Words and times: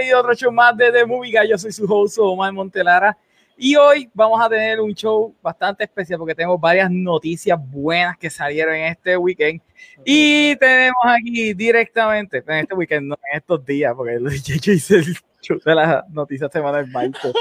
bienvenido 0.00 0.16
a 0.16 0.20
otro 0.20 0.34
show 0.34 0.50
más 0.50 0.74
de 0.78 0.90
The 0.90 1.04
Movie 1.04 1.30
Guy. 1.30 1.50
Yo 1.50 1.58
soy 1.58 1.72
su 1.72 1.84
host 1.84 2.16
Omar 2.18 2.50
Montelara 2.54 3.18
y 3.54 3.76
hoy 3.76 4.08
vamos 4.14 4.40
a 4.42 4.48
tener 4.48 4.80
un 4.80 4.94
show 4.94 5.34
bastante 5.42 5.84
especial 5.84 6.18
porque 6.18 6.34
tenemos 6.34 6.58
varias 6.58 6.90
noticias 6.90 7.58
buenas 7.70 8.16
que 8.16 8.30
salieron 8.30 8.74
en 8.74 8.86
este 8.86 9.18
weekend 9.18 9.60
y 10.02 10.56
tenemos 10.56 11.02
aquí 11.04 11.52
directamente, 11.52 12.42
en 12.46 12.60
este 12.60 12.74
weekend, 12.74 13.08
no 13.08 13.18
en 13.30 13.38
estos 13.38 13.62
días, 13.66 13.92
porque 13.94 14.18
yo 14.62 14.72
hice 14.72 14.96
el 14.96 15.16
show 15.42 15.60
de 15.62 15.74
las 15.74 16.08
noticias 16.08 16.50
semanales 16.50 16.88
Marco. 16.90 17.32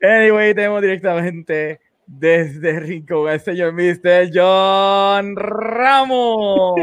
Anyway, 0.00 0.54
tenemos 0.54 0.80
directamente 0.80 1.78
desde 2.06 2.80
Rincón 2.80 3.28
al 3.28 3.40
señor 3.40 3.74
Mr. 3.74 4.30
John 4.32 5.36
Ramos. 5.36 6.80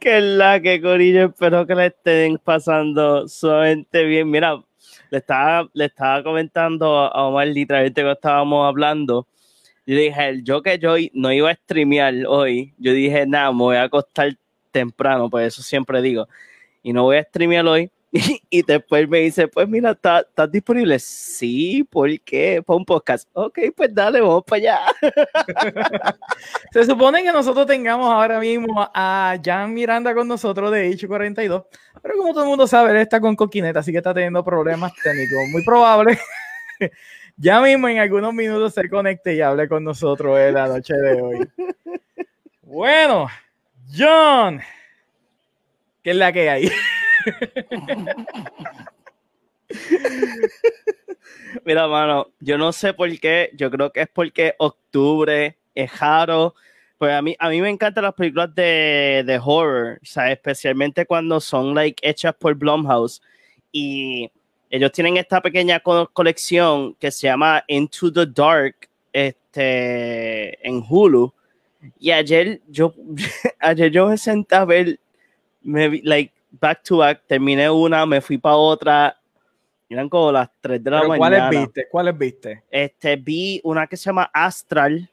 Que 0.00 0.20
la 0.20 0.60
que 0.60 0.80
Corillo, 0.80 1.26
espero 1.26 1.66
que 1.66 1.74
le 1.74 1.86
estén 1.86 2.38
pasando 2.38 3.28
sumamente 3.28 4.04
bien. 4.04 4.30
Mira, 4.30 4.62
le 5.10 5.18
estaba, 5.18 5.68
le 5.72 5.86
estaba 5.86 6.22
comentando 6.22 6.98
a 6.98 7.26
Omar 7.26 7.48
literalmente 7.48 8.02
que 8.02 8.12
estábamos 8.12 8.66
hablando. 8.66 9.26
Yo 9.86 9.96
dije, 9.96 10.40
yo 10.42 10.62
que 10.62 10.78
yo 10.78 10.96
no 11.12 11.32
iba 11.32 11.50
a 11.50 11.54
streamear 11.54 12.14
hoy, 12.26 12.72
yo 12.78 12.92
dije, 12.92 13.26
nada, 13.26 13.52
me 13.52 13.58
voy 13.58 13.76
a 13.76 13.84
acostar 13.84 14.36
temprano, 14.70 15.28
pues 15.28 15.48
eso 15.48 15.62
siempre 15.62 16.00
digo. 16.00 16.26
Y 16.82 16.92
no 16.92 17.02
voy 17.04 17.18
a 17.18 17.22
streamear 17.24 17.66
hoy. 17.66 17.90
Y, 18.50 18.62
después 18.62 19.08
me 19.08 19.18
dice, 19.20 19.48
pues 19.48 19.68
mira, 19.68 19.90
¿estás 19.90 20.50
disponible? 20.50 20.98
Sí, 21.00 21.86
¿por 21.90 22.08
qué? 22.20 22.62
Para 22.64 22.76
un 22.76 22.84
podcast. 22.84 23.28
Ok, 23.32 23.58
pues 23.76 23.92
dale, 23.92 24.20
vamos 24.20 24.44
para 24.46 24.58
allá. 24.58 24.80
Se 26.72 26.84
supone 26.84 27.24
que 27.24 27.32
nosotros 27.32 27.66
tengamos 27.66 28.10
ahora 28.10 28.38
mismo 28.38 28.88
a 28.94 29.36
Jan 29.44 29.74
Miranda 29.74 30.14
con 30.14 30.28
nosotros 30.28 30.70
de 30.70 30.90
H42, 30.90 31.66
pero 32.00 32.16
como 32.16 32.32
todo 32.32 32.44
el 32.44 32.48
mundo 32.50 32.66
sabe, 32.68 32.92
él 32.92 32.98
está 32.98 33.20
con 33.20 33.34
coquineta, 33.34 33.80
así 33.80 33.90
que 33.90 33.98
está 33.98 34.14
teniendo 34.14 34.44
problemas 34.44 34.92
técnicos. 35.02 35.38
Muy 35.50 35.64
probable. 35.64 36.18
ya 37.36 37.60
mismo 37.60 37.88
en 37.88 37.98
algunos 37.98 38.32
minutos 38.32 38.74
se 38.74 38.88
conecte 38.88 39.34
y 39.34 39.40
hable 39.40 39.68
con 39.68 39.82
nosotros 39.82 40.38
en 40.38 40.54
la 40.54 40.68
noche 40.68 40.94
de 40.94 41.20
hoy. 41.20 41.48
Bueno, 42.62 43.26
John, 43.96 44.60
¿qué 46.02 46.10
es 46.10 46.16
la 46.16 46.32
que 46.32 46.48
hay? 46.48 46.70
Mira, 51.64 51.88
mano, 51.88 52.28
yo 52.40 52.58
no 52.58 52.72
sé 52.72 52.92
por 52.94 53.08
qué, 53.18 53.50
yo 53.54 53.70
creo 53.70 53.92
que 53.92 54.02
es 54.02 54.08
porque 54.12 54.54
octubre 54.58 55.56
es 55.74 55.98
raro. 55.98 56.54
Pues 56.98 57.12
a 57.12 57.22
mí, 57.22 57.34
a 57.38 57.48
mí 57.48 57.60
me 57.60 57.70
encantan 57.70 58.04
las 58.04 58.14
películas 58.14 58.54
de, 58.54 59.24
de 59.26 59.40
horror, 59.42 59.98
o 60.02 60.06
sea, 60.06 60.30
especialmente 60.30 61.06
cuando 61.06 61.40
son 61.40 61.74
like, 61.74 62.08
hechas 62.08 62.34
por 62.34 62.54
Blumhouse. 62.54 63.20
Y 63.72 64.30
ellos 64.70 64.92
tienen 64.92 65.16
esta 65.16 65.40
pequeña 65.40 65.80
colección 65.80 66.94
que 66.94 67.10
se 67.10 67.26
llama 67.28 67.64
Into 67.68 68.12
the 68.12 68.26
Dark 68.26 68.88
este, 69.12 70.66
en 70.66 70.84
Hulu. 70.88 71.32
Y 72.00 72.10
ayer 72.10 72.60
yo, 72.68 72.94
ayer 73.60 73.90
yo 73.90 74.08
me 74.08 74.18
senté 74.18 74.56
a 74.56 74.64
ver, 74.64 74.98
me, 75.62 76.00
like, 76.02 76.33
back 76.60 76.82
to 76.84 76.98
back, 76.98 77.22
terminé 77.26 77.70
una, 77.70 78.06
me 78.06 78.20
fui 78.20 78.38
para 78.38 78.56
otra. 78.56 79.20
Eran 79.88 80.08
como 80.08 80.32
las 80.32 80.48
3 80.60 80.82
de 80.82 80.90
la 80.90 81.02
mañana. 81.02 81.18
¿Cuáles 81.18 81.50
viste? 81.50 81.88
¿Cuáles 81.90 82.18
viste? 82.18 82.64
Este, 82.70 83.16
vi 83.16 83.60
una 83.64 83.86
que 83.86 83.96
se 83.96 84.04
llama 84.04 84.30
Astral. 84.32 85.10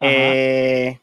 Eh, 0.00 0.98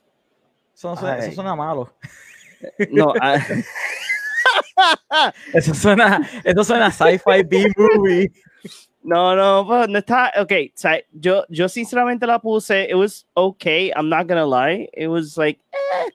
eso, 0.73 0.95
suena, 0.95 1.55
malo. 1.55 1.93
No. 2.89 3.13
Ah. 3.21 3.37
eso 5.53 5.75
suena, 5.75 6.27
eso 6.43 6.63
suena 6.63 6.89
sci-fi 6.89 7.43
B-movie. 7.43 8.31
No, 9.03 9.35
no, 9.35 9.67
pues, 9.67 9.88
no 9.88 9.99
está, 9.99 10.31
ok, 10.41 10.51
yo, 11.11 11.45
yo 11.47 11.69
sinceramente 11.69 12.25
la 12.25 12.39
puse, 12.39 12.89
it 12.89 12.95
was 12.95 13.27
okay, 13.35 13.91
I'm 13.95 14.09
not 14.09 14.27
gonna 14.27 14.47
lie, 14.47 14.89
it 14.93 15.07
was 15.07 15.38
like, 15.38 15.59
eh, 15.71 16.09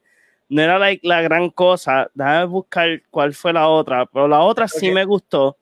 no 0.51 0.63
era 0.63 0.79
like, 0.79 1.07
la 1.07 1.23
gran 1.23 1.49
cosa. 1.51 2.11
Déjame 2.13 2.45
buscar 2.45 2.89
cuál 3.11 3.33
fue 3.33 3.53
la 3.53 3.69
otra, 3.69 4.05
pero 4.05 4.29
la 4.29 4.41
otra 4.41 4.69
sí 4.69 4.91
me 4.91 5.05
gustó. 5.05 5.57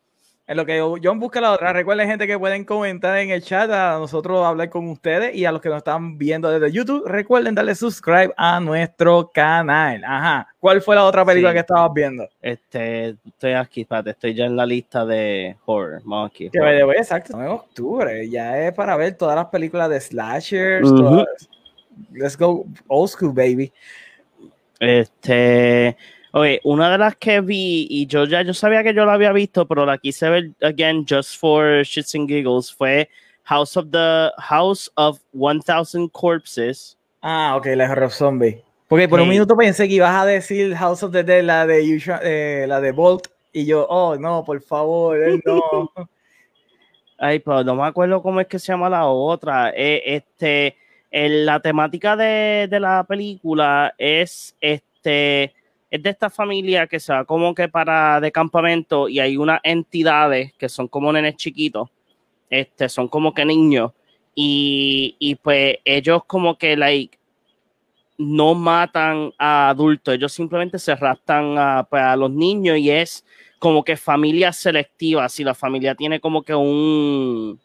En 0.47 0.57
lo 0.57 0.65
que 0.65 0.81
John 1.05 1.21
busca 1.21 1.43
la 1.43 1.53
otra, 1.53 1.75
recuerden 1.75 2.09
gente 2.09 2.27
que 2.27 2.39
pueden 2.39 2.65
comentar 2.65 3.19
en 3.19 3.29
el 3.29 3.43
chat 3.43 3.71
a 3.71 3.99
nosotros 3.99 4.47
hablar 4.47 4.71
con 4.71 4.89
ustedes 4.89 5.35
y 5.35 5.45
a 5.45 5.53
los 5.53 5.61
que 5.61 5.69
nos 5.69 5.77
están 5.77 6.17
viendo 6.17 6.51
desde 6.51 6.73
YouTube, 6.73 7.07
recuerden 7.07 7.55
darle 7.55 7.75
subscribe 7.75 8.33
a 8.35 8.59
nuestro 8.59 9.29
canal. 9.29 10.03
Ajá. 10.03 10.49
¿Cuál 10.59 10.81
fue 10.81 10.97
la 10.97 11.05
otra 11.05 11.23
película 11.23 11.53
que 11.53 11.59
estabas 11.59 11.93
viendo? 11.93 12.27
Este, 12.41 13.15
estoy 13.27 13.53
aquí, 13.53 13.83
espérate, 13.83 14.09
estoy 14.09 14.33
ya 14.33 14.47
en 14.47 14.57
la 14.57 14.65
lista 14.65 15.05
de 15.05 15.55
horror. 15.67 16.01
Vamos 16.03 16.31
aquí. 16.31 16.49
Que 16.49 16.81
exacto, 16.97 17.39
en 17.39 17.49
octubre, 17.49 18.27
ya 18.31 18.59
es 18.59 18.73
para 18.73 18.97
ver 18.97 19.19
todas 19.19 19.37
las 19.37 19.49
películas 19.49 19.91
de 19.91 20.01
slashers. 20.01 20.91
Let's 22.15 22.39
go 22.39 22.65
old 22.87 23.11
school, 23.11 23.35
baby. 23.35 23.71
Este, 24.81 25.97
oye, 26.33 26.61
una 26.65 26.91
de 26.91 26.99
las 26.99 27.17
que 27.17 27.41
vi 27.41 27.87
y 27.91 28.07
yo 28.07 28.25
ya 28.25 28.43
yo 28.43 28.55
sabía 28.55 28.83
que 28.83 28.95
yo 28.95 29.05
la 29.05 29.15
había 29.15 29.33
visto, 29.33 29.67
pero 29.67 29.85
la 29.85 29.99
quise 29.99 30.29
ver 30.29 30.51
again 30.63 31.05
just 31.09 31.39
for 31.39 31.83
shits 31.83 32.15
and 32.15 32.29
giggles 32.29 32.73
fue 32.73 33.09
House 33.45 33.77
of 33.77 33.91
the 33.91 34.31
House 34.39 34.91
of 34.97 35.21
1000 35.33 36.11
Corpses. 36.13 36.97
Ah, 37.23 37.57
ok, 37.57 37.67
la 37.75 37.95
de 37.95 38.11
Zombie. 38.11 38.63
Porque 38.89 39.09
por 39.09 39.21
un 39.21 39.29
minuto 39.29 39.57
pensé 39.57 39.87
que 39.89 39.95
ibas 39.95 40.15
a 40.15 40.25
decir 40.25 40.75
House 40.75 41.03
of 41.03 41.13
the 41.13 41.23
Dead, 41.23 41.43
la 41.43 41.67
de 41.67 41.83
eh, 42.23 42.67
la 42.67 42.81
de 42.81 42.93
Bolt 42.93 43.29
y 43.53 43.67
yo, 43.67 43.87
oh, 43.89 44.17
no, 44.17 44.45
por 44.45 44.61
favor, 44.63 45.19
no. 45.45 45.91
Ay, 47.19 47.41
pero 47.41 47.65
no 47.65 47.75
me 47.75 47.85
acuerdo 47.85 48.23
cómo 48.23 48.41
es 48.41 48.47
que 48.47 48.59
se 48.59 48.73
llama 48.73 48.89
la 48.89 49.07
otra. 49.07 49.73
Eh, 49.75 50.03
este 50.07 50.77
la 51.11 51.61
temática 51.61 52.17
de, 52.17 52.69
la 52.81 53.05
película 53.05 53.95
es 53.99 54.57
este 54.61 55.55
es 55.91 56.03
de 56.03 56.11
esta 56.11 56.29
familia 56.29 56.87
que 56.87 57.01
se 57.01 57.15
va 57.15 57.25
como 57.25 57.55
que 57.55 57.69
para 57.69 58.21
de 58.21 58.31
campamento 58.31 59.09
y 59.09 59.21
hay 59.21 59.39
unas 59.39 59.61
entidades 59.63 60.53
que 60.59 60.69
son 60.69 60.87
como 60.87 61.11
nenes 61.13 61.37
chiquitos, 61.37 61.89
este, 62.51 62.91
son 62.91 63.09
como 63.09 63.33
que 63.33 63.45
niños. 63.47 63.93
Y, 64.35 65.37
pues 65.43 65.79
ellos 65.85 66.23
como 66.27 66.57
que 66.59 66.77
like 66.77 67.19
no 68.19 68.55
matan 68.55 69.33
a 69.39 69.71
adultos, 69.71 70.15
ellos 70.15 70.33
simplemente 70.33 70.79
se 70.79 70.95
raptan 70.95 71.57
a, 71.59 71.87
pues, 71.89 72.03
a 72.03 72.17
los 72.17 72.31
niños 72.31 72.79
y 72.79 72.91
es 72.91 73.25
como 73.59 73.83
que 73.83 73.97
familia 73.97 74.53
selectiva, 74.53 75.29
si 75.29 75.43
la 75.43 75.55
familia 75.55 75.95
tiene 75.95 76.21
como 76.21 76.43
que 76.43 76.55
un 76.55 77.59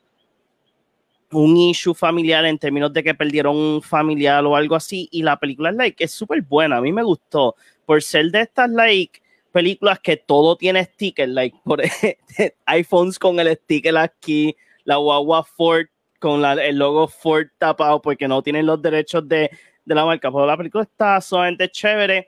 un 1.33 1.57
issue 1.57 1.93
familiar 1.93 2.45
en 2.45 2.57
términos 2.57 2.91
de 2.93 3.03
que 3.03 3.13
perdieron 3.13 3.55
un 3.55 3.81
familiar 3.81 4.45
o 4.45 4.55
algo 4.55 4.75
así. 4.75 5.07
Y 5.11 5.23
la 5.23 5.37
película 5.37 5.69
es 5.69 5.75
like, 5.75 6.03
es 6.03 6.11
súper 6.11 6.41
buena. 6.41 6.77
A 6.77 6.81
mí 6.81 6.91
me 6.91 7.03
gustó. 7.03 7.55
Por 7.85 8.01
ser 8.01 8.31
de 8.31 8.41
estas 8.41 8.69
like 8.69 9.21
películas 9.51 9.99
que 9.99 10.17
todo 10.17 10.55
tiene 10.55 10.83
sticker, 10.85 11.29
like 11.29 11.57
por 11.63 11.81
iPhones 12.65 13.19
con 13.19 13.39
el 13.39 13.55
sticker 13.55 13.97
aquí, 13.97 14.55
la 14.83 14.95
guagua 14.97 15.43
Ford 15.43 15.87
con 16.19 16.43
el 16.45 16.77
logo 16.77 17.07
Ford 17.07 17.47
tapado 17.57 18.01
porque 18.01 18.27
no 18.27 18.41
tienen 18.41 18.65
los 18.65 18.81
derechos 18.81 19.27
de, 19.27 19.51
de 19.83 19.95
la 19.95 20.05
marca. 20.05 20.31
Pero 20.31 20.45
la 20.45 20.57
película 20.57 20.83
está 20.83 21.19
solamente 21.21 21.69
chévere. 21.69 22.27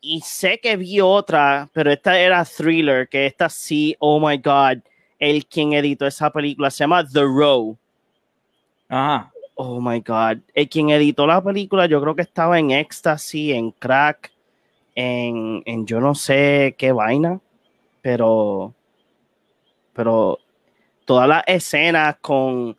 Y 0.00 0.20
sé 0.20 0.58
que 0.58 0.76
vi 0.76 1.00
otra, 1.00 1.70
pero 1.72 1.92
esta 1.92 2.18
era 2.18 2.44
thriller, 2.44 3.08
que 3.08 3.26
esta 3.26 3.48
sí, 3.48 3.94
oh 4.00 4.18
my 4.18 4.36
god, 4.38 4.82
el 5.20 5.46
quien 5.46 5.72
editó 5.74 6.04
esa 6.08 6.32
película 6.32 6.68
se 6.68 6.78
llama 6.78 7.06
The 7.06 7.20
Row 7.20 7.78
Ajá. 8.92 9.32
Oh 9.54 9.80
my 9.80 10.00
God. 10.00 10.42
El 10.52 10.68
quien 10.68 10.90
editó 10.90 11.26
la 11.26 11.42
película, 11.42 11.86
yo 11.86 11.98
creo 12.02 12.14
que 12.14 12.20
estaba 12.20 12.58
en 12.58 12.70
Ecstasy, 12.70 13.52
en 13.52 13.70
Crack, 13.70 14.30
en, 14.94 15.62
en 15.64 15.86
yo 15.86 15.98
no 15.98 16.14
sé 16.14 16.74
qué 16.76 16.92
vaina, 16.92 17.40
pero. 18.02 18.74
Pero 19.94 20.38
todas 21.06 21.26
las 21.26 21.42
escenas 21.46 22.16
con, 22.20 22.76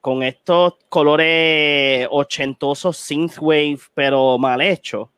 con 0.00 0.22
estos 0.22 0.76
colores 0.88 2.08
ochentosos 2.10 2.96
synthwave, 2.96 3.80
pero 3.92 4.38
mal 4.38 4.62
hechos, 4.62 5.08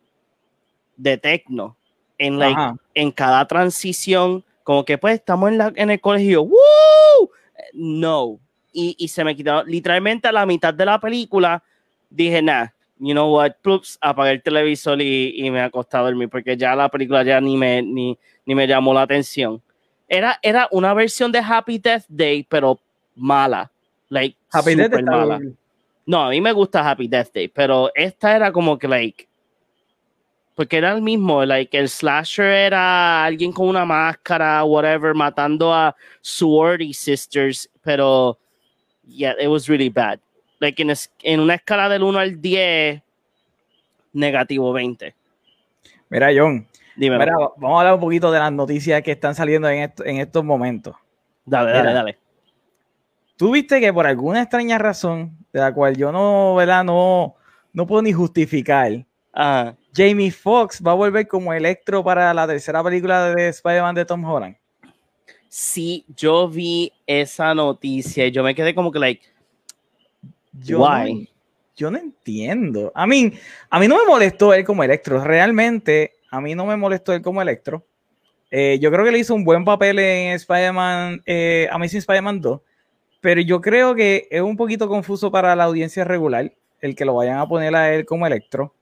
de 0.96 1.18
techno, 1.18 1.76
en, 2.18 2.40
like, 2.40 2.60
en 2.94 3.12
cada 3.12 3.46
transición, 3.46 4.44
como 4.64 4.84
que 4.84 4.98
pues 4.98 5.14
estamos 5.14 5.50
en, 5.50 5.58
la, 5.58 5.72
en 5.76 5.90
el 5.90 6.00
colegio, 6.00 6.42
¡Woo! 6.42 7.30
No, 7.74 8.38
y, 8.72 9.08
se 9.08 9.24
me 9.24 9.36
quitó 9.36 9.62
literalmente 9.64 10.28
a 10.28 10.32
la 10.32 10.46
mitad 10.46 10.72
de 10.72 10.86
la 10.86 10.98
película. 10.98 11.62
Dije, 12.10 12.42
nada, 12.42 12.74
you 12.98 13.12
know 13.12 13.34
what, 13.34 13.52
Plups, 13.62 13.98
apagué 14.00 14.32
el 14.32 14.42
televisor 14.42 15.00
y, 15.00 15.34
y, 15.36 15.50
me 15.50 15.60
acosté 15.60 15.96
a 15.96 16.00
dormir 16.00 16.28
porque 16.28 16.56
ya 16.56 16.74
la 16.74 16.88
película 16.88 17.22
ya 17.22 17.40
ni 17.40 17.56
me, 17.56 17.82
ni, 17.82 18.18
ni 18.46 18.54
me 18.54 18.66
llamó 18.66 18.94
la 18.94 19.02
atención. 19.02 19.62
Era, 20.08 20.38
era 20.42 20.68
una 20.70 20.94
versión 20.94 21.32
de 21.32 21.38
Happy 21.38 21.78
Death 21.78 22.04
Day, 22.08 22.44
pero 22.48 22.78
mala. 23.14 23.70
Like, 24.08 24.36
Happy 24.50 24.74
Death 24.74 24.92
Day 24.92 25.02
mala. 25.02 25.40
No, 26.04 26.24
a 26.24 26.30
mí 26.30 26.40
me 26.40 26.52
gusta 26.52 26.88
Happy 26.88 27.08
Death 27.08 27.32
Day, 27.32 27.48
pero 27.48 27.90
esta 27.94 28.34
era 28.34 28.52
como 28.52 28.78
que, 28.78 28.88
like, 28.88 29.28
porque 30.54 30.76
era 30.76 30.92
el 30.92 31.00
mismo, 31.00 31.44
like, 31.44 31.76
el 31.78 31.88
slasher 31.88 32.44
era 32.44 33.24
alguien 33.24 33.52
con 33.52 33.68
una 33.68 33.84
máscara, 33.84 34.62
whatever, 34.64 35.14
matando 35.14 35.72
a 35.72 35.94
sorority 36.20 36.92
sisters, 36.92 37.70
pero, 37.82 38.38
yeah, 39.06 39.34
it 39.40 39.48
was 39.48 39.68
really 39.68 39.88
bad. 39.88 40.20
Like, 40.60 40.80
en, 40.80 40.92
en 41.22 41.40
una 41.40 41.54
escala 41.54 41.88
del 41.88 42.02
1 42.02 42.18
al 42.18 42.40
10, 42.40 43.02
negativo 44.12 44.72
20. 44.72 45.14
Mira, 46.10 46.28
John, 46.36 46.68
Mira, 46.96 47.34
vamos 47.56 47.76
a 47.76 47.80
hablar 47.80 47.94
un 47.94 48.00
poquito 48.00 48.30
de 48.30 48.38
las 48.38 48.52
noticias 48.52 49.02
que 49.02 49.12
están 49.12 49.34
saliendo 49.34 49.68
en, 49.68 49.92
en 50.04 50.16
estos 50.18 50.44
momentos. 50.44 50.94
Dale, 51.44 51.72
dale, 51.72 51.92
dale. 51.92 52.18
Tú 53.36 53.50
viste 53.52 53.80
que 53.80 53.92
por 53.92 54.06
alguna 54.06 54.42
extraña 54.42 54.78
razón, 54.78 55.36
de 55.52 55.60
la 55.60 55.72
cual 55.72 55.96
yo 55.96 56.12
no, 56.12 56.54
¿verdad? 56.54 56.84
No, 56.84 57.34
no 57.72 57.86
puedo 57.86 58.02
ni 58.02 58.12
justificar, 58.12 59.04
Jamie 59.94 60.30
Foxx 60.30 60.82
va 60.86 60.92
a 60.92 60.94
volver 60.94 61.26
como 61.26 61.52
Electro 61.52 62.04
para 62.04 62.32
la 62.34 62.46
tercera 62.46 62.82
película 62.84 63.34
de 63.34 63.48
Spider-Man 63.48 63.94
de 63.94 64.04
Tom 64.04 64.24
Holland. 64.24 64.56
Sí, 65.54 66.06
yo 66.16 66.48
vi 66.48 66.90
esa 67.06 67.54
noticia 67.54 68.26
y 68.26 68.30
yo 68.30 68.42
me 68.42 68.54
quedé 68.54 68.74
como 68.74 68.90
que, 68.90 68.98
like, 68.98 69.22
yo 70.50 70.80
why? 70.80 71.12
No, 71.12 71.26
yo 71.76 71.90
no 71.90 71.98
entiendo. 71.98 72.90
A 72.94 73.06
mí, 73.06 73.34
a 73.68 73.78
mí 73.78 73.86
no 73.86 73.98
me 73.98 74.06
molestó 74.06 74.54
él 74.54 74.64
como 74.64 74.82
Electro. 74.82 75.22
Realmente, 75.22 76.14
a 76.30 76.40
mí 76.40 76.54
no 76.54 76.64
me 76.64 76.74
molestó 76.78 77.12
él 77.12 77.20
como 77.20 77.42
Electro. 77.42 77.84
Eh, 78.50 78.78
yo 78.80 78.90
creo 78.90 79.04
que 79.04 79.12
le 79.12 79.18
hizo 79.18 79.34
un 79.34 79.44
buen 79.44 79.62
papel 79.62 79.98
en 79.98 80.32
Spider-Man, 80.36 81.22
eh, 81.26 81.68
Amazing 81.70 81.98
Spider-Man 81.98 82.40
2, 82.40 82.60
pero 83.20 83.42
yo 83.42 83.60
creo 83.60 83.94
que 83.94 84.28
es 84.30 84.40
un 84.40 84.56
poquito 84.56 84.88
confuso 84.88 85.30
para 85.30 85.54
la 85.54 85.64
audiencia 85.64 86.02
regular 86.02 86.50
el 86.80 86.96
que 86.96 87.04
lo 87.04 87.16
vayan 87.16 87.36
a 87.36 87.46
poner 87.46 87.76
a 87.76 87.92
él 87.92 88.06
como 88.06 88.26
Electro. 88.26 88.74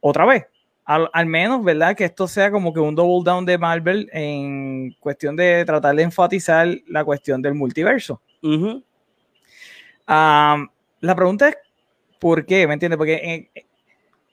Otra 0.00 0.26
vez, 0.26 0.44
al, 0.86 1.26
menos, 1.26 1.64
¿verdad? 1.64 1.96
Que 1.96 2.04
esto 2.04 2.28
sea 2.28 2.50
como 2.50 2.72
que 2.72 2.78
un 2.78 2.94
double 2.94 3.24
down 3.24 3.44
de 3.44 3.58
Marvel 3.58 4.08
en 4.12 4.94
cuestión 5.00 5.34
de 5.34 5.64
tratar 5.64 5.96
de 5.96 6.04
enfatizar 6.04 6.68
la 6.86 7.04
cuestión 7.04 7.42
del 7.42 7.54
multiverso. 7.54 8.22
la 10.06 11.14
pregunta 11.16 11.48
es, 11.48 11.56
¿por 12.20 12.46
qué? 12.46 12.68
¿Me 12.68 12.74
entiendes? 12.74 12.98
Porque 12.98 13.50
eh, 13.54 13.64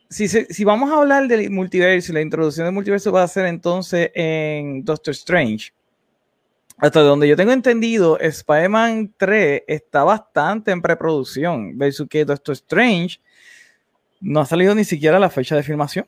si, 0.10 0.64
vamos 0.64 0.92
a 0.92 0.98
hablar 0.98 1.28
del 1.28 1.50
multiverso, 1.50 2.14
la 2.14 2.22
introducción 2.22 2.66
del 2.66 2.74
multiverso 2.74 3.12
va 3.12 3.24
a 3.24 3.28
ser 3.28 3.48
entonces 3.48 4.12
en 4.14 4.86
Doctor 4.86 5.14
Strange. 5.14 5.74
Hasta 6.78 7.00
donde 7.00 7.28
yo 7.28 7.36
tengo 7.36 7.52
entendido, 7.52 8.20
Spider-Man 8.20 9.14
3 9.18 9.64
está 9.68 10.04
bastante 10.04 10.70
en 10.70 10.84
preproducción, 10.84 11.78
versus 11.80 12.08
que 12.08 12.26
Doctor 12.26 12.54
Strange 12.54 13.20
no 14.22 14.40
ha 14.40 14.46
salido 14.46 14.76
ni 14.76 14.84
siquiera 14.84 15.20
la 15.20 15.32
fecha 15.32 15.56
de 15.56 15.64
filmación. 15.64 16.06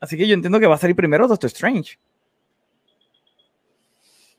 Así 0.00 0.16
que 0.16 0.26
yo 0.26 0.34
entiendo 0.34 0.58
que 0.58 0.66
va 0.66 0.74
a 0.74 0.78
salir 0.78 0.96
primero 0.96 1.28
Doctor 1.28 1.48
Strange. 1.48 1.98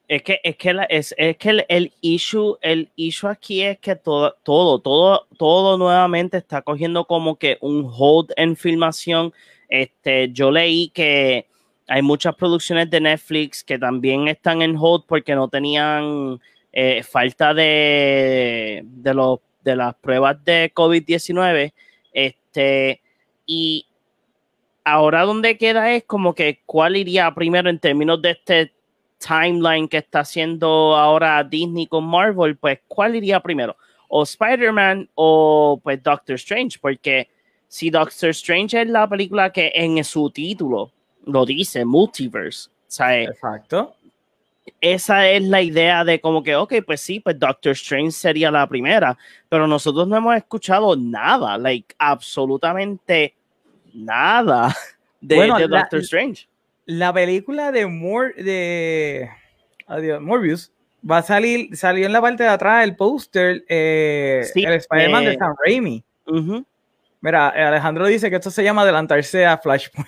Es 0.08 0.24
que, 0.24 0.42
es 0.44 0.58
que, 0.58 0.76
es, 0.90 1.16
que 1.38 1.50
el, 1.50 1.66
el, 1.70 1.94
issue, 2.02 2.58
el 2.62 2.90
issue 2.98 3.30
aquí 3.30 3.62
es 3.62 3.80
que 3.80 3.96
todo, 3.96 4.36
todo, 4.44 4.80
todo, 4.82 5.26
todo 5.38 5.78
nuevamente 5.78 6.36
está 6.36 6.62
cogiendo 6.62 7.06
como 7.06 7.38
que 7.38 7.58
un 7.62 7.90
hold 7.90 8.34
en 8.36 8.58
filmación. 8.58 9.32
Este, 9.70 10.30
yo 10.34 10.52
leí 10.52 10.90
que 10.90 11.48
hay 11.88 12.02
muchas 12.02 12.36
producciones 12.36 12.90
de 12.90 13.00
Netflix 13.00 13.64
que 13.64 13.80
también 13.80 14.28
están 14.28 14.62
en 14.62 14.76
hold 14.78 15.06
porque 15.08 15.34
no 15.34 15.48
tenían 15.48 16.42
eh, 16.74 17.04
falta 17.04 17.54
de, 17.54 18.82
de, 18.84 19.14
los, 19.14 19.40
de 19.64 19.76
las 19.78 19.96
pruebas 19.96 20.44
de 20.44 20.74
COVID-19. 20.74 21.72
Este, 22.12 23.02
y 23.46 23.86
ahora 24.84 25.24
donde 25.24 25.58
queda 25.58 25.92
es 25.94 26.04
como 26.04 26.34
que 26.34 26.60
cuál 26.66 26.96
iría 26.96 27.34
primero 27.34 27.70
en 27.70 27.80
términos 27.80 28.22
de 28.22 28.32
este 28.32 28.74
timeline 29.18 29.88
que 29.88 29.98
está 29.98 30.22
haciendo 30.22 30.96
ahora 30.96 31.44
Disney 31.44 31.88
con 31.88 32.06
Marvel, 32.06 32.58
pues 32.58 32.80
¿cuál 32.88 33.16
iría 33.16 33.40
primero? 33.40 33.76
¿O 34.08 34.24
Spider-Man 34.24 35.10
o 35.16 35.80
pues 35.82 36.02
Doctor 36.02 36.36
Strange? 36.36 36.78
Porque 36.82 37.30
si 37.68 37.90
Doctor 37.90 38.30
Strange 38.30 38.82
es 38.82 38.90
la 38.90 39.08
película 39.08 39.52
que 39.52 39.72
en 39.74 40.04
su 40.04 40.30
título 40.30 40.92
lo 41.26 41.46
dice, 41.46 41.86
Multiverse, 41.86 42.70
¿sabes? 42.88 43.30
Exacto. 43.30 43.96
Esa 44.80 45.30
es 45.30 45.44
la 45.44 45.62
idea 45.62 46.04
de 46.04 46.20
como 46.20 46.44
que, 46.44 46.56
ok, 46.56 46.74
pues 46.86 47.02
sí, 47.02 47.20
pues 47.20 47.40
Doctor 47.40 47.72
Strange 47.74 48.12
sería 48.12 48.52
la 48.52 48.68
primera, 48.68 49.18
pero 49.48 49.68
nosotros 49.68 50.08
no 50.08 50.18
hemos 50.18 50.36
escuchado 50.36 50.96
nada, 50.96 51.58
like, 51.58 51.96
absolutamente 51.98 53.36
nada 53.94 54.74
de, 55.20 55.68
Doctor 55.68 56.00
Strange 56.00 56.48
la 56.86 57.12
película 57.14 57.72
de, 57.72 59.30
de 59.88 60.20
Morbius 60.20 60.72
va 61.10 61.20
a 61.20 61.24
salir, 61.24 61.76
salió 61.76 62.06
en 62.06 62.14
la 62.14 62.22
parte 62.22 62.44
de 62.44 62.50
atrás 62.50 62.84
el 62.84 62.96
póster, 62.96 63.66
eh, 63.68 64.48
el 64.56 64.74
Spider-Man 64.74 65.26
de 65.26 65.34
eh, 65.34 65.38
Sam 65.38 65.56
Raimi. 65.66 66.04
Mira, 67.22 67.50
Alejandro 67.50 68.08
dice 68.08 68.30
que 68.30 68.38
esto 68.38 68.52
se 68.52 68.64
llama 68.64 68.82
adelantarse 68.82 69.46
a 69.46 69.58
Flashpoint. 69.58 70.08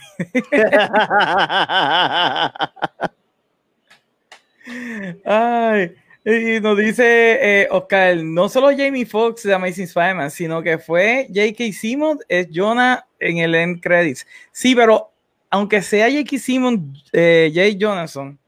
Ay, 5.25 5.93
y 6.25 6.59
nos 6.61 6.77
dice 6.77 7.63
eh, 7.63 7.67
Oscar, 7.69 8.17
no 8.17 8.47
solo 8.47 8.69
Jamie 8.69 9.05
Foxx 9.05 9.43
de 9.43 9.53
Amazing 9.53 9.85
Spider-Man, 9.85 10.31
sino 10.31 10.61
que 10.61 10.77
fue 10.77 11.27
J.K. 11.27 11.73
Simmons, 11.73 12.21
es 12.29 12.47
Jonah 12.53 13.05
en 13.19 13.39
el 13.39 13.55
end 13.55 13.81
credits. 13.81 14.25
Sí, 14.51 14.73
pero 14.73 15.11
aunque 15.49 15.81
sea 15.81 16.09
J.K. 16.09 16.37
Simmons, 16.39 17.03
eh, 17.11 17.51
Jay 17.53 17.75
Jonathan, 17.75 18.39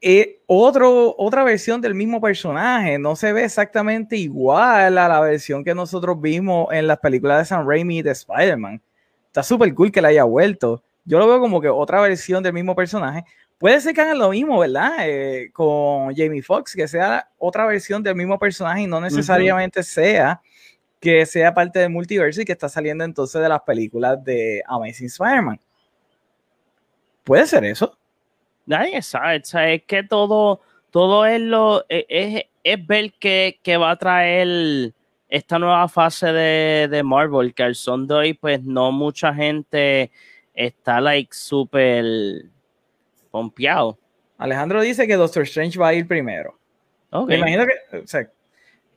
eh, 0.00 0.38
otro, 0.46 1.16
otra 1.18 1.42
versión 1.42 1.80
del 1.80 1.94
mismo 1.94 2.20
personaje, 2.20 2.96
no 2.96 3.16
se 3.16 3.32
ve 3.32 3.44
exactamente 3.44 4.16
igual 4.16 4.98
a 4.98 5.08
la 5.08 5.20
versión 5.20 5.64
que 5.64 5.74
nosotros 5.74 6.20
vimos 6.20 6.68
en 6.72 6.86
las 6.86 6.98
películas 6.98 7.38
de 7.40 7.44
Sam 7.46 7.68
Raimi 7.68 8.02
de 8.02 8.12
Spider-Man. 8.12 8.80
Está 9.26 9.42
súper 9.42 9.74
cool 9.74 9.90
que 9.90 10.00
la 10.00 10.08
haya 10.08 10.22
vuelto. 10.22 10.82
Yo 11.04 11.18
lo 11.18 11.26
veo 11.26 11.40
como 11.40 11.60
que 11.60 11.68
otra 11.68 12.00
versión 12.00 12.42
del 12.42 12.52
mismo 12.52 12.76
personaje. 12.76 13.24
Puede 13.58 13.80
ser 13.80 13.94
que 13.94 14.02
hagan 14.02 14.18
lo 14.18 14.30
mismo, 14.30 14.58
¿verdad? 14.58 15.08
Eh, 15.08 15.50
con 15.52 16.14
Jamie 16.14 16.42
Foxx, 16.42 16.74
que 16.74 16.86
sea 16.86 17.30
otra 17.38 17.66
versión 17.66 18.02
del 18.02 18.14
mismo 18.14 18.38
personaje 18.38 18.82
y 18.82 18.86
no 18.86 19.00
necesariamente 19.00 19.82
sea 19.82 20.40
que 21.00 21.24
sea 21.24 21.54
parte 21.54 21.78
del 21.78 21.90
multiverso 21.90 22.40
y 22.40 22.44
que 22.44 22.52
está 22.52 22.68
saliendo 22.68 23.04
entonces 23.04 23.40
de 23.40 23.48
las 23.48 23.62
películas 23.62 24.22
de 24.22 24.62
Amazing 24.66 25.06
Spider-Man. 25.06 25.60
¿Puede 27.24 27.46
ser 27.46 27.64
eso? 27.64 27.96
Nadie 28.66 29.00
sabe, 29.00 29.42
es 29.42 29.82
que 29.84 30.02
todo, 30.02 30.60
todo 30.90 31.24
es 31.24 31.40
lo 31.40 31.84
es, 31.88 32.44
es 32.62 32.86
ver 32.86 33.12
qué, 33.18 33.76
va 33.80 33.92
a 33.92 33.96
traer 33.96 34.92
esta 35.28 35.58
nueva 35.58 35.88
fase 35.88 36.32
de, 36.32 36.88
de, 36.88 37.02
Marvel, 37.02 37.54
que 37.54 37.62
al 37.62 37.74
son 37.74 38.06
de 38.06 38.14
hoy, 38.14 38.34
pues 38.34 38.62
no 38.62 38.92
mucha 38.92 39.32
gente 39.32 40.10
está 40.54 41.00
like 41.00 41.34
súper 41.34 42.46
pompeado. 43.36 43.98
Alejandro 44.38 44.80
dice 44.80 45.06
que 45.06 45.14
Doctor 45.14 45.42
Strange 45.42 45.78
va 45.78 45.88
a 45.88 45.94
ir 45.94 46.08
primero. 46.08 46.58
Me 47.28 47.36
imagino 47.36 47.66
que. 47.66 48.28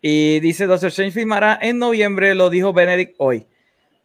y 0.01 0.39
dice 0.39 0.65
Doctor 0.65 0.87
Strange 0.87 1.11
filmará 1.11 1.59
en 1.61 1.77
noviembre, 1.77 2.33
lo 2.35 2.49
dijo 2.49 2.71
Benedict 2.71 3.15
hoy. 3.17 3.45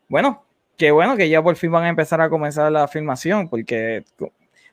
Bueno, 0.08 0.44
qué 0.76 0.90
bueno 0.90 1.16
que 1.16 1.28
ya 1.28 1.40
por 1.40 1.54
fin 1.54 1.70
van 1.70 1.84
a 1.84 1.88
empezar 1.88 2.20
a 2.20 2.28
comenzar 2.28 2.72
la 2.72 2.88
filmación, 2.88 3.48
porque 3.48 4.02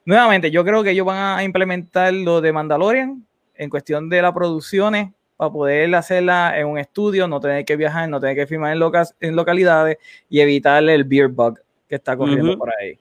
nuevamente 0.03 0.49
yo 0.49 0.65
creo 0.65 0.81
que 0.81 0.91
ellos 0.91 1.05
van 1.05 1.37
a 1.37 1.43
implementar 1.43 2.11
lo 2.11 2.41
de 2.41 2.51
Mandalorian 2.51 3.23
en 3.53 3.69
cuestión 3.69 4.09
de 4.09 4.19
las 4.23 4.33
producciones 4.33 5.11
para 5.37 5.51
poder 5.51 5.93
hacerla 5.93 6.57
en 6.57 6.65
un 6.65 6.79
estudio, 6.79 7.27
no 7.27 7.39
tener 7.39 7.65
que 7.65 7.75
viajar, 7.75 8.09
no 8.09 8.19
tener 8.19 8.35
que 8.35 8.47
filmar 8.47 8.75
en, 8.75 8.81
en 9.19 9.35
localidades 9.35 9.99
y 10.27 10.39
evitar 10.39 10.83
el 10.83 11.03
beer 11.03 11.27
bug 11.27 11.59
que 11.87 11.95
está 11.97 12.17
corriendo 12.17 12.57
por 12.57 12.71
ahí. 12.79 12.97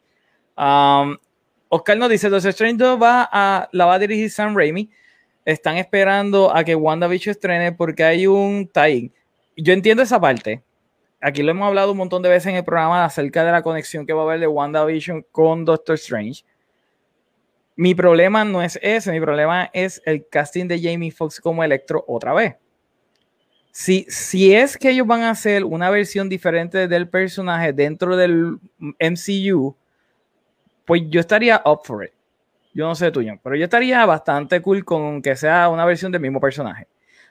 Um, 0.59 1.17
Oscar 1.73 1.97
nos 1.97 2.11
dice, 2.11 2.29
Doctor 2.29 2.51
Strange 2.51 2.97
va 2.97 3.29
a, 3.31 3.69
la 3.71 3.87
va 3.87 3.95
a 3.95 3.99
dirigir 4.01 4.29
Sam 4.29 4.57
Raimi. 4.57 4.91
Están 5.45 5.77
esperando 5.77 6.55
a 6.55 6.65
que 6.65 6.75
WandaVision 6.75 7.31
estrene 7.31 7.73
porque 7.73 8.03
hay 8.05 8.27
un 8.27 8.69
tie 8.69 9.11
Yo 9.57 9.73
entiendo 9.73 10.03
esa 10.03 10.21
parte, 10.21 10.63
aquí 11.21 11.43
lo 11.43 11.53
hemos 11.53 11.69
hablado 11.69 11.93
un 11.93 11.99
montón 11.99 12.23
de 12.23 12.29
veces 12.29 12.49
en 12.49 12.57
el 12.57 12.65
programa 12.65 13.05
acerca 13.05 13.45
de 13.45 13.53
la 13.53 13.63
conexión 13.63 14.05
que 14.05 14.13
va 14.13 14.23
a 14.23 14.25
haber 14.25 14.41
de 14.41 14.49
WandaVision 14.49 15.25
con 15.31 15.65
Doctor 15.65 15.95
Strange. 15.95 16.45
Mi 17.77 17.95
problema 17.95 18.45
no 18.45 18.61
es 18.63 18.77
ese, 18.83 19.13
mi 19.13 19.21
problema 19.21 19.71
es 19.73 20.03
el 20.05 20.27
casting 20.29 20.67
de 20.67 20.81
Jamie 20.83 21.13
Foxx 21.13 21.41
como 21.41 21.63
Electro 21.63 22.05
otra 22.09 22.35
vez. 22.35 22.57
si, 23.71 24.05
si 24.09 24.53
es 24.55 24.77
que 24.77 24.91
ellos 24.91 25.07
van 25.07 25.23
a 25.23 25.31
hacer 25.31 25.65
una 25.65 25.89
versión 25.89 26.29
diferente 26.29 26.89
del 26.89 27.09
personaje 27.09 27.73
dentro 27.73 28.17
del 28.17 28.59
MCU, 28.99 29.77
pues 30.91 31.03
yo 31.09 31.21
estaría 31.21 31.63
up 31.65 31.83
for 31.85 32.05
it. 32.05 32.11
Yo 32.75 32.85
no 32.85 32.97
sé 32.97 33.13
tuyo, 33.13 33.39
pero 33.45 33.55
yo 33.55 33.63
estaría 33.63 34.05
bastante 34.07 34.61
cool 34.61 34.85
con 34.85 35.23
que 35.23 35.37
sea 35.37 35.69
una 35.69 35.85
versión 35.85 36.11
del 36.11 36.21
mismo 36.21 36.41
personaje. 36.41 36.89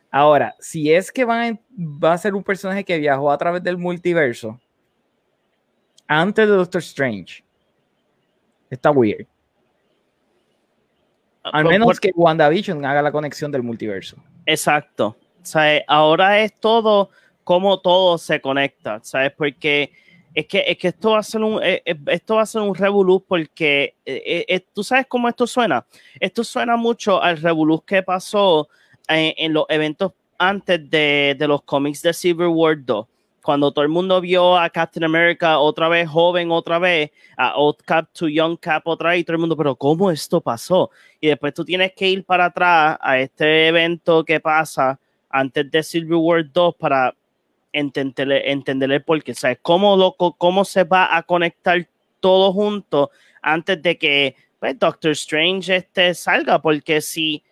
Ahora, 0.10 0.56
si 0.60 0.94
es 0.94 1.12
que 1.12 1.26
van 1.26 1.60
va 1.78 2.14
a 2.14 2.18
ser 2.18 2.36
un 2.36 2.44
personaje 2.44 2.86
que 2.86 2.98
viajó 2.98 3.30
a 3.30 3.38
través 3.38 3.62
del 3.62 3.78
multiverso 3.78 4.58
antes 6.08 6.48
de 6.48 6.56
Doctor 6.56 6.80
Strange, 6.80 7.44
está 8.70 8.92
weird. 8.92 9.28
Ah, 11.44 11.50
Al 11.56 11.66
menos 11.66 12.00
que 12.00 12.14
WandaVision 12.16 12.86
haga 12.86 13.02
la 13.02 13.12
conexión 13.12 13.52
del 13.52 13.64
multiverso. 13.64 14.16
Exacto. 14.46 15.18
ahora 15.86 16.40
es 16.40 16.58
todo 16.62 17.10
como 17.44 17.82
todo 17.82 18.18
se 18.18 18.40
conecta, 18.40 19.02
¿sabes? 19.04 19.34
Porque 19.38 19.92
es 20.40 20.48
que, 20.48 20.64
es 20.66 20.78
que 20.78 20.88
esto 20.88 21.12
va 21.12 21.20
a 21.20 21.24
ser 21.24 21.42
un, 21.42 21.62
eh, 21.62 21.82
eh, 21.86 21.96
esto 22.08 22.36
va 22.36 22.44
a 22.44 22.46
ser 22.46 22.62
un 22.62 22.74
revolú 22.74 23.24
porque 23.28 23.96
eh, 24.06 24.66
tú 24.74 24.84
sabes 24.84 25.06
cómo 25.08 25.28
esto 25.28 25.46
suena. 25.46 25.86
Esto 26.20 26.46
suena 26.46 26.78
mucho 26.78 27.22
al 27.22 27.38
revolú 27.38 27.82
que 27.82 28.04
pasó 28.04 28.70
en, 29.08 29.54
los 29.54 29.66
eventos 29.68 30.14
antes 30.38 30.90
de, 30.90 31.36
de, 31.38 31.48
los 31.48 31.64
cómics 31.64 32.02
de 32.02 32.14
Civil 32.14 32.48
War 32.48 32.78
2 32.86 33.06
cuando 33.42 33.72
todo 33.72 33.84
el 33.84 33.90
mundo 33.90 34.22
vio 34.22 34.58
a 34.58 34.70
Captain 34.70 35.04
America 35.04 35.60
otra 35.60 35.90
vez 35.90 36.08
joven, 36.08 36.52
otra 36.52 36.78
vez, 36.78 37.12
a 37.36 37.58
Old 37.58 37.78
Cap 37.84 38.10
to 38.14 38.28
Young 38.28 38.58
Cap 38.60 38.84
otra 38.86 39.10
vez, 39.10 39.22
y 39.22 39.24
todo 39.24 39.34
el 39.34 39.40
mundo, 39.40 39.58
pero 39.58 39.76
¿cómo 39.76 40.12
esto 40.12 40.40
pasó? 40.40 40.92
Y 41.20 41.28
después 41.28 41.54
tú 41.54 41.66
tienes 41.66 41.94
que 41.94 42.08
ir 42.08 42.24
para 42.24 42.46
atrás 42.46 42.98
a 43.02 43.18
este 43.18 43.68
evento 43.68 44.24
que 44.24 44.40
pasa 44.40 45.00
antes 45.30 45.70
de 45.72 45.84
Civil 45.84 46.16
War 46.16 46.50
2 46.52 46.76
para 46.76 47.16
entender, 47.74 48.32
entender 48.46 48.92
el 48.92 49.04
porqué. 49.04 49.34
¿Sabes 49.34 49.60
cómo, 49.62 49.96
loco, 49.96 50.36
cómo 50.38 50.66
se 50.66 50.84
va 50.84 51.16
a 51.16 51.24
conectar 51.24 51.88
todo 52.20 52.52
junto 52.54 53.12
antes 53.42 53.82
de 53.82 53.98
que 53.98 54.36
pues, 54.60 54.78
Doctor 54.78 55.12
Strange 55.12 55.76
este, 55.76 56.14
salga? 56.14 56.62
Porque 56.62 57.02
si 57.02 57.44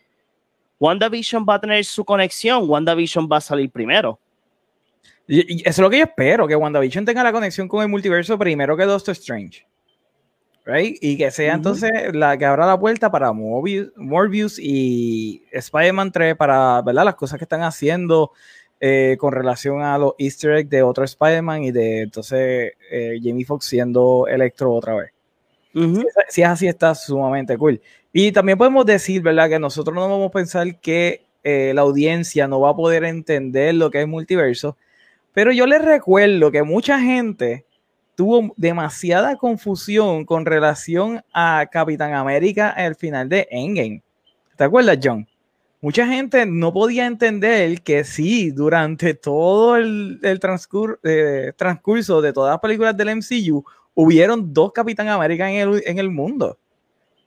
WandaVision 0.80 1.46
va 1.48 1.56
a 1.56 1.62
tener 1.62 1.84
su 1.86 2.06
conexión, 2.06 2.70
WandaVision 2.70 3.28
va 3.32 3.38
a 3.38 3.42
salir 3.42 3.70
primero. 3.70 4.20
Y, 5.28 5.62
eso 5.62 5.70
es 5.70 5.80
lo 5.80 5.90
que 5.90 5.98
yo 5.98 6.04
espero, 6.06 6.48
que 6.48 6.56
WandaVision 6.56 7.06
tenga 7.06 7.24
la 7.24 7.32
conexión 7.32 7.68
con 7.68 7.82
el 7.82 7.90
multiverso 7.90 8.38
primero 8.38 8.78
que 8.78 8.86
Doctor 8.86 9.14
Strange. 9.14 9.66
Right? 10.66 10.98
Y 11.02 11.18
que 11.18 11.32
sea 11.32 11.54
entonces 11.54 11.90
la 12.14 12.38
que 12.38 12.44
abra 12.44 12.66
la 12.66 12.78
puerta 12.78 13.10
para 13.10 13.32
Morbius, 13.32 14.60
y 14.60 15.42
Spider-Man 15.52 16.12
3 16.12 16.36
para 16.36 16.82
¿verdad? 16.82 17.06
las 17.06 17.16
cosas 17.16 17.38
que 17.38 17.46
están 17.46 17.64
haciendo 17.64 18.34
eh, 18.80 19.18
con 19.20 19.34
relación 19.34 19.82
a 19.82 19.98
los 19.98 20.14
easter 20.20 20.52
eggs 20.58 20.70
de 20.70 20.84
otro 20.84 21.04
Spider-Man 21.04 21.64
y 21.64 21.72
de 21.72 22.02
entonces 22.02 22.74
eh, 22.92 23.20
Jamie 23.24 23.46
Foxx 23.46 23.66
siendo 23.66 24.28
Electro 24.28 24.74
otra 24.74 24.96
vez. 24.96 25.12
si, 26.30 26.42
es 26.42 26.48
así, 26.48 26.68
está 26.68 26.94
sumamente 26.94 27.58
cool. 27.58 27.82
Y 28.14 28.32
también 28.32 28.58
podemos 28.58 28.86
decir, 28.86 29.22
¿verdad? 29.22 29.50
Que 29.50 29.60
nosotros 29.60 29.96
no 29.96 30.02
vamos 30.02 30.30
a 30.30 30.32
pensar 30.32 30.80
que 30.80 31.22
eh, 31.44 31.72
la 31.74 31.82
audiencia 31.82 32.48
no 32.48 32.60
va 32.60 32.72
a 32.72 32.76
poder 32.76 33.04
entender 33.04 33.74
lo 33.76 33.90
que 33.90 34.02
es 34.02 34.08
multiverso, 34.08 34.78
pero 35.34 35.52
yo 35.52 35.66
les 35.66 35.84
recuerdo 35.84 36.52
que 36.52 36.64
mucha 36.64 37.00
gente 37.00 37.66
tuvo 38.16 38.54
demasiada 38.58 39.38
confusión 39.38 40.26
con 40.26 40.46
relación 40.46 41.24
a 41.34 41.68
Capitán 41.72 42.14
América 42.14 42.70
al 42.70 42.96
final 42.96 43.30
de 43.30 43.48
Endgame. 43.52 44.02
¿Te 44.56 44.64
acuerdas, 44.64 44.98
John? 45.02 45.28
Mucha 45.80 46.08
gente 46.08 46.46
no 46.46 46.74
podía 46.74 47.06
entender 47.06 47.82
que 47.82 48.04
sí, 48.04 48.52
durante 48.52 49.14
todo 49.14 49.76
el, 49.76 50.20
eh, 50.24 51.54
transcurso 51.56 52.22
de 52.22 52.34
todas 52.34 52.54
las 52.54 52.60
películas 52.60 52.98
del 52.98 53.10
MCU, 53.10 53.64
hubieron 53.94 54.54
dos 54.54 54.72
Capitán 54.74 55.08
América 55.08 55.50
en 55.50 55.70
el, 55.70 55.84
en 55.86 56.00
el 56.00 56.10
mundo. 56.10 56.58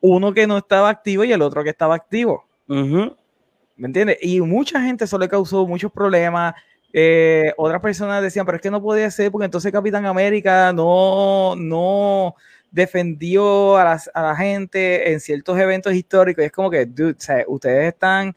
Uno 0.01 0.35
que 0.35 0.47
no 0.47 0.59
estaba 0.59 0.89
activo 0.89 1.25
y 1.25 1.33
el 1.33 1.43
otro 1.43 1.63
que 1.63 1.71
estaba 1.71 1.95
activo. 1.95 2.45
¿Me 2.67 3.87
entiendes? 3.87 4.19
Y 4.21 4.41
mucha 4.41 4.81
gente 4.81 5.05
eso 5.05 5.19
le 5.19 5.29
causó 5.29 5.67
muchos 5.67 5.91
problemas 5.93 6.55
eh, 6.93 7.53
otras 7.57 7.81
personas 7.81 8.23
decían, 8.23 8.45
pero 8.45 8.57
es 8.57 8.63
que 8.63 8.71
no 8.71 8.83
podía 8.83 9.11
ser 9.11 9.31
porque 9.31 9.45
entonces 9.45 9.71
Capitán 9.71 10.07
América 10.07 10.73
no, 10.73 11.55
no 11.57 12.35
defendió 12.71 13.77
a, 13.77 13.99
la 14.15 14.37
gente 14.37 15.13
en 15.13 15.21
ciertos 15.21 15.59
eventos 15.59 15.95
históricos. 15.95 16.43
Y 16.43 16.47
es 16.47 16.53
como 16.53 16.71
que, 16.71 16.87
dude, 16.87 17.17
ustedes 17.47 17.93
están 17.93 18.35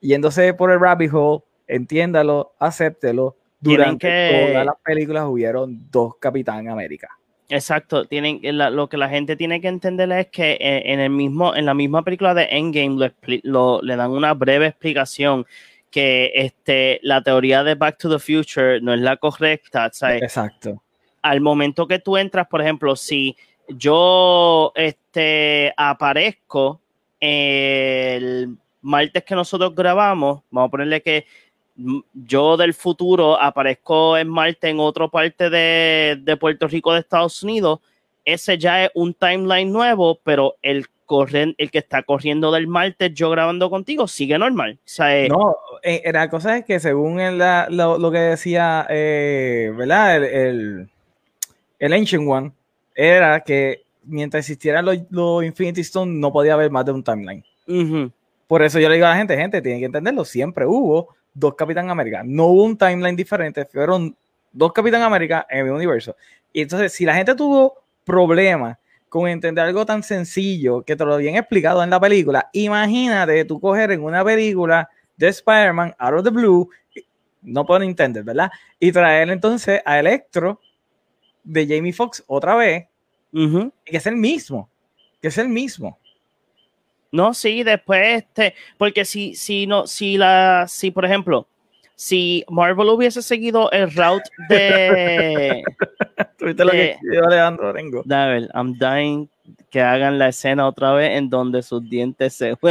yéndose 0.00 0.54
por 0.54 0.70
el 0.70 0.80
rabbit 0.80 1.12
hole, 1.12 1.42
entiéndalo, 1.66 2.54
acéptelo. 2.58 3.36
Durante 3.60 4.50
todas 4.50 4.66
las 4.66 4.74
películas 4.84 5.24
hubieron 5.24 5.90
dos 5.90 6.16
Capitán 6.20 6.68
América. 6.68 7.08
Exacto, 7.48 8.04
tienen 8.04 8.40
lo 8.42 8.88
que 8.88 8.96
la 8.98 9.08
gente 9.08 9.36
tiene 9.36 9.60
que 9.60 9.68
entender 9.68 10.10
es 10.12 10.26
que 10.28 10.52
eh, 10.52 10.82
en 10.92 11.00
el 11.00 11.10
mismo 11.10 11.54
en 11.54 11.66
la 11.66 11.74
misma 11.74 12.02
película 12.02 12.34
de 12.34 12.44
Endgame 12.50 13.10
le 13.26 13.96
dan 13.96 14.10
una 14.10 14.34
breve 14.34 14.66
explicación 14.66 15.46
que 15.94 16.32
este, 16.34 16.98
la 17.02 17.22
teoría 17.22 17.62
de 17.62 17.76
Back 17.76 17.98
to 17.98 18.10
the 18.10 18.18
Future 18.18 18.80
no 18.80 18.92
es 18.92 19.00
la 19.00 19.16
correcta. 19.16 19.86
Exacto. 19.86 20.82
Al 21.22 21.40
momento 21.40 21.86
que 21.86 22.00
tú 22.00 22.16
entras, 22.16 22.48
por 22.48 22.60
ejemplo, 22.60 22.96
si 22.96 23.36
yo 23.68 24.72
este, 24.74 25.72
aparezco 25.76 26.80
el 27.20 28.56
martes 28.82 29.24
que 29.24 29.34
nosotros 29.34 29.74
grabamos, 29.74 30.42
vamos 30.50 30.68
a 30.68 30.70
ponerle 30.70 31.02
que 31.02 31.26
yo 32.12 32.56
del 32.56 32.74
futuro 32.74 33.40
aparezco 33.40 34.16
en 34.16 34.28
Marte 34.28 34.68
en 34.68 34.78
otra 34.78 35.08
parte 35.08 35.50
de, 35.50 36.18
de 36.20 36.36
Puerto 36.36 36.68
Rico 36.68 36.92
de 36.92 37.00
Estados 37.00 37.42
Unidos, 37.42 37.80
ese 38.24 38.58
ya 38.58 38.84
es 38.84 38.90
un 38.94 39.12
timeline 39.12 39.70
nuevo, 39.70 40.18
pero 40.22 40.56
el 40.62 40.86
corren, 41.04 41.54
el 41.58 41.70
que 41.70 41.78
está 41.78 42.02
corriendo 42.02 42.50
del 42.50 42.66
martes, 42.66 43.12
yo 43.14 43.30
grabando 43.30 43.70
contigo, 43.70 44.08
sigue 44.08 44.38
normal. 44.38 44.78
Eh, 44.98 45.28
no, 45.30 45.56
eh, 45.82 46.02
la 46.12 46.28
cosa 46.28 46.58
es 46.58 46.64
que 46.64 46.80
según 46.80 47.18
lo, 47.38 48.10
que 48.10 48.18
decía, 48.18 48.86
eh, 48.88 49.72
¿verdad? 49.76 50.16
El, 50.24 50.88
el, 51.78 51.92
Ancient 51.92 52.28
One, 52.28 52.52
era 52.94 53.40
que 53.40 53.82
mientras 54.04 54.40
existieran 54.40 54.84
los, 55.10 55.44
Infinity 55.44 55.80
Stone 55.80 56.12
no 56.12 56.32
podía 56.32 56.54
haber 56.54 56.70
más 56.70 56.84
de 56.84 56.92
un 56.92 57.02
timeline. 57.02 57.44
Por 58.46 58.62
eso 58.62 58.78
yo 58.78 58.88
le 58.88 58.96
digo 58.96 59.06
a 59.06 59.10
la 59.10 59.16
gente, 59.16 59.36
gente, 59.36 59.62
tienen 59.62 59.80
que 59.80 59.86
entenderlo, 59.86 60.24
siempre 60.24 60.66
hubo 60.66 61.14
dos 61.32 61.54
Capitán 61.54 61.90
América, 61.90 62.22
no 62.24 62.46
hubo 62.46 62.64
un 62.64 62.76
timeline 62.76 63.16
diferente, 63.16 63.64
fueron 63.64 64.14
dos 64.52 64.72
Capitán 64.72 65.02
América 65.02 65.46
en 65.50 65.66
el 65.66 65.72
universo. 65.72 66.14
Y 66.52 66.62
entonces, 66.62 66.92
si 66.92 67.04
la 67.04 67.14
gente 67.14 67.34
tuvo 67.34 67.82
problemas 68.04 68.76
con 69.14 69.28
entender 69.28 69.64
algo 69.64 69.86
tan 69.86 70.02
sencillo 70.02 70.82
que 70.82 70.96
te 70.96 71.04
lo 71.04 71.14
habían 71.14 71.36
explicado 71.36 71.84
en 71.84 71.90
la 71.90 72.00
película. 72.00 72.50
Imagínate 72.52 73.44
tú 73.44 73.60
coger 73.60 73.92
en 73.92 74.02
una 74.02 74.24
película 74.24 74.88
de 75.16 75.28
Spider-Man, 75.28 75.94
out 75.98 76.14
of 76.14 76.24
the 76.24 76.30
blue, 76.30 76.68
no 77.40 77.64
puedo 77.64 77.82
entender, 77.82 78.24
¿verdad? 78.24 78.50
Y 78.80 78.90
traer 78.90 79.30
entonces 79.30 79.80
a 79.84 80.00
Electro 80.00 80.60
de 81.44 81.66
Jamie 81.66 81.92
Foxx 81.92 82.24
otra 82.26 82.56
vez, 82.56 82.86
que 83.32 83.96
es 83.96 84.06
el 84.06 84.16
mismo, 84.16 84.68
que 85.20 85.28
es 85.28 85.38
el 85.38 85.48
mismo. 85.48 85.98
No, 87.12 87.32
sí, 87.32 87.62
después, 87.62 88.24
este, 88.24 88.54
porque 88.76 89.04
si, 89.04 89.36
si 89.36 89.68
no, 89.68 89.86
si 89.86 90.16
la, 90.16 90.66
si 90.66 90.90
por 90.90 91.04
ejemplo, 91.04 91.46
si 91.94 92.44
Marvel 92.48 92.88
hubiese 92.88 93.22
seguido 93.22 93.70
el 93.70 93.94
route 93.94 94.28
de. 94.48 95.62
¿Tuviste 96.38 96.64
lo 96.64 96.72
que 96.72 96.98
yo 97.12 97.24
Alejandro 97.24 97.72
Rengo? 97.72 98.02
David, 98.04 98.48
I'm 98.52 98.76
dying 98.78 99.28
que 99.70 99.80
hagan 99.80 100.18
la 100.18 100.28
escena 100.28 100.66
otra 100.66 100.92
vez 100.92 101.16
en 101.16 101.30
donde 101.30 101.62
sus 101.62 101.88
dientes 101.88 102.34
se. 102.34 102.56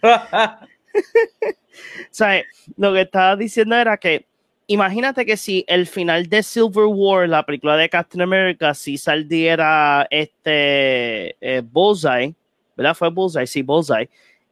¿Sabes? 2.10 2.46
Lo 2.76 2.92
que 2.92 3.00
estaba 3.00 3.34
diciendo 3.36 3.76
era 3.76 3.96
que 3.96 4.27
imagínate 4.68 5.26
que 5.26 5.36
si 5.36 5.64
el 5.66 5.86
final 5.86 6.28
de 6.28 6.42
Silver 6.44 6.86
War, 6.86 7.28
la 7.28 7.44
película 7.44 7.76
de 7.76 7.88
Captain 7.88 8.22
America, 8.22 8.72
si 8.72 8.96
saliera 8.96 10.06
este 10.10 11.36
eh, 11.40 11.62
Bullseye, 11.64 12.34
¿verdad? 12.76 12.94
Fue 12.94 13.10
Bullseye, 13.10 13.46
sí, 13.48 13.62
Bullseye, 13.62 14.08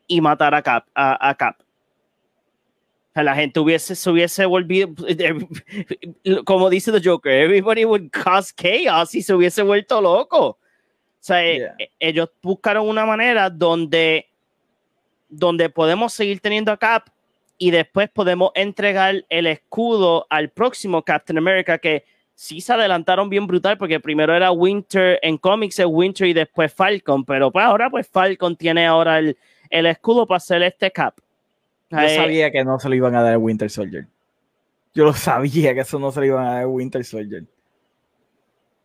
y 0.08 0.20
matar 0.20 0.54
a 0.54 0.62
Cap. 0.62 0.86
A, 0.94 1.28
a 1.30 1.34
Cap 1.36 1.56
la 3.22 3.34
gente 3.34 3.60
hubiese, 3.60 3.94
se 3.94 4.10
hubiese 4.10 4.44
volvido, 4.46 4.88
como 6.44 6.68
dice 6.68 6.92
The 6.92 7.00
Joker, 7.02 7.32
everybody 7.32 7.84
would 7.84 8.10
cause 8.10 8.52
chaos 8.54 9.14
y 9.14 9.22
se 9.22 9.34
hubiese 9.34 9.62
vuelto 9.62 10.00
loco. 10.00 10.46
O 10.48 10.58
sea, 11.20 11.44
eh, 11.44 11.72
eh, 11.78 11.90
ellos 11.98 12.30
buscaron 12.42 12.88
una 12.88 13.06
manera 13.06 13.50
donde, 13.50 14.28
donde 15.28 15.68
podemos 15.70 16.12
seguir 16.12 16.40
teniendo 16.40 16.70
a 16.70 16.76
Cap 16.76 17.08
y 17.58 17.70
después 17.70 18.08
podemos 18.10 18.50
entregar 18.54 19.24
el 19.28 19.46
escudo 19.46 20.26
al 20.30 20.50
próximo 20.50 21.02
Captain 21.02 21.38
America 21.38 21.78
que 21.78 22.04
sí 22.34 22.60
se 22.60 22.72
adelantaron 22.72 23.30
bien 23.30 23.46
brutal 23.46 23.78
porque 23.78 23.98
primero 23.98 24.34
era 24.34 24.50
Winter 24.52 25.18
en 25.22 25.38
cómics 25.38 25.78
es 25.78 25.86
Winter 25.88 26.28
y 26.28 26.34
después 26.34 26.72
Falcon, 26.72 27.24
pero 27.24 27.50
pues 27.50 27.64
ahora 27.64 27.88
pues 27.90 28.06
Falcon 28.06 28.56
tiene 28.56 28.86
ahora 28.86 29.18
el, 29.18 29.36
el 29.70 29.86
escudo 29.86 30.26
para 30.26 30.36
hacer 30.36 30.62
este 30.62 30.90
Cap. 30.90 31.14
Yo 31.90 32.08
sabía 32.08 32.50
que 32.50 32.64
no 32.64 32.78
se 32.78 32.88
lo 32.88 32.94
iban 32.94 33.14
a 33.14 33.22
dar 33.22 33.34
a 33.34 33.38
Winter 33.38 33.70
Soldier. 33.70 34.06
Yo 34.94 35.04
lo 35.04 35.12
sabía 35.12 35.74
que 35.74 35.80
eso 35.80 35.98
no 35.98 36.10
se 36.10 36.20
lo 36.20 36.26
iban 36.26 36.46
a 36.46 36.54
dar 36.54 36.62
a 36.62 36.68
Winter 36.68 37.04
Soldier. 37.04 37.44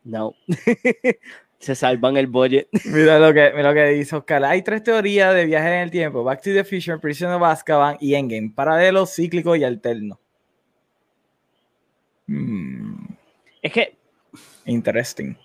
No. 0.04 0.34
se 1.62 1.76
salvan 1.76 2.18
el 2.18 2.28
budget. 2.28 2.68
Mira 2.86 3.20
lo 3.20 3.34
que, 3.34 3.54
mira 3.56 3.70
lo 3.70 3.74
que 3.74 3.86
dice 3.90 4.16
Oscar. 4.16 4.44
Hay 4.44 4.64
tres 4.64 4.84
teorías 4.84 5.34
de 5.34 5.46
viaje 5.46 5.68
en 5.68 5.80
el 5.82 5.92
tiempo: 5.92 6.24
Back 6.24 6.42
to 6.42 6.52
the 6.52 6.64
Future, 6.64 6.98
Prison 6.98 7.32
of 7.32 7.44
Azkaban 7.44 7.98
y 8.00 8.16
Endgame. 8.16 8.52
Paralelo, 8.54 9.06
cíclico 9.06 9.56
y 9.56 9.64
alterno. 9.64 10.20
Hmm. 12.28 13.16
Es 13.62 13.72
que. 13.72 13.96
Interesting. 14.66 15.36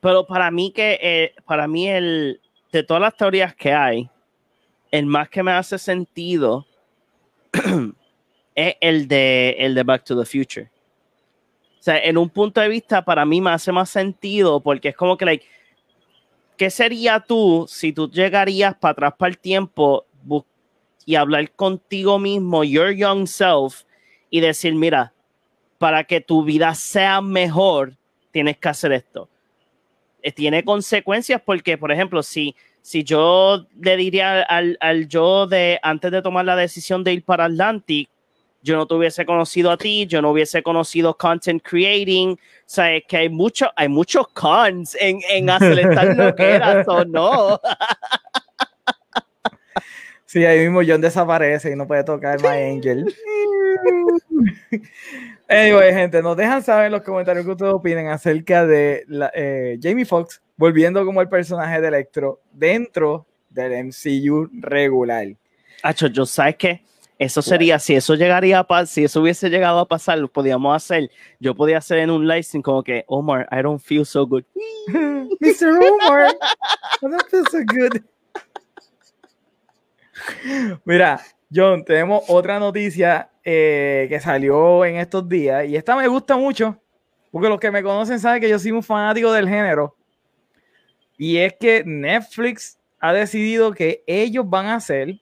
Pero 0.00 0.26
para 0.26 0.50
mí 0.50 0.72
que 0.72 0.98
eh, 1.02 1.34
para 1.44 1.68
mí 1.68 1.88
el 1.88 2.40
de 2.72 2.82
todas 2.82 3.02
las 3.02 3.16
teorías 3.16 3.54
que 3.54 3.72
hay, 3.72 4.08
el 4.90 5.06
más 5.06 5.28
que 5.28 5.42
me 5.42 5.52
hace 5.52 5.78
sentido 5.78 6.66
es 8.54 8.74
el 8.80 9.08
de 9.08 9.56
el 9.58 9.74
de 9.74 9.82
Back 9.82 10.04
to 10.04 10.18
the 10.18 10.24
Future. 10.24 10.70
O 11.80 11.82
sea, 11.82 11.98
en 11.98 12.18
un 12.18 12.28
punto 12.28 12.60
de 12.60 12.68
vista, 12.68 13.02
para 13.02 13.24
mí 13.24 13.40
me 13.40 13.50
hace 13.50 13.72
más 13.72 13.88
sentido 13.88 14.60
porque 14.60 14.90
es 14.90 14.96
como 14.96 15.16
que, 15.16 15.24
like, 15.24 15.46
¿qué 16.58 16.68
sería 16.68 17.20
tú 17.20 17.64
si 17.66 17.94
tú 17.94 18.10
llegarías 18.10 18.74
para 18.74 18.92
atrás 18.92 19.14
para 19.16 19.30
el 19.30 19.38
tiempo 19.38 20.04
y 21.06 21.14
hablar 21.14 21.50
contigo 21.52 22.18
mismo, 22.18 22.64
your 22.64 22.90
young 22.90 23.26
self, 23.26 23.84
y 24.28 24.40
decir, 24.40 24.74
mira, 24.74 25.14
para 25.78 26.04
que 26.04 26.20
tu 26.20 26.44
vida 26.44 26.74
sea 26.74 27.22
mejor, 27.22 27.96
tienes 28.30 28.58
que 28.58 28.68
hacer 28.68 28.92
esto? 28.92 29.30
Eh, 30.22 30.32
tiene 30.32 30.62
consecuencias 30.62 31.40
porque, 31.42 31.78
por 31.78 31.90
ejemplo, 31.92 32.22
si, 32.22 32.54
si 32.82 33.04
yo 33.04 33.66
le 33.80 33.96
diría 33.96 34.42
al, 34.42 34.76
al 34.80 35.08
yo 35.08 35.46
de 35.46 35.80
antes 35.82 36.12
de 36.12 36.20
tomar 36.20 36.44
la 36.44 36.56
decisión 36.56 37.02
de 37.04 37.14
ir 37.14 37.24
para 37.24 37.46
Atlantic, 37.46 38.10
yo 38.62 38.76
no 38.76 38.86
te 38.86 38.94
hubiese 38.94 39.24
conocido 39.24 39.70
a 39.70 39.76
ti, 39.76 40.06
yo 40.06 40.20
no 40.20 40.30
hubiese 40.30 40.62
conocido 40.62 41.16
content 41.16 41.62
creating. 41.62 42.32
O 42.32 42.36
sea, 42.66 42.94
es 42.94 43.04
que 43.08 43.16
hay, 43.16 43.28
mucho, 43.28 43.70
hay 43.76 43.88
muchos 43.88 44.28
cons 44.28 44.96
en, 45.00 45.20
en 45.30 45.50
acelerar 45.50 46.16
lo 46.16 46.34
que 46.34 46.50
era 46.50 46.82
o 46.86 47.04
no. 47.04 47.60
Sí, 50.30 50.44
ahí 50.44 50.60
mismo 50.60 50.80
John 50.86 51.00
desaparece 51.00 51.72
y 51.72 51.74
no 51.74 51.88
puede 51.88 52.04
tocar 52.04 52.40
My 52.40 52.70
Angel. 52.70 53.12
anyway, 55.48 55.92
gente, 55.92 56.22
nos 56.22 56.36
dejan 56.36 56.62
saber 56.62 56.86
en 56.86 56.92
los 56.92 57.02
comentarios 57.02 57.44
que 57.44 57.50
ustedes 57.50 57.72
opinen 57.72 58.06
acerca 58.06 58.64
de 58.64 59.02
la, 59.08 59.32
eh, 59.34 59.76
Jamie 59.82 60.04
Foxx 60.04 60.40
volviendo 60.56 61.04
como 61.04 61.20
el 61.20 61.28
personaje 61.28 61.80
de 61.80 61.88
Electro 61.88 62.40
dentro 62.52 63.26
del 63.48 63.86
MCU 63.86 64.48
regular. 64.52 65.26
Hacho, 65.82 66.06
yo 66.06 66.24
sabes 66.24 66.54
que 66.54 66.84
eso 67.20 67.42
sería, 67.42 67.78
si 67.78 67.94
eso 67.94 68.14
llegaría 68.14 68.60
a 68.60 68.66
pasar, 68.66 68.86
si 68.86 69.04
eso 69.04 69.20
hubiese 69.20 69.50
llegado 69.50 69.78
a 69.78 69.86
pasar, 69.86 70.18
lo 70.18 70.28
podíamos 70.28 70.74
hacer. 70.74 71.10
Yo 71.38 71.54
podía 71.54 71.76
hacer 71.76 71.98
en 71.98 72.10
un 72.10 72.26
live 72.26 72.46
como 72.62 72.82
que, 72.82 73.04
Omar, 73.08 73.46
I 73.52 73.60
don't 73.60 73.78
feel 73.78 74.06
so 74.06 74.26
good. 74.26 74.42
Mr. 74.88 75.68
Omar, 75.68 76.28
I 76.30 77.06
don't 77.06 77.22
feel 77.28 77.44
so 77.50 77.58
good. 77.58 78.00
Mira, 80.86 81.20
John, 81.54 81.84
tenemos 81.84 82.24
otra 82.26 82.58
noticia 82.58 83.28
eh, 83.44 84.06
que 84.08 84.18
salió 84.18 84.86
en 84.86 84.96
estos 84.96 85.28
días 85.28 85.66
y 85.66 85.76
esta 85.76 85.94
me 85.96 86.08
gusta 86.08 86.38
mucho 86.38 86.80
porque 87.30 87.50
los 87.50 87.60
que 87.60 87.70
me 87.70 87.82
conocen 87.82 88.18
saben 88.18 88.40
que 88.40 88.48
yo 88.48 88.58
soy 88.58 88.72
un 88.72 88.82
fanático 88.82 89.30
del 89.30 89.46
género 89.46 89.94
y 91.18 91.36
es 91.36 91.52
que 91.60 91.82
Netflix 91.84 92.78
ha 92.98 93.12
decidido 93.12 93.72
que 93.72 94.02
ellos 94.06 94.48
van 94.48 94.66
a 94.66 94.76
hacer 94.76 95.20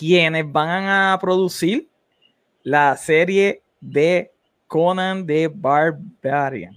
quienes 0.00 0.50
van 0.50 0.84
a 0.88 1.18
producir 1.20 1.86
la 2.62 2.96
serie 2.96 3.60
de 3.82 4.32
Conan 4.66 5.26
de 5.26 5.46
Barbarian. 5.54 6.74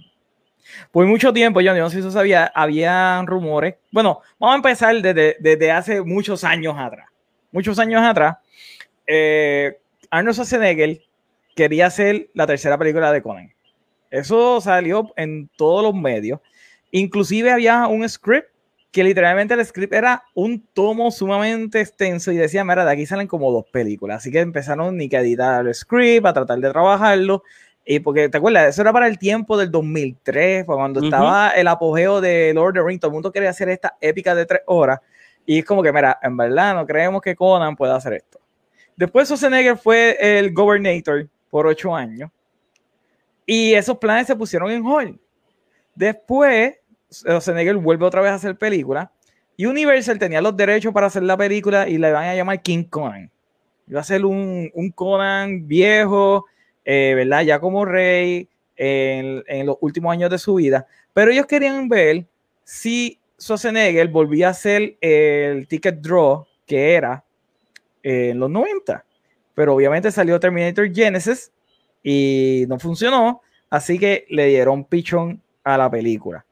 Por 0.92 1.06
mucho 1.06 1.32
tiempo, 1.32 1.62
yo 1.62 1.74
no 1.74 1.88
sé 1.88 1.94
si 1.94 2.00
eso 2.00 2.10
sabía, 2.10 2.52
había 2.54 3.22
rumores. 3.22 3.76
Bueno, 3.90 4.20
vamos 4.38 4.52
a 4.52 4.56
empezar 4.56 5.00
desde, 5.00 5.72
hace 5.72 6.02
muchos 6.02 6.44
años 6.44 6.74
atrás. 6.78 7.08
Muchos 7.50 7.78
años 7.78 8.02
atrás, 8.02 8.36
eh, 9.06 9.78
Arnold 10.10 10.34
Schwarzenegger 10.34 11.00
quería 11.56 11.86
hacer 11.86 12.28
la 12.34 12.46
tercera 12.46 12.76
película 12.76 13.10
de 13.10 13.22
Conan. 13.22 13.54
Eso 14.10 14.60
salió 14.60 15.14
en 15.16 15.48
todos 15.56 15.82
los 15.82 15.94
medios. 15.94 16.40
Inclusive 16.90 17.50
había 17.50 17.86
un 17.86 18.06
script 18.06 18.50
que 18.94 19.02
literalmente 19.02 19.54
el 19.54 19.66
script 19.66 19.92
era 19.92 20.22
un 20.34 20.68
tomo 20.72 21.10
sumamente 21.10 21.80
extenso 21.80 22.30
y 22.30 22.36
decía, 22.36 22.62
mira, 22.62 22.84
de 22.84 22.92
aquí 22.92 23.06
salen 23.06 23.26
como 23.26 23.50
dos 23.50 23.64
películas. 23.72 24.18
Así 24.18 24.30
que 24.30 24.38
empezaron 24.38 24.96
ni 24.96 25.08
que 25.08 25.16
editar 25.16 25.66
el 25.66 25.74
script, 25.74 26.24
a 26.24 26.32
tratar 26.32 26.60
de 26.60 26.70
trabajarlo. 26.70 27.42
Y 27.84 27.98
porque, 27.98 28.28
¿te 28.28 28.38
acuerdas? 28.38 28.68
Eso 28.68 28.82
era 28.82 28.92
para 28.92 29.08
el 29.08 29.18
tiempo 29.18 29.56
del 29.56 29.72
2003, 29.72 30.64
cuando 30.64 31.02
estaba 31.02 31.50
el 31.50 31.66
apogeo 31.66 32.20
de 32.20 32.52
Lord 32.54 32.68
of 32.68 32.84
the 32.84 32.88
Rings. 32.88 33.00
Todo 33.00 33.08
el 33.08 33.14
mundo 33.14 33.32
quería 33.32 33.50
hacer 33.50 33.68
esta 33.68 33.96
épica 34.00 34.32
de 34.32 34.46
tres 34.46 34.60
horas. 34.66 35.00
Y 35.44 35.58
es 35.58 35.64
como 35.64 35.82
que, 35.82 35.92
mira, 35.92 36.20
en 36.22 36.36
verdad 36.36 36.76
no 36.76 36.86
creemos 36.86 37.20
que 37.20 37.34
Conan 37.34 37.74
pueda 37.74 37.96
hacer 37.96 38.12
esto. 38.12 38.38
Después 38.94 39.26
Schwarzenegger 39.26 39.76
fue 39.76 40.16
el 40.20 40.54
governator 40.54 41.28
por 41.50 41.66
ocho 41.66 41.96
años. 41.96 42.30
Y 43.44 43.74
esos 43.74 43.98
planes 43.98 44.28
se 44.28 44.36
pusieron 44.36 44.70
en 44.70 44.86
hold. 44.86 45.18
Después 45.96 46.76
Schwarzenegger 47.10 47.76
vuelve 47.76 48.04
otra 48.04 48.20
vez 48.20 48.32
a 48.32 48.34
hacer 48.34 48.56
película. 48.56 49.10
Universal 49.58 50.18
tenía 50.18 50.40
los 50.40 50.56
derechos 50.56 50.92
para 50.92 51.06
hacer 51.06 51.22
la 51.22 51.36
película 51.36 51.88
y 51.88 51.98
le 51.98 52.10
van 52.10 52.24
a 52.24 52.34
llamar 52.34 52.62
King 52.62 52.84
Conan. 52.84 53.30
Iba 53.86 54.00
a 54.00 54.04
ser 54.04 54.24
un, 54.24 54.70
un 54.74 54.90
Conan 54.90 55.68
viejo, 55.68 56.46
eh, 56.84 57.12
¿verdad? 57.14 57.42
Ya 57.42 57.60
como 57.60 57.84
rey 57.84 58.48
en, 58.76 59.66
los 59.66 59.76
últimos 59.80 60.12
años 60.12 60.30
de 60.30 60.38
su 60.38 60.54
vida. 60.54 60.86
Pero 61.12 61.30
ellos 61.30 61.46
querían 61.46 61.88
ver 61.88 62.26
si 62.64 63.18
Schwarzenegger 63.40 64.08
volvía 64.08 64.48
a 64.48 64.50
hacer 64.50 64.96
el 65.00 65.68
ticket 65.68 66.00
draw 66.00 66.46
que 66.66 66.94
era 66.94 67.24
en 68.02 68.38
los 68.38 68.50
90. 68.50 69.04
Pero 69.54 69.74
obviamente 69.74 70.10
salió 70.10 70.40
Terminator 70.40 70.92
Genesis 70.92 71.52
y 72.02 72.64
no 72.68 72.78
funcionó. 72.78 73.42
Así 73.70 73.98
que 73.98 74.26
le 74.30 74.46
dieron 74.46 74.84
pichón 74.84 75.40
a 75.62 75.78
la 75.78 75.90
película. 75.90 76.44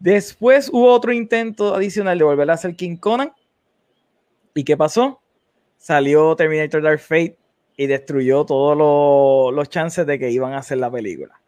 Después 0.00 0.70
hubo 0.72 0.92
otro 0.92 1.12
intento 1.12 1.74
adicional 1.74 2.18
de 2.18 2.24
volver 2.24 2.50
a 2.50 2.54
hacer 2.54 2.74
King 2.74 2.96
Conan. 2.96 3.32
¿Y 4.54 4.64
qué 4.64 4.76
pasó? 4.76 5.20
Salió 5.76 6.34
Terminator 6.34 6.82
Dark 6.82 7.00
Fate 7.00 7.36
y 7.76 7.86
destruyó 7.86 8.44
todos 8.44 9.54
los 9.54 9.68
chances 9.68 10.06
de 10.06 10.18
que 10.18 10.30
iban 10.30 10.54
a 10.54 10.58
hacer 10.58 10.78
la 10.78 10.90
película. 10.90 11.40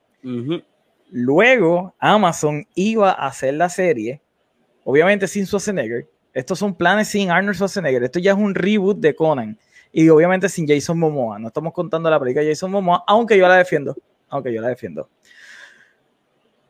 Luego, 1.11 1.95
Amazon 1.99 2.67
iba 2.75 3.11
a 3.11 3.27
hacer 3.27 3.55
la 3.55 3.69
serie, 3.69 4.23
obviamente 4.85 5.27
sin 5.27 5.47
Schwarzenegger. 5.47 6.07
Estos 6.33 6.59
son 6.59 6.75
planes 6.75 7.09
sin 7.09 7.31
Arnold 7.31 7.57
Schwarzenegger. 7.57 8.05
Esto 8.05 8.19
ya 8.19 8.33
es 8.33 8.38
un 8.38 8.55
reboot 8.55 8.99
de 8.99 9.15
Conan. 9.15 9.59
Y 9.93 10.09
obviamente 10.09 10.49
sin 10.49 10.67
Jason 10.67 10.99
Momoa. 10.99 11.38
No 11.38 11.49
estamos 11.49 11.75
contando 11.75 12.09
la 12.09 12.19
película 12.19 12.43
de 12.43 12.53
Jason 12.53 12.71
Momoa, 12.71 13.05
aunque 13.07 13.37
yo 13.37 13.47
la 13.47 13.57
defiendo. 13.57 13.95
Aunque 14.29 14.51
yo 14.51 14.62
la 14.62 14.69
defiendo. 14.69 15.11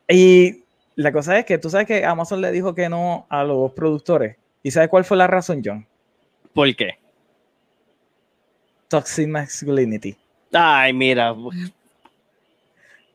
Y 0.08 0.61
la 0.94 1.12
cosa 1.12 1.38
es 1.38 1.44
que 1.44 1.58
tú 1.58 1.70
sabes 1.70 1.86
que 1.86 2.04
Amazon 2.04 2.40
le 2.40 2.50
dijo 2.50 2.74
que 2.74 2.88
no 2.88 3.26
a 3.28 3.44
los 3.44 3.72
productores. 3.72 4.36
¿Y 4.62 4.70
sabes 4.70 4.88
cuál 4.88 5.04
fue 5.04 5.16
la 5.16 5.26
razón, 5.26 5.62
John? 5.64 5.86
¿Por 6.52 6.74
qué? 6.76 6.98
Toxic 8.88 9.26
masculinity. 9.26 10.16
Ay, 10.52 10.92
mira. 10.92 11.34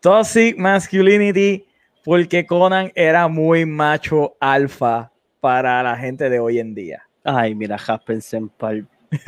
Toxic 0.01 0.57
masculinity, 0.57 1.65
porque 2.03 2.45
Conan 2.45 2.91
era 2.95 3.27
muy 3.27 3.65
macho 3.65 4.35
alfa 4.39 5.11
para 5.39 5.83
la 5.83 5.95
gente 5.95 6.29
de 6.29 6.39
hoy 6.39 6.59
en 6.59 6.73
día. 6.73 7.03
Ay, 7.23 7.53
mira, 7.53 7.77
Happen 7.85 8.21
Senpai. 8.21 8.85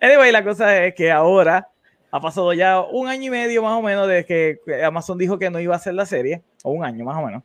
anyway, 0.00 0.32
la 0.32 0.42
cosa 0.42 0.84
es 0.84 0.94
que 0.94 1.12
ahora 1.12 1.68
ha 2.10 2.20
pasado 2.20 2.52
ya 2.52 2.80
un 2.80 3.08
año 3.08 3.24
y 3.24 3.30
medio 3.30 3.62
más 3.62 3.78
o 3.78 3.82
menos 3.82 4.08
desde 4.08 4.24
que 4.24 4.84
Amazon 4.84 5.18
dijo 5.18 5.38
que 5.38 5.50
no 5.50 5.60
iba 5.60 5.74
a 5.74 5.78
hacer 5.78 5.94
la 5.94 6.06
serie, 6.06 6.42
o 6.62 6.70
un 6.70 6.84
año 6.84 7.04
más 7.04 7.16
o 7.16 7.26
menos. 7.26 7.42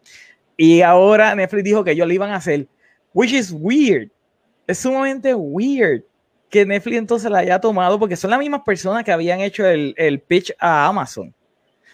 Y 0.56 0.82
ahora 0.82 1.36
Netflix 1.36 1.64
dijo 1.64 1.84
que 1.84 1.92
ellos 1.92 2.08
lo 2.08 2.14
iban 2.14 2.32
a 2.32 2.38
hacer, 2.38 2.68
which 3.14 3.34
is 3.34 3.52
weird. 3.52 4.10
Es 4.68 4.80
sumamente 4.80 5.34
weird 5.36 6.04
que 6.50 6.66
Netflix 6.66 6.98
entonces 6.98 7.32
la 7.32 7.40
haya 7.40 7.60
tomado 7.60 8.00
porque 8.00 8.16
son 8.16 8.30
las 8.30 8.40
mismas 8.40 8.62
personas 8.62 9.04
que 9.04 9.12
habían 9.12 9.42
hecho 9.42 9.66
el, 9.66 9.94
el 9.98 10.20
pitch 10.20 10.54
a 10.60 10.86
Amazon. 10.86 11.34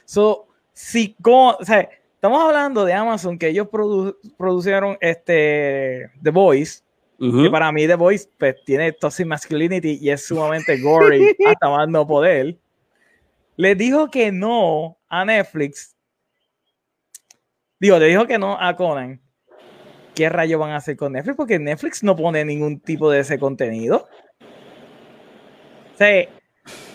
So, 0.05 0.47
si 0.73 1.15
con, 1.21 1.55
o 1.59 1.65
sea, 1.65 1.89
estamos 2.15 2.41
hablando 2.43 2.83
de 2.83 2.93
Amazon 2.93 3.39
que 3.39 3.47
ellos 3.47 3.69
produ 3.69 4.17
produjeron 4.37 4.97
este 4.99 6.11
The 6.21 6.31
Voice, 6.31 6.81
que 7.19 7.49
para 7.49 7.71
mí 7.71 7.85
The 7.85 7.95
Voice 7.95 8.29
pues, 8.37 8.55
tiene 8.65 8.93
toxic 8.93 9.27
masculinity 9.27 9.99
y 10.01 10.09
es 10.09 10.25
sumamente 10.25 10.79
gory 10.79 11.35
hasta 11.45 11.69
más 11.69 11.87
no 11.89 12.07
poder. 12.07 12.57
Le 13.57 13.75
dijo 13.75 14.09
que 14.09 14.31
no 14.31 14.97
a 15.09 15.25
Netflix. 15.25 15.95
Digo, 17.79 17.97
le 17.99 18.07
dijo 18.07 18.25
que 18.25 18.37
no 18.37 18.57
a 18.59 18.75
Conan. 18.75 19.21
¿Qué 20.15 20.29
rayos 20.29 20.59
van 20.59 20.71
a 20.71 20.77
hacer 20.77 20.95
con 20.95 21.13
Netflix? 21.13 21.35
Porque 21.35 21.59
Netflix 21.59 22.03
no 22.03 22.15
pone 22.15 22.43
ningún 22.45 22.79
tipo 22.79 23.11
de 23.11 23.19
ese 23.19 23.37
contenido. 23.37 24.07
sea, 25.97 26.27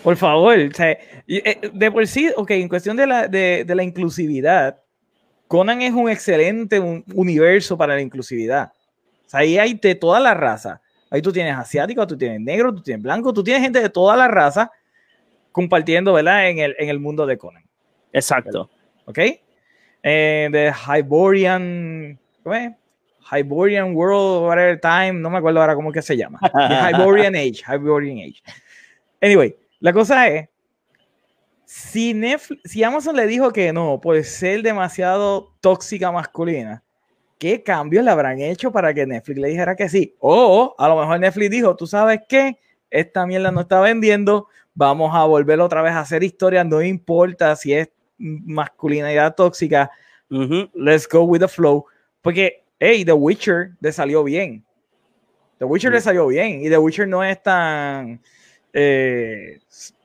por 0.02 0.16
favor, 0.16 0.58
o 0.58 0.74
sea, 0.74 0.98
eh, 1.26 1.70
de 1.72 1.90
por 1.90 2.06
sí, 2.06 2.30
ok, 2.36 2.50
en 2.52 2.68
cuestión 2.68 2.96
de 2.96 3.06
la, 3.06 3.28
de, 3.28 3.64
de 3.66 3.74
la 3.74 3.82
inclusividad, 3.82 4.82
Conan 5.48 5.82
es 5.82 5.92
un 5.92 6.08
excelente 6.08 6.80
universo 6.80 7.76
para 7.76 7.94
la 7.94 8.00
inclusividad. 8.00 8.72
Sea, 9.34 9.40
ahí 9.40 9.58
hay 9.58 9.74
de 9.74 9.94
toda 9.94 10.20
la 10.20 10.34
raza. 10.34 10.80
Ahí 11.10 11.20
tú 11.20 11.32
tienes 11.32 11.56
asiático, 11.56 12.06
tú 12.06 12.16
tienes 12.16 12.40
negro, 12.40 12.74
tú 12.74 12.82
tienes 12.82 13.02
blanco, 13.02 13.32
tú 13.32 13.42
tienes 13.42 13.62
gente 13.62 13.80
de 13.80 13.88
toda 13.88 14.16
la 14.16 14.28
raza 14.28 14.70
compartiendo, 15.52 16.12
¿verdad? 16.12 16.48
En 16.48 16.58
el, 16.58 16.76
en 16.78 16.88
el 16.88 16.98
mundo 16.98 17.26
de 17.26 17.38
Conan. 17.38 17.64
Exacto. 18.12 18.70
¿Ok? 19.06 19.18
Eh, 20.02 20.48
de 20.50 20.72
Hyborian, 20.72 22.18
¿cómo 22.42 22.54
es? 22.54 22.72
Hyborian 23.32 23.94
World, 23.94 24.46
whatever 24.46 24.80
time, 24.80 25.14
no 25.14 25.30
me 25.30 25.38
acuerdo 25.38 25.60
ahora 25.60 25.74
cómo 25.74 25.90
que 25.90 26.02
se 26.02 26.16
llama. 26.16 26.38
The 26.40 26.90
Hyborian 26.92 27.34
Age, 27.34 27.62
Hyborian 27.66 28.18
Age. 28.18 28.42
Anyway, 29.20 29.56
la 29.80 29.92
cosa 29.92 30.28
es, 30.28 30.48
si, 31.64 32.12
Netflix, 32.12 32.70
si 32.70 32.84
Amazon 32.84 33.16
le 33.16 33.26
dijo 33.26 33.52
que 33.52 33.72
no, 33.72 34.00
por 34.00 34.22
ser 34.24 34.62
demasiado 34.62 35.54
tóxica 35.60 36.12
masculina, 36.12 36.84
¿qué 37.38 37.62
cambios 37.62 38.04
le 38.04 38.10
habrán 38.10 38.40
hecho 38.40 38.72
para 38.72 38.94
que 38.94 39.06
Netflix 39.06 39.38
le 39.38 39.48
dijera 39.48 39.76
que 39.76 39.88
sí? 39.88 40.14
O 40.18 40.74
a 40.78 40.88
lo 40.88 40.98
mejor 40.98 41.20
Netflix 41.20 41.50
dijo, 41.50 41.76
tú 41.76 41.86
sabes 41.86 42.20
qué, 42.28 42.58
esta 42.90 43.26
mierda 43.26 43.50
no 43.50 43.62
está 43.62 43.80
vendiendo, 43.80 44.48
vamos 44.74 45.14
a 45.14 45.24
volver 45.24 45.60
otra 45.60 45.82
vez 45.82 45.92
a 45.92 46.00
hacer 46.00 46.22
historia, 46.22 46.64
no 46.64 46.82
importa 46.82 47.54
si 47.56 47.74
es 47.74 47.90
masculinidad 48.18 49.34
tóxica, 49.34 49.90
let's 50.74 51.08
go 51.08 51.22
with 51.22 51.40
the 51.40 51.48
flow, 51.48 51.84
porque, 52.22 52.64
hey, 52.78 53.04
The 53.04 53.12
Witcher 53.12 53.72
le 53.80 53.92
salió 53.92 54.24
bien. 54.24 54.64
The 55.58 55.64
Witcher 55.64 55.92
le 55.92 56.00
salió 56.00 56.26
bien 56.26 56.62
y 56.62 56.68
The 56.68 56.78
Witcher 56.78 57.06
no 57.06 57.22
es 57.22 57.42
tan, 57.42 58.20
eh, 58.72 59.60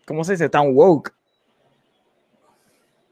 ¿cómo 0.06 0.24
se 0.24 0.34
dice? 0.34 0.50
Tan 0.50 0.76
woke. 0.76 1.14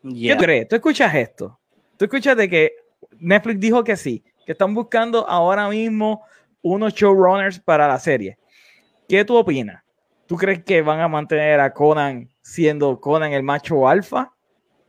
¿Qué 0.03 0.37
crees? 0.37 0.67
Tú 0.67 0.75
escuchas 0.75 1.13
esto. 1.15 1.59
Tú 1.97 2.05
escuchas 2.05 2.37
de 2.37 2.47
que 2.47 2.86
Netflix 3.19 3.59
dijo 3.59 3.83
que 3.83 3.97
sí, 3.97 4.23
que 4.45 4.53
están 4.53 4.73
buscando 4.73 5.27
ahora 5.27 5.67
mismo 5.69 6.23
unos 6.61 6.93
showrunners 6.93 7.59
para 7.59 7.87
la 7.87 7.99
serie. 7.99 8.37
¿Qué 9.07 9.23
tú 9.23 9.35
opinas? 9.35 9.83
¿Tú 10.25 10.35
crees 10.35 10.63
que 10.63 10.81
van 10.81 10.99
a 10.99 11.07
mantener 11.07 11.59
a 11.59 11.73
Conan 11.73 12.29
siendo 12.41 12.99
Conan 12.99 13.33
el 13.33 13.43
macho 13.43 13.87
alfa? 13.87 14.33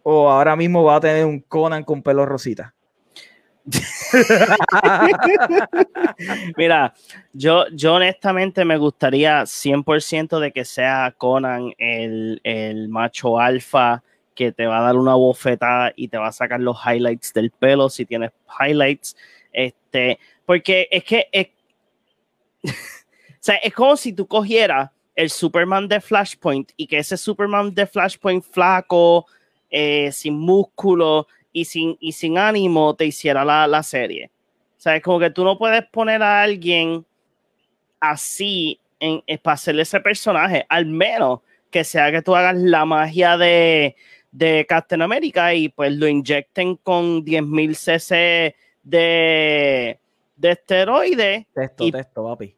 ¿O 0.02 0.30
ahora 0.30 0.56
mismo 0.56 0.82
va 0.82 0.96
a 0.96 1.00
tener 1.00 1.24
un 1.24 1.40
Conan 1.40 1.84
con 1.84 2.02
pelo 2.02 2.26
rosita? 2.26 2.74
Mira, 6.56 6.94
yo, 7.32 7.66
yo 7.72 7.94
honestamente 7.94 8.64
me 8.64 8.78
gustaría 8.78 9.42
100% 9.42 10.40
de 10.40 10.52
que 10.52 10.64
sea 10.64 11.14
Conan 11.16 11.72
el, 11.78 12.40
el 12.42 12.88
macho 12.88 13.38
alfa 13.38 14.02
que 14.38 14.52
te 14.52 14.66
va 14.66 14.78
a 14.78 14.82
dar 14.82 14.94
una 14.94 15.16
bofetada 15.16 15.92
y 15.96 16.06
te 16.06 16.16
va 16.16 16.28
a 16.28 16.32
sacar 16.32 16.60
los 16.60 16.78
highlights 16.86 17.32
del 17.32 17.50
pelo 17.50 17.88
si 17.88 18.06
tienes 18.06 18.30
highlights. 18.60 19.16
Este, 19.52 20.20
porque 20.46 20.86
es 20.92 21.02
que 21.02 21.28
es, 21.32 21.48
o 22.64 22.70
sea, 23.40 23.56
es 23.56 23.74
como 23.74 23.96
si 23.96 24.12
tú 24.12 24.28
cogieras 24.28 24.92
el 25.16 25.30
Superman 25.30 25.88
de 25.88 26.00
Flashpoint 26.00 26.70
y 26.76 26.86
que 26.86 26.98
ese 26.98 27.16
Superman 27.16 27.74
de 27.74 27.84
Flashpoint 27.84 28.44
flaco, 28.44 29.26
eh, 29.70 30.12
sin 30.12 30.38
músculo 30.38 31.26
y 31.52 31.64
sin, 31.64 31.96
y 31.98 32.12
sin 32.12 32.38
ánimo 32.38 32.94
te 32.94 33.06
hiciera 33.06 33.44
la, 33.44 33.66
la 33.66 33.82
serie. 33.82 34.30
O 34.76 34.80
sea, 34.80 35.00
como 35.00 35.18
que 35.18 35.30
tú 35.30 35.42
no 35.42 35.58
puedes 35.58 35.84
poner 35.86 36.22
a 36.22 36.42
alguien 36.42 37.04
así 37.98 38.78
en, 39.00 39.20
en, 39.26 39.38
para 39.38 39.54
hacerle 39.54 39.82
ese 39.82 39.98
personaje, 39.98 40.64
al 40.68 40.86
menos 40.86 41.40
que 41.72 41.82
sea 41.82 42.12
que 42.12 42.22
tú 42.22 42.34
hagas 42.34 42.56
la 42.56 42.84
magia 42.84 43.36
de, 43.36 43.96
de 44.30 44.66
Captain 44.68 45.02
America 45.02 45.54
y 45.54 45.68
pues 45.68 45.92
lo 45.92 46.06
inyecten 46.06 46.76
con 46.76 47.24
10.000 47.24 47.74
cc 47.74 48.56
de, 48.82 49.98
de 50.36 50.50
esteroide. 50.50 51.46
Texto, 51.54 51.84
y, 51.84 51.92
texto, 51.92 52.24
papi. 52.24 52.54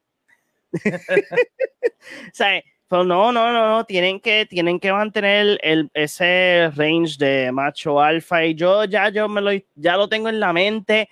o 0.87 2.33
sea, 2.33 2.63
pero 2.89 3.05
no, 3.05 3.33
no, 3.33 3.53
no, 3.53 3.69
no, 3.69 3.85
tienen 3.85 4.21
que, 4.21 4.47
tienen 4.47 4.81
que 4.81 4.93
mantener 4.93 5.59
el, 5.63 5.91
ese 5.95 6.71
range 6.75 7.17
de 7.19 7.53
macho 7.53 8.01
alfa 8.01 8.45
y 8.45 8.55
yo 8.55 8.85
ya, 8.85 9.09
yo 9.11 9.29
me 9.29 9.41
lo, 9.41 9.51
ya 9.77 9.97
lo 9.97 10.09
tengo 10.09 10.29
en 10.29 10.41
la 10.41 10.53
mente 10.53 11.09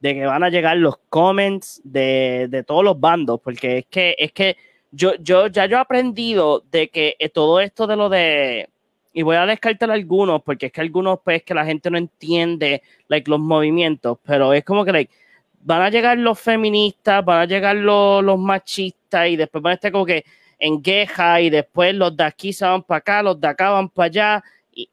de 0.00 0.14
que 0.14 0.26
van 0.26 0.42
a 0.42 0.50
llegar 0.50 0.76
los 0.76 0.96
comments 1.08 1.80
de, 1.84 2.46
de 2.50 2.62
todos 2.62 2.84
los 2.84 2.98
bandos, 2.98 3.40
porque 3.40 3.78
es 3.78 3.86
que, 3.86 4.14
es 4.18 4.32
que 4.32 4.56
yo, 4.90 5.14
yo, 5.16 5.46
ya 5.46 5.66
yo 5.66 5.76
he 5.76 5.80
aprendido 5.80 6.62
de 6.70 6.88
que 6.88 7.16
todo 7.32 7.60
esto 7.60 7.86
de 7.86 7.96
lo 7.96 8.08
de, 8.08 8.68
y 9.16 9.22
voy 9.22 9.36
a 9.36 9.46
descartar 9.46 9.90
algunos 9.92 10.42
porque 10.42 10.66
es 10.66 10.72
que 10.72 10.80
algunos 10.80 11.20
pues 11.24 11.44
que 11.44 11.54
la 11.54 11.64
gente 11.64 11.88
no 11.88 11.96
entiende 11.96 12.82
like, 13.06 13.30
los 13.30 13.38
movimientos, 13.38 14.18
pero 14.24 14.52
es 14.52 14.64
como 14.64 14.84
que 14.84 14.92
like, 14.92 15.12
van 15.60 15.82
a 15.82 15.88
llegar 15.88 16.18
los 16.18 16.38
feministas, 16.38 17.24
van 17.24 17.42
a 17.42 17.44
llegar 17.44 17.76
los, 17.76 18.24
los 18.24 18.38
machistas 18.38 19.28
y 19.28 19.36
después 19.36 19.62
van 19.62 19.70
a 19.70 19.74
estar 19.74 19.92
como 19.92 20.04
que 20.04 20.24
en 20.58 20.82
queja 20.82 21.40
y 21.40 21.48
después 21.48 21.94
los 21.94 22.16
de 22.16 22.24
aquí 22.24 22.52
se 22.52 22.64
van 22.64 22.82
para 22.82 22.98
acá, 22.98 23.22
los 23.22 23.40
de 23.40 23.46
acá 23.46 23.70
van 23.70 23.88
para 23.88 24.06
allá 24.06 24.44
y, 24.72 24.90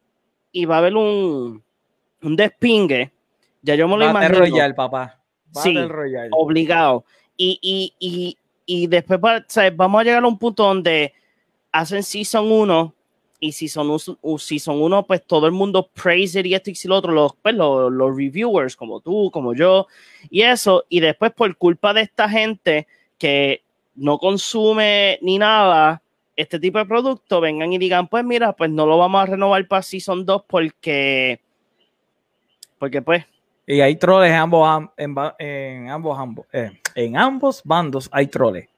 y 0.51 0.65
va 0.65 0.75
a 0.75 0.77
haber 0.77 0.95
un, 0.95 1.63
un 2.21 2.35
despingue. 2.35 3.11
Ya 3.63 3.73
yo 3.73 3.87
me 3.87 3.97
lo 3.97 4.05
Battle 4.13 4.27
imagino. 4.27 4.39
Royal, 4.39 4.75
papá. 4.75 5.19
Battle 5.51 5.81
sí, 5.81 5.87
Royal. 5.87 6.29
obligado. 6.31 7.05
Y, 7.35 7.57
y, 7.59 7.93
y, 7.99 8.37
y 8.67 8.85
después 8.85 9.19
o 9.23 9.43
sea, 9.47 9.71
vamos 9.71 10.01
a 10.01 10.03
llegar 10.03 10.23
a 10.23 10.27
un 10.27 10.37
punto 10.37 10.63
donde 10.63 11.11
hacen 11.71 12.03
Season 12.03 12.51
1 12.51 12.93
y 13.43 13.53
si 13.53 13.67
son, 13.67 13.97
si 14.37 14.59
son 14.59 14.81
uno, 14.81 15.03
pues 15.03 15.25
todo 15.25 15.47
el 15.47 15.51
mundo 15.51 15.89
praise 15.91 16.41
y 16.45 16.53
esto 16.53 16.69
y 16.69 16.87
lo 16.87 16.95
otro, 16.95 17.11
los, 17.11 17.33
pues, 17.41 17.55
los, 17.55 17.91
los, 17.91 18.15
reviewers 18.15 18.75
como 18.75 19.01
tú, 19.01 19.31
como 19.33 19.55
yo, 19.55 19.87
y 20.29 20.43
eso, 20.43 20.85
y 20.89 20.99
después 20.99 21.31
por 21.31 21.57
culpa 21.57 21.91
de 21.91 22.01
esta 22.01 22.29
gente 22.29 22.87
que 23.17 23.63
no 23.95 24.19
consume 24.19 25.17
ni 25.23 25.39
nada 25.39 26.03
este 26.35 26.59
tipo 26.59 26.77
de 26.77 26.85
producto, 26.85 27.41
vengan 27.41 27.73
y 27.73 27.79
digan, 27.79 28.07
pues 28.07 28.23
mira, 28.23 28.53
pues 28.53 28.69
no 28.69 28.85
lo 28.85 28.99
vamos 28.99 29.23
a 29.23 29.25
renovar 29.25 29.67
para 29.67 29.81
Season 29.81 30.23
2 30.23 30.43
porque, 30.47 31.39
porque 32.77 33.01
pues... 33.01 33.25
Y 33.65 33.81
hay 33.81 33.95
troles 33.95 34.29
en 34.29 34.37
ambos, 34.37 34.89
en, 34.97 35.15
en 35.39 35.89
ambos, 35.89 36.19
ambos 36.19 36.45
eh, 36.53 36.71
en 36.93 37.17
ambos 37.17 37.61
bandos 37.63 38.07
hay 38.11 38.27
troles. 38.27 38.69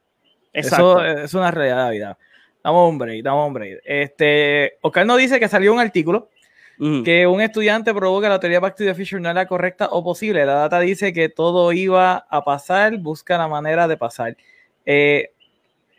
Exacto. 0.54 1.04
Eso 1.04 1.24
es 1.24 1.34
una 1.34 1.52
realidad 1.52 1.90
de 1.90 1.92
vida. 1.92 2.18
Damos 2.64 2.90
un 2.90 2.98
break, 2.98 3.24
damos 3.24 3.48
un 3.48 3.54
break. 3.54 3.82
Este, 3.84 4.78
Oscar 4.82 5.06
nos 5.06 5.18
dice 5.18 5.40
que 5.40 5.48
salió 5.48 5.74
un 5.74 5.80
artículo 5.80 6.30
mm. 6.78 7.04
que 7.04 7.28
un 7.28 7.42
estudiante 7.42 7.94
probó 7.94 8.22
que 8.22 8.30
la 8.30 8.40
teoría 8.40 8.60
Back 8.60 8.78
to 8.78 8.86
the 8.86 8.96
Future 8.96 9.22
no 9.22 9.30
era 9.30 9.46
correcta 9.46 9.90
o 9.92 10.04
posible. 10.04 10.46
La 10.46 10.54
data 10.54 10.80
dice 10.80 11.12
que 11.12 11.30
todo 11.30 11.74
iba 11.74 12.26
a 12.30 12.44
pasar, 12.44 12.98
busca 12.98 13.38
la 13.38 13.48
manera 13.48 13.88
de 13.88 13.98
pasar. 13.98 14.38
Eh, 14.86 15.32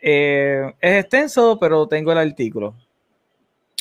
eh, 0.01 0.73
es 0.81 1.03
extenso, 1.03 1.57
pero 1.59 1.87
tengo 1.87 2.11
el 2.11 2.17
artículo. 2.17 2.75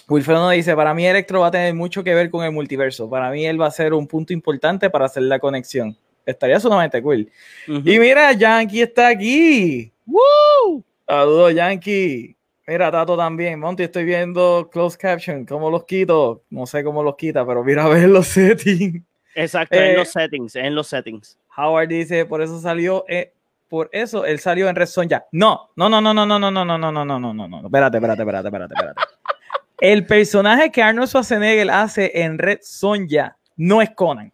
Wilfredo 0.06 0.50
dice, 0.50 0.76
para 0.76 0.92
mí 0.92 1.06
Electro 1.06 1.40
va 1.40 1.46
a 1.46 1.50
tener 1.50 1.74
mucho 1.74 2.04
que 2.04 2.14
ver 2.14 2.28
con 2.28 2.44
el 2.44 2.52
multiverso. 2.52 3.08
Para 3.08 3.30
mí 3.30 3.46
él 3.46 3.58
va 3.60 3.66
a 3.68 3.70
ser 3.70 3.94
un 3.94 4.06
punto 4.06 4.34
importante 4.34 4.90
para 4.90 5.06
hacer 5.06 5.22
la 5.22 5.38
conexión. 5.38 5.96
Estaría 6.26 6.60
sumamente 6.60 7.00
cool. 7.02 7.30
Y 7.66 7.98
mira, 7.98 8.32
Yankee 8.32 8.82
está 8.82 9.08
aquí. 9.08 9.92
¡Woo! 10.06 10.84
Saludos, 11.06 11.54
Yankee. 11.54 12.36
Mira, 12.66 12.90
Tato 12.90 13.16
también. 13.16 13.60
Monty, 13.60 13.82
estoy 13.82 14.04
viendo 14.04 14.70
closed 14.72 14.98
caption. 14.98 15.44
¿Cómo 15.44 15.70
los 15.70 15.84
quito? 15.84 16.42
No 16.50 16.66
sé 16.66 16.82
cómo 16.82 17.02
los 17.02 17.16
quita, 17.16 17.46
pero 17.46 17.62
mira 17.62 17.84
a 17.84 17.88
ver 17.88 18.08
los 18.08 18.26
settings. 18.28 19.02
Exacto, 19.34 19.76
en 19.76 19.82
eh, 19.82 19.96
los 19.96 20.08
settings, 20.08 20.56
en 20.56 20.74
los 20.74 20.86
settings. 20.86 21.38
Howard 21.56 21.88
dice, 21.88 22.24
por 22.24 22.40
eso 22.40 22.60
salió, 22.60 23.04
eh, 23.08 23.32
por 23.68 23.90
eso 23.92 24.24
él 24.24 24.38
salió 24.38 24.68
en 24.68 24.76
Red 24.76 24.86
Sonja. 24.86 25.26
No, 25.32 25.70
no, 25.76 25.88
no, 25.88 26.00
no, 26.00 26.14
no, 26.14 26.26
no, 26.26 26.38
no, 26.38 26.50
no, 26.50 26.64
no, 26.64 26.78
no, 26.78 26.92
no, 26.92 27.04
no, 27.04 27.18
no, 27.18 27.34
no, 27.34 27.48
no. 27.48 27.66
Espérate, 27.66 27.96
espérate, 27.96 28.22
espérate, 28.22 28.48
espérate, 28.48 28.74
espérate. 28.74 29.00
El 29.80 30.06
personaje 30.06 30.70
que 30.70 30.82
Arnold 30.82 31.08
Schwarzenegger 31.08 31.70
hace 31.70 32.12
en 32.14 32.38
Red 32.38 32.60
Sonja 32.62 33.36
no 33.56 33.82
es 33.82 33.90
Conan. 33.90 34.32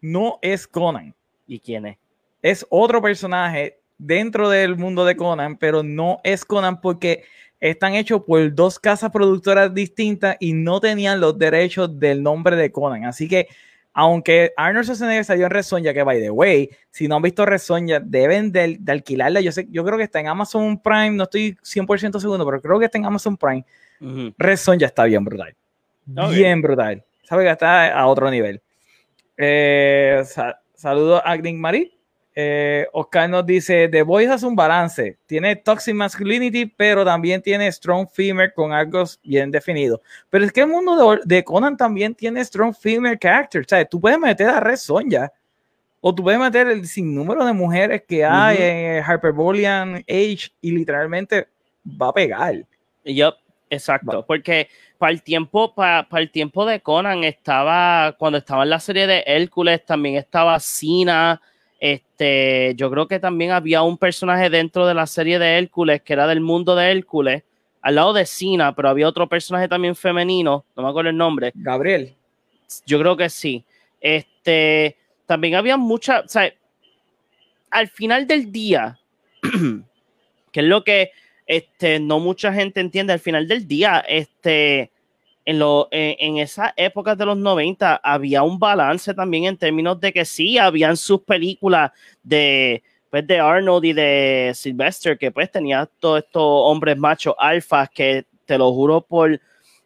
No 0.00 0.38
es 0.42 0.66
Conan. 0.66 1.14
¿Y 1.46 1.60
quién 1.60 1.86
es? 1.86 1.98
Es 2.40 2.66
otro 2.70 3.00
personaje 3.00 3.81
dentro 4.06 4.48
del 4.48 4.76
mundo 4.76 5.04
de 5.04 5.16
Conan, 5.16 5.56
pero 5.56 5.82
no 5.82 6.18
es 6.24 6.44
Conan 6.44 6.80
porque 6.80 7.24
están 7.60 7.94
hechos 7.94 8.22
por 8.26 8.52
dos 8.54 8.78
casas 8.78 9.10
productoras 9.10 9.72
distintas 9.72 10.36
y 10.40 10.52
no 10.52 10.80
tenían 10.80 11.20
los 11.20 11.38
derechos 11.38 11.98
del 11.98 12.22
nombre 12.22 12.56
de 12.56 12.72
Conan. 12.72 13.04
Así 13.04 13.28
que, 13.28 13.46
aunque 13.92 14.52
Arnold 14.56 14.84
Schwarzenegger 14.84 15.24
salió 15.24 15.46
en 15.46 15.50
Resonja, 15.52 15.94
que 15.94 16.02
by 16.02 16.20
the 16.20 16.30
way, 16.30 16.68
si 16.90 17.06
no 17.06 17.16
han 17.16 17.22
visto 17.22 17.46
Resonja, 17.46 18.00
deben 18.00 18.50
de, 18.50 18.80
alquilarla. 18.88 19.40
Yo 19.40 19.52
sé, 19.52 19.68
yo 19.70 19.84
creo 19.84 19.96
que 19.96 20.04
está 20.04 20.18
en 20.18 20.26
Amazon 20.26 20.80
Prime, 20.82 21.12
no 21.12 21.24
estoy 21.24 21.56
100% 21.62 22.18
seguro, 22.18 22.44
pero 22.44 22.60
creo 22.60 22.78
que 22.80 22.86
está 22.86 22.98
en 22.98 23.04
Amazon 23.04 23.36
Prime. 23.36 23.64
Uh 24.00 24.32
está 24.80 25.04
bien 25.04 25.24
brutal. 25.24 25.54
Bien 26.04 26.60
brutal. 26.60 27.04
Sabe 27.22 27.44
que 27.44 27.50
está 27.50 27.96
a 27.96 28.06
otro 28.08 28.28
nivel. 28.28 28.60
Eh, 29.36 30.22
saludos 30.74 31.22
a 31.24 31.30
Agning 31.30 31.60
Marie 31.60 32.01
Eh, 32.34 32.86
Oscar 32.92 33.28
nos 33.28 33.44
dice, 33.44 33.88
The 33.88 34.02
Voice 34.02 34.32
hace 34.32 34.46
un 34.46 34.56
balance, 34.56 35.18
tiene 35.26 35.54
toxic 35.54 35.94
masculinity, 35.94 36.64
pero 36.64 37.04
también 37.04 37.42
tiene 37.42 37.70
strong 37.70 38.08
female 38.08 38.52
con 38.54 38.72
algo 38.72 39.04
bien 39.22 39.50
definido. 39.50 40.00
Pero 40.30 40.46
es 40.46 40.52
que 40.52 40.62
el 40.62 40.68
mundo 40.68 41.18
de, 41.22 41.44
Conan 41.44 41.76
también 41.76 42.14
tiene 42.14 42.42
strong 42.42 42.74
female 42.74 43.18
character, 43.18 43.60
o 43.60 43.68
sea, 43.68 43.84
tú 43.84 44.00
puedes 44.00 44.18
meter 44.18 44.48
a 44.48 44.60
Red 44.60 44.76
Sonja, 44.76 45.30
o 46.00 46.14
tú 46.14 46.22
puedes 46.22 46.40
meter 46.40 46.68
el 46.68 46.86
sinnúmero 46.86 47.44
de 47.44 47.52
mujeres 47.52 48.02
que 48.08 48.24
hay 48.24 48.56
en 48.58 49.04
Hyperbolian 49.04 49.96
Age 50.08 50.50
y 50.60 50.70
literalmente 50.70 51.48
va 51.86 52.08
a 52.08 52.12
pegar. 52.14 52.54
Yup, 53.04 53.34
exacto, 53.68 54.24
porque 54.26 54.68
para 54.96 55.12
el 55.12 55.22
tiempo, 55.22 55.74
para, 55.74 56.08
el 56.12 56.30
tiempo 56.30 56.64
de 56.64 56.80
Conan 56.80 57.24
estaba, 57.24 58.16
cuando 58.18 58.38
estaba 58.38 58.62
en 58.62 58.70
la 58.70 58.80
serie 58.80 59.06
de 59.06 59.22
Hércules, 59.26 59.84
también 59.84 60.16
estaba 60.16 60.58
Sina, 60.58 61.40
este, 61.82 62.74
yo 62.76 62.88
creo 62.92 63.08
que 63.08 63.18
también 63.18 63.50
había 63.50 63.82
un 63.82 63.98
personaje 63.98 64.48
dentro 64.48 64.86
de 64.86 64.94
la 64.94 65.04
serie 65.08 65.40
de 65.40 65.58
Hércules 65.58 66.00
que 66.00 66.12
era 66.12 66.28
del 66.28 66.40
mundo 66.40 66.76
de 66.76 66.88
Hércules, 66.92 67.42
al 67.80 67.96
lado 67.96 68.12
de 68.12 68.24
Sina, 68.24 68.72
pero 68.72 68.88
había 68.88 69.08
otro 69.08 69.28
personaje 69.28 69.66
también 69.66 69.96
femenino, 69.96 70.64
no 70.76 70.82
me 70.84 70.88
acuerdo 70.88 71.10
el 71.10 71.16
nombre. 71.16 71.50
Gabriel. 71.56 72.14
Yo 72.86 73.00
creo 73.00 73.16
que 73.16 73.28
sí. 73.28 73.64
Este, 74.00 74.96
también 75.26 75.56
había 75.56 75.76
mucha, 75.76 76.20
o 76.20 76.28
sea, 76.28 76.54
al 77.68 77.88
final 77.88 78.28
del 78.28 78.52
día, 78.52 79.00
que 80.52 80.60
es 80.60 80.66
lo 80.66 80.84
que 80.84 81.10
este, 81.48 81.98
no 81.98 82.20
mucha 82.20 82.52
gente 82.52 82.78
entiende, 82.78 83.12
al 83.12 83.18
final 83.18 83.48
del 83.48 83.66
día, 83.66 84.04
este, 84.06 84.92
en, 85.44 85.58
lo, 85.58 85.88
en, 85.90 86.38
esas 86.38 86.72
épocas 86.76 87.18
de 87.18 87.26
los 87.26 87.36
90 87.36 87.96
había 88.02 88.42
un 88.42 88.58
balance 88.58 89.12
también 89.14 89.44
en 89.44 89.56
términos 89.56 90.00
de 90.00 90.12
que 90.12 90.24
sí, 90.24 90.58
habían 90.58 90.96
sus 90.96 91.22
películas 91.22 91.90
de, 92.22 92.82
pues, 93.10 93.26
de 93.26 93.40
Arnold 93.40 93.84
y 93.84 93.92
de 93.92 94.52
Sylvester, 94.54 95.18
que 95.18 95.30
pues 95.30 95.50
tenía 95.50 95.88
todos 95.98 96.20
estos 96.20 96.42
hombres 96.42 96.96
machos 96.96 97.34
alfas 97.38 97.90
que 97.90 98.26
te 98.44 98.56
lo 98.56 98.72
juro 98.72 99.00
por, 99.00 99.40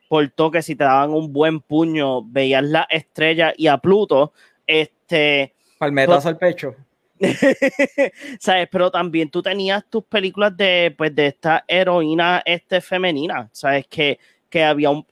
por 0.08 0.28
toque, 0.28 0.62
si 0.62 0.76
te 0.76 0.84
daban 0.84 1.10
un 1.10 1.32
buen 1.32 1.60
puño, 1.60 2.22
veías 2.22 2.64
la 2.64 2.86
estrella 2.90 3.52
y 3.56 3.66
a 3.66 3.78
Pluto, 3.78 4.32
este... 4.66 5.54
Palmetazo 5.78 6.28
al 6.28 6.38
pecho. 6.38 6.74
¿Sabes? 8.38 8.68
Pero 8.70 8.90
también 8.90 9.30
tú 9.30 9.42
tenías 9.42 9.84
tus 9.88 10.04
películas 10.04 10.56
de, 10.56 10.94
pues, 10.96 11.14
de 11.14 11.28
esta 11.28 11.64
heroína 11.66 12.42
este, 12.44 12.80
femenina, 12.80 13.48
¿sabes? 13.52 13.86
Que 13.88 14.18
que 14.50 14.64
había 14.64 14.90
un, 14.90 15.06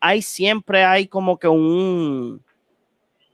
hay, 0.00 0.22
siempre 0.22 0.84
hay 0.84 1.06
como 1.06 1.38
que 1.38 1.48
un, 1.48 2.42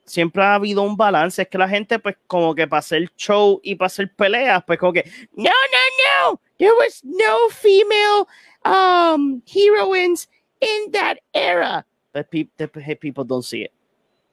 siempre 0.05 0.43
ha 0.43 0.55
habido 0.55 0.83
un 0.83 0.97
balance, 0.97 1.43
es 1.43 1.49
que 1.49 1.59
la 1.59 1.69
gente 1.69 1.99
pues 1.99 2.17
como 2.27 2.55
que 2.55 2.67
para 2.67 2.81
hacer 2.81 3.11
show 3.17 3.61
y 3.63 3.75
para 3.75 3.87
hacer 3.87 4.13
peleas, 4.15 4.63
pues 4.65 4.79
como 4.79 4.93
que, 4.93 5.05
no, 5.35 5.45
no, 5.45 6.31
no, 6.31 6.41
there 6.59 6.73
was 6.73 7.03
no 7.05 7.49
female 7.51 8.27
um, 8.65 9.43
heroines 9.47 10.29
in 10.61 10.93
that 10.93 11.17
era. 11.33 11.87
But 12.13 12.29
people, 12.31 12.69
people 13.01 13.25
don't 13.25 13.45
see 13.45 13.65
it. 13.65 13.73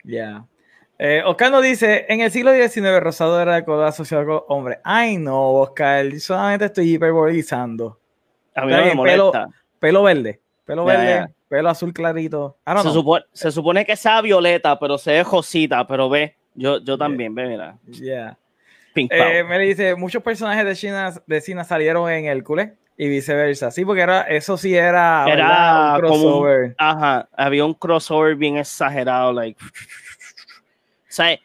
Yeah. 0.04 0.46
Eh, 1.02 1.22
Oscar 1.26 1.50
nos 1.50 1.64
dice, 1.64 2.06
en 2.10 2.20
el 2.20 2.30
siglo 2.30 2.52
XIX 2.52 3.00
Rosado 3.00 3.42
era 3.42 3.58
el 3.60 3.84
asociado 3.84 4.26
con 4.26 4.44
hombre. 4.50 4.80
Ay 4.84 5.18
no, 5.18 5.54
Oscar, 5.54 6.20
solamente 6.20 6.66
estoy 6.66 6.96
hiperbolizando. 6.96 7.98
A 8.54 8.66
mí 8.66 8.74
no 8.74 8.84
me 8.84 8.94
molesta. 8.94 9.48
pelo 9.80 10.04
verde. 10.04 10.42
Pelo 10.70 10.86
verde, 10.86 11.34
pelo 11.48 11.68
azul 11.68 11.92
clarito. 11.92 12.56
se, 12.64 12.92
supone, 12.92 13.26
se, 13.34 13.52
supone, 13.52 13.84
que 13.84 13.96
sea 13.96 14.22
violeta, 14.22 14.78
pero 14.78 15.00
se 15.00 15.14
ve 15.14 15.24
josita, 15.24 15.88
pero 15.88 16.08
ve, 16.10 16.36
yo, 16.54 16.80
yo 16.80 16.96
también, 16.96 17.34
ve, 17.34 17.48
mira. 17.48 17.76
Yeah. 17.88 18.38
Eh, 18.94 19.44
me 19.44 19.58
dice, 19.58 19.96
muchos 19.96 20.22
personajes 20.22 20.64
de 20.64 20.76
China, 20.76 21.12
de 21.26 21.42
China 21.42 21.64
salieron 21.64 22.08
en 22.12 22.26
Hércules 22.26 22.70
y 22.96 23.10
viceversa. 23.10 23.72
Sí, 23.72 23.84
porque 23.84 24.04
era, 24.04 24.22
eso 24.22 24.58
sí 24.58 24.76
era, 24.76 25.26
era 25.28 25.94
un 25.96 26.02
crossover. 26.02 26.76
ajá, 26.78 27.28
había 27.36 27.66
un 27.66 27.74
crossover 27.74 28.36
bien 28.36 28.58
exagerado, 28.58 29.34
like. 29.34 29.60
O 29.60 29.68
sea, 31.08 31.36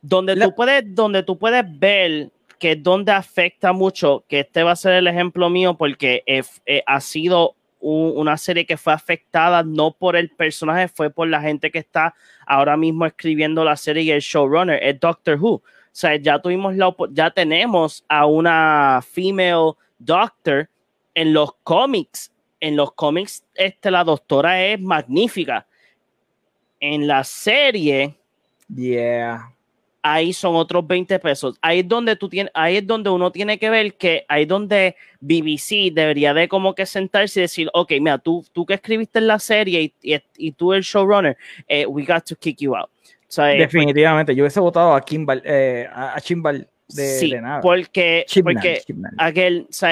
donde 0.00 0.34
tú 0.36 0.54
puedes, 0.54 0.94
donde 0.94 1.22
tú 1.22 1.36
puedes 1.36 1.64
ver 1.78 2.30
que 2.58 2.72
es 2.72 2.82
donde 2.82 3.12
afecta 3.12 3.74
mucho, 3.74 4.24
que 4.26 4.40
este 4.40 4.62
va 4.62 4.72
a 4.72 4.76
ser 4.76 4.94
el 4.94 5.06
ejemplo 5.06 5.50
mío, 5.50 5.76
porque 5.76 6.22
eh, 6.24 6.82
ha 6.86 7.00
sido 7.02 7.57
una 7.80 8.36
serie 8.36 8.66
que 8.66 8.76
fue 8.76 8.92
afectada 8.92 9.62
no 9.62 9.92
por 9.92 10.16
el 10.16 10.30
personaje, 10.30 10.88
fue 10.88 11.10
por 11.10 11.28
la 11.28 11.40
gente 11.40 11.70
que 11.70 11.78
está 11.78 12.14
ahora 12.46 12.76
mismo 12.76 13.06
escribiendo 13.06 13.64
la 13.64 13.76
serie 13.76 14.02
y 14.02 14.10
el 14.10 14.20
showrunner, 14.20 14.82
es 14.82 14.98
Doctor 14.98 15.38
Who. 15.40 15.54
O 15.54 15.62
sea, 15.92 16.16
ya 16.16 16.38
tuvimos 16.40 16.76
la 16.76 16.94
ya 17.10 17.30
tenemos 17.30 18.04
a 18.08 18.26
una 18.26 19.00
female 19.02 19.72
doctor 19.98 20.68
en 21.14 21.32
los 21.32 21.54
cómics. 21.64 22.32
En 22.60 22.76
los 22.76 22.92
cómics, 22.92 23.44
este, 23.54 23.90
la 23.90 24.02
doctora 24.02 24.64
es 24.64 24.80
magnífica. 24.80 25.66
En 26.80 27.06
la 27.06 27.22
serie, 27.22 28.16
yeah 28.68 29.52
ahí 30.12 30.32
son 30.32 30.56
otros 30.56 30.86
20 30.86 31.18
pesos. 31.18 31.58
Ahí 31.60 31.80
es 31.80 31.88
donde 31.88 32.16
tú 32.16 32.28
tienes, 32.28 32.50
ahí 32.54 32.76
es 32.76 32.86
donde 32.86 33.10
uno 33.10 33.30
tiene 33.30 33.58
que 33.58 33.70
ver 33.70 33.94
que 33.94 34.24
ahí 34.28 34.42
es 34.42 34.48
donde 34.48 34.96
BBC 35.20 35.92
debería 35.92 36.34
de 36.34 36.48
como 36.48 36.74
que 36.74 36.86
sentarse 36.86 37.40
y 37.40 37.42
decir, 37.42 37.70
ok, 37.72 37.92
mira, 38.00 38.18
tú, 38.18 38.44
tú 38.52 38.64
que 38.64 38.74
escribiste 38.74 39.18
en 39.18 39.26
la 39.26 39.38
serie 39.38 39.94
y, 40.02 40.22
y, 40.36 40.52
tú 40.52 40.72
el 40.72 40.82
showrunner, 40.82 41.36
eh, 41.66 41.86
we 41.86 42.04
got 42.04 42.24
to 42.24 42.36
kick 42.36 42.58
you 42.58 42.74
out. 42.74 42.90
Eh, 43.38 43.58
Definitivamente, 43.58 44.34
yo 44.34 44.44
hubiese 44.44 44.60
votado 44.60 44.94
a 44.94 45.00
Kimball, 45.00 45.42
eh, 45.44 45.86
a 45.92 46.18
Chimbal 46.20 46.66
de, 46.88 47.06
sí, 47.18 47.34
Porque, 47.60 48.24
porque 48.42 48.82
aquel, 49.18 49.68
o 49.70 49.86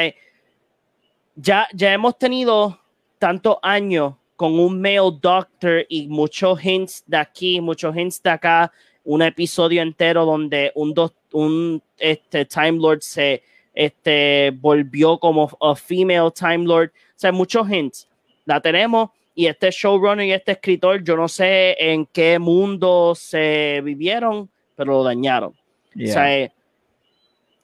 ya, 1.35 1.69
ya 1.75 1.93
hemos 1.93 2.19
tenido 2.19 2.81
tantos 3.19 3.59
años 3.63 4.15
con 4.37 4.59
un 4.59 4.81
male 4.81 5.11
doctor 5.21 5.85
y 5.89 6.09
muchos 6.09 6.63
hints 6.65 7.05
de 7.07 7.19
aquí, 7.19 7.61
muchos 7.61 7.95
hints 7.95 8.23
de 8.23 8.31
acá, 8.31 8.73
un 9.07 9.23
episodio 9.23 9.83
entero 9.83 10.25
donde 10.25 10.73
un, 10.75 10.95
un 11.33 11.83
este, 11.99 12.45
Time 12.45 12.79
Lord 12.79 13.01
se 13.01 13.43
este, 13.73 14.53
volvió 14.61 15.19
como 15.19 15.51
a 15.61 15.75
female 15.75 16.31
Time 16.33 16.65
Lord. 16.65 16.91
O 16.91 17.19
sea, 17.19 17.33
muchos 17.33 17.71
hints. 17.71 18.09
La 18.45 18.61
tenemos 18.61 19.11
y 19.35 19.47
este 19.47 19.71
showrunner 19.71 20.27
y 20.27 20.33
este 20.33 20.53
escritor, 20.53 21.05
yo 21.05 21.15
no 21.15 21.29
sé 21.29 21.77
en 21.79 22.07
qué 22.07 22.39
mundo 22.39 23.15
se 23.15 23.81
vivieron, 23.85 24.49
pero 24.75 24.93
lo 24.93 25.05
dañaron. 25.05 25.51
O 25.51 26.07
sea, 26.07 26.51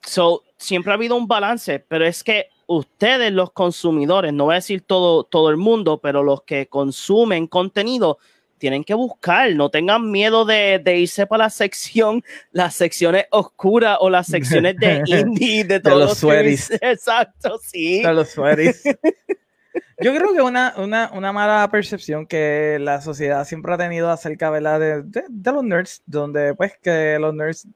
so, 0.01 0.43
siempre 0.55 0.91
ha 0.91 0.95
habido 0.95 1.15
un 1.15 1.27
balance, 1.27 1.79
pero 1.79 2.05
es 2.05 2.23
que 2.23 2.49
ustedes, 2.67 3.31
los 3.31 3.51
consumidores, 3.51 4.33
no 4.33 4.45
voy 4.45 4.53
a 4.53 4.55
decir 4.55 4.81
todo, 4.81 5.23
todo 5.23 5.49
el 5.49 5.57
mundo, 5.57 5.97
pero 5.97 6.23
los 6.23 6.43
que 6.43 6.67
consumen 6.67 7.47
contenido, 7.47 8.19
tienen 8.63 8.85
que 8.85 8.93
buscar, 8.93 9.53
no 9.55 9.69
tengan 9.69 10.09
miedo 10.09 10.45
de, 10.45 10.81
irse 10.97 11.27
para 11.27 11.43
la 11.43 11.49
sección, 11.49 12.23
las 12.53 12.73
secciones 12.73 13.25
oscuras 13.29 13.97
o 13.99 14.09
las 14.09 14.27
secciones 14.27 14.77
de 14.77 15.03
indie, 15.05 15.65
de 15.65 15.81
todos 15.81 15.99
los 15.99 16.17
sweaties. 16.17 16.71
Exacto, 16.81 17.59
sí. 17.61 18.01
De 18.01 18.13
los. 18.13 18.33
Yo 19.99 20.15
creo 20.15 20.33
que 20.33 20.41
una, 20.41 20.75
una, 20.77 21.11
una, 21.13 21.33
mala 21.33 21.69
percepción 21.69 22.25
que 22.25 22.77
la 22.79 23.01
sociedad 23.01 23.45
siempre 23.45 23.73
ha 23.73 23.77
tenido 23.77 24.09
acerca 24.09 24.49
De, 24.49 25.03
de, 25.03 25.51
los 25.51 25.63
nerds, 25.65 26.01
donde 26.05 26.55
pues 26.55 26.77
que 26.81 27.19
los 27.19 27.33
nerds 27.33 27.67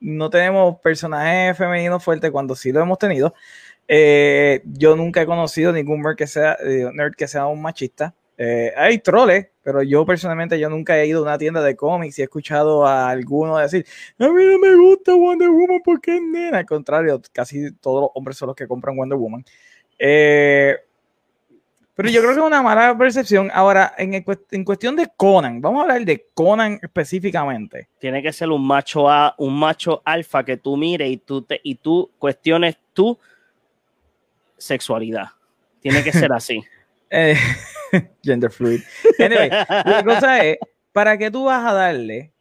no 0.00 0.30
tenemos 0.30 0.80
personajes 0.80 1.56
femeninos 1.56 2.02
fuertes 2.02 2.32
cuando 2.32 2.56
sí 2.56 2.72
lo 2.72 2.80
hemos 2.80 2.98
tenido. 2.98 3.34
Eh, 3.86 4.62
yo 4.64 4.96
nunca 4.96 5.22
he 5.22 5.26
conocido 5.26 5.72
ningún 5.72 6.02
nerd 6.02 6.16
que 6.16 6.26
sea, 6.26 6.56
eh, 6.60 6.90
nerd 6.92 7.14
que 7.14 7.28
sea 7.28 7.46
un 7.46 7.62
machista. 7.62 8.16
Eh, 8.40 8.72
hay 8.76 9.00
troles, 9.00 9.48
pero 9.64 9.82
yo 9.82 10.06
personalmente 10.06 10.60
yo 10.60 10.70
nunca 10.70 10.96
he 10.96 11.08
ido 11.08 11.18
a 11.18 11.22
una 11.22 11.38
tienda 11.38 11.60
de 11.60 11.74
cómics 11.74 12.18
y 12.18 12.22
he 12.22 12.24
escuchado 12.24 12.86
a 12.86 13.10
alguno 13.10 13.58
decir, 13.58 13.84
a 14.16 14.28
mí 14.28 14.44
no 14.44 14.58
me 14.60 14.76
gusta 14.76 15.12
Wonder 15.12 15.50
Woman 15.50 15.80
porque 15.84 16.16
es 16.16 16.22
nena. 16.22 16.58
Al 16.58 16.66
contrario, 16.66 17.20
casi 17.32 17.72
todos 17.72 18.02
los 18.02 18.10
hombres 18.14 18.36
son 18.36 18.46
los 18.46 18.56
que 18.56 18.68
compran 18.68 18.96
Wonder 18.96 19.18
Woman. 19.18 19.44
Eh, 19.98 20.76
pero 21.96 22.10
yo 22.10 22.20
creo 22.20 22.32
que 22.32 22.40
es 22.40 22.46
una 22.46 22.62
mala 22.62 22.96
percepción. 22.96 23.50
Ahora, 23.52 23.92
en, 23.98 24.14
en, 24.14 24.64
cuestión 24.64 24.94
de 24.94 25.08
Conan, 25.16 25.60
vamos 25.60 25.80
a 25.80 25.82
hablar 25.82 26.04
de 26.04 26.28
Conan 26.32 26.78
específicamente. 26.80 27.88
Tiene 27.98 28.22
que 28.22 28.32
ser 28.32 28.50
un 28.50 28.64
macho 28.64 29.10
a, 29.10 29.34
un 29.36 29.58
macho 29.58 30.00
alfa 30.04 30.44
que 30.44 30.56
tú 30.56 30.76
mires 30.76 31.10
y 31.10 31.16
tú, 31.16 31.42
te, 31.42 31.60
y 31.64 31.74
tú 31.74 32.08
cuestiones 32.20 32.78
tu 32.92 33.18
sexualidad. 34.56 35.30
Tiene 35.80 36.04
que 36.04 36.12
ser 36.12 36.32
así. 36.32 36.62
eh, 37.10 37.36
Gender 38.22 38.50
fluid. 38.50 38.80
Anyway, 39.18 39.50
la 39.50 40.02
cosa 40.04 40.44
es, 40.44 40.58
¿para 40.92 41.16
qué 41.16 41.30
tú 41.30 41.44
vas 41.44 41.64
a 41.64 41.72
darle? 41.72 42.32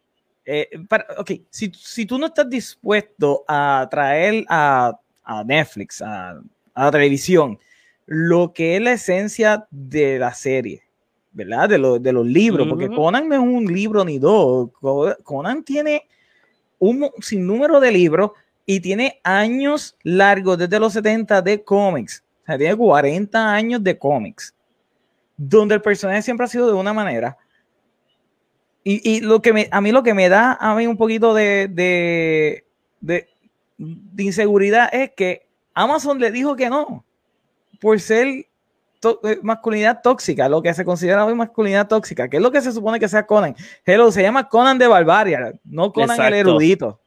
Eh, 0.45 0.69
para, 0.87 1.05
ok, 1.17 1.31
si, 1.49 1.71
si, 1.73 2.05
tú 2.05 2.17
no 2.17 2.27
estás 2.27 2.49
dispuesto 2.49 3.43
a 3.47 3.87
traer 3.91 4.45
a, 4.47 4.97
a 5.23 5.43
Netflix, 5.43 6.01
a, 6.01 6.39
a, 6.73 6.85
la 6.85 6.91
televisión, 6.91 7.59
lo 8.05 8.53
que 8.53 8.77
es 8.77 8.81
la 8.81 8.93
esencia 8.93 9.67
de 9.69 10.17
la 10.17 10.33
serie, 10.33 10.83
¿verdad? 11.33 11.67
De, 11.67 11.77
lo, 11.77 11.99
de 11.99 12.13
los 12.13 12.25
libros, 12.25 12.67
porque 12.67 12.87
Conan 12.87 13.27
no 13.27 13.35
es 13.35 13.41
un 13.41 13.65
libro 13.65 14.05
ni 14.05 14.17
dos. 14.19 14.69
Conan 15.23 15.63
tiene 15.63 16.07
un 16.79 17.11
sinnúmero 17.19 17.79
de 17.79 17.91
libros 17.91 18.31
y 18.65 18.79
tiene 18.79 19.19
años 19.23 19.97
largos 20.03 20.57
desde 20.57 20.79
los 20.79 20.93
70 20.93 21.41
de 21.41 21.63
cómics. 21.63 22.23
O 22.43 22.45
sea, 22.45 22.57
tiene 22.57 22.75
40 22.75 23.53
años 23.53 23.83
de 23.83 23.97
cómics, 23.97 24.55
donde 25.37 25.75
el 25.75 25.81
personaje 25.81 26.21
siempre 26.23 26.45
ha 26.45 26.49
sido 26.49 26.67
de 26.67 26.73
una 26.73 26.93
manera. 26.93 27.37
Y, 28.89 29.19
lo 29.19 29.41
que 29.41 29.51
me, 29.51 29.67
a 29.69 29.81
mí 29.81 29.91
lo 29.91 30.01
que 30.01 30.13
me 30.13 30.29
da 30.29 30.53
a 30.61 30.73
mí 30.73 30.87
un 30.87 30.95
poquito 30.95 31.33
de, 31.33 31.67
de, 31.67 32.63
de, 33.01 33.27
de 33.77 34.23
inseguridad 34.23 34.89
es 34.93 35.11
que 35.11 35.45
Amazon 35.73 36.19
le 36.19 36.31
dijo 36.31 36.55
que 36.55 36.69
no, 36.69 37.03
por 37.81 37.99
ser 37.99 38.27
eh, 38.27 39.39
masculinidad 39.43 40.01
tóxica, 40.01 40.47
lo 40.47 40.61
que 40.61 40.73
se 40.73 40.85
considera 40.85 41.25
hoy 41.25 41.35
masculinidad 41.35 41.87
tóxica, 41.87 42.29
que 42.29 42.37
es 42.37 42.43
lo 42.43 42.51
que 42.51 42.61
se 42.61 42.71
supone 42.71 42.99
que 42.99 43.09
sea 43.09 43.27
Conan. 43.27 43.55
Hello, 43.85 44.09
se 44.09 44.23
llama 44.23 44.47
Conan 44.47 44.77
de 44.77 44.87
Barbaria, 44.87 45.53
no 45.65 45.91
Conan 45.91 46.19
el 46.21 46.33
erudito. 46.33 46.99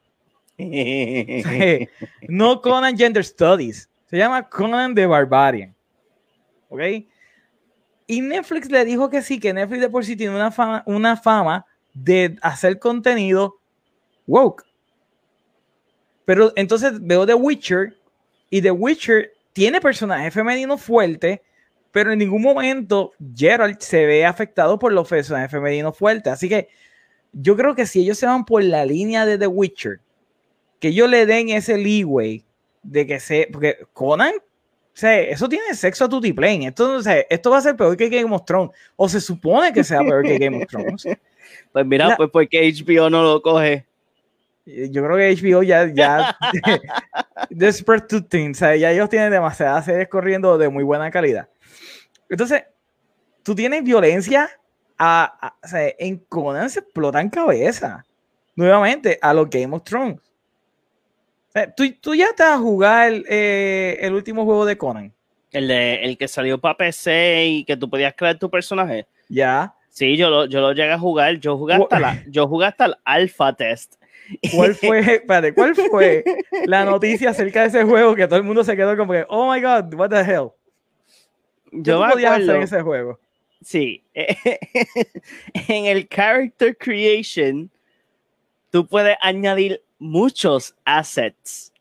no 2.28 2.60
Conan 2.60 2.96
Gender 2.96 3.24
Studies, 3.24 3.88
se 4.10 4.18
llama 4.18 4.48
Conan 4.48 4.94
de 4.94 5.06
Barbarian. 5.06 5.74
¿Ok? 6.68 6.80
Y 8.10 8.22
Netflix 8.22 8.70
le 8.70 8.84
dijo 8.84 9.08
que 9.08 9.22
sí, 9.22 9.38
que 9.38 9.52
Netflix 9.52 9.82
de 9.82 9.88
por 9.88 10.04
sí 10.04 10.16
tiene 10.16 10.34
una 10.34 10.50
fama, 10.50 10.82
una 10.86 11.16
fama 11.16 11.64
de 11.94 12.36
hacer 12.42 12.78
contenido 12.78 13.60
woke. 14.26 14.64
Pero 16.24 16.52
entonces 16.56 16.94
veo 17.00 17.24
The 17.24 17.34
Witcher 17.34 17.96
y 18.50 18.62
The 18.62 18.72
Witcher 18.72 19.32
tiene 19.52 19.80
personajes 19.80 20.34
femeninos 20.34 20.82
fuertes 20.82 21.40
pero 21.92 22.12
en 22.12 22.18
ningún 22.18 22.42
momento 22.42 23.12
Gerald 23.34 23.78
se 23.80 24.06
ve 24.06 24.24
afectado 24.24 24.78
por 24.78 24.92
los 24.92 25.08
personajes 25.08 25.50
femeninos 25.50 25.96
fuertes. 25.96 26.32
Así 26.32 26.48
que 26.48 26.68
yo 27.32 27.56
creo 27.56 27.74
que 27.74 27.86
si 27.86 28.00
ellos 28.00 28.18
se 28.18 28.26
van 28.26 28.44
por 28.44 28.62
la 28.62 28.84
línea 28.84 29.26
de 29.26 29.38
The 29.38 29.46
Witcher, 29.46 30.00
que 30.78 30.88
ellos 30.88 31.08
le 31.08 31.26
den 31.26 31.48
ese 31.50 31.76
leeway 31.76 32.44
de 32.82 33.06
que 33.06 33.20
se. 33.20 33.48
Porque 33.52 33.78
Conan, 33.92 34.32
o 34.92 34.96
sea, 35.00 35.20
eso 35.20 35.48
tiene 35.48 35.74
sexo 35.74 36.04
a 36.04 36.08
tutiplane. 36.08 36.66
Esto, 36.66 36.96
o 36.96 37.02
sea, 37.02 37.24
esto 37.30 37.50
va 37.50 37.58
a 37.58 37.62
ser 37.62 37.76
peor 37.76 37.96
que 37.96 38.08
Game 38.08 38.34
of 38.34 38.44
Thrones. 38.44 38.72
O 38.96 39.08
se 39.08 39.20
supone 39.20 39.72
que 39.72 39.84
sea 39.84 40.00
peor 40.00 40.24
que 40.24 40.38
Game 40.38 40.62
of 40.62 40.68
Thrones. 40.68 41.06
Pues 41.72 41.86
mira, 41.86 42.16
pues 42.16 42.28
porque 42.32 42.72
HBO 42.72 43.08
no 43.08 43.22
lo 43.22 43.40
coge. 43.40 43.86
Yo 44.66 45.02
creo 45.04 45.16
que 45.16 45.34
HBO 45.34 45.62
ya, 45.62 45.92
ya 45.92 46.36
desperate 47.48 48.06
to 48.06 48.24
things, 48.24 48.58
o 48.58 48.60
sea, 48.60 48.76
ya 48.76 48.92
ellos 48.92 49.08
tienen 49.08 49.30
demasiadas 49.30 49.84
series 49.84 50.08
corriendo 50.08 50.58
de 50.58 50.68
muy 50.68 50.84
buena 50.84 51.10
calidad. 51.10 51.48
Entonces, 52.28 52.64
tú 53.42 53.54
tienes 53.54 53.82
violencia 53.82 54.50
a, 54.98 55.56
o 55.62 55.66
sea, 55.66 55.92
en 55.98 56.18
Conan 56.18 56.70
se 56.70 56.80
explotan 56.80 57.30
cabeza. 57.30 58.04
Nuevamente, 58.54 59.18
a 59.22 59.32
los 59.32 59.48
Game 59.48 59.74
of 59.74 59.82
Thrones. 59.82 60.20
Sea, 61.52 61.74
¿tú, 61.74 61.84
tú, 62.00 62.14
ya 62.14 62.32
te 62.36 62.42
vas 62.44 62.52
a 62.52 62.58
jugar 62.58 63.12
eh, 63.28 63.98
el 64.00 64.14
último 64.14 64.44
juego 64.44 64.64
de 64.64 64.78
Conan. 64.78 65.12
El, 65.50 65.66
de, 65.66 66.04
el 66.04 66.16
que 66.16 66.28
salió 66.28 66.58
para 66.58 66.76
PC 66.76 67.46
y 67.46 67.64
que 67.64 67.76
tú 67.76 67.90
podías 67.90 68.14
crear 68.16 68.38
tu 68.38 68.48
personaje. 68.48 69.06
Ya. 69.28 69.74
Sí, 69.88 70.16
yo 70.16 70.30
lo, 70.30 70.46
yo 70.46 70.60
lo 70.60 70.72
llegué 70.72 70.92
a 70.92 70.98
jugar. 70.98 71.38
Yo 71.40 71.58
jugué 71.58 71.74
hasta, 71.74 71.98
la, 71.98 72.22
yo 72.28 72.46
jugué 72.46 72.66
hasta 72.66 72.86
el 72.86 72.94
alpha 73.04 73.52
test. 73.54 73.96
¿Cuál 74.54 74.76
fue, 74.76 75.00
espérate, 75.14 75.52
¿cuál 75.52 75.74
fue 75.74 76.24
la 76.66 76.84
noticia 76.84 77.30
acerca 77.30 77.62
de 77.62 77.66
ese 77.68 77.82
juego 77.82 78.14
que 78.14 78.28
todo 78.28 78.38
el 78.38 78.44
mundo 78.44 78.62
se 78.62 78.76
quedó 78.76 78.96
como 78.96 79.12
que, 79.12 79.26
oh 79.28 79.52
my 79.52 79.60
god, 79.60 79.92
what 79.94 80.08
the 80.08 80.20
hell? 80.20 80.50
Yo 81.72 82.00
¿Qué 82.00 82.12
podías 82.12 82.32
hacer 82.32 82.56
en 82.56 82.62
ese 82.62 82.82
juego? 82.82 83.18
Sí. 83.62 84.04
en 84.14 85.86
el 85.86 86.08
character 86.08 86.76
creation, 86.76 87.70
tú 88.70 88.86
puedes 88.86 89.16
añadir 89.20 89.82
muchos 90.00 90.74
assets. 90.84 91.72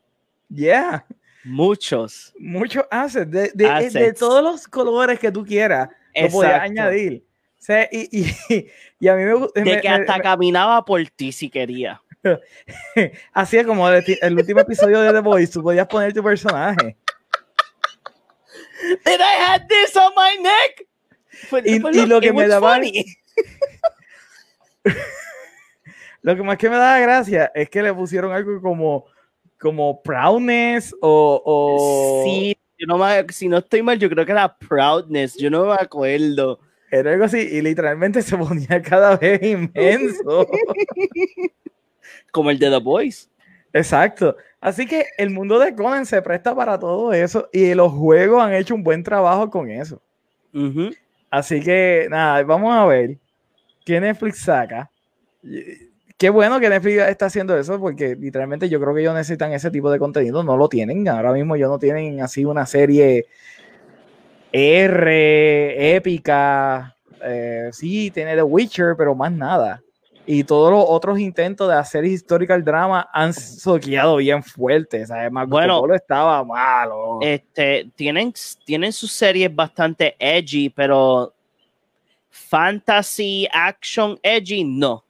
Yeah. 0.48 1.04
Muchos. 1.42 2.32
Muchos 2.38 2.84
assets. 2.90 3.30
De, 3.30 3.50
de, 3.54 4.12
todos 4.12 4.44
los 4.44 4.68
colores 4.68 5.18
que 5.18 5.32
tú 5.32 5.44
quieras, 5.44 5.88
lo 6.14 6.28
podías 6.28 6.60
añadir. 6.60 7.24
y, 7.90 8.20
y, 8.20 8.36
y, 9.00 9.08
a 9.08 9.16
mí 9.16 9.24
me 9.24 9.34
gusta. 9.34 9.60
De 9.60 9.80
que 9.80 9.88
hasta 9.88 10.20
caminaba 10.20 10.84
por 10.84 11.04
ti 11.08 11.32
si 11.32 11.50
quería. 11.50 12.00
Así 13.32 13.56
es 13.56 13.66
como 13.66 13.88
el, 13.88 14.04
el, 14.20 14.36
último 14.36 14.60
episodio 14.60 15.00
de 15.00 15.12
The 15.12 15.20
Voice, 15.20 15.52
tú 15.52 15.62
podías 15.62 15.86
poner 15.86 16.12
tu 16.12 16.22
personaje. 16.22 16.96
That 19.04 19.20
I 19.20 19.36
had 19.42 19.66
this 19.68 19.96
on 19.96 20.12
my 20.14 20.36
neck. 20.42 20.86
y, 21.64 21.76
y 21.98 22.06
lo 22.06 22.20
que 22.20 22.32
me 22.32 22.46
daba. 22.46 22.78
lo 26.22 26.36
que 26.36 26.42
más 26.42 26.58
que 26.58 26.68
me 26.68 26.76
daba 26.76 26.98
gracia 26.98 27.50
es 27.54 27.68
que 27.70 27.82
le 27.82 27.92
pusieron 27.94 28.32
algo 28.32 28.60
como, 28.60 29.06
como 29.58 30.02
proudness 30.02 30.94
o, 31.00 31.42
o... 31.44 32.22
Sí, 32.24 32.56
yo 32.78 32.86
no 32.86 32.98
me, 32.98 33.26
si 33.32 33.48
no 33.48 33.58
estoy 33.58 33.82
mal, 33.82 33.98
yo 33.98 34.08
creo 34.08 34.24
que 34.24 34.32
era 34.32 34.56
proudness, 34.56 35.36
yo 35.36 35.50
no 35.50 35.66
me 35.66 35.74
acuerdo. 35.74 36.60
Era 36.90 37.12
algo 37.12 37.24
así, 37.24 37.38
y 37.38 37.62
literalmente 37.62 38.20
se 38.22 38.36
ponía 38.36 38.82
cada 38.82 39.16
vez 39.16 39.40
inmenso. 39.42 40.46
como 42.30 42.50
el 42.50 42.58
de 42.58 42.70
The 42.70 42.78
Boys. 42.78 43.30
Exacto. 43.72 44.36
Así 44.60 44.86
que 44.86 45.06
el 45.16 45.30
mundo 45.30 45.58
de 45.58 45.74
Conan 45.74 46.04
se 46.04 46.20
presta 46.22 46.54
para 46.54 46.78
todo 46.78 47.12
eso 47.12 47.48
y 47.52 47.74
los 47.74 47.92
juegos 47.92 48.42
han 48.42 48.54
hecho 48.54 48.74
un 48.74 48.82
buen 48.82 49.02
trabajo 49.02 49.48
con 49.50 49.70
eso. 49.70 50.02
Así 51.30 51.60
que 51.60 52.06
nada, 52.10 52.42
vamos 52.42 52.74
a 52.74 52.84
ver 52.86 53.18
qué 53.84 54.00
Netflix 54.00 54.40
saca. 54.40 54.90
Qué 56.20 56.28
bueno 56.28 56.60
que 56.60 56.68
Netflix 56.68 56.98
está 57.08 57.26
haciendo 57.26 57.56
eso 57.56 57.80
porque 57.80 58.14
literalmente 58.14 58.68
yo 58.68 58.78
creo 58.78 58.94
que 58.94 59.00
ellos 59.00 59.14
necesitan 59.14 59.54
ese 59.54 59.70
tipo 59.70 59.90
de 59.90 59.98
contenido. 59.98 60.42
No 60.44 60.58
lo 60.58 60.68
tienen. 60.68 61.08
Ahora 61.08 61.32
mismo 61.32 61.56
ellos 61.56 61.70
no 61.70 61.78
tienen 61.78 62.20
así 62.20 62.44
una 62.44 62.66
serie 62.66 63.24
R, 64.52 65.96
épica. 65.96 66.94
Eh, 67.24 67.70
sí, 67.72 68.10
tiene 68.10 68.34
The 68.34 68.42
Witcher, 68.42 68.96
pero 68.98 69.14
más 69.14 69.32
nada 69.32 69.80
y 70.26 70.44
todos 70.44 70.70
los 70.70 70.84
otros 70.86 71.18
intentos 71.18 71.68
de 71.68 71.74
hacer 71.74 72.04
historical 72.04 72.62
drama 72.62 73.08
han 73.14 73.32
soqueado 73.32 74.16
bien 74.16 74.42
fuerte. 74.42 75.06
¿sabes? 75.06 75.30
bueno, 75.48 75.82
estaba 75.94 76.44
malo. 76.44 77.18
Este, 77.22 77.90
tienen, 77.96 78.34
tienen 78.66 78.92
sus 78.92 79.10
series 79.10 79.52
bastante 79.52 80.14
edgy, 80.18 80.68
pero 80.68 81.32
fantasy, 82.28 83.48
action, 83.50 84.20
edgy, 84.22 84.64
no. 84.64 85.02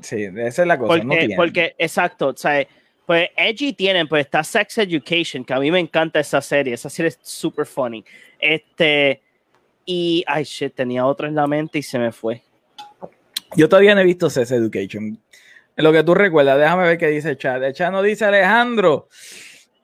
Sí, 0.00 0.24
esa 0.24 0.62
es 0.62 0.68
la 0.68 0.78
cosa. 0.78 1.02
Porque, 1.02 1.28
porque 1.36 1.74
exacto, 1.78 2.28
o 2.28 2.36
sea, 2.36 2.66
pues 3.06 3.28
edgy 3.36 3.72
tienen, 3.72 4.06
pues 4.06 4.26
está 4.26 4.44
Sex 4.44 4.78
Education, 4.78 5.44
que 5.44 5.52
a 5.52 5.58
mí 5.58 5.70
me 5.70 5.80
encanta 5.80 6.20
esa 6.20 6.40
serie, 6.40 6.74
esa 6.74 6.88
serie 6.88 7.08
es 7.08 7.18
super 7.22 7.66
funny. 7.66 8.04
Este, 8.38 9.20
y, 9.84 10.22
ay, 10.26 10.44
shit, 10.44 10.74
tenía 10.74 11.04
otra 11.04 11.26
en 11.26 11.34
la 11.34 11.46
mente 11.46 11.78
y 11.78 11.82
se 11.82 11.98
me 11.98 12.12
fue. 12.12 12.42
Yo 13.56 13.68
todavía 13.68 13.94
no 13.94 14.00
he 14.02 14.04
visto 14.04 14.30
Sex 14.30 14.52
Education. 14.52 15.18
Lo 15.76 15.92
que 15.92 16.04
tú 16.04 16.14
recuerdas, 16.14 16.58
déjame 16.58 16.84
ver 16.84 16.98
qué 16.98 17.08
dice 17.08 17.30
el 17.30 17.38
chat. 17.38 17.62
El 17.62 17.72
chat 17.72 17.90
nos 17.90 18.04
dice 18.04 18.24
Alejandro. 18.24 19.08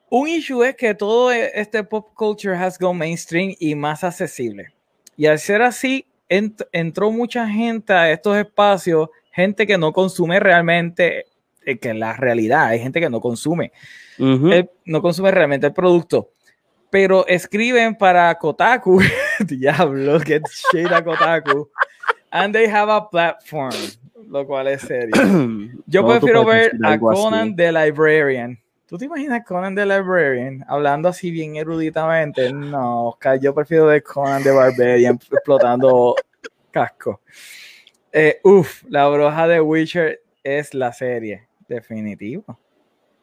Un 0.09 0.29
issue 0.29 0.63
es 0.63 0.75
que 0.75 0.93
todo 0.93 1.31
este 1.31 1.83
pop 1.83 2.13
culture 2.13 2.55
has 2.55 2.79
gone 2.79 2.97
mainstream 2.97 3.55
y 3.59 3.75
más 3.75 4.03
accesible. 4.05 4.67
Y 5.17 5.25
al 5.25 5.39
ser 5.39 5.63
así, 5.63 6.05
entró 6.29 7.11
mucha 7.11 7.47
gente 7.47 7.91
a 7.91 8.11
estos 8.11 8.37
espacios, 8.37 9.09
gente 9.37 9.67
que 9.67 9.77
no 9.77 9.93
consume 9.93 10.39
realmente, 10.39 11.27
eh, 11.63 11.77
que 11.77 11.93
la 11.93 12.13
realidad, 12.13 12.65
hay 12.65 12.79
gente 12.79 12.99
que 12.99 13.09
no 13.09 13.21
consume, 13.21 13.71
no 14.17 15.01
consume 15.01 15.29
realmente 15.29 15.67
el 15.67 15.73
producto. 15.73 16.31
Pero 16.89 17.27
escriben 17.27 17.95
para 17.95 18.33
Kotaku, 18.35 18.99
diablo, 19.39 20.19
que 20.21 20.41
shit 20.71 20.91
a 20.91 21.03
Kotaku 21.03 21.69
and 22.31 22.53
they 22.53 22.65
have 22.65 22.89
a 22.89 23.07
platform, 23.07 23.75
lo 24.27 24.45
cual 24.47 24.67
es 24.69 24.81
serio. 24.81 25.13
Yo 25.85 26.07
prefiero 26.07 26.43
ver 26.43 26.71
a 26.83 26.97
Conan 26.97 27.55
the 27.55 27.71
Librarian. 27.71 28.59
¿Tú 28.87 28.97
te 28.97 29.05
imaginas 29.05 29.45
Conan 29.45 29.75
the 29.75 29.85
Librarian 29.85 30.65
hablando 30.67 31.09
así 31.09 31.29
bien 31.29 31.57
eruditamente? 31.57 32.51
No, 32.53 33.09
Oscar, 33.09 33.37
yo 33.37 33.53
prefiero 33.53 33.87
ver 33.87 34.01
Conan 34.01 34.41
the 34.41 34.51
Barbarian 34.51 35.15
explotando 35.15 36.15
casco. 36.71 37.19
Eh, 38.11 38.39
uf, 38.43 38.83
la 38.89 39.07
broja 39.07 39.47
de 39.47 39.61
Witcher 39.61 40.21
es 40.43 40.73
la 40.73 40.93
serie, 40.93 41.47
definitivo. 41.67 42.59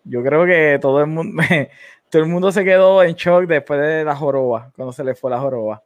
Yo 0.05 0.23
creo 0.23 0.45
que 0.45 0.79
todo 0.81 1.01
el 1.01 1.07
mundo, 1.07 1.43
todo 2.11 2.23
el 2.23 2.29
mundo 2.29 2.53
se 2.53 2.65
quedó 2.65 3.03
en 3.03 3.15
shock 3.15 3.47
después 3.47 3.81
de 3.81 4.05
la 4.05 4.15
joroba, 4.15 4.71
cuando 4.77 4.93
se 4.93 5.05
le 5.05 5.15
fue 5.15 5.31
la 5.31 5.41
joroba. 5.41 5.83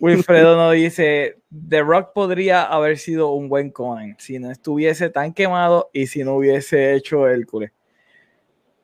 Wilfredo 0.00 0.56
nos 0.56 0.74
dice, 0.74 1.38
The 1.68 1.80
Rock 1.82 2.12
podría 2.12 2.64
haber 2.64 2.98
sido 2.98 3.30
un 3.32 3.48
buen 3.48 3.70
Conan 3.70 4.14
si 4.18 4.38
no 4.38 4.50
estuviese 4.50 5.08
tan 5.10 5.32
quemado 5.32 5.90
y 5.92 6.06
si 6.06 6.24
no 6.24 6.34
hubiese 6.34 6.94
hecho 6.94 7.26
Hércules. 7.26 7.72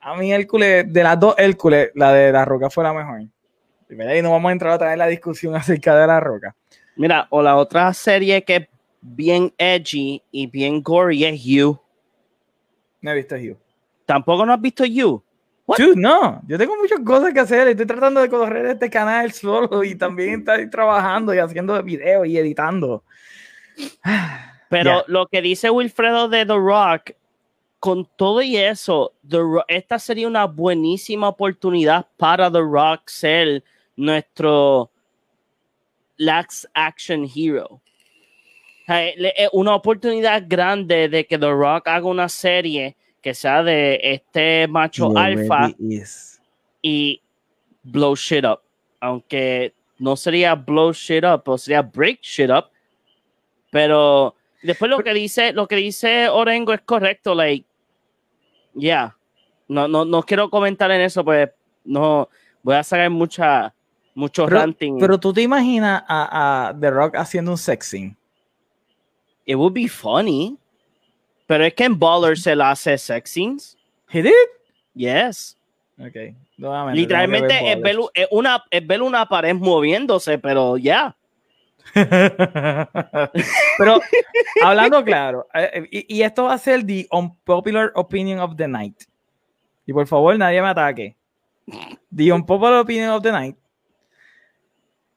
A 0.01 0.15
mí 0.15 0.33
Hércules, 0.33 0.91
de 0.91 1.03
las 1.03 1.19
dos 1.19 1.35
Hércules, 1.37 1.91
la 1.95 2.11
de 2.11 2.31
La 2.31 2.43
Roca 2.43 2.69
fue 2.69 2.83
la 2.83 2.93
mejor. 2.93 3.21
Y 3.89 4.21
no 4.21 4.31
vamos 4.31 4.49
a 4.49 4.53
entrar 4.53 4.73
otra 4.73 4.87
vez 4.87 4.93
en 4.93 4.99
la 4.99 5.07
discusión 5.07 5.55
acerca 5.55 5.95
de 5.95 6.07
La 6.07 6.19
Roca. 6.19 6.55
Mira, 6.95 7.27
o 7.29 7.41
la 7.41 7.55
otra 7.55 7.93
serie 7.93 8.43
que 8.43 8.69
bien 9.03 9.53
edgy 9.57 10.23
y 10.31 10.47
bien 10.47 10.81
gory 10.81 11.25
es 11.25 11.43
You. 11.43 11.79
No 13.01 13.11
he 13.11 13.15
visto 13.15 13.35
You. 13.35 13.57
¿Tampoco 14.05 14.45
no 14.45 14.53
has 14.53 14.61
visto 14.61 14.85
You? 14.85 15.21
Dude, 15.77 15.95
no, 15.95 16.41
yo 16.45 16.57
tengo 16.57 16.75
muchas 16.75 16.99
cosas 17.01 17.33
que 17.33 17.39
hacer. 17.39 17.67
Estoy 17.69 17.85
tratando 17.85 18.21
de 18.21 18.29
correr 18.29 18.65
este 18.65 18.89
canal 18.89 19.31
solo 19.31 19.83
y 19.83 19.95
también 19.95 20.39
estoy 20.39 20.69
trabajando 20.69 21.33
y 21.33 21.37
haciendo 21.37 21.81
videos 21.83 22.27
y 22.27 22.37
editando. 22.37 23.03
Pero 24.69 24.91
yeah. 24.91 25.03
lo 25.07 25.27
que 25.27 25.41
dice 25.41 25.69
Wilfredo 25.69 26.27
de 26.27 26.45
The 26.45 26.55
Rock, 26.55 27.11
con 27.79 28.07
todo 28.17 28.41
y 28.41 28.57
eso, 28.57 29.13
The 29.27 29.37
Rock, 29.37 29.65
esta 29.67 29.99
sería 29.99 30.27
una 30.27 30.45
buenísima 30.45 31.29
oportunidad 31.29 32.07
para 32.17 32.51
The 32.51 32.59
Rock 32.59 33.07
ser 33.07 33.63
nuestro 33.95 34.91
Lax 36.17 36.67
Action 36.73 37.25
Hero. 37.33 37.82
Una 39.53 39.75
oportunidad 39.75 40.43
grande 40.47 41.07
de 41.09 41.25
que 41.25 41.37
The 41.37 41.49
Rock 41.49 41.87
haga 41.87 42.05
una 42.05 42.27
serie 42.27 42.95
que 43.21 43.33
sea 43.33 43.63
de 43.63 43.99
este 44.03 44.67
macho 44.67 45.17
alfa 45.17 45.71
y 46.81 47.21
blow 47.83 48.15
shit 48.15 48.43
up. 48.43 48.59
Aunque 48.99 49.73
no 49.99 50.17
sería 50.17 50.55
blow 50.55 50.91
shit 50.91 51.23
up, 51.23 51.43
o 51.45 51.57
sería 51.57 51.81
break 51.81 52.19
shit 52.21 52.49
up. 52.49 52.65
Pero 53.71 54.35
después 54.61 54.91
lo 54.91 54.99
que 54.99 55.13
dice, 55.13 55.53
lo 55.53 55.67
que 55.67 55.77
dice 55.77 56.27
Orengo 56.27 56.73
es 56.73 56.81
correcto, 56.81 57.33
like, 57.33 57.65
yeah. 58.75 59.15
No, 59.69 59.87
no, 59.87 60.03
no 60.03 60.23
quiero 60.23 60.49
comentar 60.49 60.91
en 60.91 61.01
eso, 61.01 61.23
pues 61.23 61.49
no 61.85 62.29
voy 62.61 62.75
a 62.75 62.83
sacar 62.83 63.09
mucha, 63.09 63.73
mucho 64.13 64.45
pero, 64.45 64.59
ranting. 64.59 64.99
Pero 64.99 65.17
tú 65.19 65.31
te 65.31 65.41
imaginas 65.41 66.03
a, 66.07 66.67
a 66.67 66.79
The 66.79 66.91
Rock 66.91 67.15
haciendo 67.15 67.51
un 67.51 67.57
sex 67.57 67.87
scene. 67.87 68.17
It 69.45 69.55
would 69.55 69.73
be 69.73 69.87
funny. 69.87 70.57
Pero 71.47 71.65
es 71.65 71.73
que 71.73 71.83
en 71.83 71.99
Baller 71.99 72.37
se 72.37 72.55
la 72.55 72.71
hace 72.71 72.97
sex 72.97 73.29
scenes. 73.29 73.77
He 74.09 74.21
did? 74.21 74.31
Yes. 74.93 75.57
Ok. 75.99 76.35
Nuevamente, 76.57 77.01
Literalmente 77.01 77.71
es 77.71 77.81
ver, 77.81 77.97
es, 78.13 78.27
una, 78.31 78.63
es 78.69 78.85
ver 78.85 79.01
una 79.01 79.27
pared 79.27 79.55
moviéndose, 79.55 80.37
pero 80.37 80.77
ya. 80.77 80.83
Yeah. 80.83 81.17
pero 83.77 83.99
hablando 84.63 85.03
claro, 85.03 85.47
eh, 85.53 85.85
y, 85.91 86.17
y, 86.17 86.21
esto 86.21 86.45
va 86.45 86.53
a 86.53 86.57
ser 86.57 86.85
the 86.85 87.05
unpopular 87.11 87.91
opinion 87.95 88.39
of 88.39 88.55
the 88.55 88.67
night. 88.67 89.03
Y 89.85 89.91
por 89.91 90.07
favor, 90.07 90.37
nadie 90.37 90.61
me 90.61 90.69
ataque. 90.69 91.15
The 92.15 92.31
unpopular 92.31 92.79
opinion 92.79 93.09
of 93.09 93.21
the 93.21 93.31
night 93.31 93.57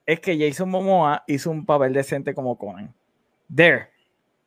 es 0.05 0.19
que 0.19 0.37
Jason 0.37 0.69
Momoa 0.69 1.23
hizo 1.27 1.51
un 1.51 1.65
papel 1.65 1.93
decente 1.93 2.33
como 2.33 2.57
Conan. 2.57 2.93
There. 3.53 3.89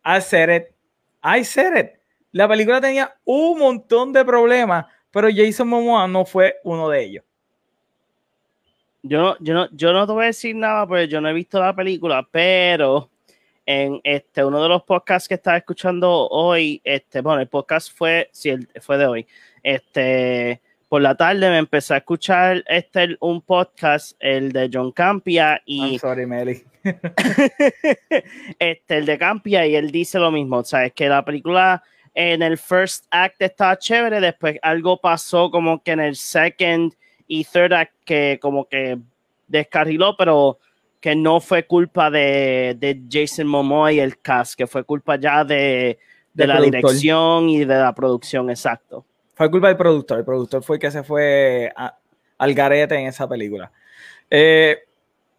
I 0.05 0.21
said 0.21 0.49
it. 0.49 0.75
I 1.23 1.45
said 1.45 1.77
it. 1.77 2.01
La 2.33 2.49
película 2.49 2.81
tenía 2.81 3.15
un 3.25 3.59
montón 3.59 4.13
de 4.13 4.25
problemas, 4.25 4.87
pero 5.11 5.29
Jason 5.35 5.69
Momoa 5.69 6.07
no 6.07 6.25
fue 6.25 6.57
uno 6.65 6.89
de 6.89 7.05
ellos. 7.05 7.25
Yo 9.03 9.21
no, 9.21 9.37
yo 9.41 9.55
no, 9.55 9.69
yo 9.73 9.93
no 9.93 10.07
te 10.07 10.13
voy 10.13 10.25
a 10.25 10.27
decir 10.27 10.55
nada 10.55 10.87
porque 10.87 11.09
yo 11.09 11.21
no 11.21 11.29
he 11.29 11.33
visto 11.33 11.59
la 11.59 11.75
película, 11.75 12.27
pero 12.31 13.11
en 13.65 14.01
este 14.05 14.45
uno 14.45 14.63
de 14.63 14.69
los 14.69 14.83
podcasts 14.83 15.29
que 15.29 15.35
estaba 15.35 15.57
escuchando 15.57 16.29
hoy, 16.29 16.81
este, 16.85 17.21
bueno, 17.21 17.41
el 17.41 17.49
podcast 17.49 17.97
fue, 17.97 18.29
sí, 18.33 18.55
fue 18.81 18.99
de 18.99 19.07
hoy. 19.07 19.27
Este, 19.63 20.61
por 20.91 21.03
la 21.03 21.15
tarde 21.15 21.49
me 21.49 21.59
empecé 21.59 21.95
a 21.95 21.99
escuchar 21.99 22.65
este 22.67 23.17
un 23.21 23.43
podcast, 23.43 24.17
el 24.19 24.51
de 24.51 24.69
John 24.73 24.91
Campia 24.91 25.63
y 25.65 25.93
I'm 25.93 25.99
sorry, 26.01 26.27
Meli. 26.27 26.65
este, 28.59 28.97
el 28.97 29.07
de 29.07 29.17
Campia, 29.17 29.65
y 29.69 29.77
él 29.77 29.93
dice 29.93 30.19
lo 30.19 30.33
mismo, 30.33 30.57
o 30.57 30.65
sea, 30.65 30.87
es 30.87 30.93
que 30.93 31.09
la 31.09 31.25
película 31.25 31.81
en 32.13 32.43
el 32.43 32.59
first 32.59 33.07
act 33.13 33.41
estaba 33.41 33.79
chévere, 33.79 34.21
después 34.21 34.59
algo 34.63 35.01
pasó 35.01 35.49
como 35.53 35.81
que 35.81 35.93
en 35.93 36.01
el 36.01 36.17
second 36.17 36.93
y 37.29 37.45
third 37.45 37.73
act 37.73 37.95
que 38.05 38.41
como 38.43 38.65
que 38.65 38.99
descarriló, 39.47 40.17
pero 40.17 40.59
que 40.99 41.15
no 41.15 41.39
fue 41.39 41.69
culpa 41.69 42.11
de, 42.11 42.77
de 42.81 43.01
Jason 43.09 43.47
Momoa 43.47 43.93
y 43.93 44.01
el 44.01 44.19
cast, 44.21 44.57
que 44.57 44.67
fue 44.67 44.83
culpa 44.83 45.15
ya 45.15 45.45
de, 45.45 46.01
de 46.35 46.47
la 46.49 46.57
productor. 46.57 46.81
dirección 46.81 47.49
y 47.49 47.61
de 47.61 47.77
la 47.77 47.95
producción, 47.95 48.51
exacto. 48.51 49.05
Fue 49.41 49.51
culpa 49.51 49.69
del 49.69 49.79
productor, 49.79 50.19
el 50.19 50.25
productor 50.27 50.63
fue 50.63 50.77
el 50.77 50.81
que 50.81 50.91
se 50.91 51.03
fue 51.03 51.73
a, 51.75 51.97
al 52.37 52.53
garete 52.53 52.95
en 52.95 53.07
esa 53.07 53.27
película. 53.27 53.73
Eh, 54.29 54.77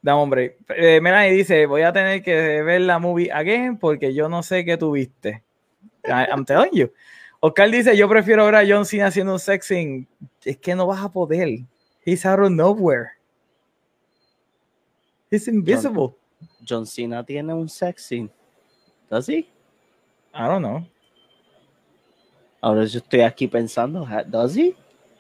Da 0.02 0.16
hombre. 0.16 0.58
Eh, 0.70 1.00
Melanie 1.00 1.34
dice, 1.34 1.68
voy 1.68 1.84
a 1.84 1.94
tener 1.94 2.24
que 2.24 2.64
ver 2.64 2.82
la 2.82 2.98
movie 2.98 3.32
again 3.32 3.78
porque 3.78 4.12
yo 4.12 4.28
no 4.28 4.42
sé 4.42 4.66
qué 4.66 4.76
tuviste. 4.76 5.44
I'm 6.04 6.46
telling 6.46 6.72
you. 6.72 6.92
Oscar 7.42 7.70
dice, 7.70 7.96
yo 7.96 8.10
prefiero 8.10 8.44
ver 8.46 8.56
a 8.56 8.64
John 8.68 8.88
Cena 8.88 9.06
haciendo 9.06 9.34
un 9.34 9.40
sexing. 9.40 10.08
Es 10.44 10.58
que 10.58 10.74
no 10.74 10.88
vas 10.88 11.04
a 11.04 11.10
poder. 11.10 11.60
He's 12.04 12.26
out 12.26 12.40
of 12.40 12.50
nowhere. 12.50 13.12
He's 15.30 15.48
invisible. 15.48 16.16
John, 16.40 16.66
John 16.68 16.88
Cena 16.88 17.24
tiene 17.24 17.54
un 17.54 17.70
sexing. 17.70 18.32
¿Does 19.12 19.30
he? 19.30 19.48
I 20.34 20.48
don't 20.48 20.64
know. 20.64 20.91
Ahora 22.62 22.86
yo 22.86 23.00
estoy 23.00 23.22
aquí 23.22 23.48
pensando, 23.48 24.08
¿does 24.28 24.56
he? 24.56 24.76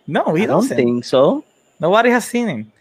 No, 0.05 0.35
he 0.35 0.43
I 0.43 0.45
don't 0.45 0.69
think 0.69 1.03
so. 1.03 1.43
Nobody 1.79 2.11
has 2.11 2.25
seen 2.25 2.47
him. 2.47 2.71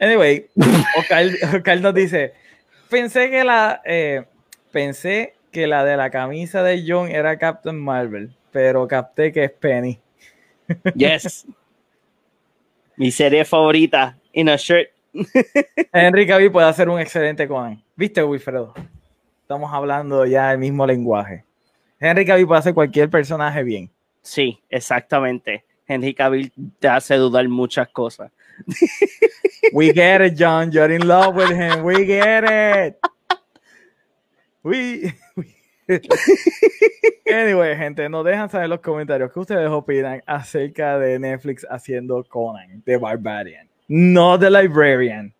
Anyway, 0.00 0.48
Oscar, 0.98 1.80
nos 1.80 1.94
dice, 1.94 2.32
pensé 2.88 3.30
que 3.30 3.44
la 3.44 3.80
eh, 3.84 4.24
pensé 4.72 5.34
que 5.52 5.66
la 5.66 5.84
de 5.84 5.96
la 5.96 6.10
camisa 6.10 6.62
de 6.62 6.84
John 6.86 7.08
era 7.08 7.38
Captain 7.38 7.78
Marvel, 7.78 8.34
pero 8.50 8.88
capté 8.88 9.32
que 9.32 9.44
es 9.44 9.52
Penny. 9.52 10.00
Yes. 10.94 11.46
Mi 12.96 13.10
serie 13.10 13.44
favorita, 13.44 14.16
in 14.32 14.48
a 14.48 14.56
shirt. 14.56 14.88
Henry 15.92 16.26
Cavill 16.26 16.52
puede 16.52 16.68
hacer 16.68 16.88
un 16.88 17.00
excelente 17.00 17.48
Conan. 17.48 17.82
¿Viste, 17.96 18.22
Wilfredo? 18.22 18.74
Estamos 19.42 19.72
hablando 19.72 20.24
ya 20.26 20.52
el 20.52 20.58
mismo 20.58 20.86
lenguaje. 20.86 21.44
Henry 21.98 22.24
Cavill 22.24 22.46
puede 22.46 22.60
hacer 22.60 22.74
cualquier 22.74 23.10
personaje 23.10 23.64
bien. 23.64 23.90
Sí, 24.22 24.62
exactamente. 24.68 25.64
Henry 25.86 26.14
Cavill 26.14 26.52
te 26.78 26.88
hace 26.88 27.16
dudar 27.16 27.48
muchas 27.48 27.88
cosas. 27.88 28.30
We 29.72 29.92
get 29.92 30.20
it, 30.20 30.36
John. 30.38 30.70
You're 30.70 30.94
in 30.94 31.06
love 31.06 31.34
with 31.34 31.50
him. 31.50 31.82
We 31.82 32.04
get 32.04 32.44
it. 32.44 32.98
We, 34.62 35.14
anyway, 37.26 37.76
gente, 37.76 38.08
nos 38.08 38.24
dejan 38.24 38.48
saber 38.50 38.64
en 38.64 38.70
los 38.70 38.80
comentarios 38.80 39.32
qué 39.32 39.40
ustedes 39.40 39.68
opinan 39.70 40.22
acerca 40.26 40.98
de 40.98 41.18
Netflix 41.18 41.66
haciendo 41.68 42.22
Conan, 42.24 42.82
The 42.82 42.96
Barbarian, 42.96 43.68
no 43.88 44.38
The 44.38 44.50
Librarian. 44.50 45.34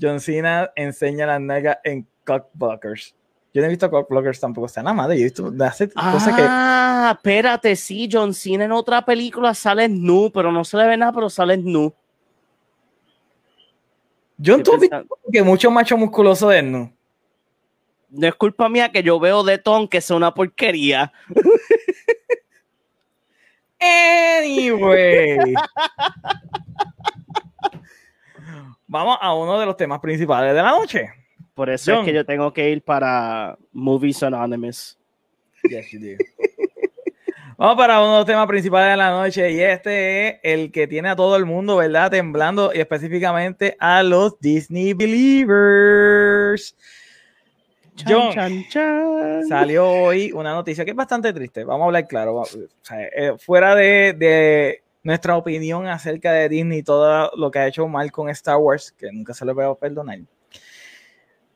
John 0.00 0.20
Cena 0.20 0.70
enseña 0.76 1.26
la 1.26 1.40
nega 1.40 1.80
en 1.82 2.06
Cockblockers. 2.24 3.16
Yo 3.54 3.62
no 3.62 3.66
he 3.66 3.70
visto 3.70 3.90
Cockblockers 3.90 4.40
tampoco, 4.40 4.66
está 4.66 4.82
nada 4.82 4.94
más. 4.94 5.08
Yo 5.08 5.14
he 5.14 5.24
visto 5.24 5.52
hace 5.60 5.90
ah, 5.94 6.12
cosas 6.12 6.36
que. 6.36 6.42
Ah, 6.46 7.12
espérate, 7.16 7.74
sí, 7.76 8.08
John 8.10 8.34
Cena 8.34 8.64
en 8.64 8.72
otra 8.72 9.04
película 9.04 9.54
sale 9.54 9.88
nu, 9.88 10.30
pero 10.32 10.52
no 10.52 10.64
se 10.64 10.76
le 10.76 10.86
ve 10.86 10.96
nada, 10.96 11.12
pero 11.12 11.30
sale 11.30 11.56
nu. 11.56 11.92
John, 14.44 14.62
tú 14.62 14.72
que 15.32 15.42
mucho 15.42 15.70
macho 15.70 15.96
musculoso 15.96 16.48
de 16.50 16.62
no. 16.62 16.92
No 18.10 18.26
es 18.26 18.34
culpa 18.34 18.68
mía 18.68 18.90
que 18.90 19.02
yo 19.02 19.18
veo 19.18 19.42
de 19.42 19.58
Tom 19.58 19.88
que 19.88 19.98
es 19.98 20.10
una 20.10 20.32
porquería. 20.32 21.12
Anyway. 23.80 25.54
Vamos 28.86 29.18
a 29.20 29.34
uno 29.34 29.58
de 29.60 29.66
los 29.66 29.76
temas 29.76 30.00
principales 30.00 30.54
de 30.54 30.62
la 30.62 30.70
noche. 30.70 31.10
Por 31.58 31.70
eso 31.70 31.90
John. 31.90 32.02
es 32.02 32.06
que 32.06 32.14
yo 32.14 32.24
tengo 32.24 32.52
que 32.52 32.70
ir 32.70 32.82
para 32.82 33.58
Movies 33.72 34.22
Anonymous. 34.22 34.96
Yes, 35.68 35.90
you 35.90 35.98
do. 35.98 36.16
Vamos 37.58 37.76
para 37.76 37.98
uno 37.98 38.12
de 38.12 38.18
los 38.18 38.26
temas 38.26 38.46
principales 38.46 38.92
de 38.92 38.96
la 38.96 39.10
noche 39.10 39.50
y 39.50 39.60
este 39.60 40.28
es 40.28 40.34
el 40.44 40.70
que 40.70 40.86
tiene 40.86 41.08
a 41.08 41.16
todo 41.16 41.34
el 41.34 41.46
mundo, 41.46 41.78
¿verdad? 41.78 42.12
Temblando 42.12 42.70
y 42.72 42.78
específicamente 42.78 43.76
a 43.80 44.04
los 44.04 44.38
Disney 44.38 44.92
Believers. 44.92 46.76
John, 48.06 48.32
chan, 48.32 48.64
chan. 48.68 49.48
salió 49.48 49.90
hoy 49.90 50.30
una 50.30 50.54
noticia 50.54 50.84
que 50.84 50.92
es 50.92 50.96
bastante 50.96 51.32
triste. 51.32 51.64
Vamos 51.64 51.82
a 51.82 51.86
hablar 51.86 52.06
claro. 52.06 52.36
O 52.36 52.44
sea, 52.44 53.02
eh, 53.02 53.34
fuera 53.36 53.74
de, 53.74 54.12
de, 54.12 54.84
nuestra 55.02 55.36
opinión 55.36 55.88
acerca 55.88 56.30
de 56.30 56.48
Disney 56.48 56.78
y 56.78 56.82
todo 56.84 57.32
lo 57.36 57.50
que 57.50 57.58
ha 57.58 57.66
hecho 57.66 57.88
mal 57.88 58.12
con 58.12 58.28
Star 58.28 58.58
Wars, 58.58 58.92
que 58.92 59.10
nunca 59.10 59.34
se 59.34 59.44
lo 59.44 59.56
voy 59.56 59.64
a 59.64 59.74
perdonar. 59.74 60.20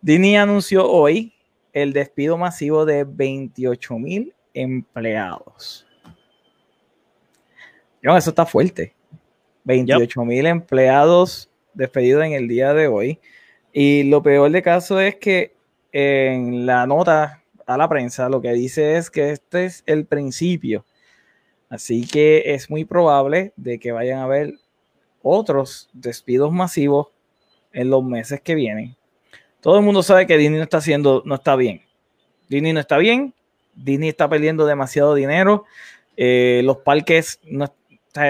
Disney 0.02 0.34
anunció 0.34 0.90
hoy 0.90 1.32
el 1.72 1.92
despido 1.92 2.36
masivo 2.36 2.84
de 2.84 3.04
28 3.04 3.98
mil 4.00 4.34
empleados. 4.52 5.86
John, 8.02 8.16
eso 8.16 8.30
está 8.30 8.44
fuerte. 8.44 8.96
28 9.62 10.24
mil 10.24 10.46
empleados 10.46 11.48
despedidos 11.72 12.24
en 12.24 12.32
el 12.32 12.48
día 12.48 12.74
de 12.74 12.88
hoy. 12.88 13.20
Y 13.72 14.02
lo 14.02 14.24
peor 14.24 14.50
de 14.50 14.60
caso 14.60 14.98
es 14.98 15.14
que 15.16 15.54
en 15.92 16.66
la 16.66 16.84
nota 16.84 17.44
a 17.64 17.76
la 17.76 17.88
prensa, 17.88 18.28
lo 18.28 18.42
que 18.42 18.52
dice 18.54 18.96
es 18.96 19.08
que 19.08 19.30
este 19.30 19.66
es 19.66 19.84
el 19.86 20.04
principio. 20.04 20.84
Así 21.68 22.08
que 22.08 22.42
es 22.54 22.68
muy 22.68 22.84
probable 22.84 23.52
de 23.54 23.78
que 23.78 23.92
vayan 23.92 24.18
a 24.18 24.24
haber 24.24 24.54
otros 25.22 25.88
despidos 25.92 26.50
masivos 26.50 27.06
en 27.72 27.88
los 27.88 28.02
meses 28.02 28.40
que 28.40 28.56
vienen. 28.56 28.96
Todo 29.62 29.78
el 29.78 29.84
mundo 29.84 30.02
sabe 30.02 30.26
que 30.26 30.36
Disney 30.36 30.58
no 30.58 30.64
está 30.64 30.78
haciendo, 30.78 31.22
no 31.24 31.36
está 31.36 31.54
bien. 31.54 31.82
Disney 32.48 32.72
no 32.72 32.80
está 32.80 32.98
bien, 32.98 33.32
Disney 33.74 34.08
está 34.08 34.28
perdiendo 34.28 34.66
demasiado 34.66 35.14
dinero, 35.14 35.64
eh, 36.16 36.62
los 36.64 36.78
parques 36.78 37.40
no, 37.44 37.72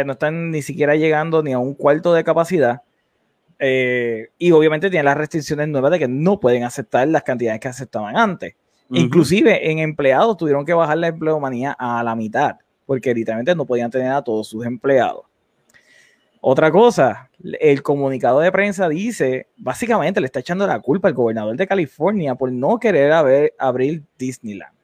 no, 0.04 0.12
están 0.12 0.50
ni 0.50 0.60
siquiera 0.60 0.94
llegando 0.94 1.42
ni 1.42 1.54
a 1.54 1.58
un 1.58 1.74
cuarto 1.74 2.12
de 2.12 2.22
capacidad. 2.22 2.82
Eh, 3.58 4.28
y 4.38 4.50
obviamente 4.50 4.90
tienen 4.90 5.06
las 5.06 5.16
restricciones 5.16 5.68
nuevas 5.68 5.90
de 5.92 6.00
que 6.00 6.08
no 6.08 6.38
pueden 6.38 6.64
aceptar 6.64 7.08
las 7.08 7.22
cantidades 7.22 7.60
que 7.60 7.68
aceptaban 7.68 8.16
antes. 8.16 8.54
Inclusive 8.90 9.70
en 9.70 9.78
empleados 9.78 10.36
tuvieron 10.36 10.66
que 10.66 10.74
bajar 10.74 10.98
la 10.98 11.06
empleomanía 11.06 11.74
a 11.78 12.02
la 12.04 12.14
mitad, 12.14 12.56
porque 12.84 13.14
literalmente 13.14 13.54
no 13.54 13.64
podían 13.64 13.90
tener 13.90 14.12
a 14.12 14.20
todos 14.20 14.48
sus 14.48 14.66
empleados. 14.66 15.22
Otra 16.44 16.72
cosa, 16.72 17.30
el 17.60 17.84
comunicado 17.84 18.40
de 18.40 18.50
prensa 18.50 18.88
dice, 18.88 19.46
básicamente 19.56 20.20
le 20.20 20.26
está 20.26 20.40
echando 20.40 20.66
la 20.66 20.80
culpa 20.80 21.06
al 21.06 21.14
gobernador 21.14 21.56
de 21.56 21.68
California 21.68 22.34
por 22.34 22.50
no 22.50 22.80
querer 22.80 23.12
abrir 23.56 24.02
Disneyland. 24.18 24.74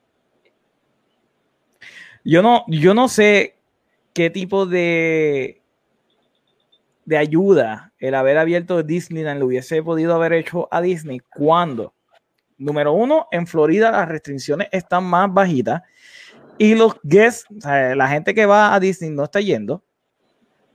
Yo 2.22 2.42
no, 2.42 2.64
yo 2.68 2.94
no 2.94 3.09
sé 3.09 3.56
qué 4.12 4.30
tipo 4.30 4.66
de, 4.66 5.61
de 7.04 7.16
ayuda 7.16 7.92
el 7.98 8.14
haber 8.14 8.38
abierto 8.38 8.84
Disneyland 8.84 9.40
le 9.40 9.44
hubiese 9.44 9.82
podido 9.82 10.14
haber 10.14 10.34
hecho 10.34 10.68
a 10.70 10.80
Disney 10.80 11.20
cuando, 11.34 11.92
número 12.56 12.92
uno, 12.92 13.26
en 13.32 13.48
Florida 13.48 13.90
las 13.90 14.06
restricciones 14.06 14.68
están 14.70 15.02
más 15.02 15.34
bajitas 15.34 15.82
y 16.56 16.76
los 16.76 17.00
guests, 17.02 17.46
la 17.64 18.06
gente 18.06 18.32
que 18.32 18.46
va 18.46 18.72
a 18.72 18.78
Disney 18.78 19.11
no 19.11 19.24
está 19.24 19.40
yendo 19.40 19.82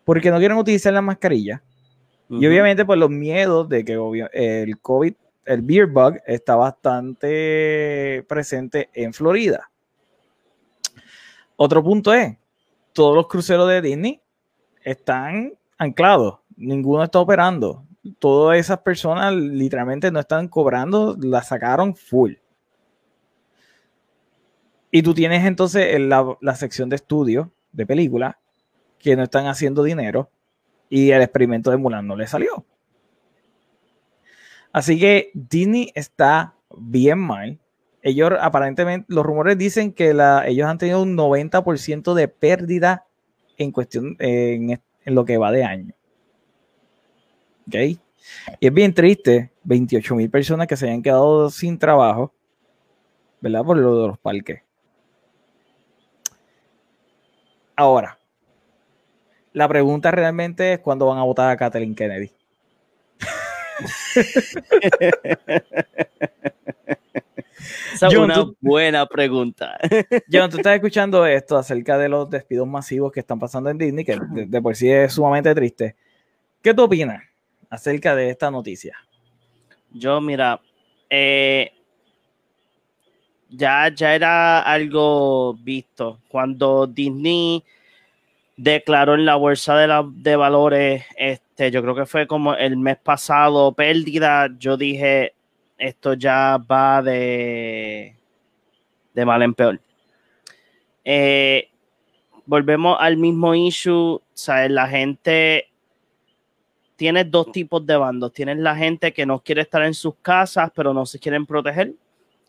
porque 0.03 0.31
no 0.31 0.37
quieren 0.37 0.57
utilizar 0.57 0.93
la 0.93 1.01
mascarilla. 1.01 1.63
Y 2.29 2.47
obviamente 2.47 2.83
por 2.83 2.97
los 2.97 3.09
miedos 3.09 3.69
de 3.69 3.85
que 3.85 3.93
el 4.33 4.79
COVID, 4.79 5.13
el 5.45 5.61
beer 5.61 5.85
bug, 5.87 6.15
está 6.25 6.55
bastante 6.55 8.25
presente 8.27 8.89
en 8.93 9.13
Florida. 9.13 9.69
Otro 11.55 11.83
punto 11.83 12.13
es, 12.13 12.35
todos 12.91 13.15
los 13.15 13.27
cruceros 13.27 13.69
de 13.69 13.81
Disney 13.81 14.21
están 14.81 15.53
anclados, 15.77 16.39
ninguno 16.55 17.03
está 17.03 17.19
operando. 17.19 17.85
Todas 18.19 18.57
esas 18.57 18.79
personas 18.79 19.33
literalmente 19.33 20.11
no 20.11 20.19
están 20.19 20.47
cobrando, 20.47 21.15
la 21.21 21.43
sacaron 21.43 21.95
full. 21.95 22.33
Y 24.91 25.03
tú 25.03 25.13
tienes 25.13 25.45
entonces 25.45 25.99
la, 25.99 26.35
la 26.41 26.55
sección 26.55 26.89
de 26.89 26.95
estudio 26.95 27.51
de 27.71 27.85
películas 27.85 28.35
que 29.03 29.15
no 29.15 29.23
están 29.23 29.45
haciendo 29.47 29.83
dinero 29.83 30.31
y 30.89 31.11
el 31.11 31.21
experimento 31.21 31.69
de 31.69 31.77
Mulan 31.77 32.07
no 32.07 32.15
le 32.15 32.25
salió. 32.25 32.65
Así 34.71 34.99
que 34.99 35.29
Disney 35.33 35.91
está 35.93 36.55
bien 36.75 37.19
mal. 37.19 37.59
Ellos 38.01 38.31
aparentemente, 38.39 39.05
los 39.13 39.25
rumores 39.25 39.57
dicen 39.57 39.93
que 39.93 40.11
ellos 40.45 40.67
han 40.67 40.77
tenido 40.77 41.01
un 41.01 41.15
90% 41.15 42.13
de 42.13 42.27
pérdida 42.27 43.05
en 43.57 43.71
cuestión, 43.71 44.15
en, 44.19 44.81
lo 45.05 45.25
que 45.25 45.37
va 45.37 45.51
de 45.51 45.63
año. 45.63 45.93
¿Ok? 47.67 47.75
Y 48.59 48.67
es 48.67 48.73
bien 48.73 48.93
triste, 48.93 49.51
28 49.63 50.15
mil 50.15 50.29
personas 50.29 50.67
que 50.67 50.77
se 50.77 50.87
hayan 50.87 51.01
quedado 51.01 51.49
sin 51.49 51.77
trabajo, 51.77 52.33
¿verdad? 53.41 53.63
Por 53.63 53.77
lo 53.77 54.01
de 54.01 54.07
los 54.07 54.17
parques. 54.17 54.61
Ahora, 57.75 58.17
la 59.53 59.67
pregunta 59.67 60.11
realmente 60.11 60.73
es 60.73 60.79
cuándo 60.79 61.05
van 61.05 61.19
a 61.19 61.23
votar 61.23 61.51
a 61.51 61.57
Kathleen 61.57 61.95
Kennedy. 61.95 62.31
Esa 67.93 68.07
es 68.07 68.15
una 68.15 68.45
buena 68.59 69.05
pregunta. 69.05 69.77
John, 70.31 70.49
tú 70.49 70.57
estás 70.57 70.75
escuchando 70.75 71.25
esto 71.25 71.57
acerca 71.57 71.97
de 71.97 72.09
los 72.09 72.29
despidos 72.29 72.67
masivos 72.67 73.11
que 73.11 73.21
están 73.21 73.39
pasando 73.39 73.69
en 73.69 73.77
Disney, 73.77 74.03
que 74.03 74.19
de, 74.19 74.61
por 74.61 74.75
sí 74.75 74.89
es 74.89 75.13
sumamente 75.13 75.53
triste. 75.53 75.95
¿Qué 76.61 76.73
tú 76.73 76.83
opinas 76.83 77.23
acerca 77.69 78.15
de 78.15 78.31
esta 78.31 78.49
noticia? 78.49 78.97
Yo, 79.91 80.19
mira, 80.19 80.59
eh, 81.09 81.71
ya, 83.49 83.93
ya 83.93 84.15
era 84.15 84.61
algo 84.61 85.53
visto. 85.53 86.19
Cuando 86.27 86.87
Disney 86.87 87.63
declaró 88.55 89.15
en 89.15 89.25
la 89.25 89.35
bolsa 89.35 89.75
de, 89.77 89.87
la, 89.87 90.05
de 90.07 90.35
valores, 90.35 91.05
este, 91.17 91.71
yo 91.71 91.81
creo 91.81 91.95
que 91.95 92.05
fue 92.05 92.27
como 92.27 92.53
el 92.55 92.77
mes 92.77 92.97
pasado, 92.97 93.71
pérdida. 93.73 94.49
Yo 94.57 94.77
dije, 94.77 95.33
esto 95.77 96.13
ya 96.13 96.57
va 96.57 97.01
de, 97.01 98.15
de 99.13 99.25
mal 99.25 99.41
en 99.41 99.53
peor. 99.53 99.79
Eh, 101.05 101.69
volvemos 102.45 102.97
al 102.99 103.17
mismo 103.17 103.53
issue. 103.53 104.21
La 104.47 104.87
gente 104.87 105.69
tiene 106.95 107.23
dos 107.23 107.51
tipos 107.51 107.85
de 107.85 107.97
bandos. 107.97 108.33
Tienes 108.33 108.57
la 108.57 108.75
gente 108.75 109.13
que 109.13 109.25
no 109.25 109.39
quiere 109.39 109.61
estar 109.61 109.83
en 109.83 109.93
sus 109.93 110.15
casas, 110.21 110.71
pero 110.73 110.93
no 110.93 111.05
se 111.05 111.19
quieren 111.19 111.45
proteger. 111.45 111.93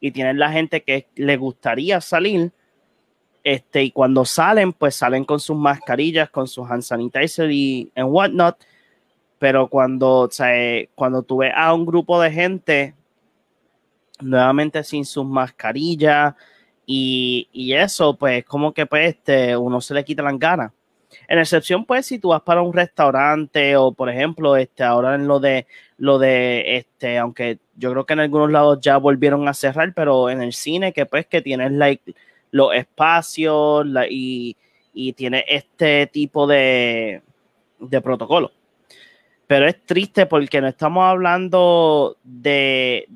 Y 0.01 0.11
tienes 0.11 0.37
la 0.37 0.53
gente 0.53 0.83
que 0.83 1.07
le 1.15 1.37
gustaría 1.37 2.01
salir, 2.01 2.53
este, 3.45 3.84
y 3.84 3.90
cuando 3.90 4.24
salen, 4.24 4.72
pues 4.72 4.97
salen 4.97 5.24
con 5.24 5.38
sus 5.38 5.57
mascarillas, 5.57 6.30
con 6.30 6.49
sus 6.49 6.68
hand 6.70 6.82
sanitizer 6.82 7.51
y 7.51 7.92
en 7.95 8.07
whatnot. 8.07 8.57
Pero 9.38 9.68
cuando, 9.68 10.22
o 10.22 10.28
cuando 10.95 11.22
tú 11.22 11.38
ves 11.38 11.53
a 11.55 11.74
un 11.74 11.84
grupo 11.84 12.20
de 12.20 12.30
gente 12.30 12.95
nuevamente 14.20 14.82
sin 14.82 15.05
sus 15.05 15.26
mascarillas 15.26 16.34
y, 16.86 17.49
y 17.53 17.74
eso, 17.74 18.16
pues 18.16 18.45
como 18.45 18.72
que 18.72 18.86
pues 18.86 19.11
este, 19.11 19.57
uno 19.57 19.80
se 19.80 19.95
le 19.95 20.05
quita 20.05 20.22
las 20.22 20.38
ganas. 20.38 20.72
En 21.28 21.38
excepción, 21.38 21.84
pues, 21.84 22.07
si 22.07 22.18
tú 22.18 22.28
vas 22.28 22.42
para 22.42 22.62
un 22.62 22.72
restaurante 22.72 23.76
o, 23.76 23.92
por 23.92 24.09
ejemplo, 24.11 24.57
este, 24.57 24.82
ahora 24.82 25.14
en 25.14 25.26
lo 25.28 25.40
de, 25.40 25.66
lo 25.97 26.18
de, 26.18 26.76
este, 26.76 27.18
aunque 27.18 27.59
yo 27.76 27.90
creo 27.92 28.07
que 28.07 28.14
en 28.14 28.20
algunos 28.20 28.51
lados 28.51 28.80
ya 28.80 28.97
volvieron 28.97 29.47
a 29.49 29.55
cerrar, 29.55 29.92
pero 29.95 30.30
en 30.30 30.42
el 30.42 30.53
cine, 30.53 30.92
que 30.92 31.07
pues 31.07 31.26
que 31.26 31.42
tienes 31.42 31.72
like 31.72 32.14
los 32.55 32.73
espacios 32.73 33.85
y, 34.09 34.57
tiene 35.17 35.45
este 35.49 36.07
tipo 36.07 36.47
de, 36.47 37.21
protocolo. 38.01 38.53
Pero 39.49 39.67
es 39.67 39.85
triste 39.85 40.27
porque 40.27 40.61
no 40.61 40.69
estamos 40.69 41.03
hablando 41.03 42.17
de, 42.23 43.09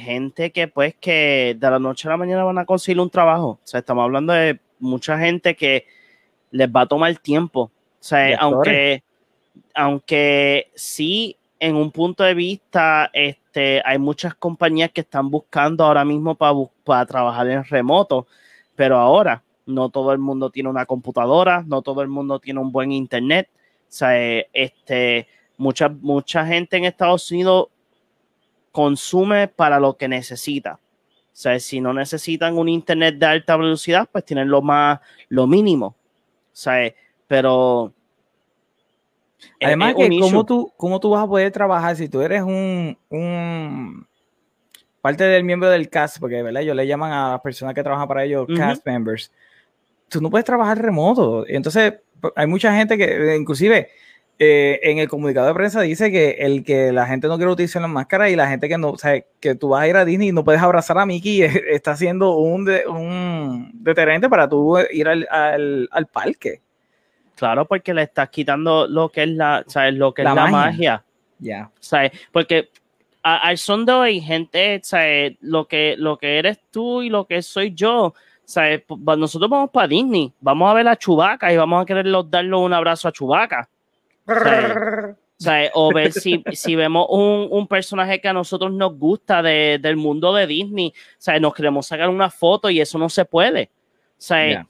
gente 0.00 0.52
que 0.52 0.68
pues 0.68 0.94
que 1.00 1.56
de 1.58 1.70
la 1.70 1.80
noche 1.80 2.06
a 2.06 2.12
la 2.12 2.16
mañana 2.16 2.44
van 2.44 2.58
a 2.58 2.64
conseguir 2.64 3.00
un 3.00 3.10
trabajo. 3.10 3.48
O 3.48 3.60
sea, 3.64 3.80
estamos 3.80 4.04
hablando 4.04 4.32
de 4.32 4.60
mucha 4.78 5.18
gente 5.18 5.56
que 5.56 5.84
les 6.52 6.68
va 6.68 6.82
a 6.82 6.86
tomar 6.86 7.12
tiempo. 7.16 7.62
O 7.62 7.72
sea, 7.98 8.36
aunque, 8.38 9.02
aunque 9.74 10.70
sí, 10.76 11.36
en 11.58 11.74
un 11.74 11.90
punto 11.90 12.22
de 12.22 12.34
vista, 12.34 13.10
este, 13.12 13.82
hay 13.84 13.98
muchas 13.98 14.36
compañías 14.36 14.92
que 14.92 15.00
están 15.00 15.28
buscando 15.28 15.84
ahora 15.84 16.04
mismo 16.04 16.36
para, 16.36 16.54
para 16.84 17.04
trabajar 17.04 17.48
en 17.48 17.64
remoto 17.64 18.28
pero 18.76 18.98
ahora 18.98 19.42
no 19.66 19.88
todo 19.88 20.12
el 20.12 20.18
mundo 20.18 20.50
tiene 20.50 20.68
una 20.68 20.86
computadora, 20.86 21.64
no 21.66 21.82
todo 21.82 22.02
el 22.02 22.08
mundo 22.08 22.38
tiene 22.38 22.60
un 22.60 22.70
buen 22.70 22.92
internet. 22.92 23.48
O 23.52 23.58
sea, 23.88 24.20
eh, 24.20 24.48
este, 24.52 25.26
mucha, 25.56 25.88
mucha 25.88 26.46
gente 26.46 26.76
en 26.76 26.84
Estados 26.84 27.30
Unidos 27.30 27.68
consume 28.70 29.48
para 29.48 29.80
lo 29.80 29.96
que 29.96 30.06
necesita. 30.06 30.74
O 30.74 31.38
sea, 31.38 31.58
si 31.60 31.80
no 31.80 31.92
necesitan 31.92 32.56
un 32.56 32.68
internet 32.68 33.16
de 33.18 33.26
alta 33.26 33.56
velocidad, 33.56 34.08
pues 34.10 34.24
tienen 34.24 34.48
lo 34.48 34.62
más, 34.62 35.00
lo 35.28 35.46
mínimo. 35.46 35.86
O 35.86 35.94
sea, 36.52 36.92
pero 37.26 37.92
Además, 39.62 39.94
que 39.94 40.08
¿cómo 40.20 40.44
tú, 40.44 40.72
¿cómo 40.76 41.00
tú 41.00 41.10
vas 41.10 41.24
a 41.24 41.26
poder 41.26 41.52
trabajar 41.52 41.96
si 41.96 42.08
tú 42.08 42.20
eres 42.22 42.42
un, 42.42 42.96
un 43.10 44.06
parte 45.06 45.22
del 45.22 45.44
miembro 45.44 45.70
del 45.70 45.88
cast, 45.88 46.18
porque 46.18 46.42
¿verdad? 46.42 46.62
ellos 46.62 46.74
le 46.74 46.84
llaman 46.84 47.12
a 47.12 47.30
las 47.30 47.40
personas 47.40 47.76
que 47.76 47.82
trabajan 47.84 48.08
para 48.08 48.24
ellos 48.24 48.44
cast 48.56 48.84
members, 48.84 49.30
tú 50.08 50.20
no 50.20 50.30
puedes 50.30 50.44
trabajar 50.44 50.82
remoto. 50.82 51.46
Entonces, 51.46 51.94
hay 52.34 52.48
mucha 52.48 52.74
gente 52.74 52.98
que, 52.98 53.36
inclusive, 53.36 53.88
eh, 54.36 54.80
en 54.82 54.98
el 54.98 55.08
comunicado 55.08 55.46
de 55.46 55.54
prensa 55.54 55.80
dice 55.80 56.10
que 56.10 56.38
el 56.40 56.64
que 56.64 56.90
la 56.90 57.06
gente 57.06 57.28
no 57.28 57.36
quiere 57.36 57.52
utilizar 57.52 57.80
las 57.82 57.90
máscaras 57.90 58.30
y 58.30 58.34
la 58.34 58.48
gente 58.48 58.68
que 58.68 58.78
no, 58.78 58.90
o 58.90 58.98
sea, 58.98 59.22
que 59.38 59.54
tú 59.54 59.68
vas 59.68 59.82
a 59.82 59.86
ir 59.86 59.96
a 59.96 60.04
Disney 60.04 60.30
y 60.30 60.32
no 60.32 60.42
puedes 60.42 60.60
abrazar 60.60 60.98
a 60.98 61.06
Mickey 61.06 61.42
está 61.70 61.94
siendo 61.94 62.36
un, 62.38 62.68
un 62.88 63.70
deterrente 63.74 64.28
para 64.28 64.48
tú 64.48 64.76
ir 64.90 65.06
al, 65.06 65.28
al, 65.30 66.06
parque. 66.08 66.62
Claro, 67.36 67.64
porque 67.68 67.94
le 67.94 68.02
estás 68.02 68.28
quitando 68.30 68.88
lo 68.88 69.08
que 69.08 69.22
es 69.22 69.28
la, 69.28 69.62
¿sabes? 69.68 69.94
Lo 69.94 70.12
que 70.12 70.22
es 70.22 70.34
la 70.34 70.48
magia. 70.48 71.04
Ya. 71.38 71.70
¿Sabes? 71.78 72.10
Porque 72.32 72.70
al 73.34 73.58
son 73.58 73.84
de 73.84 73.92
hoy, 73.92 74.20
gente, 74.20 74.80
¿sabes? 74.82 75.36
Lo, 75.40 75.66
que, 75.66 75.96
lo 75.98 76.16
que 76.16 76.38
eres 76.38 76.60
tú 76.70 77.02
y 77.02 77.08
lo 77.08 77.26
que 77.26 77.42
soy 77.42 77.74
yo, 77.74 78.14
¿sabes? 78.44 78.84
nosotros 78.88 79.50
vamos 79.50 79.70
para 79.70 79.88
Disney, 79.88 80.32
vamos 80.40 80.70
a 80.70 80.74
ver 80.74 80.86
a 80.86 80.96
Chubaca 80.96 81.52
y 81.52 81.56
vamos 81.56 81.82
a 81.82 81.86
querer 81.86 82.06
darle 82.28 82.56
un 82.56 82.72
abrazo 82.72 83.08
a 83.08 83.12
Chubaca. 83.12 83.68
O 85.74 85.92
ver 85.92 86.12
si, 86.12 86.42
si 86.52 86.74
vemos 86.76 87.08
un, 87.10 87.48
un, 87.50 87.68
personaje 87.68 88.22
que 88.22 88.28
a 88.28 88.32
nosotros 88.32 88.72
nos 88.72 88.98
gusta 88.98 89.42
de, 89.42 89.78
del 89.78 89.96
mundo 89.96 90.32
de 90.32 90.46
Disney, 90.46 90.94
¿sabes? 91.18 91.42
Nos 91.42 91.52
queremos 91.52 91.86
sacar 91.86 92.08
una 92.08 92.30
foto 92.30 92.70
y 92.70 92.80
eso 92.80 92.96
no 92.96 93.10
se 93.10 93.26
puede. 93.26 93.68
¿sabes? 94.18 94.60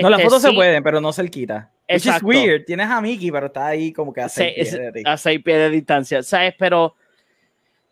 no, 0.00 0.10
las 0.10 0.22
fotos 0.22 0.42
se 0.42 0.52
pueden, 0.52 0.82
pero 0.82 1.00
no 1.00 1.12
se 1.12 1.28
quita. 1.28 1.70
Es 1.86 2.06
weird. 2.22 2.64
Tienes 2.64 2.88
a 2.88 3.00
Mickey, 3.00 3.30
pero 3.30 3.46
está 3.46 3.66
ahí 3.66 3.92
como 3.92 4.12
que 4.12 4.20
a 4.20 4.28
seis 4.28 4.54
pies 4.54 4.72
de 4.72 4.92
ti. 4.92 5.02
A 5.04 5.16
seis 5.16 5.42
pies 5.42 5.58
de 5.58 5.70
distancia, 5.70 6.22
¿sabes? 6.22 6.54
Pero 6.58 6.94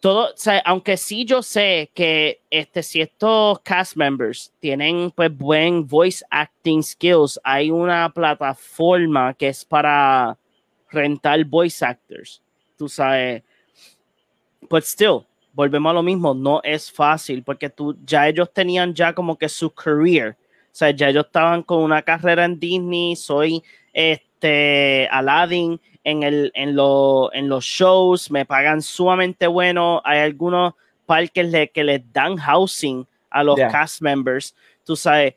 todo, 0.01 0.29
aunque 0.65 0.97
sí 0.97 1.25
yo 1.25 1.43
sé 1.43 1.91
que 1.95 2.41
este, 2.51 2.83
si 2.83 3.01
estos 3.01 3.61
cast 3.61 3.97
members 3.97 4.53
tienen 4.61 5.11
pues 5.11 5.37
buen 5.37 5.87
voice 5.87 6.25
acting 6.31 6.83
skills, 6.83 7.41
hay 7.43 7.71
una 7.71 8.11
plataforma 8.11 9.35
que 9.35 9.49
es 9.49 9.65
para 9.65 10.37
rentar 10.91 11.45
voice 11.45 11.85
actors, 11.85 12.43
tú 12.77 12.89
sabes. 12.89 13.43
But 14.69 14.85
still, 14.85 15.27
volvemos 15.53 15.91
a 15.91 15.95
lo 15.95 16.03
mismo, 16.03 16.35
no 16.35 16.61
es 16.63 16.93
fácil 16.93 17.43
porque 17.43 17.71
tú, 17.71 17.97
ya 18.05 18.29
ellos 18.29 18.53
tenían 18.53 18.95
ya 18.95 19.15
como 19.15 19.37
que 19.37 19.49
su 19.49 19.71
career, 19.71 20.37
o 20.67 20.79
sea, 20.79 20.91
ya 20.91 21.09
ellos 21.09 21.27
estaban 21.27 21.63
con 21.63 21.83
una 21.83 22.03
carrera 22.03 22.45
en 22.45 22.61
Disney, 22.61 23.17
soy 23.17 23.63
este 23.93 25.09
Aladdin 25.11 25.81
en, 26.07 26.23
el, 26.23 26.53
en, 26.55 26.69
en 26.71 27.49
los 27.49 27.65
shows, 27.65 28.31
me 28.31 28.47
pagan 28.47 28.81
sumamente 28.81 29.49
bueno, 29.49 30.01
hay 30.05 30.21
algunos 30.21 30.75
parques 31.05 31.71
que 31.75 31.83
les 31.83 32.13
dan 32.13 32.37
housing 32.37 33.05
a 33.29 33.43
los 33.43 33.59
cast 33.59 34.01
members, 34.01 34.55
tú 34.85 34.95
sabes, 34.95 35.35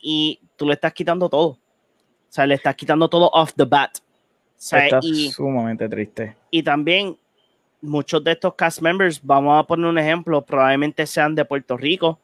y 0.00 0.40
tú 0.56 0.66
le 0.66 0.72
estás 0.72 0.94
quitando 0.94 1.28
todo, 1.28 1.48
o 1.48 1.58
sea, 2.30 2.46
le 2.46 2.54
estás 2.54 2.74
quitando 2.74 3.06
todo 3.06 3.28
off 3.34 3.52
the 3.54 3.64
bat. 3.64 3.98
Está 4.56 4.98
sumamente 5.30 5.86
triste. 5.90 6.34
Y 6.50 6.62
también 6.62 7.14
muchos 7.82 8.24
de 8.24 8.32
estos 8.32 8.54
cast 8.54 8.80
members, 8.80 9.20
vamos 9.22 9.60
a 9.60 9.66
poner 9.66 9.86
un 9.86 9.98
ejemplo, 9.98 10.40
probablemente 10.40 11.06
sean 11.06 11.34
de 11.34 11.44
Puerto 11.44 11.76
Rico, 11.76 12.18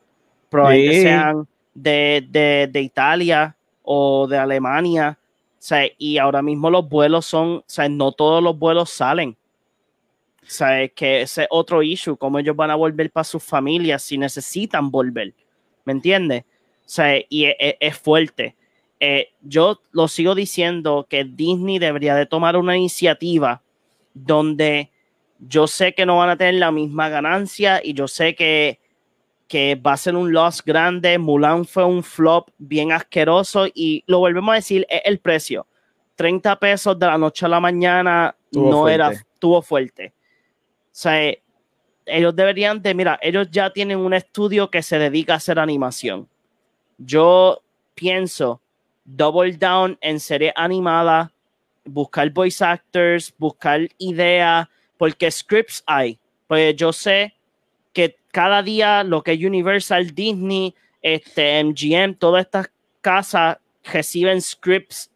probablemente 0.49 1.03
sean 1.03 1.47
de, 1.75 2.67
de, 2.73 2.81
Italia 2.81 3.55
o 3.83 4.27
de 4.27 4.39
Alemania. 4.39 5.19
Sea, 5.65 5.89
y 5.97 6.19
ahora 6.19 6.43
mismo 6.43 6.69
los 6.69 6.87
vuelos 6.87 7.25
son, 7.25 7.65
o 7.65 7.89
no 7.89 8.13
todos 8.13 8.43
los 8.43 8.59
vuelos 8.59 8.91
salen. 8.91 9.35
O 10.43 10.47
sea, 10.47 10.87
que 10.89 11.23
ese 11.23 11.45
es 11.45 11.49
otro 11.51 11.83
issue, 11.83 12.19
cómo 12.19 12.39
ellos 12.39 12.55
van 12.55 12.71
a 12.71 12.75
volver 12.75 13.11
para 13.11 13.25
sus 13.25 13.43
familias 13.43 14.03
si 14.03 14.19
necesitan 14.19 14.91
volver. 14.91 15.33
¿Me 15.87 15.95
entiendes? 15.95 16.43
O 16.43 16.89
sea, 16.91 17.19
y 17.31 17.47
es, 17.47 17.57
es 17.81 17.97
fuerte. 17.97 18.55
Eh, 19.01 19.31
yo 19.41 19.81
lo 19.93 20.07
sigo 20.07 20.35
diciendo 20.35 21.07
que 21.09 21.25
Disney 21.25 21.79
debería 21.79 22.15
de 22.15 22.27
tomar 22.27 22.59
una 22.59 22.77
iniciativa 22.77 23.63
donde 24.13 24.91
yo 25.39 25.67
sé 25.67 25.95
que 25.95 26.05
no 26.05 26.19
van 26.19 26.29
a 26.29 26.37
tener 26.37 26.57
la 26.57 26.73
misma 26.73 27.09
ganancia 27.09 27.81
y 27.83 27.95
yo 27.95 28.07
sé 28.07 28.35
que 28.35 28.81
que 29.49 29.75
va 29.75 29.93
a 29.93 29.97
ser 29.97 30.17
un 30.17 30.33
loss 30.33 30.63
grande. 30.65 31.19
Mulan 31.19 31.65
fue 31.65 31.85
un 31.85 32.03
flop 32.03 32.51
bien 32.59 32.93
asqueroso 32.93 33.67
y 33.73 34.03
lo 34.07 34.19
volvemos 34.19 34.53
a 34.53 34.57
decir, 34.57 34.87
es 34.89 35.03
el 35.05 35.19
precio. 35.19 35.67
30 36.17 36.59
pesos 36.59 36.99
de 36.99 37.07
la 37.07 37.19
noche 37.19 37.47
a 37.47 37.49
la 37.49 37.61
mañana 37.61 38.35
no 38.53 38.89
era, 38.89 39.13
tuvo 39.39 39.63
fuerte. 39.63 40.13
O 40.87 40.97
sea, 40.97 41.35
ellos 42.07 42.37
deberían 42.37 42.81
de, 42.81 42.95
mira, 42.95 43.19
ellos 43.21 43.49
ya 43.51 43.71
tienen 43.71 43.99
un 43.99 44.15
estudio 44.15 44.71
que 44.71 44.83
se 44.83 44.99
dedica 44.99 45.35
a 45.35 45.37
hacer 45.37 45.59
animación. 45.59 46.29
Yo 46.99 47.63
pienso 47.95 48.61
double 49.05 49.53
down 49.57 49.99
en 50.01 50.21
serie 50.21 50.53
animada, 50.55 51.33
buscar 51.85 52.31
voice 52.31 52.65
actors, 52.65 53.35
buscar 53.37 53.89
ideas, 53.99 54.69
porque 54.97 55.31
scripts 55.31 55.83
hay. 55.87 56.19
Pues 56.47 56.77
yo 56.77 56.93
sé 56.93 57.34
cada 58.35 58.65
día 58.65 59.05
lo 59.05 59.23
que 59.23 59.33
es 59.35 59.45
Universal, 59.45 60.13
Disney, 60.13 60.75
este, 61.01 61.63
MGM, 61.63 62.17
todas 62.17 62.45
estas 62.45 62.69
casas 63.01 63.59
reciben 63.93 64.43
scripts 64.43 65.09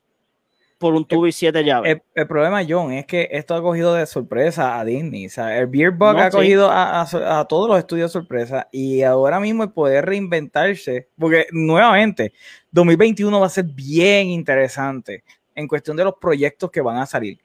por 0.79 0.95
un 0.95 1.05
tubo 1.05 1.27
y 1.27 1.33
siete 1.33 1.65
llaves. 1.65 2.01
El, 2.15 2.29
problema, 2.29 2.63
John, 2.67 2.93
es 2.93 3.07
que 3.07 3.29
esto 3.33 3.57
ha 3.57 3.61
cogido 3.61 3.95
de 3.95 4.07
sorpresa 4.07 4.79
a 4.79 4.85
Disney. 4.85 5.27
O 5.27 5.31
sea, 5.31 5.59
el 5.59 5.67
Beer 5.67 5.91
Bug 5.91 6.17
ha 6.17 6.31
cogido 6.31 6.69
a, 6.71 7.45
todos 7.49 7.69
los 7.69 7.77
estudios 7.81 8.13
de 8.13 8.21
sorpresa 8.21 8.69
y 8.71 9.03
ahora 9.03 9.41
mismo 9.41 9.65
el 9.65 9.73
poder 9.73 10.07
reinventarse, 10.07 11.09
porque 11.19 11.49
nuevamente, 11.51 12.33
2021 12.71 13.41
va 13.41 13.47
a 13.47 13.51
ser 13.51 13.65
bien 13.65 14.29
interesante 14.29 15.25
en 15.57 15.67
cuestión 15.67 15.97
de 15.97 16.05
los 16.05 16.15
proyectos 16.21 16.71
que 16.71 16.81
van 16.81 16.99
a 16.99 17.07
salir. 17.07 17.41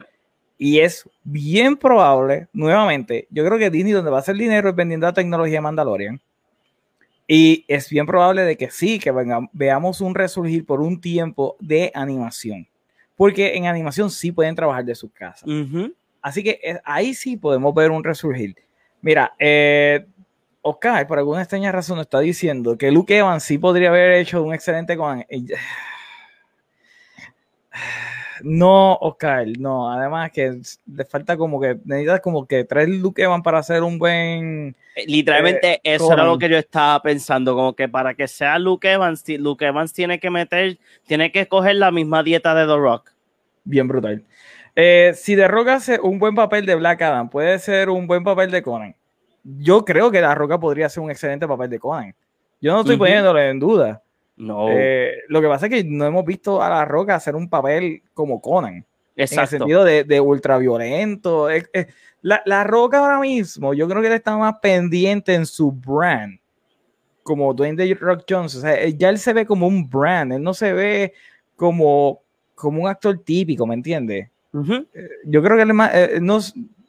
Y 0.58 0.80
es 0.80 1.10
bien 1.24 1.76
probable, 1.76 2.48
nuevamente, 2.54 3.28
yo 3.32 3.46
creo 3.46 3.58
que 3.58 3.70
Disney 3.70 3.94
donde 3.94 4.12
va 4.12 4.18
a 4.18 4.20
hacer 4.22 4.36
dinero 4.36 4.70
es 4.70 4.76
vendiendo 4.76 5.08
la 5.08 5.14
tecnología 5.14 5.58
de 5.58 5.62
Mandalorian. 5.62 6.22
Y 7.28 7.66
es 7.68 7.90
bien 7.90 8.06
probable 8.06 8.44
de 8.44 8.58
que 8.58 8.70
sí, 8.70 9.00
que 9.00 9.12
veamos 9.54 10.02
un 10.02 10.14
resurgir 10.14 10.66
por 10.66 10.82
un 10.82 11.00
tiempo 11.02 11.56
de 11.60 11.92
animación. 11.96 12.68
Porque 13.16 13.56
en 13.56 13.66
animación 13.66 14.12
sí 14.12 14.32
pueden 14.32 14.56
trabajar 14.56 14.86
de 14.86 14.96
sus 14.96 15.12
casas. 15.12 15.50
Así 16.22 16.44
que 16.44 16.60
eh, 16.64 16.80
ahí 16.86 17.14
sí 17.14 17.38
podemos 17.38 17.74
ver 17.74 17.92
un 17.92 18.04
resurgir. 18.04 18.56
Mira, 19.02 19.34
eh, 19.40 20.06
Oscar, 20.62 21.06
por 21.08 21.18
alguna 21.18 21.42
extraña 21.42 21.72
razón, 21.72 22.00
está 22.00 22.20
diciendo 22.20 22.78
que 22.78 22.92
Luke 22.92 23.18
Evans 23.18 23.44
sí 23.44 23.58
podría 23.58 23.90
haber 23.90 24.14
hecho 24.14 24.42
un 24.42 24.54
excelente 24.54 24.96
con. 24.96 25.26
No, 28.44 28.96
Oscar, 28.96 29.48
no. 29.58 29.90
Además 29.90 30.30
que 30.32 30.60
le 30.94 31.06
falta 31.06 31.38
como 31.38 31.62
que 31.62 31.78
necesitas 31.86 32.20
como 32.20 32.46
que 32.46 32.66
tres 32.66 32.90
Luke 32.90 33.24
Evans 33.24 33.42
para 33.42 33.60
hacer 33.60 33.84
un 33.84 33.98
buen. 33.98 34.76
Eh, 34.96 35.06
literalmente 35.08 35.76
eh, 35.76 35.82
eso 35.84 36.12
era 36.12 36.26
lo 36.26 36.38
que 36.38 36.50
yo 36.50 36.58
estaba 36.58 37.02
pensando, 37.02 37.56
como 37.56 37.74
que 37.74 37.88
para 37.88 38.14
que 38.14 38.28
sea 38.28 38.60
Luke 38.60 38.92
Evans, 38.92 39.24
Luke 39.40 39.66
Evans 39.66 39.94
tiene 39.94 40.20
que 40.20 40.30
meter, 40.30 40.78
tiene 41.08 41.32
que 41.32 41.48
coger 41.48 41.78
la 41.78 41.90
misma 41.90 42.22
dieta 42.22 42.54
de 42.54 42.66
The 42.68 42.76
Rock. 42.76 43.12
Bien 43.64 43.88
brutal. 43.88 44.22
Eh, 44.76 45.14
si 45.16 45.38
The 45.38 45.48
Rock 45.48 45.70
hace 45.70 46.00
un 46.02 46.20
buen 46.20 46.36
papel 46.36 46.66
de 46.66 46.76
Black 46.76 47.02
Adam, 47.02 47.30
puede 47.30 47.58
ser 47.60 47.90
un 47.90 48.08
buen 48.08 48.26
papel 48.26 48.52
de 48.52 48.62
Conan. 48.62 48.94
Yo 49.46 49.86
creo 49.86 50.12
que 50.12 50.20
La 50.20 50.36
Roca 50.36 50.60
podría 50.60 50.90
ser 50.90 51.02
un 51.02 51.12
excelente 51.12 51.48
papel 51.48 51.70
de 51.70 51.80
Conan. 51.80 52.14
Yo 52.60 52.74
no 52.74 52.82
estoy 52.82 52.98
poniéndole 52.98 53.50
en 53.50 53.60
duda. 53.60 54.03
No. 54.36 54.68
Eh, 54.70 55.14
lo 55.28 55.42
que 55.42 55.48
pasa 55.48 55.68
es 55.68 55.72
que 55.72 55.84
no 55.84 56.06
hemos 56.06 56.26
visto 56.26 56.62
a 56.62 56.70
La 56.70 56.86
Roca 56.86 57.16
hacer 57.16 57.36
un 57.36 57.50
papel 57.50 58.02
como 58.14 58.42
Conan. 58.42 58.86
Exacto. 59.16 59.42
En 59.42 59.44
el 59.44 59.48
sentido 59.48 59.84
de, 59.84 60.04
de 60.04 60.20
ultraviolento. 60.20 61.48
la, 62.22 62.42
la, 62.46 62.64
Roca 62.64 63.00
ahora 63.00 63.20
mismo, 63.20 63.74
yo 63.74 63.88
creo 63.88 64.02
que 64.02 64.08
él 64.08 64.14
está 64.14 64.36
más 64.38 64.56
pendiente 64.62 65.34
en 65.34 65.46
su 65.46 65.72
brand. 65.72 66.40
Como 67.22 67.54
Dwayne 67.54 67.78
The 67.78 67.94
Rock 67.96 68.26
Jones. 68.28 68.56
O 68.56 68.62
sea, 68.62 68.88
ya 68.90 69.10
él 69.10 69.18
se 69.18 69.34
ve 69.34 69.46
como 69.46 69.68
un 69.68 69.90
brand. 69.90 70.34
Él 70.34 70.44
no 70.44 70.54
se 70.54 70.74
ve 70.74 71.14
como, 71.56 72.22
como 72.56 72.82
un 72.82 72.90
actor 72.90 73.18
típico, 73.20 73.66
¿me 73.66 73.76
entiendes? 73.76 74.30
Eh, 74.54 75.10
yo 75.26 75.42
creo 75.42 75.58
que 75.58 75.64
él 75.64 75.74
más, 75.74 75.92
eh, 75.96 76.20
no, 76.22 76.40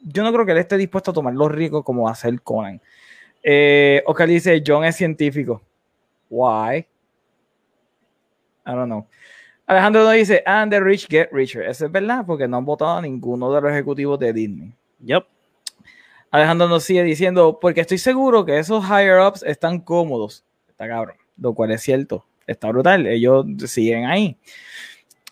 yo 0.01 0.23
no 0.23 0.31
creo 0.31 0.45
que 0.45 0.51
él 0.51 0.59
esté 0.59 0.77
dispuesto 0.77 1.11
a 1.11 1.13
tomar 1.13 1.33
los 1.33 1.51
ricos 1.51 1.83
como 1.83 2.07
hacer 2.07 2.41
Conan. 2.41 2.81
Eh, 3.41 4.03
Oscar 4.05 4.27
dice, 4.27 4.63
John 4.65 4.83
es 4.83 4.95
científico. 4.95 5.61
Why? 6.29 6.85
I 8.65 8.71
don't 8.71 8.87
know. 8.87 9.07
Alejandro 9.67 10.03
nos 10.03 10.13
dice, 10.13 10.43
and 10.45 10.71
the 10.71 10.79
rich 10.79 11.07
get 11.09 11.29
richer. 11.31 11.63
Eso 11.63 11.85
es 11.85 11.91
verdad, 11.91 12.23
porque 12.25 12.47
no 12.47 12.57
han 12.57 12.65
votado 12.65 12.97
a 12.97 13.01
ninguno 13.01 13.51
de 13.51 13.61
los 13.61 13.71
ejecutivos 13.71 14.19
de 14.19 14.31
Disney. 14.31 14.73
Yep. 14.99 15.25
Alejandro 16.29 16.67
nos 16.67 16.83
sigue 16.83 17.03
diciendo, 17.03 17.57
porque 17.59 17.81
estoy 17.81 17.97
seguro 17.97 18.45
que 18.45 18.59
esos 18.59 18.83
higher 18.85 19.19
ups 19.21 19.41
están 19.43 19.79
cómodos. 19.79 20.43
Está 20.67 20.87
cabrón. 20.87 21.15
Lo 21.37 21.53
cual 21.53 21.71
es 21.71 21.81
cierto. 21.81 22.25
Está 22.45 22.67
brutal. 22.67 23.07
Ellos 23.07 23.45
siguen 23.65 24.05
ahí. 24.05 24.37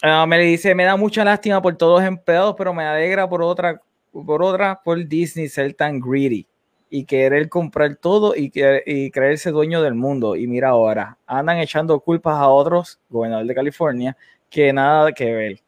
Uh, 0.02 0.26
me 0.28 0.40
dice, 0.40 0.74
me 0.74 0.84
da 0.84 0.98
mucha 0.98 1.24
lástima 1.24 1.62
por 1.62 1.76
todos 1.78 2.02
los 2.02 2.08
empleados, 2.08 2.56
pero 2.58 2.74
me 2.74 2.84
alegra 2.84 3.30
por 3.30 3.42
otra, 3.42 3.82
por 4.12 4.42
otra, 4.42 4.82
por 4.84 5.08
Disney 5.08 5.48
ser 5.48 5.74
tan 5.76 6.00
greedy 6.00 6.48
y 6.96 7.06
querer 7.06 7.50
comprar 7.50 7.96
todo 7.96 8.36
y, 8.36 8.52
y 8.86 9.10
creerse 9.10 9.50
dueño 9.50 9.82
del 9.82 9.96
mundo. 9.96 10.36
Y 10.36 10.46
mira 10.46 10.70
ahora, 10.70 11.18
andan 11.26 11.58
echando 11.58 12.00
culpas 12.00 12.36
a 12.36 12.50
otros, 12.50 13.00
gobernador 13.10 13.48
de 13.48 13.56
California, 13.56 14.16
que 14.48 14.72
nada 14.72 15.12
que 15.12 15.34
ver. 15.34 15.60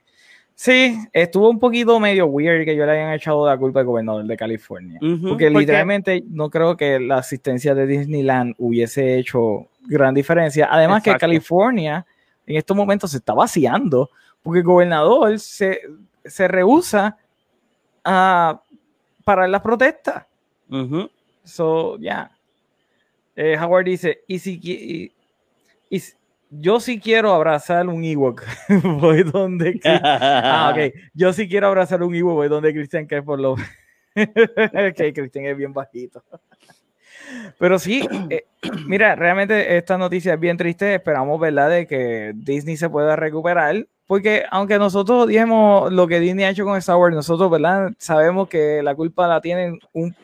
Sí, 0.53 0.95
estuvo 1.11 1.49
un 1.49 1.57
poquito 1.57 1.99
medio 1.99 2.27
weird 2.27 2.63
que 2.63 2.75
yo 2.75 2.85
le 2.85 2.91
hayan 2.91 3.11
echado 3.11 3.43
la 3.47 3.57
culpa 3.57 3.79
al 3.79 3.87
gobernador 3.87 4.23
de 4.23 4.37
California. 4.37 4.99
porque 5.27 5.49
literalmente 5.49 6.23
no 6.29 6.51
creo 6.51 6.77
que 6.77 6.99
la 6.99 7.17
asistencia 7.17 7.73
de 7.73 7.87
Disneyland 7.87 8.53
hubiese 8.59 9.17
hecho 9.17 9.65
gran 9.87 10.13
diferencia. 10.13 10.67
Además 10.69 11.01
que 11.01 11.15
California 11.15 12.05
en 12.45 12.57
estos 12.57 12.77
momentos 12.77 13.09
se 13.09 13.17
está 13.17 13.33
vaciando 13.33 14.11
porque 14.43 14.59
el 14.59 14.65
gobernador 14.65 15.39
se, 15.39 15.81
se 16.23 16.47
rehúsa 16.47 17.17
a 18.03 18.61
parar 19.23 19.49
las 19.49 19.61
protestas. 19.61 20.27
So, 21.45 21.97
ya. 21.99 22.31
Eh, 23.35 23.57
Howard 23.57 23.85
dice, 23.85 24.21
y 24.27 24.39
si, 24.39 24.59
y, 24.61 25.11
y, 25.89 26.01
yo 26.49 26.79
sí 26.79 26.99
quiero 26.99 27.33
abrazar 27.33 27.87
un 27.87 28.03
Ewok, 28.03 28.43
voy 28.99 29.23
donde... 29.23 29.79
ah, 29.83 30.73
ok. 30.73 30.93
Yo 31.13 31.33
sí 31.33 31.47
quiero 31.47 31.67
abrazar 31.67 32.03
un 32.03 32.15
Ewok, 32.15 32.33
voy 32.33 32.47
donde 32.47 32.73
Cristian 32.73 33.07
que 33.07 33.21
por 33.21 33.39
lo... 33.39 33.55
que 34.15 35.13
Cristian 35.13 35.45
es 35.45 35.57
bien 35.57 35.73
bajito. 35.73 36.23
Pero 37.57 37.79
sí, 37.79 38.07
eh, 38.29 38.45
mira, 38.87 39.15
realmente 39.15 39.77
esta 39.77 39.97
noticia 39.97 40.33
es 40.33 40.39
bien 40.39 40.57
triste. 40.57 40.95
Esperamos, 40.95 41.39
¿verdad?, 41.39 41.69
de 41.69 41.87
que 41.87 42.31
Disney 42.35 42.77
se 42.77 42.89
pueda 42.89 43.15
recuperar. 43.15 43.87
Porque 44.07 44.43
aunque 44.51 44.77
nosotros 44.77 45.27
dijimos 45.27 45.91
lo 45.91 46.07
que 46.07 46.19
Disney 46.19 46.45
ha 46.45 46.51
hecho 46.51 46.63
con 46.63 46.77
Star 46.77 46.97
Wars, 46.97 47.15
nosotros, 47.15 47.49
¿verdad?, 47.49 47.91
sabemos 47.97 48.47
que 48.47 48.81
la 48.83 48.95
culpa 48.95 49.27
la 49.27 49.41
tienen 49.41 49.79
un, 49.93 50.15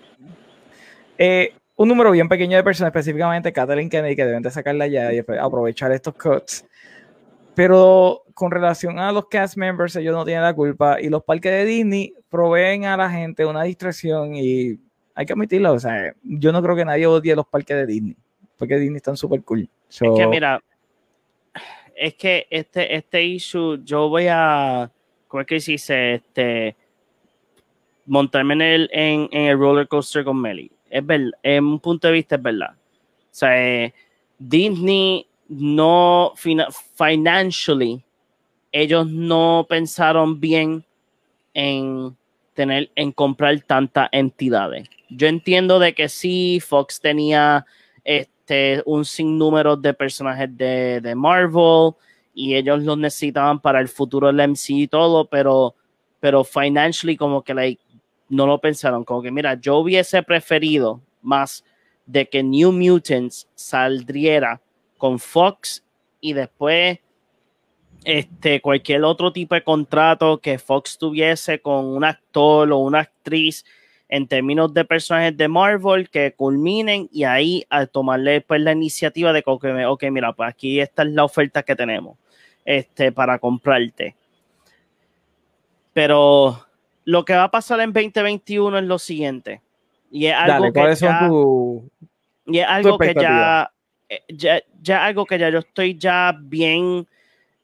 eh, 1.18 1.54
un 1.76 1.88
número 1.88 2.12
bien 2.12 2.30
pequeño 2.30 2.58
de 2.58 2.64
personas, 2.64 2.90
específicamente 2.90 3.54
Kathleen 3.54 3.90
Kennedy, 3.90 4.16
que 4.16 4.26
deben 4.26 4.44
de 4.44 4.52
sacarla 4.52 4.88
ya 4.88 5.14
y 5.14 5.20
aprovechar 5.20 5.92
estos 5.92 6.14
cuts. 6.16 6.66
Pero 7.56 8.24
con 8.34 8.52
relación 8.52 9.00
a 9.00 9.12
los 9.12 9.28
cast 9.28 9.58
members, 9.58 9.96
ellos 9.96 10.16
no 10.16 10.26
tienen 10.26 10.44
la 10.44 10.54
culpa. 10.54 11.02
Y 11.02 11.10
los 11.10 11.24
parques 11.24 11.52
de 11.52 11.66
Disney 11.66 12.14
proveen 12.30 12.86
a 12.86 12.98
la 12.98 13.10
gente 13.10 13.46
una 13.46 13.64
distracción 13.64 14.36
y 14.36 14.80
hay 15.14 15.26
que 15.26 15.34
admitirlo, 15.34 15.74
o 15.74 15.80
sea, 15.80 16.14
yo 16.24 16.52
no 16.52 16.62
creo 16.64 16.76
que 16.76 16.86
nadie 16.86 17.06
odie 17.06 17.36
los 17.36 17.46
parques 17.46 17.76
de 17.76 17.86
Disney, 17.86 18.16
porque 18.58 18.78
Disney 18.78 18.98
están 18.98 19.18
súper 19.18 19.44
cool. 19.44 19.70
Es 19.90 20.00
que 20.00 20.28
mira, 20.28 20.64
es 21.96 22.16
que 22.16 22.48
este, 22.50 22.96
este 22.96 23.24
issue, 23.24 23.80
yo 23.84 24.10
voy 24.10 24.28
a, 24.30 24.90
¿cómo 25.28 25.42
es 25.42 25.48
que 25.48 25.56
dice? 25.56 26.16
Este, 26.16 26.76
montarme 28.06 28.54
en 28.54 28.62
el, 28.62 28.90
en, 28.92 29.30
el 29.32 29.58
roller 29.58 29.88
coaster 29.88 30.24
con 30.24 30.40
Melly. 30.42 30.72
Es 30.92 31.06
verdad, 31.06 31.32
en 31.44 31.66
un 31.66 31.80
punto 31.80 32.08
de 32.08 32.14
vista 32.14 32.36
es 32.36 32.44
verdad. 32.44 32.72
O 32.74 33.34
sea, 33.34 33.94
Disney 34.38 35.26
no, 35.48 36.34
financially, 36.96 38.04
ellos 38.72 39.08
no 39.08 39.66
pensaron 39.70 40.40
bien 40.40 40.84
en 41.54 42.16
tener, 42.54 42.92
en 42.96 43.12
comprar 43.12 43.60
tantas 43.62 44.10
entidades 44.12 44.90
yo 45.12 45.28
entiendo 45.28 45.80
de 45.80 45.94
que 45.94 46.10
sí, 46.10 46.60
Fox 46.66 47.00
tenía 47.00 47.66
este, 48.04 48.82
un 48.86 49.06
sinnúmero 49.06 49.76
de 49.76 49.94
personajes 49.94 50.50
de, 50.58 51.14
Marvel 51.16 51.94
y 52.34 52.56
ellos 52.56 52.82
los 52.84 52.98
necesitaban 52.98 53.60
para 53.60 53.82
el 53.82 53.90
futuro 53.90 54.28
del 54.28 54.50
MC 54.50 54.70
y 54.70 54.88
todo, 54.88 55.26
pero, 55.26 55.76
pero 56.20 56.44
financially 56.44 57.18
como 57.18 57.44
que 57.44 57.54
like, 57.54 57.82
no 58.32 58.48
lo 58.48 58.60
pensaron, 58.60 59.04
como 59.04 59.22
que 59.22 59.30
mira, 59.30 59.56
yo 59.56 59.78
hubiese 59.78 60.24
preferido 60.24 61.02
más 61.22 61.64
de 62.06 62.28
que 62.28 62.42
New 62.42 62.72
Mutants 62.72 63.48
saldría 63.56 64.62
con 64.98 65.20
Fox 65.20 65.84
y 66.22 66.34
después 66.34 67.00
este, 68.06 68.62
cualquier 68.62 69.04
otro 69.04 69.32
tipo 69.32 69.54
de 69.54 69.64
contrato 69.64 70.40
que 70.40 70.58
Fox 70.58 70.98
tuviese 70.98 71.60
con 71.60 71.86
un 71.86 72.04
actor 72.04 72.72
o 72.72 72.78
una 72.78 73.00
actriz 73.00 73.66
en 74.08 74.28
términos 74.28 74.74
de 74.74 74.86
personajes 74.86 75.36
de 75.36 75.48
Marvel 75.48 76.10
que 76.10 76.34
culminen 76.34 77.10
y 77.12 77.24
ahí 77.26 77.66
al 77.70 77.90
tomarle 77.90 78.42
pues 78.42 78.62
la 78.62 78.72
iniciativa 78.72 79.34
de 79.34 79.44
que, 79.44 80.12
mira, 80.12 80.34
pues 80.34 80.50
aquí 80.50 80.80
esta 80.80 81.04
es 81.04 81.10
la 81.12 81.24
oferta 81.24 81.64
que 81.64 81.76
tenemos 81.76 82.18
este, 82.66 83.12
para 83.12 83.40
comprarte. 83.40 84.16
Pero 85.94 86.66
lo 87.06 87.26
que 87.26 87.34
va 87.34 87.44
a 87.46 87.52
pasar 87.52 87.80
en 87.82 87.94
2021 87.94 88.78
es 88.78 88.84
lo 88.84 89.00
siguiente. 89.00 89.62
Y 90.12 90.28
es 90.28 90.36
algo 90.36 90.72
que 90.74 90.96
ya, 90.96 91.30
y 92.46 92.60
es 92.60 92.68
algo 92.68 92.98
que 92.98 93.14
eh, 94.10 94.24
ya, 94.28 94.62
ya, 94.82 95.06
algo 95.06 95.26
que 95.26 95.40
ya 95.40 95.50
yo 95.50 95.60
estoy 95.60 95.98
ya 95.98 96.38
bien, 96.38 97.08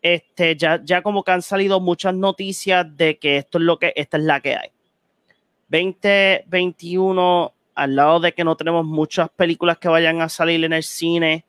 este, 0.02 0.56
ya, 0.56 0.80
ya 0.82 1.02
como 1.02 1.22
que 1.24 1.32
han 1.32 1.42
salido 1.42 1.82
muchas 1.82 2.14
noticias 2.14 2.86
de 2.96 3.18
que 3.18 3.38
esto 3.38 3.58
es 3.58 3.66
lo 3.66 3.78
que, 3.78 3.92
esta 3.98 4.16
es 4.16 4.24
la 4.24 4.40
que 4.40 4.56
hay. 4.56 4.70
2021, 5.68 7.54
al 7.76 7.96
lado 7.96 8.22
de 8.22 8.32
que 8.32 8.46
no 8.46 8.56
tenemos 8.56 8.86
muchas 8.86 9.30
películas 9.30 9.78
que 9.78 9.90
vayan 9.90 10.22
a 10.22 10.30
salir 10.30 10.64
en 10.64 10.72
el 10.72 10.84
cine. 10.84 11.44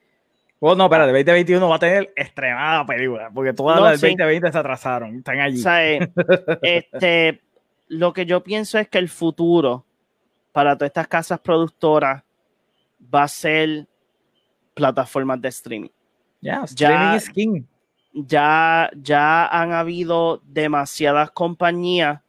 Oh, 0.59 0.75
no, 0.75 0.87
espérate, 0.87 1.13
2021 1.13 1.69
va 1.69 1.77
a 1.77 1.79
tener 1.79 2.13
extremada 2.17 2.85
película, 2.85 3.31
porque 3.33 3.53
todas 3.53 3.81
las 3.81 4.01
del 4.01 4.11
2020 4.17 4.51
se 4.51 4.59
atrasaron, 4.59 5.19
están 5.19 5.39
allí. 5.39 5.63
este, 6.63 7.41
lo 7.89 8.13
que 8.13 8.27
yo 8.27 8.43
pienso 8.43 8.79
es 8.79 8.89
que 8.89 8.99
el 8.99 9.09
futuro 9.09 9.85
para 10.53 10.77
todas 10.77 10.91
estas 10.91 11.09
casas 11.09 11.41
productoras 11.41 12.23
va 13.15 13.23
a 13.25 13.29
ser 13.29 13.87
plataformas 14.75 15.41
de 15.41 15.49
streaming. 15.49 15.91
ya 16.41 16.65
streaming 16.65 17.17
is 17.17 17.31
king. 17.31 17.63
Ya, 18.13 18.91
ya 19.01 19.47
han 19.47 19.73
habido 19.73 20.41
demasiadas 20.45 21.31
compañías 21.31 22.21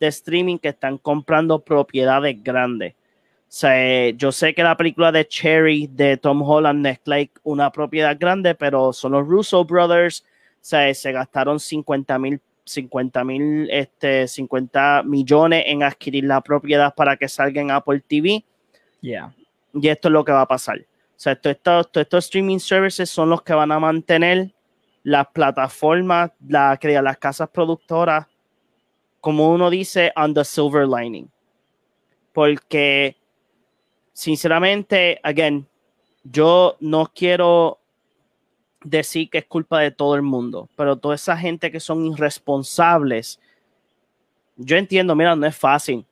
de 0.00 0.08
streaming 0.08 0.58
que 0.58 0.68
están 0.68 0.98
comprando 0.98 1.60
propiedades 1.60 2.42
grandes. 2.42 2.94
O 2.94 3.58
sea, 3.58 4.10
yo 4.10 4.32
sé 4.32 4.54
que 4.54 4.62
la 4.62 4.76
película 4.76 5.12
de 5.12 5.26
Cherry 5.26 5.86
de 5.86 6.16
Tom 6.16 6.42
Holland 6.42 6.84
es 6.86 7.00
like 7.04 7.38
una 7.44 7.70
propiedad 7.70 8.16
grande, 8.18 8.54
pero 8.54 8.92
son 8.92 9.12
los 9.12 9.26
Russo 9.26 9.64
Brothers. 9.64 10.22
O 10.22 10.58
sea, 10.60 10.92
se 10.92 11.12
gastaron 11.12 11.60
50 11.60 12.18
mil 12.18 12.40
50 12.66 13.24
mil, 13.24 13.68
este, 13.70 14.28
50 14.28 15.02
millones 15.04 15.64
en 15.66 15.82
adquirir 15.82 16.24
la 16.24 16.40
propiedad 16.40 16.94
para 16.94 17.16
que 17.16 17.28
salga 17.28 17.62
en 17.62 17.70
Apple 17.70 18.02
TV. 18.06 18.44
Yeah. 19.00 19.34
Y 19.72 19.88
esto 19.88 20.08
es 20.08 20.12
lo 20.12 20.24
que 20.24 20.32
va 20.32 20.42
a 20.42 20.48
pasar. 20.48 20.80
O 20.80 21.18
sea, 21.18 21.34
todos 21.40 21.56
estos, 21.56 21.88
estos 21.94 22.24
streaming 22.26 22.58
services 22.58 23.08
son 23.08 23.30
los 23.30 23.42
que 23.42 23.54
van 23.54 23.72
a 23.72 23.78
mantener 23.78 24.52
las 25.02 25.28
plataformas, 25.28 26.32
la, 26.46 26.78
las 26.82 27.18
casas 27.18 27.48
productoras 27.48 28.26
como 29.26 29.50
uno 29.50 29.70
dice, 29.70 30.12
on 30.14 30.34
the 30.34 30.44
silver 30.44 30.86
lining. 30.86 31.28
Porque, 32.32 33.16
sinceramente, 34.12 35.18
again, 35.24 35.66
yo 36.22 36.76
no 36.78 37.10
quiero 37.12 37.80
decir 38.82 39.30
que 39.30 39.38
es 39.38 39.44
culpa 39.46 39.80
de 39.80 39.90
todo 39.90 40.14
el 40.14 40.22
mundo, 40.22 40.68
pero 40.76 40.96
toda 40.96 41.14
esa 41.14 41.36
gente 41.36 41.70
que 41.70 41.80
son 41.80 42.06
irresponsables, 42.06 43.40
yo 44.56 44.76
entiendo, 44.76 45.14
mira, 45.14 45.36
no 45.36 45.46
es 45.46 45.56
fácil. 45.56 46.04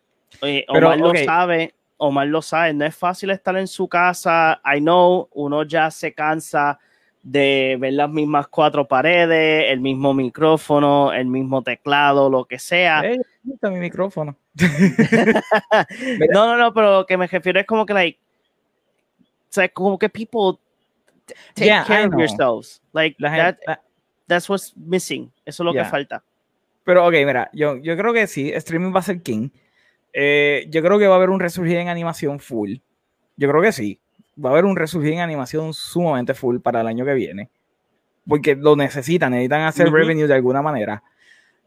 Omar 0.69 0.99
lo 0.99 1.15
sabe, 1.15 1.75
Omar 1.97 2.27
lo 2.27 2.43
sabe, 2.43 2.75
no 2.75 2.85
es 2.85 2.95
fácil 2.95 3.31
estar 3.31 3.57
en 3.57 3.69
su 3.69 3.89
casa. 3.89 4.61
I 4.65 4.81
know, 4.81 5.29
uno 5.33 5.62
ya 5.62 5.91
se 5.91 6.12
cansa 6.12 6.79
de 7.23 7.77
ver 7.81 7.95
las 7.95 8.11
mismas 8.11 8.49
cuatro 8.49 8.87
paredes, 8.87 9.73
el 9.73 9.81
mismo 9.81 10.12
micrófono, 10.12 11.12
el 11.12 11.27
mismo 11.27 11.62
teclado, 11.62 12.29
lo 12.29 12.45
que 12.45 12.59
sea. 12.59 13.01
Hey, 13.03 13.19
está 13.51 13.71
mi 13.71 13.79
micrófono. 13.79 14.37
no, 16.33 16.47
no, 16.47 16.59
no, 16.59 16.75
pero 16.75 16.99
lo 16.99 17.07
que 17.07 17.17
me 17.17 17.27
refiero 17.27 17.59
es 17.59 17.67
como 17.67 17.87
que, 17.87 17.95
like, 17.95 18.19
o 19.21 19.55
sea, 19.55 19.69
como 19.69 19.99
que 19.99 20.09
people 20.09 20.59
take 21.55 21.85
care 21.87 22.07
of 22.07 22.14
yourselves. 22.18 22.83
Like, 22.93 23.16
that, 23.20 23.59
that's 24.27 24.49
what's 24.49 24.75
missing. 24.77 25.33
Eso 25.45 25.62
es 25.62 25.64
lo 25.66 25.72
que 25.72 25.85
falta. 25.85 26.22
Pero, 26.85 27.07
ok, 27.07 27.12
mira, 27.12 27.51
yo, 27.53 27.77
yo 27.77 27.97
creo 27.97 28.12
que 28.12 28.27
sí, 28.27 28.53
streaming 28.53 28.95
va 28.95 29.01
a 29.01 29.03
ser 29.03 29.22
king. 29.22 29.49
Eh, 30.12 30.66
yo 30.70 30.83
creo 30.83 30.99
que 30.99 31.07
va 31.07 31.14
a 31.14 31.16
haber 31.16 31.31
un 31.31 31.41
resurgir 31.41 31.79
en 31.79 31.89
animación 31.89 32.39
full. 32.39 32.77
Yo 33.37 33.49
creo 33.49 33.62
que 33.62 33.72
sí 33.72 34.01
va 34.43 34.51
a 34.51 34.53
haber 34.53 34.64
un 34.64 34.77
resurgir 34.77 35.12
en 35.12 35.20
animación 35.20 35.75
sumamente 35.75 36.35
full 36.35 36.59
para 36.59 36.81
el 36.81 36.87
año 36.87 37.05
que 37.05 37.14
viene. 37.14 37.51
Porque 38.27 38.55
lo 38.55 38.75
necesitan, 38.77 39.33
necesitan 39.33 39.62
hacer 39.62 39.91
revenue 39.91 40.27
de 40.27 40.35
alguna 40.35 40.62
manera. 40.62 41.03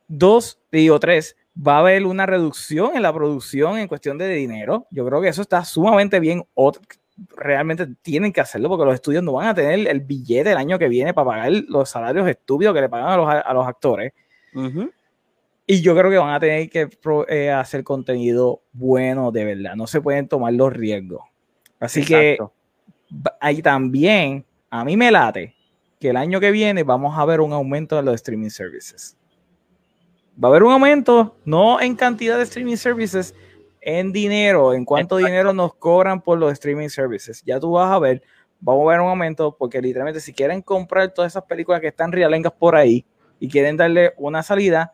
Dos, 0.07 0.59
digo 0.71 0.99
tres, 0.99 1.35
va 1.55 1.75
a 1.75 1.79
haber 1.79 2.05
una 2.05 2.25
reducción 2.25 2.95
en 2.95 3.03
la 3.03 3.13
producción 3.13 3.77
en 3.77 3.87
cuestión 3.87 4.17
de 4.17 4.27
dinero. 4.29 4.87
Yo 4.89 5.05
creo 5.05 5.21
que 5.21 5.27
eso 5.27 5.41
está 5.41 5.63
sumamente 5.65 6.19
bien. 6.19 6.43
Realmente 7.35 7.87
tienen 8.01 8.31
que 8.31 8.41
hacerlo 8.41 8.69
porque 8.69 8.85
los 8.85 8.93
estudios 8.93 9.23
no 9.23 9.33
van 9.33 9.47
a 9.47 9.53
tener 9.55 9.87
el 9.87 10.01
billete 10.01 10.51
el 10.51 10.57
año 10.57 10.77
que 10.77 10.87
viene 10.87 11.13
para 11.13 11.25
pagar 11.25 11.51
los 11.67 11.89
salarios 11.89 12.27
estúpidos 12.27 12.73
que 12.73 12.81
le 12.81 12.89
pagan 12.89 13.09
a 13.09 13.17
los, 13.17 13.27
a 13.29 13.53
los 13.53 13.67
actores. 13.67 14.13
Y 15.69 15.81
yo 15.81 15.95
creo 15.95 16.09
que 16.09 16.17
van 16.17 16.33
a 16.33 16.39
tener 16.39 16.69
que 16.69 16.89
eh, 17.27 17.51
hacer 17.51 17.83
contenido 17.83 18.61
bueno 18.71 19.31
de 19.31 19.43
verdad. 19.43 19.75
No 19.75 19.85
se 19.85 19.99
pueden 19.99 20.27
tomar 20.27 20.53
los 20.53 20.71
riesgos. 20.71 21.21
Así 21.79 22.05
que 22.05 22.37
ahí 23.39 23.61
también, 23.61 24.45
a 24.69 24.85
mí 24.85 24.95
me 24.95 25.11
late 25.11 25.55
que 25.99 26.09
el 26.09 26.17
año 26.17 26.39
que 26.39 26.51
viene 26.51 26.83
vamos 26.83 27.17
a 27.17 27.25
ver 27.25 27.41
un 27.41 27.53
aumento 27.53 27.95
de 27.95 28.03
los 28.03 28.15
streaming 28.15 28.49
services. 28.49 29.17
Va 30.41 30.49
a 30.49 30.51
haber 30.51 30.63
un 30.63 30.71
aumento, 30.71 31.35
no 31.45 31.81
en 31.81 31.95
cantidad 31.95 32.37
de 32.37 32.43
streaming 32.43 32.75
services, 32.75 33.33
en 33.87 34.11
dinero, 34.11 34.73
en 34.73 34.83
cuánto 34.83 35.15
dinero 35.15 35.53
nos 35.53 35.73
cobran 35.73 36.19
por 36.19 36.37
los 36.37 36.51
streaming 36.51 36.89
services. 36.89 37.41
Ya 37.45 37.57
tú 37.57 37.71
vas 37.71 37.89
a 37.89 37.97
ver, 37.99 38.21
vamos 38.59 38.85
a 38.85 38.91
ver 38.91 38.99
un 38.99 39.07
aumento, 39.07 39.55
porque 39.57 39.81
literalmente 39.81 40.19
si 40.19 40.33
quieren 40.33 40.61
comprar 40.61 41.13
todas 41.13 41.31
esas 41.31 41.45
películas 41.45 41.79
que 41.79 41.87
están 41.87 42.11
realengas 42.11 42.51
por 42.51 42.75
ahí 42.75 43.05
y 43.39 43.47
quieren 43.47 43.77
darle 43.77 44.11
una 44.17 44.43
salida, 44.43 44.93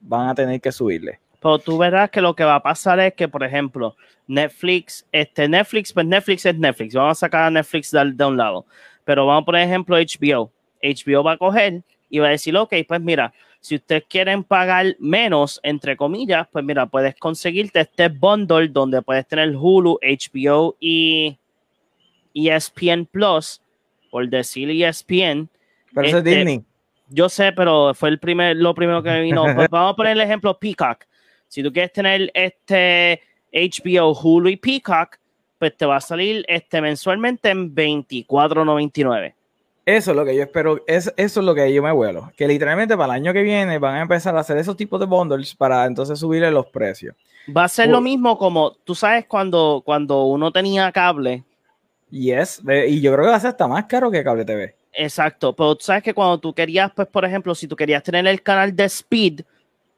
van 0.00 0.28
a 0.28 0.34
tener 0.34 0.60
que 0.60 0.72
subirle. 0.72 1.20
Pero 1.40 1.60
tú 1.60 1.78
verás 1.78 2.10
que 2.10 2.20
lo 2.20 2.34
que 2.34 2.42
va 2.42 2.56
a 2.56 2.62
pasar 2.64 2.98
es 2.98 3.14
que, 3.14 3.28
por 3.28 3.44
ejemplo, 3.44 3.94
Netflix, 4.26 5.06
este 5.12 5.48
Netflix, 5.48 5.92
pues 5.92 6.04
Netflix 6.04 6.44
es 6.44 6.58
Netflix. 6.58 6.94
Vamos 6.94 7.18
a 7.18 7.20
sacar 7.20 7.44
a 7.44 7.50
Netflix 7.50 7.92
de, 7.92 8.10
de 8.12 8.24
un 8.24 8.36
lado. 8.36 8.66
Pero 9.04 9.24
vamos, 9.24 9.44
por 9.44 9.54
ejemplo, 9.54 9.96
HBO. 9.96 10.50
HBO 10.82 11.22
va 11.22 11.32
a 11.34 11.38
coger 11.38 11.84
y 12.12 12.18
va 12.18 12.26
a 12.28 12.32
decir, 12.32 12.54
ok, 12.54 12.74
pues 12.86 13.00
mira, 13.00 13.32
si 13.58 13.76
ustedes 13.76 14.04
quieren 14.06 14.44
pagar 14.44 14.94
menos, 14.98 15.58
entre 15.62 15.96
comillas, 15.96 16.46
pues 16.52 16.62
mira, 16.62 16.84
puedes 16.84 17.14
conseguirte 17.14 17.80
este 17.80 18.08
bundle 18.08 18.68
donde 18.68 19.00
puedes 19.00 19.26
tener 19.26 19.56
Hulu, 19.56 19.98
HBO 20.02 20.76
y 20.78 21.38
ESPN 22.34 23.06
Plus, 23.06 23.62
por 24.10 24.28
decir 24.28 24.70
ESPN. 24.70 25.48
Pero 25.94 26.06
eso 26.06 26.18
es 26.18 26.26
Este, 26.26 26.36
Disney. 26.36 26.62
Yo 27.08 27.30
sé, 27.30 27.52
pero 27.52 27.94
fue 27.94 28.10
el 28.10 28.18
primer, 28.18 28.58
lo 28.58 28.74
primero 28.74 29.02
que 29.02 29.08
me 29.08 29.22
vino. 29.22 29.44
Pues 29.56 29.70
vamos 29.70 29.94
a 29.94 29.96
poner 29.96 30.12
el 30.12 30.20
ejemplo 30.20 30.58
Peacock. 30.58 31.06
Si 31.48 31.62
tú 31.62 31.72
quieres 31.72 31.94
tener 31.94 32.30
este 32.34 33.22
HBO, 33.50 34.12
Hulu 34.12 34.50
y 34.50 34.56
Peacock, 34.56 35.16
pues 35.58 35.74
te 35.78 35.86
va 35.86 35.96
a 35.96 36.00
salir 36.02 36.44
este 36.46 36.82
mensualmente 36.82 37.48
en 37.48 37.74
24.99. 37.74 39.32
Eso 39.84 40.12
es 40.12 40.16
lo 40.16 40.24
que 40.24 40.36
yo 40.36 40.42
espero, 40.42 40.80
es, 40.86 41.12
eso 41.16 41.40
es 41.40 41.46
lo 41.46 41.54
que 41.54 41.72
yo 41.72 41.82
me 41.82 41.90
vuelo. 41.90 42.30
Que 42.36 42.46
literalmente 42.46 42.96
para 42.96 43.14
el 43.16 43.20
año 43.22 43.32
que 43.32 43.42
viene 43.42 43.78
van 43.78 43.96
a 43.96 44.02
empezar 44.02 44.36
a 44.36 44.40
hacer 44.40 44.56
esos 44.58 44.76
tipos 44.76 45.00
de 45.00 45.06
bundles 45.06 45.54
para 45.56 45.84
entonces 45.86 46.18
subirle 46.20 46.50
los 46.52 46.66
precios. 46.66 47.16
Va 47.54 47.64
a 47.64 47.68
ser 47.68 47.88
lo 47.88 47.98
Uy. 47.98 48.04
mismo 48.04 48.38
como, 48.38 48.72
tú 48.84 48.94
sabes, 48.94 49.26
cuando, 49.26 49.82
cuando 49.84 50.24
uno 50.26 50.52
tenía 50.52 50.90
cable, 50.92 51.42
Yes, 52.10 52.60
y 52.88 53.00
yo 53.00 53.10
creo 53.12 53.24
que 53.24 53.30
va 53.30 53.36
a 53.36 53.40
ser 53.40 53.48
hasta 53.50 53.66
más 53.66 53.86
caro 53.86 54.10
que 54.10 54.22
Cable 54.22 54.44
TV. 54.44 54.74
exacto, 54.92 55.56
pero 55.56 55.74
tú 55.74 55.84
sabes 55.86 56.02
que 56.02 56.12
cuando 56.12 56.38
tú 56.38 56.52
querías, 56.52 56.92
pues, 56.94 57.08
por 57.08 57.24
ejemplo, 57.24 57.54
si 57.54 57.66
tú 57.66 57.74
querías 57.74 58.02
tener 58.02 58.26
el 58.26 58.42
canal 58.42 58.76
de 58.76 58.84
Speed, 58.84 59.40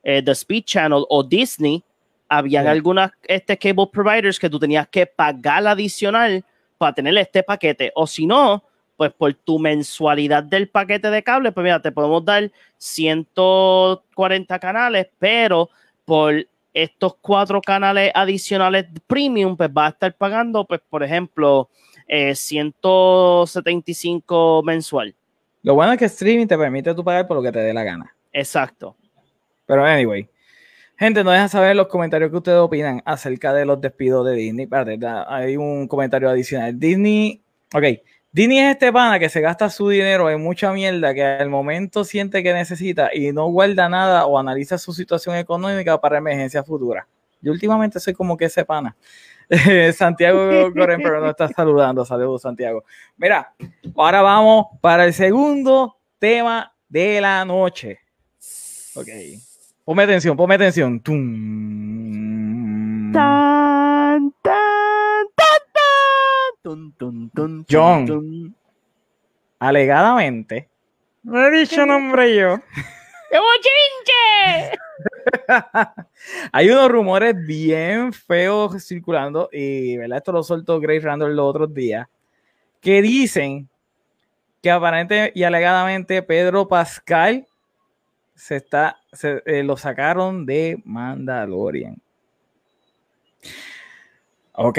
eh, 0.05 0.23
The 0.23 0.31
Speed 0.31 0.63
Channel 0.65 1.05
o 1.09 1.23
Disney, 1.25 1.83
habían 2.29 2.65
Sí. 2.65 2.71
algunas 2.71 3.11
este, 3.25 3.59
cable 3.59 3.89
providers 3.93 4.39
que 4.39 4.49
tú 4.49 4.59
tenías 4.61 4.87
que 4.89 5.07
pagar 5.07 5.67
adicional 5.67 6.45
para 6.79 6.95
tener 6.95 7.19
este 7.19 7.43
paquete, 7.43 7.91
o 7.97 8.07
si 8.07 8.27
no, 8.27 8.63
pues 8.97 9.13
por 9.13 9.35
tu 9.35 9.59
mensualidad 9.59 10.45
del 10.45 10.69
paquete 10.69 11.11
de 11.11 11.23
cable, 11.23 11.53
pues 11.53 11.65
mira, 11.65 11.83
te 11.83 11.93
podemos 11.93 12.25
dar 12.25 12.51
140 12.79 14.59
canales, 14.59 15.09
pero 15.19 15.69
por 16.05 16.47
estos 16.73 17.17
cuatro 17.21 17.61
canales 17.61 18.11
adicionales 18.15 18.87
premium, 19.07 19.55
pues 19.57 19.71
vas 19.73 19.87
a 19.87 19.91
estar 19.91 20.13
pagando, 20.15 20.67
pues, 20.67 20.81
por 20.89 21.03
ejemplo, 21.03 21.69
eh, 22.07 22.35
175 22.35 24.63
mensual. 24.65 25.15
Lo 25.63 25.75
bueno 25.75 25.93
es 25.93 25.99
que 25.99 26.07
streaming 26.07 26.47
te 26.47 26.57
permite 26.59 26.95
tú 26.95 27.03
pagar 27.03 27.27
por 27.27 27.39
lo 27.39 27.43
que 27.43 27.53
te 27.53 27.61
dé 27.61 27.73
la 27.73 27.85
gana. 27.85 28.15
Exacto. 28.33 28.97
Pero 29.67 29.83
anyway, 29.85 30.29
gente, 30.99 31.25
no 31.25 31.31
dejan 31.31 31.49
saber 31.49 31.71
en 31.71 31.79
los 31.79 31.87
comentarios 31.87 32.31
que 32.31 32.37
ustedes 32.37 32.59
opinan 32.59 33.01
acerca 33.07 33.55
de 33.55 33.65
los 33.65 33.81
despidos 33.81 34.27
de 34.27 34.35
Disney. 34.35 34.65
Espérate, 34.65 34.99
hay 35.29 35.57
un 35.57 35.89
comentario 35.89 36.29
adicional. 36.29 36.79
Disney, 36.79 37.41
ok, 37.73 37.85
Disney 38.35 38.59
es 38.59 38.73
este 38.73 38.93
pana 38.93 39.19
que 39.21 39.29
se 39.29 39.41
gasta 39.41 39.71
su 39.71 39.89
dinero 39.89 40.29
en 40.29 40.43
mucha 40.43 40.73
mierda 40.73 41.15
que 41.15 41.23
al 41.23 41.49
momento 41.49 42.03
siente 42.03 42.43
que 42.43 42.53
necesita 42.53 43.15
y 43.15 43.31
no 43.31 43.47
guarda 43.47 43.89
nada 43.89 44.27
o 44.27 44.37
analiza 44.37 44.77
su 44.77 44.93
situación 44.93 45.37
económica 45.37 46.01
para 46.01 46.19
emergencias 46.19 46.67
futuras. 46.67 47.07
Yo 47.41 47.53
últimamente 47.53 48.01
soy 48.01 48.13
como 48.13 48.37
que 48.37 48.47
ese 48.47 48.65
pana. 48.65 48.97
Santiago 49.97 50.73
Corren, 50.75 51.01
pero 51.01 51.21
no 51.21 51.31
está 51.31 51.47
saludando. 51.47 52.05
Saludos, 52.05 52.43
Santiago. 52.43 52.83
Mira, 53.17 53.55
ahora 53.95 54.21
vamos 54.21 54.67
para 54.81 55.05
el 55.05 55.15
segundo 55.15 55.97
tema 56.19 56.75
de 56.89 57.21
la 57.21 57.45
noche. 57.45 58.01
Ok. 58.97 59.07
Ponme 59.85 60.03
atención, 60.03 60.37
ponme 60.37 60.57
atención. 60.57 60.99
Tum. 60.99 63.13
Tan, 63.13 64.35
tan, 64.43 64.74
John. 66.65 68.07
tun. 68.07 68.57
Alegadamente. 69.59 70.69
No 71.23 71.45
he 71.45 71.51
dicho 71.51 71.85
nombre 71.85 72.35
yo. 72.35 72.59
¡Qué 73.31 73.39
bochinche! 73.39 74.79
Hay 76.53 76.71
unos 76.71 76.91
rumores 76.91 77.35
bien 77.47 78.13
feos 78.13 78.83
circulando 78.87 79.49
y 79.53 79.97
¿verdad? 79.97 80.19
esto 80.19 80.33
lo 80.33 80.43
soltó 80.43 80.81
Grace 80.81 81.01
Randall 81.01 81.37
los 81.37 81.47
otros 81.47 81.75
días 81.75 82.07
que 82.81 83.03
dicen 83.03 83.69
que 84.63 84.71
aparente 84.71 85.33
y 85.35 85.43
alegadamente 85.43 86.23
Pedro 86.23 86.69
Pascal 86.69 87.47
se 88.35 88.57
está 88.57 89.01
se, 89.13 89.43
eh, 89.47 89.63
lo 89.63 89.77
sacaron 89.77 90.47
de 90.47 90.81
Mandalorian. 90.85 92.01
Ok. 94.53 94.79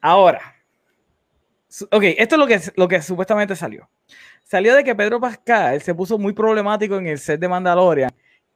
Ahora. 0.00 0.54
Ok, 1.90 2.02
esto 2.16 2.34
es 2.34 2.38
lo 2.38 2.46
que, 2.46 2.60
lo 2.76 2.88
que 2.88 3.02
supuestamente 3.02 3.54
salió. 3.54 3.88
Salió 4.42 4.74
de 4.74 4.82
que 4.82 4.94
Pedro 4.94 5.20
Pascal 5.20 5.82
se 5.82 5.94
puso 5.94 6.18
muy 6.18 6.32
problemático 6.32 6.96
en 6.96 7.06
el 7.06 7.18
set 7.18 7.38
de 7.38 7.48
Mandalorian 7.48 8.10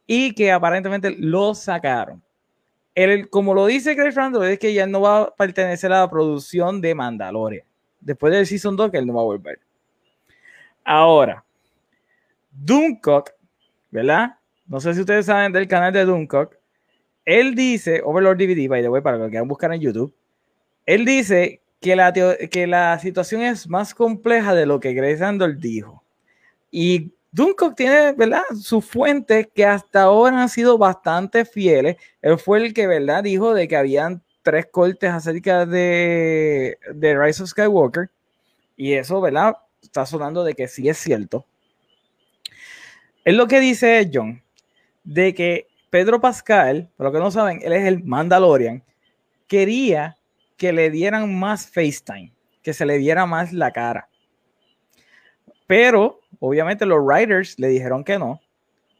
y 0.06 0.34
que 0.34 0.50
aparentemente 0.50 1.14
lo 1.18 1.54
sacaron. 1.54 2.22
Él, 2.94 3.28
como 3.28 3.54
lo 3.54 3.66
dice 3.66 3.94
Greg 3.94 4.14
Randall, 4.14 4.44
es 4.44 4.58
que 4.58 4.72
ya 4.72 4.86
no 4.86 5.00
va 5.02 5.22
a 5.22 5.34
pertenecer 5.34 5.92
a 5.92 6.00
la 6.00 6.10
producción 6.10 6.80
de 6.80 6.94
Mandalorian. 6.94 7.66
Después 8.00 8.32
del 8.32 8.46
Season 8.46 8.76
2, 8.76 8.90
que 8.90 8.98
él 8.98 9.06
no 9.06 9.14
va 9.14 9.20
a 9.20 9.24
volver. 9.24 9.60
Ahora, 10.84 11.44
Doomcock, 12.50 13.30
¿verdad? 13.90 14.36
No 14.66 14.80
sé 14.80 14.94
si 14.94 15.00
ustedes 15.00 15.26
saben 15.26 15.52
del 15.52 15.68
canal 15.68 15.92
de 15.92 16.04
Doomcock. 16.04 16.56
Él 17.24 17.54
dice, 17.54 18.02
Overlord 18.04 18.38
DVD, 18.38 18.68
by 18.68 18.82
the 18.82 18.88
way, 18.88 19.00
para 19.00 19.16
que 19.16 19.24
lo 19.24 19.28
quieran 19.28 19.48
buscar 19.48 19.72
en 19.72 19.80
YouTube. 19.80 20.14
Él 20.86 21.04
dice 21.04 21.60
que 21.80 21.96
la, 21.96 22.12
que 22.12 22.66
la 22.66 22.98
situación 22.98 23.42
es 23.42 23.68
más 23.68 23.94
compleja 23.94 24.54
de 24.54 24.66
lo 24.66 24.80
que 24.80 24.94
Greg 24.94 25.18
Randall 25.18 25.60
dijo. 25.60 26.02
Y 26.70 27.12
Duncock 27.32 27.74
tiene, 27.74 28.12
¿verdad? 28.12 28.42
Sus 28.60 28.84
fuentes 28.84 29.48
que 29.54 29.64
hasta 29.64 30.02
ahora 30.02 30.42
han 30.42 30.48
sido 30.48 30.78
bastante 30.78 31.44
fieles. 31.44 31.96
Él 32.20 32.38
fue 32.38 32.58
el 32.58 32.74
que, 32.74 32.86
¿verdad? 32.86 33.22
Dijo 33.22 33.54
de 33.54 33.66
que 33.68 33.76
habían 33.76 34.22
tres 34.42 34.66
cortes 34.70 35.10
acerca 35.10 35.66
de, 35.66 36.78
de 36.94 37.18
Rise 37.18 37.42
of 37.42 37.48
Skywalker. 37.48 38.10
Y 38.76 38.94
eso, 38.94 39.20
¿verdad? 39.20 39.56
Está 39.82 40.06
sonando 40.06 40.44
de 40.44 40.54
que 40.54 40.68
sí 40.68 40.88
es 40.88 40.98
cierto. 40.98 41.46
Es 43.24 43.34
lo 43.34 43.46
que 43.46 43.60
dice 43.60 44.10
John, 44.12 44.42
de 45.04 45.34
que 45.34 45.68
Pedro 45.90 46.20
Pascal, 46.20 46.90
por 46.96 47.06
lo 47.06 47.12
que 47.12 47.18
no 47.18 47.30
saben, 47.30 47.60
él 47.62 47.72
es 47.72 47.84
el 47.84 48.02
Mandalorian, 48.02 48.82
quería 49.46 50.16
que 50.62 50.72
le 50.72 50.90
dieran 50.92 51.36
más 51.36 51.66
FaceTime, 51.66 52.32
que 52.62 52.72
se 52.72 52.86
le 52.86 52.96
diera 52.96 53.26
más 53.26 53.52
la 53.52 53.72
cara. 53.72 54.08
Pero, 55.66 56.20
obviamente, 56.38 56.86
los 56.86 57.00
writers 57.04 57.58
le 57.58 57.66
dijeron 57.66 58.04
que 58.04 58.16
no. 58.16 58.40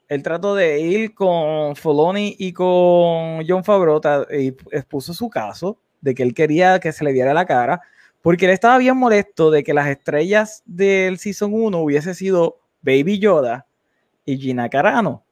Él 0.09 0.25
trató 0.25 0.57
de 0.57 0.81
ir 0.81 1.15
con 1.15 1.77
Filoni 1.77 2.35
y 2.37 2.53
con 2.53 3.47
John 3.47 3.63
Favreau 3.63 4.01
ta- 4.01 4.27
y 4.29 4.49
expuso 4.73 5.15
su 5.15 5.31
caso 5.31 5.79
de 6.01 6.17
que 6.17 6.25
él 6.25 6.35
quería 6.35 6.81
que 6.81 6.91
se 6.91 7.05
le 7.05 7.13
viera 7.13 7.33
la 7.33 7.47
cara, 7.47 7.81
porque 8.23 8.47
él 8.47 8.51
estaba 8.51 8.79
bien 8.79 8.97
molesto 8.97 9.53
de 9.53 9.63
que 9.63 9.73
las 9.73 9.87
estrellas 9.87 10.65
del 10.67 11.17
Season 11.21 11.55
1 11.55 11.79
hubiese 11.79 12.13
sido 12.17 12.59
Baby 12.81 13.21
Yoda 13.21 13.69
y 14.25 14.37
Gina 14.37 14.69
Carano, 14.69 15.25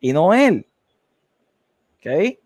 y 0.00 0.14
no 0.14 0.32
él. 0.32 0.66
¿Ok? 1.98 2.38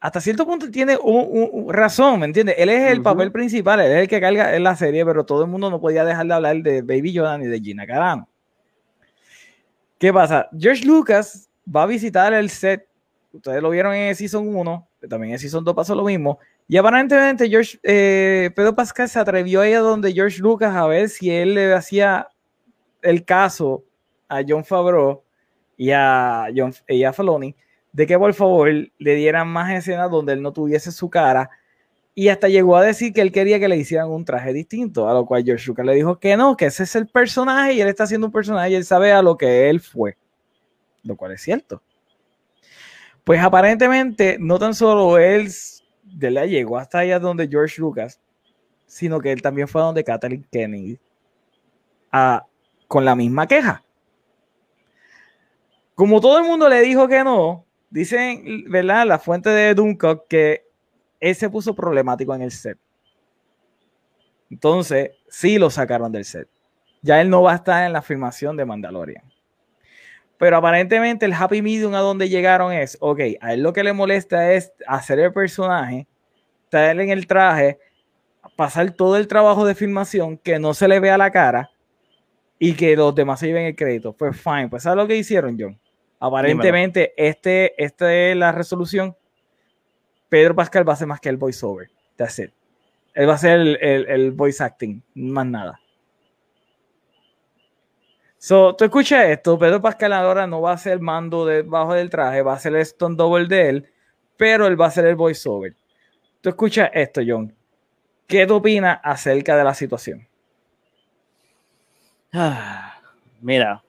Hasta 0.00 0.20
cierto 0.20 0.46
punto 0.46 0.70
tiene 0.70 0.96
un, 0.96 1.72
razón, 1.72 2.20
¿me 2.20 2.26
entiendes? 2.26 2.54
Él 2.58 2.68
es 2.68 2.92
el 2.92 3.02
papel 3.02 3.32
principal, 3.32 3.80
él 3.80 3.90
es 3.90 3.98
el 4.02 4.08
que 4.08 4.20
carga 4.20 4.54
en 4.54 4.62
la 4.62 4.76
serie, 4.76 5.04
pero 5.04 5.24
todo 5.26 5.42
el 5.42 5.50
mundo 5.50 5.70
no 5.70 5.80
podía 5.80 6.04
dejar 6.04 6.26
de 6.26 6.34
hablar 6.34 6.56
de 6.62 6.82
Baby 6.82 7.12
Yoda 7.12 7.36
ni 7.36 7.46
de 7.46 7.58
Gina 7.60 7.84
Carano. 7.84 8.28
¿Qué 9.98 10.12
pasa? 10.12 10.48
George 10.56 10.86
Lucas 10.86 11.50
va 11.74 11.82
a 11.82 11.86
visitar 11.86 12.32
el 12.32 12.48
set. 12.48 12.86
Ustedes 13.32 13.60
lo 13.60 13.70
vieron 13.70 13.92
en 13.92 14.14
Season 14.14 14.46
1, 14.46 14.88
que 15.00 15.08
también 15.08 15.32
en 15.32 15.38
Season 15.40 15.64
2 15.64 15.74
pasó 15.74 15.96
lo 15.96 16.04
mismo. 16.04 16.38
Y 16.68 16.76
aparentemente 16.76 17.48
George, 17.48 17.80
eh, 17.82 18.50
Pedro 18.54 18.76
Pascal 18.76 19.08
se 19.08 19.18
atrevió 19.18 19.62
a 19.62 19.68
ir 19.68 19.76
a 19.76 19.80
donde 19.80 20.12
George 20.12 20.40
Lucas 20.40 20.76
a 20.76 20.86
ver 20.86 21.08
si 21.08 21.28
él 21.30 21.54
le 21.54 21.74
hacía 21.74 22.28
el 23.02 23.24
caso 23.24 23.82
a 24.28 24.42
John 24.46 24.64
Favreau 24.64 25.24
y 25.76 25.90
a, 25.90 26.46
John, 26.54 26.72
y 26.86 27.02
a 27.02 27.12
Filoni 27.12 27.56
de 27.98 28.06
que 28.06 28.16
por 28.16 28.32
favor 28.32 28.70
le 28.70 29.14
dieran 29.16 29.48
más 29.48 29.72
escenas 29.72 30.08
donde 30.08 30.32
él 30.32 30.40
no 30.40 30.52
tuviese 30.52 30.92
su 30.92 31.10
cara. 31.10 31.50
Y 32.14 32.28
hasta 32.28 32.46
llegó 32.46 32.76
a 32.76 32.82
decir 32.84 33.12
que 33.12 33.20
él 33.20 33.32
quería 33.32 33.58
que 33.58 33.66
le 33.66 33.76
hicieran 33.76 34.08
un 34.08 34.24
traje 34.24 34.52
distinto, 34.52 35.08
a 35.08 35.14
lo 35.14 35.26
cual 35.26 35.42
George 35.42 35.66
Lucas 35.66 35.84
le 35.84 35.96
dijo 35.96 36.16
que 36.20 36.36
no, 36.36 36.56
que 36.56 36.66
ese 36.66 36.84
es 36.84 36.94
el 36.94 37.08
personaje 37.08 37.72
y 37.72 37.80
él 37.80 37.88
está 37.88 38.04
haciendo 38.04 38.28
un 38.28 38.32
personaje 38.32 38.70
y 38.70 38.74
él 38.76 38.84
sabe 38.84 39.10
a 39.10 39.20
lo 39.20 39.36
que 39.36 39.68
él 39.68 39.80
fue. 39.80 40.16
Lo 41.02 41.16
cual 41.16 41.32
es 41.32 41.42
cierto. 41.42 41.82
Pues 43.24 43.42
aparentemente 43.42 44.36
no 44.38 44.60
tan 44.60 44.74
solo 44.74 45.18
él 45.18 45.48
de 46.04 46.30
la 46.30 46.46
llegó 46.46 46.78
hasta 46.78 47.00
allá 47.00 47.18
donde 47.18 47.48
George 47.48 47.80
Lucas, 47.80 48.20
sino 48.86 49.18
que 49.20 49.32
él 49.32 49.42
también 49.42 49.66
fue 49.66 49.80
a 49.80 49.86
donde 49.86 50.04
Kathleen 50.04 50.46
Kennedy 50.52 51.00
a- 52.12 52.46
con 52.86 53.04
la 53.04 53.16
misma 53.16 53.48
queja. 53.48 53.82
Como 55.96 56.20
todo 56.20 56.38
el 56.38 56.44
mundo 56.44 56.68
le 56.68 56.80
dijo 56.82 57.08
que 57.08 57.24
no, 57.24 57.64
dicen, 57.90 58.64
¿verdad? 58.68 59.06
La 59.06 59.18
fuente 59.18 59.50
de 59.50 59.74
Duncock 59.74 60.26
que 60.28 60.64
él 61.20 61.34
se 61.34 61.50
puso 61.50 61.74
problemático 61.74 62.34
en 62.34 62.42
el 62.42 62.50
set. 62.50 62.78
Entonces, 64.50 65.10
sí 65.28 65.58
lo 65.58 65.70
sacaron 65.70 66.12
del 66.12 66.24
set. 66.24 66.48
Ya 67.02 67.20
él 67.20 67.30
no 67.30 67.42
va 67.42 67.52
a 67.52 67.56
estar 67.56 67.86
en 67.86 67.92
la 67.92 68.02
filmación 68.02 68.56
de 68.56 68.64
Mandalorian. 68.64 69.24
Pero 70.38 70.56
aparentemente 70.56 71.26
el 71.26 71.34
happy 71.34 71.62
medium 71.62 71.94
a 71.94 72.00
donde 72.00 72.28
llegaron 72.28 72.72
es, 72.72 72.96
ok, 73.00 73.20
a 73.40 73.54
él 73.54 73.62
lo 73.62 73.72
que 73.72 73.82
le 73.82 73.92
molesta 73.92 74.52
es 74.52 74.72
hacer 74.86 75.18
el 75.18 75.32
personaje, 75.32 76.06
estar 76.64 76.98
en 76.98 77.10
el 77.10 77.26
traje, 77.26 77.78
pasar 78.56 78.92
todo 78.92 79.16
el 79.16 79.26
trabajo 79.26 79.66
de 79.66 79.74
filmación, 79.74 80.38
que 80.38 80.58
no 80.58 80.74
se 80.74 80.86
le 80.86 81.00
vea 81.00 81.18
la 81.18 81.30
cara 81.30 81.70
y 82.58 82.74
que 82.74 82.96
los 82.96 83.14
demás 83.14 83.40
se 83.40 83.46
lleven 83.48 83.66
el 83.66 83.76
crédito. 83.76 84.12
Pues 84.12 84.40
fine, 84.40 84.68
pues 84.68 84.84
¿sabes 84.84 84.96
lo 84.96 85.08
que 85.08 85.16
hicieron, 85.16 85.56
John? 85.58 85.78
Aparentemente, 86.20 87.14
este, 87.16 87.82
esta 87.82 88.12
es 88.12 88.36
la 88.36 88.52
resolución. 88.52 89.16
Pedro 90.28 90.54
Pascal 90.54 90.88
va 90.88 90.92
a 90.92 90.96
ser 90.96 91.06
más 91.06 91.20
que 91.20 91.28
el 91.28 91.36
voiceover. 91.36 91.90
That's 92.16 92.38
it. 92.40 92.52
Él 93.14 93.28
va 93.28 93.34
a 93.34 93.38
ser 93.38 93.60
el, 93.60 93.76
el, 93.80 94.32
voice 94.32 94.62
acting, 94.62 95.02
más 95.14 95.46
nada. 95.46 95.80
So, 98.36 98.76
tú 98.76 98.84
escuchas 98.84 99.24
esto, 99.24 99.58
Pedro 99.58 99.82
Pascal 99.82 100.12
ahora 100.12 100.46
no 100.46 100.60
va 100.60 100.72
a 100.72 100.78
ser 100.78 100.92
el 100.94 101.00
mando 101.00 101.44
debajo 101.44 101.94
del 101.94 102.10
traje, 102.10 102.42
va 102.42 102.52
a 102.52 102.58
ser 102.58 102.76
el 102.76 102.82
stone 102.82 103.16
double 103.16 103.48
de 103.48 103.68
él, 103.68 103.92
pero 104.36 104.68
él 104.68 104.80
va 104.80 104.86
a 104.86 104.90
ser 104.92 105.06
el 105.06 105.16
voiceover. 105.16 105.74
Tú 106.40 106.50
escuchas 106.50 106.90
esto, 106.94 107.20
John. 107.26 107.52
¿Qué 108.28 108.46
tú 108.46 108.56
opinas 108.56 109.00
acerca 109.02 109.56
de 109.56 109.64
la 109.64 109.74
situación? 109.74 110.28
Ah, 112.32 113.00
mira, 113.40 113.82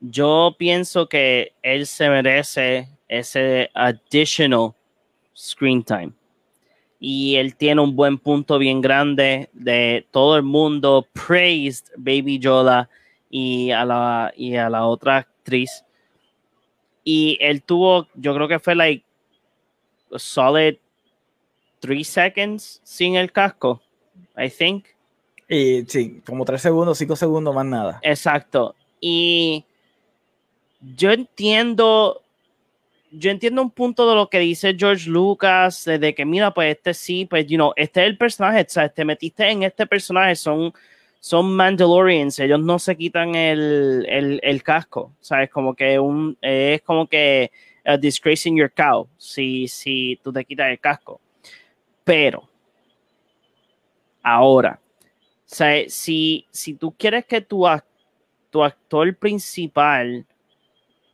yo 0.00 0.54
pienso 0.58 1.08
que 1.08 1.52
él 1.62 1.86
se 1.86 2.08
merece 2.08 2.88
ese 3.08 3.70
additional 3.74 4.74
screen 5.36 5.82
time. 5.82 6.12
Y 7.00 7.36
él 7.36 7.54
tiene 7.54 7.80
un 7.80 7.94
buen 7.94 8.18
punto 8.18 8.58
bien 8.58 8.80
grande 8.80 9.48
de 9.52 10.06
todo 10.10 10.36
el 10.36 10.42
mundo 10.42 11.06
praised 11.12 11.86
Baby 11.96 12.38
Yoda 12.40 12.88
y 13.30 13.70
a 13.70 13.84
la, 13.84 14.32
y 14.36 14.56
a 14.56 14.68
la 14.68 14.86
otra 14.86 15.18
actriz. 15.18 15.84
Y 17.04 17.38
él 17.40 17.62
tuvo, 17.62 18.08
yo 18.14 18.34
creo 18.34 18.48
que 18.48 18.58
fue 18.58 18.74
like 18.74 19.04
solid 20.16 20.76
three 21.80 22.04
seconds 22.04 22.80
sin 22.82 23.14
el 23.14 23.30
casco, 23.30 23.80
I 24.36 24.50
think. 24.50 24.86
Y 25.48 25.84
sí, 25.86 26.20
como 26.26 26.44
tres 26.44 26.60
segundos, 26.62 26.98
cinco 26.98 27.16
segundos 27.16 27.54
más 27.54 27.64
nada. 27.64 28.00
Exacto. 28.02 28.74
Y 29.00 29.64
yo 30.80 31.10
entiendo, 31.12 32.22
yo 33.10 33.30
entiendo 33.30 33.62
un 33.62 33.70
punto 33.70 34.08
de 34.08 34.14
lo 34.14 34.28
que 34.28 34.38
dice 34.38 34.76
George 34.78 35.08
Lucas, 35.08 35.84
de 35.84 36.14
que 36.14 36.24
mira, 36.24 36.52
pues 36.52 36.76
este 36.76 36.94
sí, 36.94 37.26
pues, 37.26 37.46
you 37.46 37.56
know, 37.56 37.72
este 37.76 38.02
es 38.02 38.06
el 38.06 38.18
personaje, 38.18 38.62
o 38.62 38.70
sea, 38.70 38.88
te 38.88 39.04
metiste 39.04 39.48
en 39.48 39.62
este 39.62 39.86
personaje, 39.86 40.36
son, 40.36 40.72
son 41.20 41.54
Mandalorians, 41.54 42.38
ellos 42.38 42.60
no 42.60 42.78
se 42.78 42.96
quitan 42.96 43.34
el, 43.34 44.06
el, 44.08 44.40
el 44.42 44.62
casco, 44.62 45.12
¿sabes? 45.20 45.50
Como 45.50 45.74
que 45.74 45.98
un, 45.98 46.36
es 46.40 46.82
como 46.82 47.06
que 47.06 47.50
uh, 47.86 47.96
disgracing 47.96 48.56
your 48.56 48.72
cow, 48.72 49.08
si, 49.16 49.66
si 49.68 50.18
tú 50.22 50.32
te 50.32 50.44
quitas 50.44 50.70
el 50.70 50.78
casco. 50.78 51.20
Pero, 52.04 52.48
ahora, 54.22 54.80
sea, 55.48 55.88
si, 55.88 56.46
si 56.50 56.74
tú 56.74 56.94
quieres 56.96 57.24
que 57.24 57.40
tu, 57.40 57.66
tu 58.50 58.62
actor 58.62 59.16
principal 59.16 60.26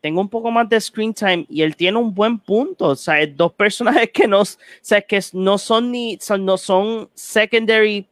tenga 0.05 0.21
un 0.21 0.29
poco 0.29 0.51
más 0.51 0.69
de 0.69 0.79
screen 0.79 1.15
time 1.15 1.47
y 1.49 1.63
él 1.63 1.75
tiene 1.77 1.97
un 1.97 2.13
buen 2.13 2.39
punto. 2.39 2.89
O 2.89 2.95
sea, 2.95 3.27
dos 3.27 3.55
personajes 3.55 4.11
que 4.13 4.29
no, 4.29 4.43
o 4.43 4.47
sea, 4.83 5.01
que 5.01 5.19
no 5.33 5.57
son 5.57 5.91
ni 5.91 6.19
son, 6.21 6.45
no 6.45 6.59
son 6.59 7.09
secondary 7.15 8.07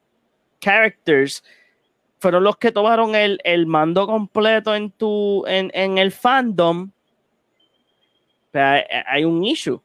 characters, 0.58 1.44
fueron 2.18 2.44
los 2.44 2.56
que 2.56 2.72
tomaron 2.72 3.14
el, 3.14 3.38
el 3.44 3.66
mando 3.66 4.06
completo 4.06 4.74
en 4.74 4.90
tu 4.90 5.44
en, 5.46 5.70
en 5.74 5.98
el 5.98 6.12
fandom. 6.12 6.90
Pero 8.52 8.86
hay, 9.06 9.26
un 9.26 9.44
issue. 9.44 9.78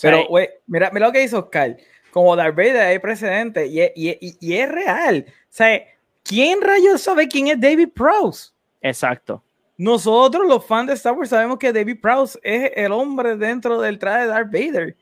Pero, 0.00 0.26
güey, 0.28 0.48
mira, 0.66 0.90
mira 0.94 1.08
lo 1.08 1.12
que 1.12 1.24
hizo 1.24 1.40
Oscar 1.40 1.76
como 2.10 2.36
Darth 2.36 2.56
Vader 2.56 2.86
hay 2.86 2.98
precedente 3.00 3.66
y, 3.66 3.82
y, 3.94 4.34
y, 4.40 4.54
es 4.54 4.66
real. 4.66 5.26
O 5.28 5.32
sea, 5.50 5.78
¿quién 6.22 6.62
rayos 6.62 7.02
sabe 7.02 7.28
quién 7.28 7.48
es 7.48 7.60
David 7.60 7.90
Prowse? 7.94 8.52
Exacto. 8.80 9.42
Nosotros, 9.78 10.44
los 10.48 10.66
fans 10.66 10.88
de 10.88 10.94
Star 10.94 11.14
Wars, 11.14 11.30
sabemos 11.30 11.56
que 11.56 11.72
David 11.72 12.00
Prowse 12.02 12.36
es 12.42 12.72
el 12.74 12.90
hombre 12.90 13.36
dentro 13.36 13.80
del 13.80 13.96
traje 13.96 14.22
de 14.22 14.26
Darth 14.26 14.50
Vader. 14.52 14.96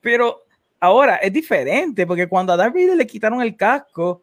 Pero 0.00 0.44
ahora 0.78 1.16
es 1.16 1.32
diferente, 1.32 2.06
porque 2.06 2.28
cuando 2.28 2.52
a 2.52 2.56
Darth 2.56 2.72
Vader 2.72 2.96
le 2.96 3.06
quitaron 3.06 3.42
el 3.42 3.56
casco, 3.56 4.22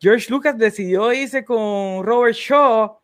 George 0.00 0.30
Lucas 0.30 0.56
decidió 0.56 1.12
irse 1.12 1.44
con 1.44 2.04
Robert 2.04 2.36
Shaw, 2.36 2.98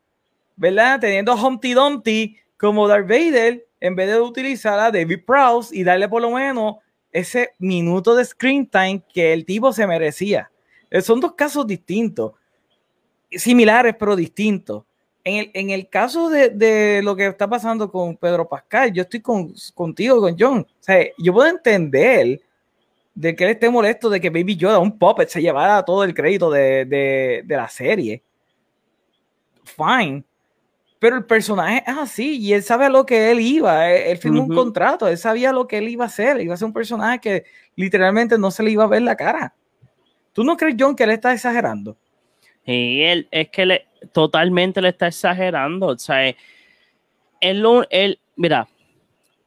¿verdad? 0.55 1.01
Teniendo 1.01 1.33
a 1.33 1.45
Humpty 1.45 1.75
Dumpty 1.75 2.37
como 2.57 2.87
Darth 2.87 3.09
Vader, 3.09 3.67
en 3.81 3.97
vez 3.97 4.09
de 4.09 4.21
utilizar 4.21 4.79
a 4.79 4.93
David 4.93 5.25
Prowse 5.27 5.77
y 5.77 5.83
darle 5.83 6.09
por 6.09 6.23
lo 6.23 6.31
menos 6.31 6.77
ese 7.11 7.51
minuto 7.59 8.15
de 8.15 8.25
screen 8.25 8.69
time 8.69 9.03
que 9.13 9.33
el 9.33 9.45
tipo 9.45 9.73
se 9.73 9.87
merecía. 9.89 10.53
Eh, 10.89 11.03
son 11.03 11.19
dos 11.19 11.35
casos 11.35 11.67
distintos, 11.67 12.33
similares 13.29 13.97
pero 13.99 14.15
distintos. 14.15 14.85
En 15.29 15.37
el, 15.37 15.51
en 15.55 15.71
el 15.71 15.89
caso 15.89 16.31
de, 16.31 16.51
de, 16.51 17.01
lo 17.03 17.15
que 17.15 17.27
está 17.27 17.49
pasando 17.49 17.91
con 17.91 18.17
Pedro 18.17 18.49
Pascal, 18.49 18.93
yo 18.93 19.03
estoy 19.03 19.21
con, 19.21 19.55
contigo, 19.75 20.21
con 20.21 20.37
John. 20.39 20.61
O 20.61 20.83
sea, 20.83 21.05
yo 21.19 21.33
puedo 21.33 21.49
entender 21.49 22.41
de 23.15 23.37
que 23.37 23.45
él 23.45 23.51
esté 23.51 23.69
molesto 23.69 24.09
de 24.09 24.21
que 24.21 24.31
Baby 24.31 24.57
Yoda, 24.57 24.79
un 24.79 24.99
puppet, 24.99 25.29
se 25.29 25.43
llevara 25.43 25.85
todo 25.85 26.05
el 26.05 26.15
crédito 26.15 26.51
de, 26.51 26.85
de, 26.85 27.43
de 27.45 27.57
la 27.57 27.69
serie. 27.69 28.23
Fine 29.65 30.25
pero 30.99 31.17
el 31.17 31.25
personaje 31.25 31.85
es 31.87 31.97
así 31.97 32.39
y 32.39 32.53
él 32.53 32.63
sabe 32.63 32.87
a 32.87 32.89
lo 32.89 33.07
que 33.07 33.31
él 33.31 33.41
iba. 33.41 33.91
Él, 33.91 34.19
firmó 34.19 34.43
un 34.43 34.55
contrato, 34.55 35.07
él 35.07 35.17
sabía 35.17 35.53
lo 35.53 35.69
que 35.69 35.79
él 35.79 35.89
iba 35.89 36.05
a 36.05 36.09
hacer. 36.09 36.41
Iba 36.41 36.55
a 36.55 36.57
ser 36.57 36.67
un 36.67 36.73
personaje 36.73 37.21
que 37.21 37.45
literalmente 37.77 38.37
no 38.37 38.51
se 38.51 38.63
le 38.65 38.73
iba 38.73 38.85
a 38.85 38.89
ver 38.89 39.03
la 39.03 39.15
cara. 39.15 39.55
¿Tú 40.33 40.43
no 40.43 40.57
crees, 40.57 40.77
John, 40.79 40.97
que 40.97 41.05
él 41.05 41.11
está 41.11 41.33
exagerando? 41.33 41.97
Sí, 42.67 43.03
él 43.03 43.29
es 43.31 43.49
que 43.51 43.67
le, 43.67 43.87
totalmente 44.13 44.81
le 44.81 44.89
está 44.89 45.09
exagerando. 45.09 45.87
O 45.87 45.99
sea, 45.99 46.29
él, 46.29 46.37
él, 47.91 48.21
mira, 48.37 48.69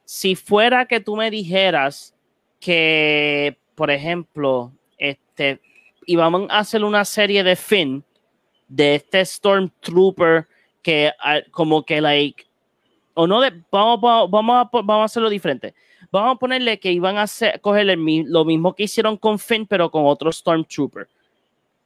si 0.05 0.35
fuera 0.35 0.85
que 0.85 0.99
tú 0.99 1.15
me 1.15 1.31
dijeras 1.31 2.15
que, 2.59 3.57
por 3.75 3.91
ejemplo, 3.91 4.71
este, 4.97 5.61
íbamos 6.05 6.49
a 6.49 6.59
hacer 6.59 6.83
una 6.83 7.05
serie 7.05 7.43
de 7.43 7.55
Finn 7.55 8.03
de 8.67 8.95
este 8.95 9.25
Stormtrooper 9.25 10.47
que 10.81 11.11
ah, 11.19 11.39
como 11.51 11.85
que 11.85 12.01
like 12.01 12.45
o 13.13 13.27
no 13.27 13.41
de, 13.41 13.51
vamos, 13.71 13.99
vamos, 14.31 14.55
a, 14.55 14.69
vamos 14.71 15.01
a 15.01 15.03
hacerlo 15.03 15.29
diferente. 15.29 15.73
Vamos 16.11 16.35
a 16.35 16.39
ponerle 16.39 16.79
que 16.79 16.91
iban 16.91 17.17
a 17.17 17.23
hacer, 17.23 17.59
coger 17.61 17.85
lo 17.97 18.45
mismo 18.45 18.73
que 18.73 18.83
hicieron 18.83 19.17
con 19.17 19.39
Finn, 19.39 19.65
pero 19.65 19.91
con 19.91 20.05
otro 20.05 20.31
Stormtrooper. 20.31 21.07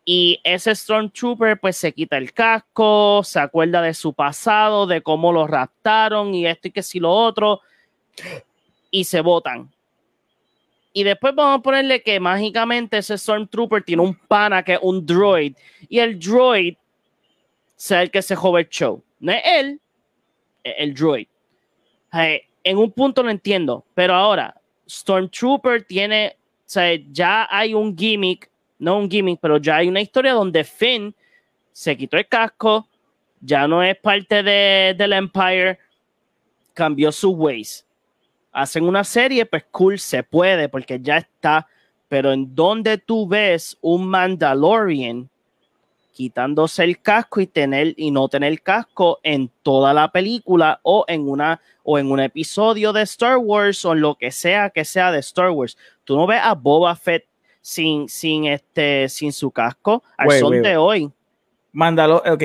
Y 0.07 0.39
ese 0.43 0.75
Stormtrooper 0.75 1.59
pues 1.59 1.77
se 1.77 1.91
quita 1.91 2.17
el 2.17 2.31
casco, 2.31 3.23
se 3.23 3.39
acuerda 3.39 3.81
de 3.81 3.95
su 3.95 4.13
pasado, 4.13 4.85
de 4.85 5.01
cómo 5.01 5.33
lo 5.33 5.47
raptaron 5.47 6.35
y 6.35 6.45
esto 6.45 6.67
y 6.67 6.71
que 6.71 6.83
si 6.83 6.99
lo 6.99 7.11
otro, 7.11 7.61
y 8.91 9.03
se 9.03 9.21
botan. 9.21 9.71
Y 10.93 11.03
después 11.03 11.33
vamos 11.33 11.59
a 11.59 11.61
ponerle 11.61 12.03
que 12.03 12.19
mágicamente 12.19 12.99
ese 12.99 13.17
Stormtrooper 13.17 13.83
tiene 13.83 14.03
un 14.03 14.15
pana 14.15 14.63
que 14.63 14.73
es 14.73 14.79
un 14.81 15.05
droid. 15.05 15.55
Y 15.89 15.99
el 15.99 16.19
droid 16.19 16.75
sea 17.75 18.03
el 18.03 18.11
que 18.11 18.21
se 18.21 18.35
jode 18.35 18.61
el 18.61 18.69
show. 18.69 19.03
No 19.19 19.31
es 19.33 19.41
él, 19.43 19.81
el 20.63 20.93
droid. 20.93 21.27
en 22.63 22.77
un 22.77 22.91
punto 22.91 23.23
lo 23.23 23.29
entiendo, 23.29 23.83
pero 23.93 24.13
ahora 24.13 24.55
Stormtrooper 24.87 25.83
tiene, 25.83 26.37
o 26.37 26.63
sea, 26.65 26.97
ya 27.11 27.47
hay 27.51 27.73
un 27.73 27.97
gimmick, 27.97 28.49
no 28.79 28.97
un 28.97 29.09
gimmick, 29.09 29.39
pero 29.41 29.57
ya 29.57 29.77
hay 29.77 29.87
una 29.87 30.01
historia 30.01 30.33
donde 30.33 30.63
Finn 30.63 31.15
se 31.71 31.95
quitó 31.97 32.17
el 32.17 32.27
casco, 32.27 32.87
ya 33.41 33.67
no 33.67 33.83
es 33.83 33.97
parte 33.97 34.43
de, 34.43 34.95
del 34.97 35.13
Empire, 35.13 35.77
cambió 36.73 37.11
sus 37.11 37.33
ways. 37.35 37.85
Hacen 38.51 38.85
una 38.85 39.03
serie, 39.03 39.45
pues 39.45 39.65
cool, 39.71 39.99
se 39.99 40.23
puede, 40.23 40.69
porque 40.69 40.99
ya 40.99 41.17
está. 41.17 41.67
Pero 42.07 42.31
en 42.31 42.55
donde 42.55 42.97
tú 42.97 43.27
ves 43.27 43.77
un 43.81 44.07
Mandalorian 44.07 45.29
quitándose 46.13 46.85
el 46.85 47.01
casco 47.01 47.41
y 47.41 47.47
tener 47.47 47.93
y 47.97 48.09
no 48.09 48.29
tener 48.29 48.61
casco 48.61 49.19
en 49.21 49.51
toda 49.63 49.93
la 49.93 50.09
película 50.13 50.79
o 50.83 51.03
en 51.09 51.27
una 51.27 51.59
o 51.83 51.99
en 51.99 52.09
un 52.09 52.21
episodio 52.21 52.93
de 52.93 53.01
Star 53.01 53.37
Wars 53.37 53.83
o 53.83 53.91
en 53.91 53.99
lo 53.99 54.15
que 54.15 54.31
sea 54.31 54.69
que 54.69 54.85
sea 54.85 55.11
de 55.11 55.19
Star 55.19 55.49
Wars. 55.49 55.77
Tú 56.05 56.15
no 56.15 56.25
ves 56.25 56.39
a 56.41 56.53
Boba 56.53 56.95
Fett 56.95 57.25
sin, 57.65 58.07
sin 58.07 58.45
este 58.45 59.09
sin 59.09 59.33
su 59.33 59.49
casco 59.49 60.03
al 60.17 60.29
son 60.39 60.61
de 60.61 60.77
hoy. 60.77 61.11
Mándalo, 61.71 62.17
ok. 62.17 62.43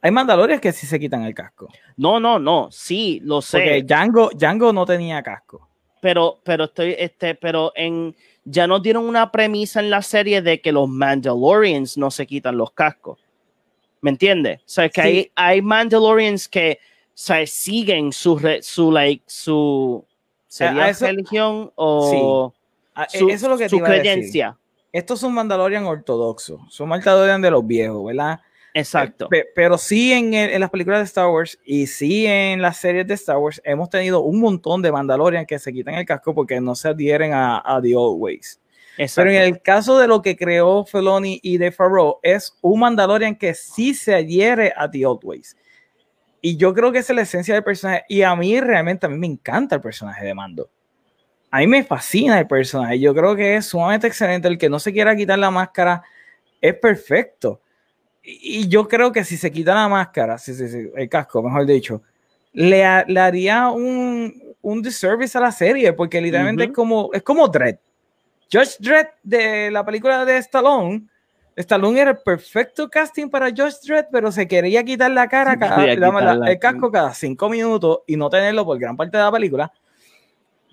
Hay 0.00 0.10
Mandalorians 0.10 0.58
que 0.62 0.72
sí 0.72 0.86
se 0.86 0.98
quitan 0.98 1.22
el 1.22 1.34
casco. 1.34 1.68
No, 1.98 2.18
no, 2.18 2.38
no, 2.38 2.68
sí, 2.70 3.20
lo 3.24 3.42
sé. 3.42 3.58
Porque 3.58 3.82
Django, 3.82 4.30
Django 4.34 4.72
no 4.72 4.86
tenía 4.86 5.22
casco. 5.22 5.68
Pero, 6.00 6.38
pero 6.42 6.64
estoy, 6.64 6.96
este, 6.98 7.34
pero 7.34 7.72
en, 7.76 8.16
ya 8.44 8.66
nos 8.66 8.82
dieron 8.82 9.04
una 9.06 9.30
premisa 9.30 9.80
en 9.80 9.90
la 9.90 10.00
serie 10.00 10.40
de 10.40 10.62
que 10.62 10.72
los 10.72 10.88
Mandalorians 10.88 11.98
no 11.98 12.10
se 12.10 12.26
quitan 12.26 12.56
los 12.56 12.70
cascos. 12.70 13.18
¿Me 14.00 14.10
entiendes? 14.10 14.60
O 14.60 14.64
sea, 14.68 14.88
que 14.88 15.02
Sí. 15.02 15.08
hay, 15.08 15.30
hay 15.34 15.62
Mandalorians 15.62 16.48
que 16.48 16.78
o 16.80 17.12
sea, 17.12 17.46
siguen 17.46 18.12
su, 18.12 18.40
su, 18.62 18.90
like, 18.90 19.22
su, 19.26 20.04
¿sería 20.48 20.88
eso- 20.88 21.06
religión 21.06 21.70
o 21.76 22.52
Ah, 22.54 22.58
su, 23.08 23.28
Eso 23.28 23.46
es 23.46 23.50
lo 23.50 23.56
que 23.58 23.64
te 23.64 23.68
su 23.70 23.76
iba 23.76 23.88
a 23.88 23.90
decir. 23.92 24.02
creencia? 24.12 24.58
Estos 24.92 25.20
son 25.20 25.34
Mandalorian 25.34 25.84
ortodoxos. 25.84 26.60
Son 26.68 26.88
Mandalorian 26.88 27.42
de 27.42 27.50
los 27.50 27.66
viejos, 27.66 28.04
¿verdad? 28.04 28.40
Exacto. 28.72 29.28
Pe- 29.28 29.46
pero 29.54 29.78
sí 29.78 30.12
en, 30.12 30.34
el- 30.34 30.50
en 30.50 30.60
las 30.60 30.70
películas 30.70 31.00
de 31.00 31.04
Star 31.04 31.28
Wars 31.28 31.58
y 31.64 31.86
sí 31.86 32.26
en 32.26 32.60
las 32.62 32.76
series 32.78 33.06
de 33.06 33.14
Star 33.14 33.36
Wars 33.38 33.60
hemos 33.64 33.88
tenido 33.90 34.20
un 34.22 34.40
montón 34.40 34.82
de 34.82 34.90
Mandalorian 34.92 35.46
que 35.46 35.58
se 35.58 35.72
quitan 35.72 35.94
el 35.94 36.04
casco 36.04 36.34
porque 36.34 36.60
no 36.60 36.74
se 36.74 36.88
adhieren 36.88 37.32
a, 37.32 37.62
a 37.64 37.80
The 37.80 37.94
Old 37.96 38.20
Ways. 38.20 38.60
Exacto. 38.96 39.28
Pero 39.28 39.30
en 39.36 39.42
el 39.42 39.60
caso 39.62 39.98
de 39.98 40.06
lo 40.06 40.22
que 40.22 40.36
creó 40.36 40.84
Feloni 40.84 41.40
y 41.42 41.58
de 41.58 41.72
Favreau, 41.72 42.18
es 42.22 42.56
un 42.62 42.80
Mandalorian 42.80 43.34
que 43.36 43.54
sí 43.54 43.94
se 43.94 44.14
adhiere 44.14 44.72
a 44.76 44.88
The 44.90 45.06
Old 45.06 45.20
Ways. 45.24 45.56
Y 46.40 46.56
yo 46.56 46.74
creo 46.74 46.92
que 46.92 46.98
esa 46.98 47.12
es 47.12 47.16
la 47.16 47.22
esencia 47.22 47.54
del 47.54 47.64
personaje. 47.64 48.04
Y 48.08 48.22
a 48.22 48.36
mí 48.36 48.60
realmente, 48.60 49.06
a 49.06 49.08
mí 49.08 49.16
me 49.18 49.26
encanta 49.26 49.76
el 49.76 49.80
personaje 49.80 50.24
de 50.26 50.34
Mando. 50.34 50.68
A 51.54 51.58
mí 51.58 51.68
me 51.68 51.84
fascina 51.84 52.40
el 52.40 52.48
personaje. 52.48 52.98
Yo 52.98 53.14
creo 53.14 53.36
que 53.36 53.54
es 53.54 53.66
sumamente 53.66 54.08
excelente. 54.08 54.48
El 54.48 54.58
que 54.58 54.68
no 54.68 54.80
se 54.80 54.92
quiera 54.92 55.14
quitar 55.14 55.38
la 55.38 55.52
máscara 55.52 56.02
es 56.60 56.74
perfecto. 56.74 57.60
Y 58.24 58.66
yo 58.66 58.88
creo 58.88 59.12
que 59.12 59.22
si 59.22 59.36
se 59.36 59.52
quita 59.52 59.72
la 59.72 59.86
máscara, 59.86 60.36
sí, 60.36 60.52
sí, 60.52 60.66
sí, 60.68 60.90
el 60.96 61.08
casco, 61.08 61.40
mejor 61.44 61.64
dicho, 61.64 62.02
le, 62.54 62.84
ha- 62.84 63.04
le 63.06 63.20
haría 63.20 63.68
un, 63.68 64.34
un 64.62 64.82
disservice 64.82 65.38
a 65.38 65.42
la 65.42 65.52
serie, 65.52 65.92
porque 65.92 66.20
literalmente 66.20 66.64
es 66.64 66.70
como 66.72 67.10
es 67.12 67.22
como 67.22 67.46
Dredd. 67.46 67.76
Josh 68.52 68.74
Dredd 68.80 69.06
de 69.22 69.70
la 69.70 69.84
película 69.84 70.24
de 70.24 70.38
Stallone. 70.38 71.06
Stallone 71.54 72.00
era 72.00 72.10
el 72.10 72.18
perfecto 72.18 72.90
casting 72.90 73.28
para 73.28 73.50
Josh 73.56 73.74
Dredd, 73.86 74.06
pero 74.10 74.32
se 74.32 74.48
quería 74.48 74.82
quitar 74.82 75.12
la 75.12 75.28
cara, 75.28 75.52
Se 75.52 75.58
cada, 75.60 75.76
quería 75.76 75.94
la- 75.94 76.06
la- 76.08 76.18
quitar 76.18 76.36
la- 76.38 76.50
el 76.50 76.58
casco 76.58 76.90
cada 76.90 77.14
cinco 77.14 77.48
minutos 77.48 78.00
y 78.08 78.16
no 78.16 78.28
tenerlo 78.28 78.64
por 78.64 78.76
gran 78.76 78.96
parte 78.96 79.16
de 79.16 79.22
la 79.22 79.30
película. 79.30 79.72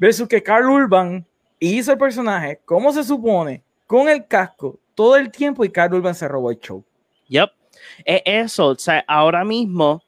Versus 0.02 0.28
que 0.28 0.42
Carl 0.42 0.68
Urban 0.68 1.24
hizo 1.60 1.92
el 1.92 1.98
personaje, 2.00 2.60
como 2.66 2.92
se 2.92 3.04
supone, 3.04 3.62
con 3.86 4.10
el 4.10 4.26
casco 4.26 4.80
todo 4.96 5.16
el 5.16 5.30
tiempo 5.30 5.64
y 5.64 5.70
Carl 5.70 5.94
Urban 5.94 6.16
se 6.16 6.28
robó 6.28 6.50
el 6.50 6.58
show. 6.58 6.84
Yep. 7.28 7.52
Es 8.04 8.22
eso, 8.26 8.70
o 8.70 8.76
sea, 8.76 9.06
ahora 9.08 9.44
mismo 9.44 10.02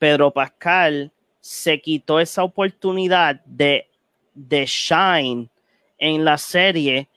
Pedro 0.00 0.32
Pascal 0.32 1.12
se 1.40 1.80
quitó 1.80 2.18
esa 2.18 2.42
oportunidad 2.42 3.40
de, 3.44 3.88
de 4.34 4.66
shine 4.66 5.48
en 5.96 6.24
la 6.24 6.38
serie 6.38 7.08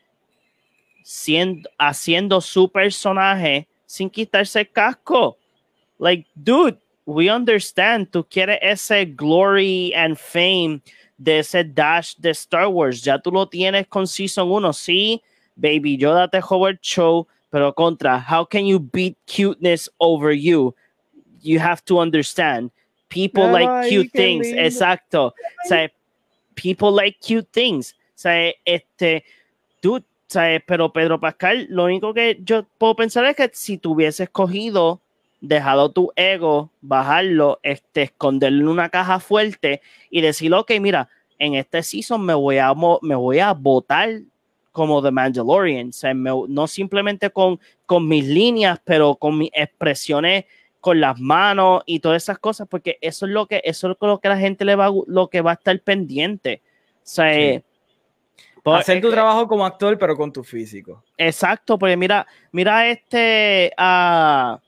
siendo, 1.03 1.67
haciendo 1.79 2.41
su 2.41 2.71
personaje 2.71 3.67
sin 3.87 4.07
quitarse 4.07 4.59
el 4.59 4.71
casco. 4.71 5.35
Like, 5.97 6.27
dude, 6.35 6.77
we 7.07 7.31
understand, 7.31 8.11
tú 8.11 8.23
quieres 8.23 8.59
ese 8.61 9.05
glory 9.05 9.91
and 9.95 10.15
fame 10.15 10.83
de 11.19 11.39
ese 11.39 11.63
dash 11.63 12.15
de 12.17 12.31
Star 12.31 12.67
Wars, 12.67 13.03
ya 13.03 13.19
tú 13.19 13.31
lo 13.31 13.47
tienes 13.47 13.85
con 13.87 14.07
Season 14.07 14.49
1, 14.49 14.73
sí, 14.73 15.21
Baby 15.55 15.97
Yoda 15.97 16.29
te 16.29 16.39
robó 16.39 16.69
el 16.69 16.79
show, 16.79 17.27
pero 17.49 17.73
contra, 17.73 18.17
how 18.17 18.45
can 18.45 18.65
you 18.65 18.79
beat 18.79 19.17
cuteness 19.27 19.89
over 19.99 20.31
you? 20.31 20.73
You 21.41 21.59
have 21.59 21.83
to 21.85 21.99
understand. 21.99 22.71
People 23.09 23.43
Ay, 23.55 23.65
like 23.65 23.89
cute 23.89 24.11
things. 24.11 24.47
lindo. 24.47 24.61
Exacto. 24.61 25.25
O 25.27 25.67
sea, 25.67 25.89
people 26.55 26.91
like 26.91 27.19
cute 27.19 27.49
things. 27.51 27.93
O 27.93 28.21
sea, 28.21 28.53
este, 28.65 29.23
dude, 29.81 30.03
o 30.03 30.31
sea, 30.31 30.61
pero 30.65 30.93
Pedro 30.93 31.19
Pascal, 31.19 31.67
lo 31.69 31.85
único 31.85 32.13
que 32.13 32.39
yo 32.43 32.65
puedo 32.77 32.95
pensar 32.95 33.25
es 33.25 33.35
que 33.35 33.49
si 33.53 33.77
tú 33.77 33.93
hubieses 33.93 34.29
cogido, 34.29 35.01
dejado 35.41 35.91
tu 35.91 36.11
ego, 36.15 36.71
bajarlo, 36.81 37.59
este, 37.63 38.03
esconderlo 38.03 38.61
en 38.61 38.67
una 38.67 38.89
caja 38.89 39.19
fuerte 39.19 39.81
y 40.09 40.21
decir, 40.21 40.53
ok, 40.53 40.71
mira, 40.81 41.09
en 41.37 41.55
este 41.55 41.81
season 41.83 42.25
me 42.25 42.33
voy 42.33 42.57
a, 42.57 42.73
me 43.01 43.15
voy 43.15 43.39
a 43.39 43.53
votar 43.53 44.09
como 44.71 45.01
The 45.01 45.11
Mandalorian, 45.11 45.89
o 45.89 45.93
sea, 45.93 46.13
me- 46.13 46.31
no 46.47 46.67
simplemente 46.67 47.29
con, 47.29 47.59
con 47.85 48.07
mis 48.07 48.25
líneas, 48.25 48.79
pero 48.83 49.15
con 49.15 49.37
mis 49.37 49.49
expresiones 49.53 50.45
con 50.79 51.01
las 51.01 51.19
manos 51.19 51.83
y 51.85 51.99
todas 51.99 52.23
esas 52.23 52.39
cosas, 52.39 52.67
porque 52.69 52.97
eso 53.01 53.25
es 53.25 53.31
lo 53.33 53.45
que, 53.47 53.61
eso 53.65 53.91
es 53.91 53.97
lo 53.99 54.19
que 54.19 54.29
la 54.29 54.37
gente 54.37 54.63
le 54.63 54.75
va, 54.75 54.89
lo 55.07 55.27
que 55.29 55.41
va 55.41 55.51
a 55.51 55.53
estar 55.55 55.77
pendiente. 55.81 56.61
O 56.95 56.99
sea, 57.03 57.33
Sí. 57.33 57.39
eh, 57.39 57.63
pues, 58.63 58.79
Hacer 58.81 59.01
tu 59.01 59.07
eh, 59.07 59.11
trabajo 59.11 59.47
como 59.47 59.65
actor, 59.65 59.97
pero 59.97 60.15
con 60.15 60.31
tu 60.31 60.43
físico. 60.43 61.03
Exacto, 61.17 61.77
porque 61.77 61.97
mira, 61.97 62.25
mira 62.51 62.87
este 62.87 63.73
a, 63.77 64.59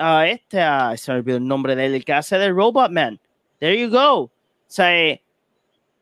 a 0.00 0.26
este, 0.28 0.60
a, 0.60 0.96
se 0.96 1.12
me 1.12 1.18
olvidó 1.18 1.36
el 1.36 1.46
nombre 1.46 1.76
de 1.76 1.86
él, 1.86 1.94
el 1.94 2.04
que 2.04 2.12
hace 2.12 2.38
de 2.38 2.48
Robot 2.50 2.90
Man. 2.90 3.20
There 3.58 3.78
you 3.78 3.90
go. 3.90 4.22
O 4.22 4.30
sea, 4.66 4.96
eh, 4.96 5.22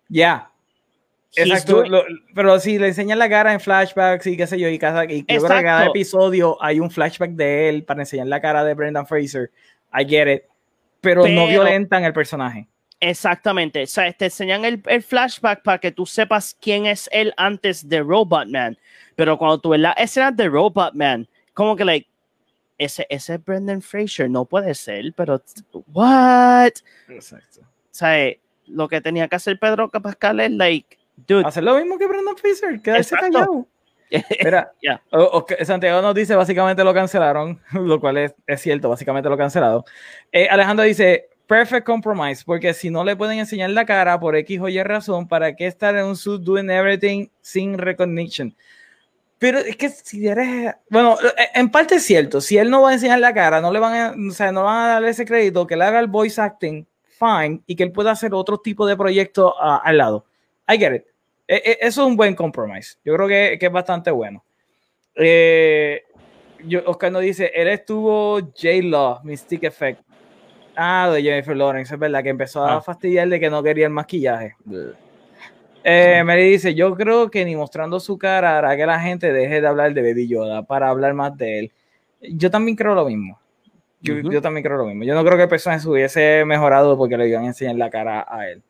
Ya. 0.09 0.51
he's 1.37 1.47
Exacto. 1.51 1.85
lo- 1.87 2.05
pero 2.35 2.59
si 2.61 2.79
le 2.79 2.89
enseñan 2.89 3.19
la 3.19 3.29
cara 3.29 3.53
en 3.53 3.61
flashbacks 3.61 4.27
y 4.27 4.37
qué 4.37 4.47
sé 4.47 4.59
yo, 4.59 4.69
y 4.69 4.79
cada, 4.79 5.05
y 5.05 5.21
yo 5.21 5.27
creo 5.27 5.43
que 5.43 5.49
cada 5.49 5.61
Exacto. 5.63 5.91
episodio 5.91 6.57
hay 6.63 6.81
un 6.81 6.91
flashback 6.91 7.33
de 7.33 7.69
él 7.69 7.85
para 7.85 8.01
enseñar 8.03 8.27
la 8.29 8.41
cara 8.41 8.65
de 8.65 8.75
Brendan 8.75 9.07
Fraser. 9.07 9.51
I 9.93 10.05
get 10.09 10.27
it. 10.33 10.43
Pero, 11.01 11.23
no 11.23 11.27
Pero- 11.27 11.47
violentan 11.49 12.05
el 12.05 12.13
personaje. 12.13 12.67
Exactamente. 13.01 13.85
O 13.85 13.87
sea, 13.87 14.13
te 14.13 14.25
enseñan 14.25 14.65
el, 14.65 14.83
el 14.87 15.03
flashback 15.03 15.63
para 15.63 15.79
que 15.79 15.93
tú 15.93 16.05
sepas 16.05 16.57
quién 16.61 16.87
es 16.87 17.09
él 17.13 17.33
antes 17.37 17.89
de 17.89 18.01
Robot 18.01 18.49
Man. 18.49 18.77
Pero 19.15 19.39
cuando 19.39 19.59
tú 19.61 19.69
ves 19.71 19.81
la 19.81 19.93
escena 19.93 20.33
de 20.33 20.49
Robot 20.49 20.95
Man, 20.95 21.29
como 21.55 21.77
que, 21.77 21.85
like, 21.85 22.09
ese, 22.79 23.07
ese 23.11 23.35
es 23.35 23.45
Brendan 23.45 23.83
Fraser, 23.83 24.31
no 24.31 24.45
puede 24.45 24.75
ser, 24.75 25.13
pero, 25.17 25.43
what? 25.93 26.71
Exacto. 27.09 27.61
O 27.63 27.65
sea, 27.91 28.21
eh, 28.25 28.41
lo 28.67 28.89
que 28.89 29.01
tenía 29.01 29.29
que 29.29 29.37
hacer 29.37 29.59
Pedro 29.59 29.91
Pascal 29.91 30.41
es, 30.41 30.51
like, 30.53 30.97
dude, 31.27 31.45
Hacer 31.47 31.65
lo 31.65 31.77
mismo 31.77 31.99
que 31.99 32.07
Brendan 32.07 32.37
Fraser, 32.37 32.81
quedarse 32.81 33.15
Exacto. 33.15 33.33
callado. 33.39 33.67
Mira, 34.45 34.73
Ya. 34.83 35.03
o- 35.13 35.45
o 35.51 35.65
Santiago 35.65 36.01
nos 36.01 36.15
dice 36.15 36.35
básicamente 36.35 36.83
lo 36.85 36.95
cancelaron, 36.95 37.61
lo 37.73 38.01
cual 38.01 38.17
es, 38.19 38.35
es 38.47 38.61
cierto, 38.61 38.89
básicamente 38.89 39.29
lo 39.29 39.37
cancelado. 39.37 39.85
Eh, 40.33 40.49
Alejandro 40.49 40.85
dice, 40.85 41.29
perfect 41.47 41.85
compromise, 41.87 42.43
porque 42.45 42.73
si 42.75 42.89
no 42.91 43.05
le 43.05 43.17
pueden 43.17 43.39
enseñar 43.39 43.71
la 43.71 43.85
cara 43.85 44.19
por 44.21 44.37
X 44.37 44.61
o 44.61 44.69
Y 44.69 44.83
razón, 44.83 45.27
¿para 45.29 45.57
qué 45.57 45.67
estar 45.67 45.95
en 45.97 46.05
un 46.07 46.17
suit 46.17 46.41
doing 46.43 46.71
everything 46.71 47.29
sin 47.41 47.77
recognition? 47.77 48.55
Pero 49.39 49.59
es 49.61 49.77
que 49.77 49.89
si 49.89 50.27
eres, 50.27 50.75
bueno, 50.91 51.17
eh, 51.37 51.49
en 51.55 51.71
parte 51.71 51.95
es 51.97 52.05
cierto, 52.05 52.41
si 52.41 52.59
él 52.59 52.71
no 52.71 52.83
va 52.83 52.91
a 52.91 52.95
enseñar 52.95 53.21
la 53.21 53.33
cara, 53.33 53.61
no 53.61 53.73
le 53.73 53.79
van 53.79 53.95
a, 53.95 54.29
o 54.29 54.33
sea, 54.33 54.51
no 54.51 54.65
van 54.65 54.85
a 54.85 54.89
darle 54.95 55.11
ese 55.11 55.25
crédito, 55.25 55.67
que 55.67 55.77
le 55.77 55.85
haga 55.85 56.01
el 56.01 56.09
voice 56.09 56.41
acting, 56.41 56.85
fine, 57.19 57.61
y 57.67 57.77
que 57.77 57.85
él 57.85 57.93
pueda 57.93 58.11
hacer 58.11 58.35
otro 58.35 58.59
tipo 58.59 58.85
de 58.87 58.97
proyecto 58.97 59.55
al 59.61 59.97
lado. 59.97 60.25
I 60.69 60.77
get 60.79 60.93
it. 60.95 61.05
E- 61.47 61.63
e- 61.65 61.79
eso 61.81 62.03
es 62.03 62.09
un 62.09 62.17
buen 62.17 62.35
compromise. 62.35 62.97
Yo 63.05 63.15
creo 63.15 63.29
que, 63.29 63.57
que 63.61 63.67
es 63.67 63.73
bastante 63.73 64.11
bueno. 64.11 64.45
Eh, 65.15 66.03
yo, 66.65 66.81
Oscar 66.87 67.13
nos 67.13 67.23
dice, 67.23 67.51
él 67.55 67.69
estuvo 67.69 68.41
J-Law, 68.41 69.21
Mystic 69.23 69.63
Effect. 69.65 70.01
Ah, 70.77 71.11
de 71.13 71.23
Jennifer 71.23 71.57
Lawrence, 71.57 71.95
es 71.95 71.99
verdad, 72.01 72.23
que 72.23 72.29
empezó 72.29 72.65
a 72.65 72.77
Ah. 72.77 72.81
fastidiar 72.81 73.29
de 73.29 73.41
que 73.41 73.51
no 73.51 73.63
quería 73.63 73.87
el 73.87 73.93
maquillaje. 73.93 74.55
Eh, 75.85 76.23
Mary 76.25 76.51
dice, 76.51 76.75
yo 76.75 76.95
creo 76.95 77.31
que 77.31 77.45
ni 77.45 77.57
mostrando 77.57 78.01
su 78.01 78.19
cara 78.19 78.59
hará 78.59 78.77
que 78.77 78.85
la 78.85 79.01
gente 79.01 79.33
deje 79.33 79.61
de 79.61 79.67
hablar 79.67 79.95
de 79.95 80.03
Baby 80.03 80.29
Yoda 80.29 80.63
para 80.63 80.89
hablar 80.89 81.15
más 81.15 81.37
de 81.37 81.59
él. 81.61 81.73
Yo 82.21 82.51
también 82.51 82.77
creo 82.77 82.95
lo 82.95 83.07
mismo. 83.07 83.39
Yo, 84.01 84.41
también 84.41 84.65
creo 84.65 84.77
lo 84.77 84.87
mismo. 84.87 85.05
Yo 85.05 85.15
no 85.15 85.25
creo 85.25 85.37
que 85.37 85.45
el 85.45 85.49
personaje 85.49 85.83
se 85.83 85.89
hubiese 85.89 86.45
mejorado 86.45 86.97
porque 86.97 87.17
le 87.17 87.29
iban 87.29 87.45
a 87.45 87.49
enseñar 87.49 87.77
la 87.77 87.91
cara 87.91 88.27
a 88.29 88.49
él. 88.49 88.63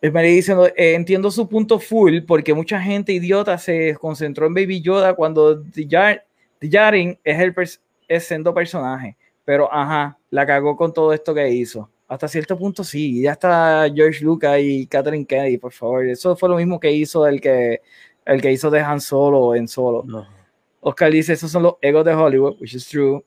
Es 0.00 0.12
Mary 0.12 0.34
diciendo, 0.34 0.66
eh, 0.66 0.94
entiendo 0.94 1.30
su 1.30 1.48
punto 1.48 1.78
full 1.78 2.20
porque 2.26 2.54
mucha 2.54 2.80
gente 2.80 3.12
idiota 3.12 3.58
se 3.58 3.96
concentró 3.96 4.46
en 4.46 4.54
Baby 4.54 4.80
Yoda 4.80 5.14
cuando 5.14 5.62
Djarin 6.60 7.18
es 7.24 7.40
el 7.40 7.54
es 8.06 8.24
sendo 8.24 8.54
personaje. 8.54 9.16
Pero 9.44 9.72
ajá, 9.72 10.18
la 10.30 10.46
cagó 10.46 10.76
con 10.76 10.92
todo 10.92 11.12
esto 11.12 11.34
que 11.34 11.48
hizo. 11.48 11.88
Hasta 12.08 12.26
cierto 12.26 12.56
punto 12.56 12.82
sí, 12.82 13.20
ya 13.20 13.32
está 13.32 13.86
George 13.94 14.24
Lucas 14.24 14.58
y 14.60 14.86
Catherine 14.86 15.26
Kennedy, 15.26 15.58
por 15.58 15.72
favor. 15.72 16.06
Eso 16.06 16.34
fue 16.36 16.48
lo 16.48 16.56
mismo 16.56 16.80
que 16.80 16.90
hizo 16.90 17.26
el 17.26 17.38
que, 17.38 17.82
el 18.24 18.40
que 18.40 18.50
hizo 18.50 18.70
de 18.70 18.80
Han 18.80 19.00
Solo 19.00 19.54
en 19.54 19.68
Solo. 19.68 20.26
Oscar 20.80 21.12
dice, 21.12 21.34
esos 21.34 21.50
son 21.50 21.64
los 21.64 21.74
egos 21.82 22.06
de 22.06 22.14
Hollywood, 22.14 22.56
which 22.60 22.74
is 22.74 22.88
true. 22.88 23.22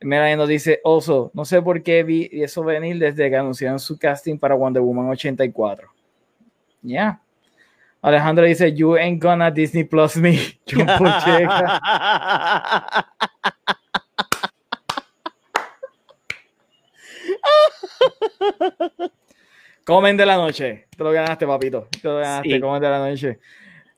Mira, 0.00 0.36
nos 0.36 0.48
dice, 0.48 0.80
also, 0.84 1.30
no 1.32 1.46
sé 1.46 1.62
por 1.62 1.82
qué 1.82 2.04
vi 2.04 2.28
eso 2.30 2.62
venir 2.62 2.98
desde 2.98 3.30
que 3.30 3.36
anunciaron 3.36 3.80
su 3.80 3.98
casting 3.98 4.38
para 4.38 4.54
Wonder 4.54 4.82
Woman 4.82 5.08
84. 5.08 5.88
Ya. 6.82 7.22
Alejandro 8.02 8.44
dice, 8.44 8.74
you 8.74 8.96
ain't 8.96 9.22
gonna 9.22 9.50
Disney 9.50 9.84
Plus 9.84 10.16
me. 10.16 10.38
John 10.66 10.86
Comen 19.84 20.16
de 20.16 20.26
la 20.26 20.36
noche. 20.36 20.86
Te 20.96 21.04
lo 21.04 21.10
ganaste, 21.12 21.46
papito. 21.46 21.88
Te 21.90 22.08
lo 22.08 22.16
ganaste, 22.16 22.60
comen 22.60 22.82
de 22.82 22.88
la 22.88 22.98
noche. 22.98 23.38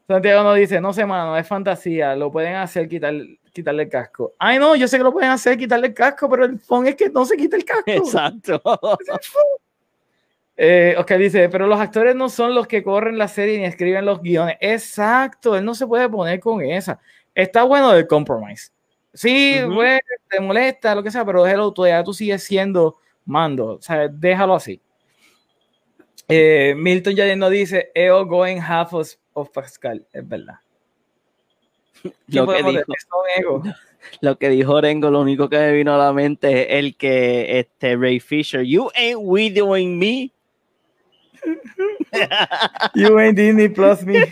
Santiago 0.06 0.42
nos 0.42 0.56
dice, 0.56 0.80
no 0.80 0.92
sé, 0.92 1.06
mano, 1.06 1.36
es 1.36 1.46
fantasía. 1.46 2.16
Lo 2.16 2.32
pueden 2.32 2.56
hacer 2.56 2.88
quitar, 2.88 3.14
quitarle 3.52 3.84
el 3.84 3.88
casco. 3.88 4.34
Ay, 4.38 4.58
no, 4.58 4.74
yo 4.74 4.88
sé 4.88 4.98
que 4.98 5.04
lo 5.04 5.12
pueden 5.12 5.30
hacer 5.30 5.56
quitarle 5.56 5.88
el 5.88 5.94
casco, 5.94 6.28
pero 6.28 6.44
el 6.44 6.58
phone 6.58 6.88
es 6.88 6.96
que 6.96 7.08
no 7.10 7.24
se 7.24 7.36
quita 7.36 7.56
el 7.56 7.64
casco. 7.64 7.90
Exacto. 7.90 8.60
Eh, 10.62 10.94
Oscar 10.98 11.18
dice, 11.18 11.48
pero 11.48 11.66
los 11.66 11.80
actores 11.80 12.14
no 12.14 12.28
son 12.28 12.54
los 12.54 12.66
que 12.66 12.82
corren 12.82 13.16
la 13.16 13.28
serie 13.28 13.56
ni 13.56 13.64
escriben 13.64 14.04
los 14.04 14.20
guiones. 14.20 14.58
Exacto, 14.60 15.56
él 15.56 15.64
no 15.64 15.74
se 15.74 15.86
puede 15.86 16.06
poner 16.06 16.38
con 16.38 16.60
esa. 16.60 17.00
Está 17.34 17.62
bueno 17.62 17.94
el 17.94 18.06
compromise. 18.06 18.70
Sí, 19.14 19.56
te 20.28 20.40
molesta, 20.40 20.94
lo 20.94 21.02
que 21.02 21.10
sea, 21.10 21.24
pero 21.24 21.44
déjalo 21.44 21.72
tú, 21.72 21.86
ya 21.86 22.04
tú 22.04 22.12
sigues 22.12 22.44
siendo 22.44 22.98
mando. 23.30 23.76
O 23.76 23.82
sea, 23.82 24.08
déjalo 24.08 24.54
así. 24.54 24.80
Eh, 26.28 26.74
Milton 26.76 27.14
ya 27.14 27.34
no 27.34 27.50
dice, 27.50 27.90
EO 27.94 28.24
going 28.24 28.58
half 28.58 28.92
of, 28.92 29.50
Pascal. 29.52 30.06
Es 30.12 30.28
verdad. 30.28 30.60
Lo 32.28 32.46
que, 32.46 32.62
dijo, 32.62 33.62
lo 34.22 34.38
que 34.38 34.48
dijo 34.48 34.72
Orengo, 34.72 35.10
lo 35.10 35.20
único 35.20 35.50
que 35.50 35.58
me 35.58 35.72
vino 35.72 35.94
a 35.94 35.98
la 35.98 36.12
mente 36.14 36.62
es 36.62 36.78
el 36.78 36.96
que 36.96 37.58
este 37.58 37.96
Ray 37.96 38.20
Fisher, 38.20 38.62
you 38.62 38.90
ain't 38.94 39.18
widowing 39.20 39.98
me. 39.98 40.32
you 42.94 43.18
ain't 43.18 43.36
Disney 43.36 43.68
Plus 43.68 44.02
me. 44.04 44.24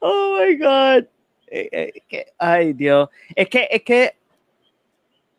oh 0.00 0.38
my 0.38 0.54
God. 0.56 1.08
Eh, 1.50 1.92
eh, 2.10 2.26
ay, 2.38 2.72
Dios. 2.72 3.08
Es 3.34 3.48
que, 3.48 3.68
es 3.70 3.82
que, 3.82 4.14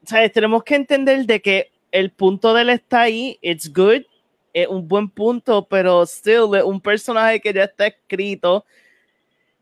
¿sabes? 0.10 0.32
Tenemos 0.32 0.64
que 0.64 0.76
entender 0.76 1.26
de 1.26 1.40
que 1.40 1.72
el 1.92 2.12
punto 2.12 2.54
de 2.54 2.64
él 2.64 2.70
está 2.72 3.02
ahí, 3.02 3.38
it's 3.42 3.72
good, 3.72 4.02
es 4.54 4.68
un 4.68 4.88
buen 4.88 5.08
punto, 5.08 5.68
pero 5.68 6.04
still, 6.06 6.62
un 6.66 6.82
personaje 6.82 7.40
que 7.40 7.54
ya 7.54 7.66
está 7.66 7.88
escrito, 7.88 8.66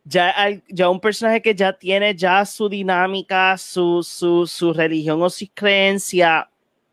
ya, 0.06 0.34
ya 0.70 0.90
un 0.90 1.02
personaje 1.02 1.42
que 1.42 1.54
ya 1.54 1.74
tiene 1.74 2.16
ya 2.16 2.46
su 2.46 2.70
dinámica, 2.70 3.58
su, 3.58 4.02
su, 4.04 4.48
su 4.48 4.72
religión 4.72 5.22
o 5.22 5.30
su 5.30 5.46
creencia, 5.54 6.50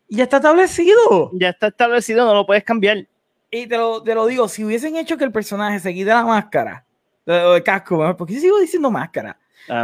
ya 0.08 0.24
está 0.24 0.38
establecido. 0.38 1.30
Ya 1.32 1.50
está 1.50 1.68
establecido, 1.68 2.26
no 2.26 2.34
lo 2.34 2.46
puedes 2.46 2.64
cambiar. 2.64 3.06
Y 3.50 3.68
te 3.68 3.76
lo, 3.76 4.02
te 4.02 4.16
lo 4.16 4.26
digo, 4.26 4.48
si 4.48 4.64
hubiesen 4.64 4.96
hecho 4.96 5.16
que 5.16 5.24
el 5.24 5.30
personaje 5.30 5.78
se 5.78 5.94
quite 5.94 6.10
la 6.10 6.24
máscara, 6.24 6.84
el 7.24 7.62
casco, 7.62 8.16
¿por 8.16 8.26
qué 8.26 8.40
sigo 8.40 8.58
diciendo 8.58 8.90
máscara? 8.90 9.38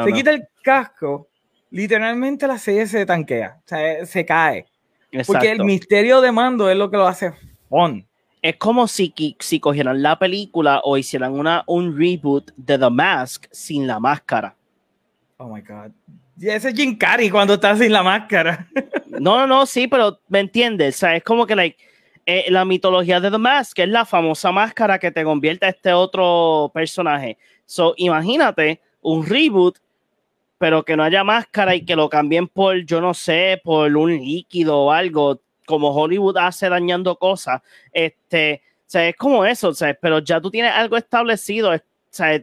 Se 0.04 0.12
quita 0.12 0.32
el 0.32 0.48
casco, 0.62 1.28
literalmente 1.70 2.46
la 2.46 2.58
serie 2.58 2.86
se 2.86 3.06
tanquea, 3.06 3.58
o 3.58 3.68
sea, 3.68 4.06
se 4.06 4.24
cae. 4.24 4.66
Porque 5.26 5.50
el 5.50 5.64
misterio 5.64 6.20
de 6.20 6.30
mando 6.30 6.70
es 6.70 6.76
lo 6.76 6.90
que 6.90 6.96
lo 6.96 7.06
hace 7.06 7.32
fun. 7.68 8.06
Es 8.42 8.56
como 8.56 8.88
si, 8.88 9.12
si 9.38 9.60
cogieran 9.60 10.02
la 10.02 10.18
película 10.18 10.80
o 10.84 10.96
hicieran 10.96 11.32
una, 11.32 11.64
un 11.66 11.98
reboot 11.98 12.52
de 12.56 12.78
The 12.78 12.90
Mask 12.90 13.46
sin 13.50 13.86
la 13.86 14.00
máscara. 14.00 14.56
Oh 15.36 15.48
my 15.48 15.60
God. 15.60 15.92
Y 16.38 16.48
ese 16.48 16.70
es 16.70 16.74
Jim 16.74 16.96
Carrey 16.96 17.28
cuando 17.28 17.54
está 17.54 17.76
sin 17.76 17.92
la 17.92 18.02
máscara. 18.02 18.66
no, 19.08 19.36
no, 19.38 19.46
no, 19.46 19.66
sí, 19.66 19.88
pero 19.88 20.20
me 20.28 20.40
entiendes. 20.40 20.96
O 20.96 20.98
sea, 21.00 21.16
es 21.16 21.22
como 21.22 21.46
que 21.46 21.54
like, 21.54 21.76
eh, 22.24 22.46
la 22.48 22.64
mitología 22.64 23.20
de 23.20 23.30
The 23.30 23.38
Mask, 23.38 23.78
es 23.78 23.88
la 23.88 24.04
famosa 24.04 24.52
máscara 24.52 24.98
que 24.98 25.10
te 25.10 25.24
convierte 25.24 25.66
a 25.66 25.70
este 25.70 25.92
otro 25.92 26.70
personaje. 26.72 27.36
So, 27.66 27.92
imagínate 27.96 28.80
un 29.02 29.26
reboot, 29.26 29.78
pero 30.60 30.84
que 30.84 30.94
no 30.94 31.04
haya 31.04 31.24
máscara 31.24 31.74
y 31.74 31.86
que 31.86 31.96
lo 31.96 32.10
cambien 32.10 32.46
por, 32.46 32.84
yo 32.84 33.00
no 33.00 33.14
sé, 33.14 33.58
por 33.64 33.96
un 33.96 34.10
líquido 34.10 34.78
o 34.78 34.92
algo, 34.92 35.40
como 35.64 35.88
Hollywood 35.88 36.36
hace 36.36 36.68
dañando 36.68 37.16
cosas. 37.16 37.62
Este, 37.94 38.60
o 38.80 38.84
sea, 38.84 39.08
es 39.08 39.16
como 39.16 39.46
eso, 39.46 39.70
o 39.70 39.74
sea, 39.74 39.94
pero 39.94 40.18
ya 40.18 40.38
tú 40.38 40.50
tienes 40.50 40.72
algo 40.74 40.98
establecido. 40.98 41.72
O 41.72 41.80
sea, 42.10 42.38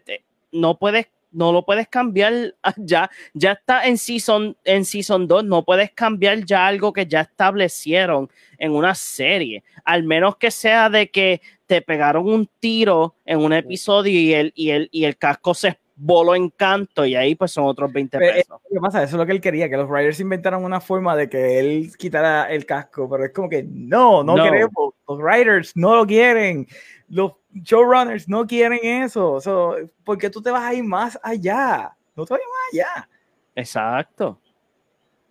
no 0.52 0.80
puedes 0.80 1.06
no 1.32 1.52
lo 1.52 1.64
puedes 1.64 1.88
cambiar 1.90 2.56
ya, 2.78 3.12
ya 3.36 3.52
está 3.52 3.86
en 3.86 4.00
season, 4.00 4.58
en 4.64 4.84
season 4.84 5.28
2, 5.28 5.44
no 5.44 5.64
puedes 5.64 5.92
cambiar 5.92 6.44
ya 6.44 6.66
algo 6.66 6.92
que 6.94 7.06
ya 7.06 7.22
establecieron 7.22 8.32
en 8.58 8.72
una 8.72 8.96
serie, 8.96 9.64
al 9.84 10.02
menos 10.02 10.38
que 10.38 10.50
sea 10.50 10.90
de 10.90 11.12
que 11.12 11.42
te 11.68 11.84
pegaron 11.84 12.28
un 12.28 12.50
tiro 12.60 13.14
en 13.26 13.40
un 13.40 13.54
episodio 13.54 14.20
y 14.20 14.34
el, 14.34 14.54
y 14.56 14.72
el, 14.72 14.90
y 14.92 15.04
el 15.04 15.18
casco 15.18 15.54
se 15.54 15.78
voló 15.98 16.36
en 16.36 16.50
canto 16.50 17.06
y 17.06 17.16
ahí 17.16 17.36
pues 17.36 17.52
son 17.52 17.66
otros 17.66 17.92
20 17.92 18.20
pesos. 18.20 18.62
¿Qué 18.72 18.80
pasa? 18.80 19.04
Eso 19.04 19.16
es 19.16 19.20
lo 19.20 19.26
que 19.26 19.32
él 19.32 19.42
quería, 19.42 19.68
que 19.68 19.78
los 19.78 19.90
writers 19.90 20.20
inventaran 20.20 20.64
una 20.64 20.80
forma 20.80 21.16
de 21.16 21.28
que 21.28 21.60
él 21.60 21.92
quitara 21.98 22.46
el 22.52 22.66
casco, 22.66 23.10
pero 23.10 23.26
es 23.26 23.32
como 23.34 23.50
que 23.50 23.64
no, 23.64 24.24
no, 24.24 24.38
no. 24.38 24.44
queremos, 24.44 24.94
los 25.08 25.20
writers 25.20 25.76
no 25.76 25.96
lo 25.96 26.06
quieren, 26.06 26.68
los 27.10 27.34
showrunners 27.52 28.30
no 28.30 28.46
quieren 28.46 28.80
eso. 28.84 29.42
So, 29.42 29.76
porque 30.04 30.30
tú 30.30 30.42
te 30.42 30.52
vas 30.52 30.64
a 30.64 30.74
ir 30.74 30.84
más 30.84 31.20
allá. 31.24 31.96
No 32.16 32.26
te 32.26 32.34
vayas 32.36 32.48
más 32.48 32.74
allá. 32.74 33.10
Exacto. 33.56 34.40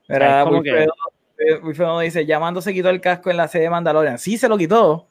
Era 0.09 0.44
Wilfredo, 0.44 2.01
dice, 2.01 2.24
llamando 2.24 2.60
se 2.62 2.72
quitó 2.72 2.90
el 2.90 3.01
casco 3.01 3.30
en 3.30 3.36
la 3.36 3.48
serie 3.48 3.66
de 3.66 3.70
Mandalorian. 3.70 4.18
Sí, 4.18 4.38
se 4.38 4.48
lo 4.48 4.56
quitó. 4.56 5.09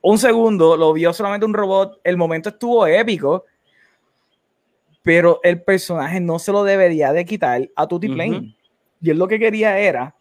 Un 0.00 0.18
segundo, 0.18 0.76
lo 0.76 0.92
vio 0.92 1.12
solamente 1.12 1.46
un 1.46 1.54
robot. 1.54 2.00
El 2.04 2.16
momento 2.16 2.50
estuvo 2.50 2.86
épico. 2.86 3.44
Pero 5.02 5.40
el 5.42 5.62
personaje 5.62 6.20
no 6.20 6.38
se 6.38 6.52
lo 6.52 6.64
debería 6.64 7.12
de 7.12 7.24
quitar 7.24 7.68
a 7.74 7.86
Tutti 7.86 8.08
Plane. 8.08 8.56
Y 9.00 9.10
él 9.10 9.18
lo 9.18 9.26
que 9.26 9.38
quería 9.38 9.78
era 9.78 10.14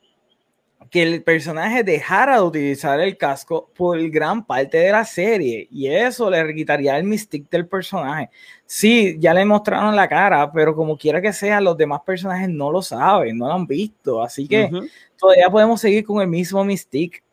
que 0.91 1.03
el 1.03 1.23
personaje 1.23 1.83
dejara 1.85 2.35
de 2.35 2.41
utilizar 2.41 2.99
el 2.99 3.17
casco 3.17 3.71
por 3.73 3.97
gran 4.09 4.45
parte 4.45 4.77
de 4.77 4.91
la 4.91 5.05
serie 5.05 5.65
y 5.71 5.87
eso 5.87 6.29
le 6.29 6.53
quitaría 6.53 6.97
el 6.97 7.05
mystique 7.05 7.47
del 7.49 7.65
personaje. 7.65 8.29
Sí, 8.65 9.15
ya 9.17 9.33
le 9.33 9.45
mostraron 9.45 9.95
la 9.95 10.09
cara, 10.09 10.51
pero 10.51 10.75
como 10.75 10.97
quiera 10.97 11.21
que 11.21 11.31
sea, 11.31 11.61
los 11.61 11.77
demás 11.77 12.01
personajes 12.05 12.49
no 12.49 12.71
lo 12.71 12.81
saben, 12.81 13.37
no 13.37 13.47
lo 13.47 13.53
han 13.53 13.65
visto, 13.65 14.21
así 14.21 14.47
que 14.49 14.69
todavía 15.17 15.49
podemos 15.49 15.79
seguir 15.79 16.03
con 16.03 16.21
el 16.21 16.27
mismo 16.27 16.63
mystique. 16.65 17.23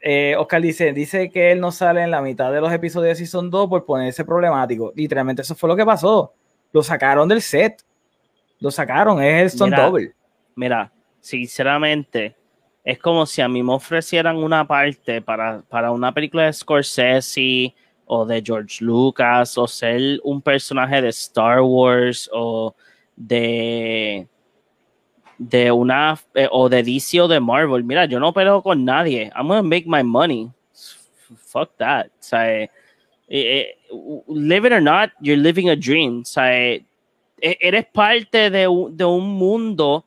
Eh, 0.00 0.34
Oscar 0.38 0.62
dice, 0.62 0.92
dice 0.92 1.30
que 1.30 1.52
él 1.52 1.60
no 1.60 1.70
sale 1.72 2.02
en 2.02 2.10
la 2.10 2.22
mitad 2.22 2.50
de 2.52 2.60
los 2.60 2.72
episodios 2.72 3.18
de 3.18 3.24
Season 3.26 3.50
2 3.50 3.68
por 3.68 3.84
ponerse 3.84 4.24
problemático. 4.24 4.92
Literalmente 4.96 5.42
eso 5.42 5.54
fue 5.54 5.68
lo 5.68 5.76
que 5.76 5.84
pasó. 5.84 6.32
Lo 6.72 6.82
sacaron 6.82 7.28
del 7.28 7.42
set. 7.42 7.82
Lo 8.60 8.70
sacaron, 8.70 9.22
es 9.22 9.40
el 9.40 9.46
Stone 9.46 9.76
Double. 9.76 10.12
Mira, 10.54 10.92
sinceramente, 11.20 12.36
es 12.84 12.98
como 12.98 13.26
si 13.26 13.40
a 13.40 13.48
mí 13.48 13.62
me 13.62 13.72
ofrecieran 13.72 14.36
una 14.36 14.66
parte 14.66 15.22
para, 15.22 15.62
para 15.68 15.90
una 15.90 16.12
película 16.12 16.44
de 16.44 16.52
Scorsese 16.52 17.74
o 18.06 18.26
de 18.26 18.42
George 18.44 18.84
Lucas 18.84 19.56
o 19.56 19.66
ser 19.66 20.20
un 20.24 20.42
personaje 20.42 21.00
de 21.00 21.08
Star 21.08 21.60
Wars 21.60 22.28
o 22.32 22.74
de 23.16 24.26
de 25.40 25.72
una 25.72 26.20
eh, 26.34 26.46
o 26.50 26.68
de 26.68 26.82
DC 26.82 27.18
o 27.18 27.26
de 27.26 27.40
Marvel. 27.40 27.82
Mira, 27.82 28.04
yo 28.04 28.20
no 28.20 28.30
peleo 28.30 28.62
con 28.62 28.84
nadie. 28.84 29.32
I'm 29.34 29.48
gonna 29.48 29.62
make 29.62 29.86
my 29.86 30.02
money. 30.02 30.50
Fuck 31.46 31.78
that. 31.78 32.08
O 32.08 32.22
sea, 32.22 32.62
eh, 32.62 32.68
eh, 33.28 33.76
live 34.28 34.66
it 34.66 34.72
or 34.72 34.82
not, 34.82 35.10
you're 35.18 35.40
living 35.40 35.70
a 35.70 35.76
dream. 35.76 36.20
O 36.20 36.24
sea, 36.26 36.52
e, 36.52 36.84
eres 37.40 37.86
parte 37.86 38.50
de, 38.50 38.68
de 38.90 39.04
un 39.04 39.28
mundo 39.38 40.04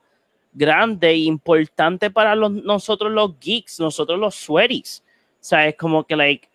grande 0.53 1.09
e 1.09 1.23
importante 1.23 2.11
para 2.11 2.35
los, 2.35 2.51
nosotros 2.51 3.11
los 3.11 3.39
geeks, 3.39 3.79
nosotros 3.79 4.19
los 4.19 4.35
sweaties. 4.35 5.03
O 5.41 5.43
sea, 5.43 5.67
es 5.67 5.75
como 5.75 6.03
que, 6.03 6.15
like, 6.15 6.47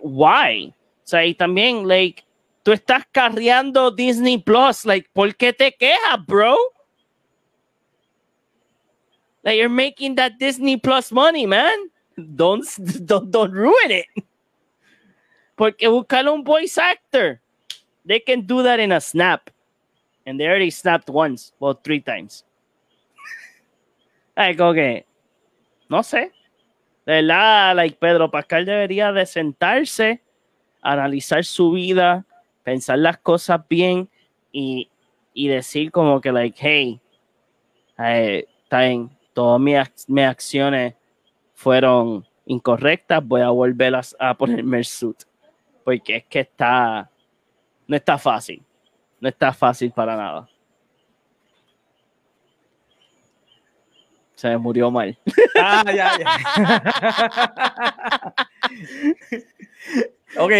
why? 0.00 0.74
O 0.74 0.74
sea, 1.04 1.24
y 1.24 1.34
también, 1.34 1.86
like, 1.86 2.24
tú 2.64 2.72
estás 2.72 3.04
carreando 3.12 3.92
Disney 3.92 4.38
Plus, 4.38 4.84
like, 4.84 5.08
¿por 5.12 5.36
qué 5.36 5.52
te 5.52 5.70
quejas, 5.70 6.26
bro? 6.26 6.56
Like, 9.46 9.58
you're 9.58 9.68
making 9.68 10.16
that 10.16 10.40
Disney 10.40 10.76
Plus 10.76 11.12
money, 11.12 11.46
man. 11.46 11.88
Don't, 12.34 12.66
don't, 13.06 13.30
don't 13.30 13.52
ruin 13.52 13.92
it. 13.92 14.06
Porque 15.56 15.86
buscar 15.86 16.26
un 16.26 16.42
voice 16.42 16.76
actor. 16.76 17.40
They 18.04 18.18
can 18.18 18.40
do 18.42 18.64
that 18.64 18.80
in 18.80 18.90
a 18.90 19.00
snap. 19.00 19.48
And 20.26 20.40
they 20.40 20.46
already 20.48 20.70
snapped 20.70 21.08
once, 21.08 21.52
well, 21.60 21.74
three 21.74 22.00
times. 22.00 22.42
Ay, 24.36 24.54
como 24.56 24.74
que, 24.74 25.06
no 25.88 26.02
sé. 26.02 26.32
De 27.06 27.22
verdad, 27.22 27.76
like 27.76 28.00
Pedro 28.00 28.28
Pascal 28.28 28.64
debería 28.64 29.12
de 29.12 29.24
sentarse, 29.24 30.20
analizar 30.82 31.44
su 31.44 31.70
vida, 31.70 32.26
pensar 32.64 32.98
las 32.98 33.18
cosas 33.18 33.60
bien 33.68 34.08
y, 34.52 34.90
y 35.32 35.46
decir 35.46 35.92
como 35.92 36.20
que, 36.20 36.32
like, 36.32 36.58
hey, 36.58 37.00
eh, 37.98 38.44
todas 39.36 39.60
mis, 39.60 39.76
acciones 40.24 40.94
fueron 41.52 42.26
incorrectas, 42.46 43.22
voy 43.22 43.42
a 43.42 43.50
volver 43.50 43.94
a, 43.94 44.00
a 44.18 44.32
ponerme 44.34 44.78
el 44.78 44.86
suit. 44.86 45.24
Porque 45.84 46.16
es 46.16 46.24
que 46.24 46.40
está, 46.40 47.10
no 47.86 47.96
está 47.96 48.16
fácil. 48.16 48.64
No 49.20 49.28
está 49.28 49.52
fácil 49.52 49.92
para 49.92 50.16
nada. 50.16 50.48
Se 54.36 54.56
murió 54.56 54.90
mal. 54.90 55.18
Ah, 55.60 55.84
ya, 55.86 56.18
ya. 56.18 56.26
ok, 60.38 60.52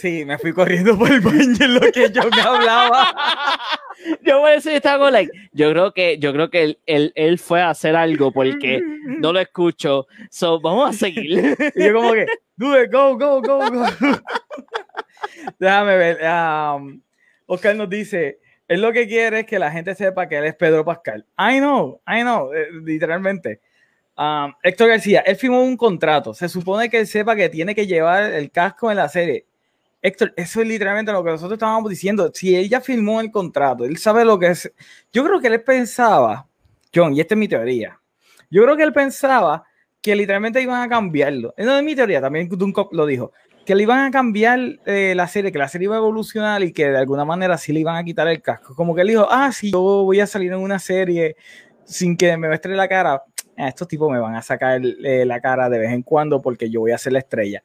sí, 0.00 0.26
me 0.26 0.36
fui 0.36 0.52
corriendo 0.52 0.98
por 0.98 1.10
el 1.10 1.22
baño 1.22 1.56
en 1.60 1.74
lo 1.74 1.80
que 1.80 2.10
yo 2.10 2.28
me 2.28 2.42
hablaba. 2.42 3.14
yo 4.24 4.40
voy 4.40 4.50
a 4.50 4.54
decir, 4.54 4.72
estaba 4.72 5.10
like, 5.10 5.30
yo 5.52 5.70
creo 5.70 5.92
que, 5.92 6.18
yo 6.18 6.32
creo 6.32 6.50
que 6.50 6.62
él, 6.62 6.78
él, 6.86 7.12
él, 7.14 7.38
fue 7.38 7.60
a 7.60 7.70
hacer 7.70 7.96
algo 7.96 8.32
porque 8.32 8.80
no 9.04 9.32
lo 9.32 9.40
escucho. 9.40 10.06
So, 10.30 10.60
vamos 10.60 10.90
a 10.90 10.92
seguir. 10.92 11.56
y 11.74 11.84
yo 11.84 11.94
como 11.94 12.12
que, 12.12 12.22
it, 12.22 12.92
go, 12.92 13.16
go, 13.16 13.40
go, 13.40 13.70
go. 13.70 13.84
Déjame 15.58 15.96
ver. 15.96 16.18
Um, 16.22 17.00
Oscar 17.46 17.74
nos 17.74 17.88
dice, 17.88 18.38
él 18.66 18.82
lo 18.82 18.92
que 18.92 19.08
quiere 19.08 19.40
es 19.40 19.46
que 19.46 19.58
la 19.58 19.70
gente 19.70 19.94
sepa 19.94 20.28
que 20.28 20.36
él 20.36 20.44
es 20.44 20.54
Pedro 20.54 20.84
Pascal. 20.84 21.24
I 21.38 21.58
know, 21.58 22.00
I 22.06 22.20
know, 22.20 22.52
eh, 22.52 22.68
literalmente. 22.84 23.60
Um, 24.16 24.52
Héctor 24.62 24.88
García, 24.88 25.20
él 25.20 25.36
firmó 25.36 25.62
un 25.62 25.76
contrato. 25.76 26.34
Se 26.34 26.48
supone 26.48 26.90
que 26.90 26.98
él 27.00 27.06
sepa 27.06 27.36
que 27.36 27.48
tiene 27.48 27.74
que 27.74 27.86
llevar 27.86 28.32
el 28.32 28.50
casco 28.50 28.90
en 28.90 28.96
la 28.96 29.08
serie. 29.08 29.46
Héctor, 30.00 30.32
eso 30.36 30.60
es 30.60 30.68
literalmente 30.68 31.10
lo 31.12 31.24
que 31.24 31.30
nosotros 31.30 31.54
estábamos 31.56 31.90
diciendo. 31.90 32.30
Si 32.32 32.54
él 32.54 32.68
ya 32.68 32.80
firmó 32.80 33.20
el 33.20 33.30
contrato, 33.30 33.84
él 33.84 33.96
sabe 33.98 34.24
lo 34.24 34.38
que 34.38 34.48
es. 34.48 34.72
Yo 35.12 35.24
creo 35.24 35.40
que 35.40 35.48
él 35.48 35.62
pensaba, 35.62 36.46
John, 36.94 37.14
y 37.14 37.20
esta 37.20 37.34
es 37.34 37.38
mi 37.38 37.48
teoría. 37.48 38.00
Yo 38.50 38.62
creo 38.62 38.76
que 38.76 38.84
él 38.84 38.92
pensaba 38.92 39.64
que 40.00 40.14
literalmente 40.14 40.62
iban 40.62 40.80
a 40.80 40.88
cambiarlo. 40.88 41.52
No 41.58 41.76
es 41.76 41.84
mi 41.84 41.94
teoría, 41.96 42.20
también 42.20 42.48
Dunkop 42.48 42.92
lo 42.92 43.06
dijo 43.06 43.32
que 43.68 43.74
le 43.74 43.82
iban 43.82 44.06
a 44.06 44.10
cambiar 44.10 44.58
eh, 44.86 45.12
la 45.14 45.28
serie, 45.28 45.52
que 45.52 45.58
la 45.58 45.68
serie 45.68 45.84
iba 45.84 45.96
a 45.96 45.98
evolucionar 45.98 46.62
y 46.62 46.72
que 46.72 46.88
de 46.88 46.96
alguna 46.96 47.26
manera 47.26 47.58
sí 47.58 47.70
le 47.70 47.80
iban 47.80 47.96
a 47.96 48.02
quitar 48.02 48.26
el 48.26 48.40
casco. 48.40 48.74
Como 48.74 48.94
que 48.94 49.02
él 49.02 49.08
dijo, 49.08 49.26
ah, 49.30 49.52
si 49.52 49.70
yo 49.70 49.82
voy 49.82 50.20
a 50.20 50.26
salir 50.26 50.52
en 50.52 50.60
una 50.60 50.78
serie 50.78 51.36
sin 51.84 52.16
que 52.16 52.34
me 52.38 52.48
muestre 52.48 52.74
la 52.74 52.88
cara, 52.88 53.22
eh, 53.58 53.68
estos 53.68 53.86
tipos 53.86 54.10
me 54.10 54.18
van 54.18 54.36
a 54.36 54.40
sacar 54.40 54.80
eh, 54.82 55.26
la 55.26 55.38
cara 55.42 55.68
de 55.68 55.80
vez 55.80 55.92
en 55.92 56.00
cuando 56.00 56.40
porque 56.40 56.70
yo 56.70 56.80
voy 56.80 56.92
a 56.92 56.96
ser 56.96 57.12
la 57.12 57.18
estrella. 57.18 57.62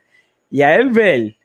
Y 0.51 0.61
a 0.61 0.75
él 0.75 0.89
ver 0.89 1.37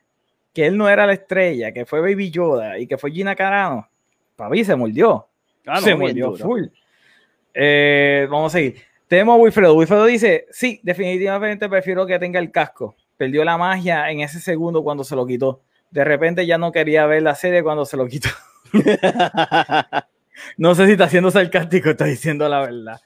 que 0.53 0.65
él 0.65 0.77
no 0.77 0.89
era 0.89 1.05
la 1.05 1.13
estrella, 1.13 1.71
que 1.71 1.85
fue 1.85 2.01
Baby 2.01 2.31
Yoda 2.31 2.79
y 2.79 2.87
que 2.87 2.97
fue 2.97 3.11
Gina 3.11 3.35
Carano, 3.35 3.87
para 4.35 4.49
mí 4.49 4.63
se 4.63 4.75
mordió. 4.75 5.27
Ah, 5.65 5.81
se 5.81 5.95
mordió 5.95 6.35
full. 6.35 6.65
vamos 8.29 8.53
a 8.53 8.57
seguir. 8.57 8.81
Tenemos 9.07 9.35
a 9.35 9.37
Wilfredo. 9.37 9.75
Wilfredo 9.75 10.05
dice, 10.05 10.45
sí, 10.51 10.79
definitivamente 10.83 11.67
prefiero 11.67 12.05
que 12.05 12.19
tenga 12.19 12.39
el 12.39 12.51
casco 12.51 12.95
perdió 13.19 13.43
la 13.43 13.57
magia 13.57 14.09
en 14.09 14.21
ese 14.21 14.39
segundo 14.39 14.81
cuando 14.81 15.03
se 15.03 15.13
lo 15.13 15.27
quitó. 15.27 15.61
De 15.91 16.05
repente 16.05 16.45
ya 16.45 16.57
no 16.57 16.71
quería 16.71 17.05
ver 17.05 17.21
la 17.21 17.35
serie 17.35 17.61
cuando 17.61 17.83
se 17.85 17.97
lo 17.97 18.07
quitó. 18.07 18.29
no 20.57 20.73
sé 20.73 20.85
si 20.85 20.93
está 20.93 21.09
siendo 21.09 21.29
sarcástico, 21.29 21.89
está 21.89 22.05
diciendo 22.05 22.47
la 22.47 22.61
verdad. 22.61 23.01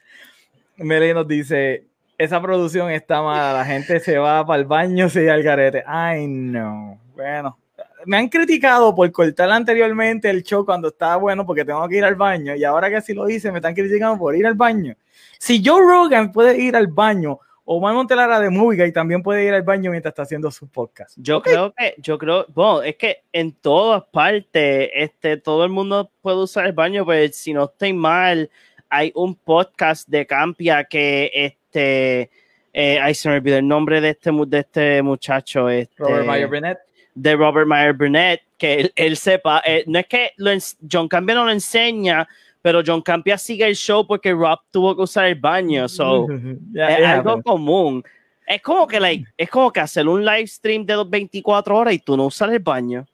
Mele 0.78 1.16
nos 1.16 1.28
dice, 1.28 1.88
esa 2.20 2.40
producción 2.44 2.92
está 2.92 3.24
mala, 3.24 3.54
la 3.54 3.66
gente 3.66 4.00
se 4.00 4.20
va 4.20 4.46
para 4.46 4.60
el 4.62 4.68
baño, 4.68 5.10
se 5.10 5.32
al 5.32 5.42
garete. 5.42 5.84
Ay, 5.88 6.28
no. 6.28 7.00
Bueno, 7.16 7.58
me 8.06 8.18
han 8.18 8.30
criticado 8.30 8.94
por 8.94 9.12
cortar 9.12 9.50
anteriormente 9.50 10.30
el 10.30 10.44
show 10.44 10.66
cuando 10.66 10.90
estaba 10.90 11.18
bueno 11.18 11.46
porque 11.46 11.66
tengo 11.66 11.88
que 11.88 11.98
ir 11.98 12.04
al 12.06 12.16
baño 12.16 12.56
y 12.56 12.64
ahora 12.64 12.90
que 12.90 12.98
así 12.98 13.14
lo 13.14 13.30
hice 13.30 13.52
me 13.52 13.60
están 13.60 13.74
criticando 13.74 14.18
por 14.18 14.36
ir 14.36 14.46
al 14.46 14.56
baño. 14.56 14.96
Si 15.38 15.64
Joe 15.64 15.82
Rogan 15.82 16.32
puede 16.32 16.60
ir 16.62 16.76
al 16.76 16.88
baño 16.88 17.40
Omar 17.66 17.94
Montelara 17.94 18.40
de 18.40 18.50
Movie 18.50 18.88
y 18.88 18.92
también 18.92 19.24
puede 19.24 19.46
ir 19.46 19.54
al 19.54 19.62
baño 19.62 19.92
mientras 19.92 20.12
está 20.12 20.24
haciendo 20.24 20.52
su 20.52 20.68
podcast. 20.68 21.16
Yo 21.18 21.42
creo 21.42 21.74
que, 21.74 21.96
yo 21.98 22.18
creo, 22.18 22.46
bueno, 22.54 22.82
es 22.84 22.98
que 22.98 23.24
en 23.32 23.54
todas 23.54 24.04
partes, 24.12 24.90
este, 24.94 25.38
todo 25.38 25.64
el 25.64 25.72
mundo 25.72 26.12
puede 26.22 26.38
usar 26.38 26.66
el 26.66 26.74
baño, 26.74 27.06
pero 27.06 27.32
si 27.32 27.54
no 27.54 27.66
estoy 27.66 27.94
mal, 27.94 28.50
hay 28.90 29.14
un 29.16 29.36
podcast 29.36 30.10
de 30.10 30.26
Campia 30.26 30.84
que, 30.84 31.32
este, 31.34 32.30
eh, 32.74 33.00
ay, 33.02 33.16
se 33.16 33.30
me 33.30 33.36
olvidó 33.36 33.58
el 33.58 33.68
nombre 33.68 34.02
de 34.02 34.10
este, 34.10 34.32
de 34.48 34.60
este 34.60 35.02
muchacho. 35.02 35.70
Este, 35.70 36.04
Robert 36.04 36.28
Meyer 36.28 36.48
Burnett. 36.48 36.80
De 37.16 37.36
Robert 37.36 37.68
Meyer 37.68 37.94
Burnett, 37.94 38.42
que 38.58 38.92
él, 38.96 39.18
sepa, 39.18 39.62
eh, 39.66 39.84
no 39.88 40.00
es 40.00 40.08
que 40.08 40.32
lo, 40.38 40.52
John 40.92 41.08
Campia 41.08 41.36
no 41.36 41.46
lo 41.46 41.52
enseña, 41.52 42.28
pero 42.62 42.82
John 42.86 43.02
Campia 43.02 43.38
sigue 43.38 43.68
el 43.68 43.76
show 43.76 44.08
porque 44.08 44.32
Rob 44.32 44.60
tuvo 44.72 44.96
que 44.96 45.04
usar 45.04 45.26
el 45.26 45.36
baño, 45.36 45.88
so 45.88 46.28
es 46.74 47.06
algo 47.06 47.42
común. 47.44 48.04
Es 48.48 48.62
como 48.62 48.88
que 48.88 49.00
like, 49.00 49.26
es 49.38 49.50
como 49.50 49.72
que 49.72 49.80
hacer 49.80 50.08
un 50.08 50.24
live 50.24 50.48
stream 50.48 50.86
de 50.86 51.04
24 51.06 51.78
horas 51.78 51.94
y 51.94 52.00
tú 52.00 52.18
no 52.18 52.26
usas 52.26 52.52
el 52.52 52.60
baño. 52.60 53.06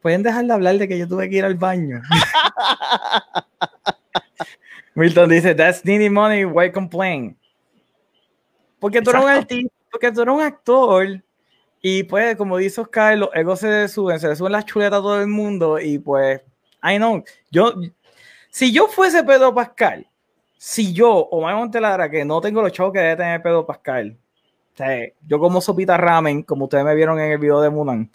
Pueden 0.00 0.22
dejar 0.22 0.46
de 0.46 0.52
hablar 0.52 0.78
de 0.78 0.88
que 0.88 0.98
yo 0.98 1.08
tuve 1.08 1.28
que 1.28 1.36
ir 1.36 1.44
al 1.44 1.54
baño. 1.54 2.00
Milton 4.94 5.28
dice, 5.28 5.54
that's 5.54 5.84
needy 5.84 6.08
money, 6.08 6.44
why 6.44 6.72
complain? 6.72 7.36
Porque 8.78 9.02
tú 9.02 9.10
eres 9.10 9.22
un 9.22 9.30
artista, 9.30 9.74
porque 9.90 10.12
tú 10.12 10.22
eres 10.22 10.34
un 10.34 10.40
actor 10.40 11.22
y 11.88 12.02
pues 12.02 12.34
como 12.34 12.56
dice 12.56 12.80
Oscar, 12.80 13.16
los 13.16 13.28
egos 13.32 13.60
se 13.60 13.86
suben, 13.86 14.18
se 14.18 14.26
le 14.26 14.34
suben 14.34 14.50
las 14.50 14.64
chuletas 14.64 14.98
a 14.98 15.02
todo 15.02 15.20
el 15.20 15.28
mundo 15.28 15.78
y 15.78 16.00
pues, 16.00 16.42
I 16.82 16.96
know, 16.96 17.22
yo, 17.48 17.74
si 18.50 18.72
yo 18.72 18.88
fuese 18.88 19.22
Pedro 19.22 19.54
Pascal, 19.54 20.04
si 20.58 20.92
yo, 20.92 21.12
o 21.12 21.38
Omar 21.38 21.54
Montelara, 21.54 22.10
que 22.10 22.24
no 22.24 22.40
tengo 22.40 22.60
los 22.60 22.72
chavos 22.72 22.92
que 22.92 22.98
debe 22.98 23.14
tener 23.14 23.40
Pedro 23.40 23.64
Pascal, 23.64 24.16
o 24.74 24.76
sea, 24.76 25.08
yo 25.28 25.38
como 25.38 25.60
sopita 25.60 25.96
ramen, 25.96 26.42
como 26.42 26.64
ustedes 26.64 26.84
me 26.84 26.96
vieron 26.96 27.20
en 27.20 27.30
el 27.30 27.38
video 27.38 27.60
de 27.60 27.70
Munan, 27.70 28.10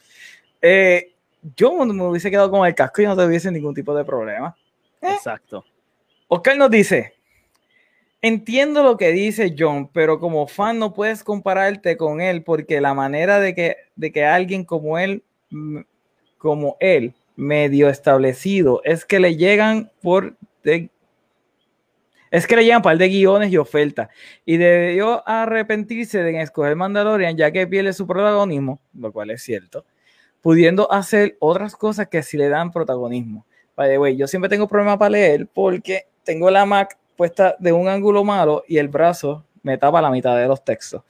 eh, 0.61 1.13
yo 1.55 1.71
me 1.85 2.03
hubiese 2.03 2.29
quedado 2.29 2.51
con 2.51 2.67
el 2.67 2.75
casco 2.75 3.01
y 3.01 3.05
no 3.05 3.15
tuviese 3.15 3.53
ningún 3.53 3.73
tipo 3.73 3.95
de 3.95 4.03
problema. 4.03 4.53
¿Eh? 5.01 5.13
Exacto. 5.13 5.63
Oscar 6.27 6.57
nos 6.57 6.69
dice, 6.69 7.13
entiendo 8.21 8.83
lo 8.83 8.97
que 8.97 9.11
dice 9.11 9.55
John, 9.57 9.89
pero 9.91 10.19
como 10.19 10.47
fan 10.47 10.79
no 10.79 10.93
puedes 10.93 11.23
compararte 11.23 11.97
con 11.97 12.21
él 12.21 12.43
porque 12.43 12.81
la 12.81 12.93
manera 12.93 13.39
de 13.39 13.55
que, 13.55 13.77
de 13.95 14.11
que 14.11 14.25
alguien 14.25 14.63
como 14.63 14.97
él, 14.97 15.23
como 16.37 16.77
él, 16.79 17.13
medio 17.35 17.89
establecido 17.89 18.81
es 18.83 19.05
que 19.05 19.19
le 19.19 19.35
llegan 19.35 19.91
por 20.01 20.35
es 22.29 22.47
que 22.47 22.55
le 22.55 22.63
llegan 22.63 22.81
par 22.81 22.97
de 22.97 23.09
guiones 23.09 23.51
y 23.51 23.57
ofertas 23.57 24.09
y 24.45 24.57
debió 24.57 25.27
arrepentirse 25.27 26.21
de 26.23 26.41
escoger 26.41 26.75
Mandalorian 26.75 27.35
ya 27.35 27.51
que 27.51 27.67
pierde 27.67 27.93
su 27.93 28.05
protagonismo, 28.05 28.79
lo 28.93 29.11
cual 29.11 29.31
es 29.31 29.41
cierto, 29.41 29.85
pudiendo 30.41 30.91
hacer 30.91 31.35
otras 31.39 31.75
cosas 31.75 32.07
que 32.07 32.21
sí 32.21 32.37
le 32.37 32.47
dan 32.47 32.71
protagonismo. 32.71 33.45
By 33.75 33.89
the 33.89 34.15
yo 34.15 34.27
siempre 34.27 34.49
tengo 34.49 34.67
problemas 34.67 34.97
para 34.97 35.09
leer 35.09 35.47
porque 35.47 36.05
tengo 36.23 36.51
la 36.51 36.65
Mac 36.65 36.97
puesta 37.21 37.55
de 37.59 37.71
un 37.71 37.87
ángulo 37.87 38.23
malo 38.23 38.63
y 38.67 38.79
el 38.79 38.87
brazo 38.87 39.45
me 39.61 39.77
tapa 39.77 40.01
la 40.01 40.09
mitad 40.09 40.35
de 40.35 40.47
los 40.47 40.65
textos. 40.65 41.03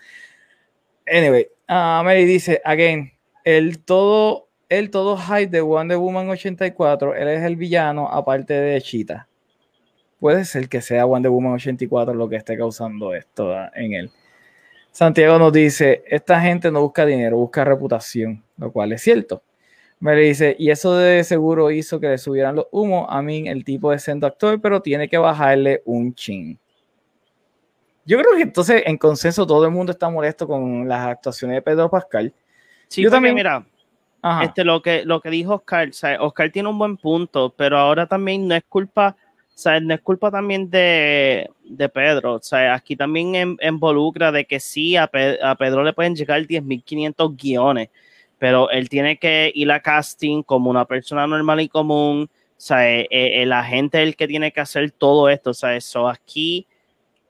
Anyway, 1.07 1.47
uh, 1.69 2.03
Mary 2.03 2.25
dice, 2.25 2.61
again, 2.65 3.13
el 3.45 3.81
todo 3.85 4.49
el 4.67 4.91
todo 4.91 5.15
hype 5.15 5.47
de 5.47 5.61
Wonder 5.61 5.97
Woman 5.97 6.29
84, 6.29 7.15
él 7.15 7.29
es 7.29 7.43
el 7.43 7.55
villano 7.55 8.09
aparte 8.09 8.53
de 8.53 8.81
Cheetah. 8.81 9.29
Puede 10.19 10.43
ser 10.43 10.67
que 10.67 10.81
sea 10.81 11.05
Wonder 11.05 11.31
Woman 11.31 11.53
84 11.53 12.13
lo 12.13 12.27
que 12.27 12.35
esté 12.35 12.57
causando 12.57 13.13
esto 13.13 13.53
ah, 13.53 13.71
en 13.73 13.93
él. 13.93 14.11
Santiago 14.91 15.39
nos 15.39 15.53
dice, 15.53 16.03
esta 16.07 16.41
gente 16.41 16.71
no 16.71 16.81
busca 16.81 17.05
dinero, 17.05 17.37
busca 17.37 17.63
reputación, 17.63 18.43
lo 18.57 18.69
cual 18.69 18.91
es 18.91 19.01
cierto. 19.01 19.43
Me 20.01 20.15
dice, 20.15 20.55
y 20.59 20.71
eso 20.71 20.95
de 20.95 21.23
seguro 21.23 21.71
hizo 21.71 21.99
que 21.99 22.09
le 22.09 22.17
subieran 22.17 22.55
los 22.55 22.65
humos. 22.71 23.05
A 23.09 23.21
mí, 23.21 23.47
el 23.47 23.63
tipo 23.63 23.93
es 23.93 24.03
siendo 24.03 24.27
actor, 24.27 24.59
pero 24.59 24.81
tiene 24.81 25.07
que 25.07 25.17
bajarle 25.17 25.81
un 25.85 26.13
chin. 26.13 26.59
Yo 28.03 28.17
creo 28.19 28.35
que 28.35 28.41
entonces, 28.41 28.83
en 28.85 28.97
consenso, 28.97 29.45
todo 29.45 29.63
el 29.63 29.71
mundo 29.71 29.91
está 29.91 30.09
molesto 30.09 30.47
con 30.47 30.87
las 30.87 31.05
actuaciones 31.07 31.55
de 31.55 31.61
Pedro 31.61 31.89
Pascal. 31.89 32.33
Sí, 32.87 33.03
yo 33.03 33.11
también, 33.11 33.35
mira, 33.35 33.63
este, 34.41 34.63
lo, 34.63 34.81
que, 34.81 35.05
lo 35.05 35.21
que 35.21 35.29
dijo 35.29 35.55
Oscar, 35.55 35.91
Oscar 36.19 36.51
tiene 36.51 36.69
un 36.69 36.77
buen 36.77 36.97
punto, 36.97 37.53
pero 37.55 37.77
ahora 37.77 38.05
también 38.05 38.47
no 38.47 38.55
es 38.55 38.63
culpa, 38.67 39.15
no 39.81 39.93
es 39.93 40.01
culpa 40.01 40.29
también 40.29 40.69
de, 40.69 41.49
de 41.63 41.89
Pedro, 41.89 42.39
sea, 42.41 42.73
aquí 42.73 42.95
también 42.95 43.57
involucra 43.61 44.31
de 44.31 44.45
que 44.45 44.59
sí, 44.59 44.95
a, 44.95 45.07
Pedro 45.07 45.83
le 45.83 45.93
pueden 45.93 46.15
llegar 46.15 46.41
10.500 46.41 47.35
guiones, 47.37 47.89
pero 48.41 48.71
él 48.71 48.89
tiene 48.89 49.19
que 49.19 49.51
ir 49.53 49.71
a 49.71 49.81
casting 49.81 50.41
como 50.41 50.71
una 50.71 50.85
persona 50.85 51.27
normal 51.27 51.61
y 51.61 51.69
común, 51.69 52.27
o 52.27 52.53
sea, 52.57 52.89
eh, 52.89 53.07
eh, 53.11 53.45
la 53.45 53.63
gente 53.63 54.01
es 54.01 54.07
el 54.07 54.15
que 54.15 54.27
tiene 54.27 54.51
que 54.51 54.61
hacer 54.61 54.89
todo 54.89 55.29
esto, 55.29 55.51
o 55.51 55.53
sea, 55.53 55.75
eso 55.75 56.09
aquí 56.09 56.65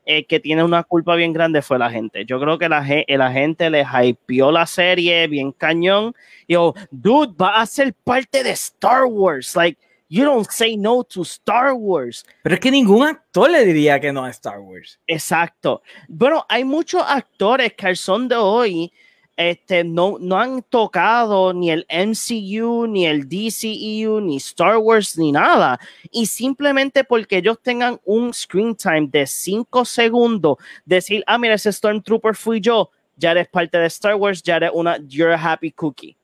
eh, 0.05 0.23
que 0.23 0.39
tiene 0.39 0.63
una 0.63 0.83
culpa 0.83 1.17
bien 1.17 1.33
grande 1.33 1.61
fue 1.61 1.77
la 1.77 1.89
gente. 1.89 2.23
Yo 2.23 2.39
creo 2.39 2.57
que 2.57 2.69
la, 2.69 2.87
la 3.09 3.31
gente 3.33 3.69
le 3.69 3.83
hypeó 3.83 4.53
la 4.53 4.65
serie 4.65 5.27
bien 5.27 5.51
cañón. 5.51 6.15
Y 6.47 6.53
yo, 6.53 6.73
dude, 6.91 7.33
va 7.37 7.59
a 7.59 7.65
ser 7.65 7.93
parte 7.93 8.41
de 8.41 8.51
Star 8.51 9.03
Wars. 9.03 9.53
Like, 9.53 9.77
you 10.07 10.23
don't 10.23 10.49
say 10.49 10.77
no 10.77 11.03
to 11.03 11.23
Star 11.23 11.73
Wars. 11.73 12.25
Pero 12.41 12.55
es 12.55 12.61
que 12.61 12.71
ningún 12.71 13.05
actor 13.05 13.51
le 13.51 13.65
diría 13.65 13.99
que 13.99 14.13
no 14.13 14.23
a 14.23 14.29
Star 14.29 14.61
Wars. 14.61 14.97
Exacto. 15.07 15.81
Bueno, 16.07 16.45
hay 16.47 16.63
muchos 16.63 17.03
actores 17.05 17.73
que 17.73 17.93
son 17.97 18.29
de 18.29 18.37
hoy 18.37 18.93
este, 19.37 19.83
no, 19.83 20.17
no 20.19 20.37
han 20.37 20.61
tocado 20.63 21.53
ni 21.53 21.71
el 21.71 21.85
MCU, 21.89 22.87
ni 22.87 23.05
el 23.05 23.27
DCEU, 23.27 24.21
ni 24.21 24.37
Star 24.37 24.77
Wars, 24.77 25.17
ni 25.17 25.31
nada. 25.31 25.79
Y 26.11 26.25
simplemente 26.25 27.03
porque 27.03 27.37
ellos 27.37 27.59
tengan 27.61 27.99
un 28.05 28.33
screen 28.33 28.75
time 28.75 29.07
de 29.11 29.25
5 29.25 29.85
segundos, 29.85 30.57
decir, 30.85 31.23
ah, 31.27 31.37
mira, 31.37 31.55
ese 31.55 31.71
Stormtrooper 31.71 32.35
fui 32.35 32.59
yo, 32.61 32.89
ya 33.17 33.31
eres 33.31 33.47
parte 33.47 33.77
de 33.77 33.87
Star 33.87 34.15
Wars, 34.15 34.43
ya 34.43 34.57
eres 34.57 34.71
una, 34.73 34.97
you're 35.07 35.33
a 35.33 35.37
happy 35.37 35.71
cookie. 35.71 36.15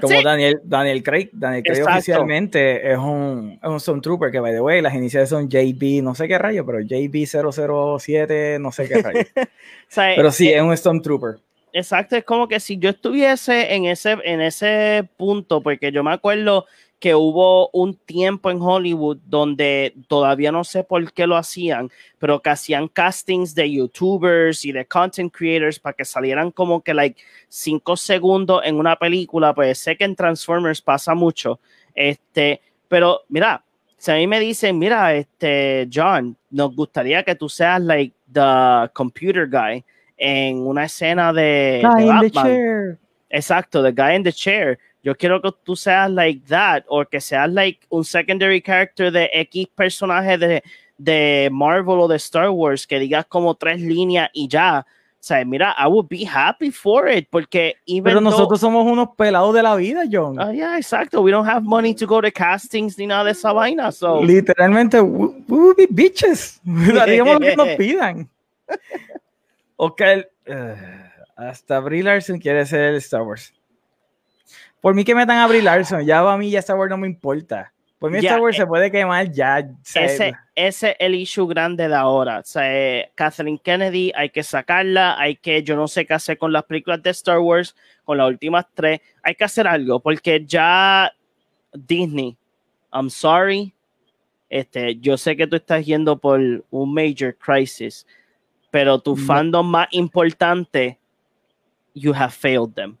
Como 0.00 0.22
Daniel, 0.22 0.60
Daniel 0.64 1.02
Craig. 1.02 1.30
Daniel 1.32 1.62
Craig 1.62 1.82
oficialmente 1.86 2.90
es 2.90 2.98
un, 2.98 3.58
es 3.62 3.68
un 3.68 3.78
Stormtrooper 3.78 4.30
que, 4.30 4.40
by 4.40 4.52
the 4.52 4.60
way, 4.60 4.80
las 4.80 4.94
iniciales 4.94 5.28
son 5.28 5.48
JB, 5.48 6.02
no 6.02 6.14
sé 6.14 6.26
qué 6.26 6.38
rayo, 6.38 6.64
pero 6.64 6.80
JB007, 6.80 8.60
no 8.60 8.72
sé 8.72 8.88
qué 8.88 9.02
rayo. 9.02 9.20
pero 10.16 10.32
sí, 10.32 10.48
eh, 10.48 10.56
es 10.56 10.62
un 10.62 10.76
Stormtrooper. 10.76 11.36
Exacto, 11.76 12.14
es 12.14 12.22
como 12.22 12.46
que 12.46 12.60
si 12.60 12.78
yo 12.78 12.90
estuviese 12.90 13.74
en 13.74 13.86
ese, 13.86 14.12
en 14.22 14.40
ese 14.40 15.08
punto, 15.16 15.60
porque 15.60 15.90
yo 15.90 16.04
me 16.04 16.12
acuerdo 16.12 16.66
que 17.00 17.16
hubo 17.16 17.68
un 17.72 17.96
tiempo 17.96 18.48
en 18.48 18.62
Hollywood 18.62 19.18
donde 19.26 19.92
todavía 20.06 20.52
no 20.52 20.62
sé 20.62 20.84
por 20.84 21.12
qué 21.12 21.26
lo 21.26 21.36
hacían, 21.36 21.90
pero 22.20 22.40
que 22.40 22.50
hacían 22.50 22.86
castings 22.86 23.56
de 23.56 23.72
youtubers 23.72 24.64
y 24.64 24.70
de 24.70 24.86
content 24.86 25.34
creators 25.34 25.80
para 25.80 25.94
que 25.94 26.04
salieran 26.04 26.52
como 26.52 26.80
que 26.80 26.94
like 26.94 27.20
cinco 27.48 27.96
segundos 27.96 28.62
en 28.64 28.76
una 28.76 28.94
película, 28.94 29.52
pues 29.52 29.76
sé 29.78 29.96
que 29.96 30.04
en 30.04 30.14
Transformers 30.14 30.80
pasa 30.80 31.12
mucho, 31.16 31.58
este, 31.92 32.60
pero 32.86 33.22
mira, 33.28 33.64
si 33.96 34.12
a 34.12 34.14
mí 34.14 34.28
me 34.28 34.38
dicen, 34.38 34.78
mira, 34.78 35.12
este, 35.12 35.88
John, 35.92 36.36
nos 36.50 36.72
gustaría 36.76 37.24
que 37.24 37.34
tú 37.34 37.48
seas 37.48 37.80
like 37.82 38.14
the 38.32 38.88
computer 38.92 39.48
guy 39.50 39.84
en 40.16 40.66
una 40.66 40.84
escena 40.84 41.32
de, 41.32 41.82
guy 41.82 42.08
in 42.08 42.20
the 42.20 42.30
chair. 42.30 42.98
Exacto, 43.30 43.82
the 43.82 43.92
guy 43.92 44.14
in 44.14 44.22
the 44.22 44.32
chair 44.32 44.78
yo 45.04 45.14
quiero 45.14 45.40
que 45.40 45.52
tú 45.62 45.76
seas 45.76 46.10
like 46.10 46.46
that 46.48 46.82
o 46.88 47.04
que 47.04 47.20
seas 47.20 47.52
like 47.52 47.86
un 47.90 48.04
secondary 48.04 48.62
character 48.62 49.12
de 49.12 49.28
X 49.34 49.68
personaje 49.76 50.38
de, 50.38 50.62
de 50.96 51.50
Marvel 51.52 52.00
o 52.00 52.08
de 52.08 52.16
Star 52.16 52.48
Wars 52.48 52.86
que 52.86 52.98
digas 52.98 53.26
como 53.26 53.54
tres 53.54 53.80
líneas 53.80 54.30
y 54.32 54.48
ya. 54.48 54.86
O 54.88 55.26
sea, 55.26 55.44
mira, 55.44 55.74
I 55.78 55.86
would 55.88 56.08
be 56.08 56.26
happy 56.26 56.70
for 56.70 57.08
it 57.08 57.28
porque 57.30 57.76
Pero 58.02 58.20
nosotros 58.20 58.60
somos 58.60 58.86
unos 58.86 59.08
pelados 59.16 59.54
de 59.54 59.62
la 59.62 59.76
vida, 59.76 60.04
John. 60.10 60.40
Ah, 60.40 60.52
yeah, 60.52 60.78
exacto. 60.78 61.20
We 61.22 61.30
don't 61.30 61.48
have 61.48 61.64
money 61.64 61.94
to 61.94 62.06
go 62.06 62.20
to 62.20 62.30
castings 62.30 62.98
ni 62.98 63.06
nada 63.06 63.24
de 63.24 63.30
esa 63.32 63.52
vaina. 63.52 63.92
So. 63.92 64.22
Literalmente, 64.22 65.00
we, 65.00 65.28
would 65.48 65.76
be 65.76 65.86
bitches. 65.86 66.60
Haríamos 66.66 67.34
lo 67.34 67.40
que 67.40 67.56
nos 67.56 67.68
pidan. 67.76 68.28
ok, 69.76 70.02
uh, 70.48 70.54
hasta 71.36 71.80
Brie 71.80 72.02
Larson 72.02 72.38
quiere 72.38 72.64
ser 72.66 72.80
el 72.80 72.96
Star 72.96 73.22
Wars. 73.22 73.52
Por 74.80 74.94
mí 74.94 75.04
que 75.04 75.14
metan 75.14 75.38
a 75.38 75.46
Brie 75.46 75.62
Larson, 75.62 76.04
ya 76.04 76.20
a 76.20 76.36
mí 76.36 76.50
ya 76.50 76.58
Star 76.60 76.76
Wars 76.76 76.90
no 76.90 76.98
me 76.98 77.06
importa. 77.06 77.72
Por 77.98 78.10
mí 78.10 78.18
Star 78.18 78.40
Wars 78.40 78.56
se 78.56 78.64
eh, 78.64 78.66
puede 78.66 78.90
quemar 78.90 79.30
ya. 79.32 79.66
Ese, 79.94 80.34
ese 80.54 80.90
es 80.90 80.96
el 80.98 81.14
issue 81.14 81.46
grande 81.46 81.88
de 81.88 81.94
ahora. 81.94 82.40
O 82.40 82.44
sea, 82.44 82.70
eh, 82.70 83.10
Kathleen 83.14 83.58
Kennedy 83.58 84.12
hay 84.14 84.28
que 84.28 84.42
sacarla, 84.42 85.18
hay 85.18 85.36
que, 85.36 85.62
yo 85.62 85.74
no 85.74 85.88
sé 85.88 86.04
qué 86.04 86.12
hacer 86.12 86.36
con 86.36 86.52
las 86.52 86.64
películas 86.64 87.02
de 87.02 87.10
Star 87.10 87.38
Wars, 87.38 87.74
con 88.04 88.18
las 88.18 88.28
últimas 88.28 88.66
tres. 88.74 89.00
Hay 89.22 89.34
que 89.34 89.44
hacer 89.44 89.66
algo, 89.66 90.00
porque 90.00 90.44
ya 90.44 91.10
Disney, 91.72 92.36
I'm 92.92 93.08
sorry, 93.08 93.74
este, 94.50 94.96
yo 94.96 95.16
sé 95.16 95.36
que 95.36 95.46
tú 95.46 95.56
estás 95.56 95.84
yendo 95.84 96.18
por 96.18 96.38
un 96.70 96.94
major 96.94 97.34
crisis, 97.36 98.06
pero 98.74 98.98
tu 98.98 99.14
fandom 99.14 99.70
más 99.70 99.86
importante, 99.92 100.98
you 101.94 102.12
have 102.12 102.32
failed 102.32 102.74
them. 102.74 102.96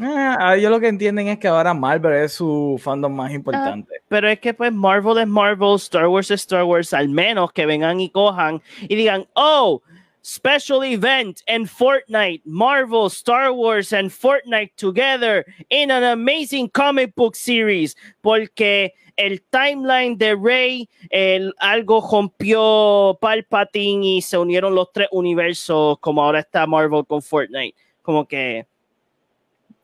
Eh, 0.00 0.36
ellos 0.54 0.70
lo 0.70 0.78
que 0.78 0.86
entienden 0.86 1.26
es 1.26 1.40
que 1.40 1.48
ahora 1.48 1.74
Marvel 1.74 2.12
es 2.12 2.34
su 2.34 2.80
fandom 2.80 3.12
más 3.12 3.32
importante. 3.32 3.94
Ah, 3.98 4.04
pero 4.06 4.28
es 4.28 4.38
que 4.38 4.54
pues 4.54 4.72
Marvel 4.72 5.18
es 5.18 5.26
Marvel, 5.26 5.74
Star 5.74 6.06
Wars 6.06 6.30
es 6.30 6.42
Star 6.42 6.62
Wars, 6.62 6.94
al 6.94 7.08
menos 7.08 7.52
que 7.52 7.66
vengan 7.66 8.00
y 8.00 8.10
cojan 8.10 8.62
y 8.82 8.94
digan, 8.94 9.26
oh, 9.32 9.82
special 10.22 10.84
event 10.84 11.42
in 11.48 11.66
Fortnite, 11.66 12.42
Marvel, 12.44 13.10
Star 13.10 13.52
Wars 13.52 13.92
and 13.92 14.10
Fortnite 14.10 14.70
together 14.76 15.44
in 15.68 15.90
an 15.90 16.04
amazing 16.04 16.70
comic 16.70 17.14
book 17.14 17.36
series, 17.36 17.96
porque 18.22 18.92
el 19.16 19.40
timeline 19.50 20.16
de 20.16 20.34
Rey, 20.34 20.88
el, 21.10 21.52
algo 21.60 22.00
rompió 22.00 23.18
Palpatine 23.20 24.04
y 24.04 24.22
se 24.22 24.38
unieron 24.38 24.74
los 24.74 24.92
tres 24.92 25.08
universos, 25.12 25.98
como 26.00 26.22
ahora 26.22 26.40
está 26.40 26.66
Marvel 26.66 27.04
con 27.04 27.20
Fortnite. 27.20 27.76
Como 28.02 28.26
que 28.26 28.66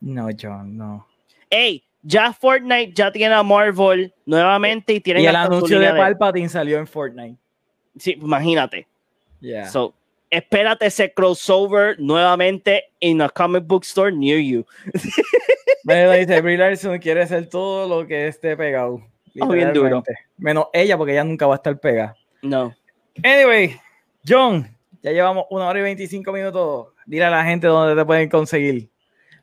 no, 0.00 0.28
John, 0.40 0.76
no. 0.76 1.06
Ey, 1.50 1.82
ya 2.02 2.32
Fortnite 2.32 2.92
ya 2.94 3.10
tiene 3.10 3.34
a 3.34 3.42
Marvel 3.42 4.12
nuevamente 4.26 4.94
y 4.94 5.00
tiene 5.00 5.22
Y 5.22 5.26
el 5.26 5.36
anuncio 5.36 5.80
de 5.80 5.90
Palpatine 5.90 6.48
salió 6.48 6.78
en 6.78 6.86
Fortnite. 6.86 7.36
Sí, 7.96 8.12
imagínate. 8.20 8.86
Yeah. 9.40 9.68
So, 9.68 9.94
espérate 10.30 10.86
ese 10.86 11.12
crossover 11.12 11.98
nuevamente 11.98 12.84
en 13.00 13.22
a 13.22 13.28
comic 13.28 13.64
book 13.66 13.84
store 13.84 14.12
near 14.12 14.38
you. 14.38 14.64
Me 15.84 16.18
dice, 16.18 16.40
Brie 16.42 16.58
Larson 16.58 16.98
quiere 16.98 17.22
hacer 17.22 17.48
todo 17.48 17.88
lo 17.88 18.06
que 18.06 18.28
esté 18.28 18.56
pegado. 18.56 19.02
Oh, 19.40 19.48
bien 19.48 19.72
duro. 19.72 20.02
Menos 20.36 20.66
ella, 20.72 20.96
porque 20.98 21.12
ella 21.12 21.24
nunca 21.24 21.46
va 21.46 21.54
a 21.54 21.56
estar 21.56 21.78
pegada. 21.78 22.14
No. 22.42 22.74
Anyway, 23.24 23.76
John, 24.26 24.68
ya 25.02 25.12
llevamos 25.12 25.46
una 25.50 25.66
hora 25.68 25.78
y 25.78 25.82
25 25.82 26.30
minutos. 26.32 26.88
Dile 27.06 27.24
a 27.24 27.30
la 27.30 27.44
gente 27.44 27.66
dónde 27.66 27.94
te 27.94 28.04
pueden 28.04 28.28
conseguir. 28.28 28.90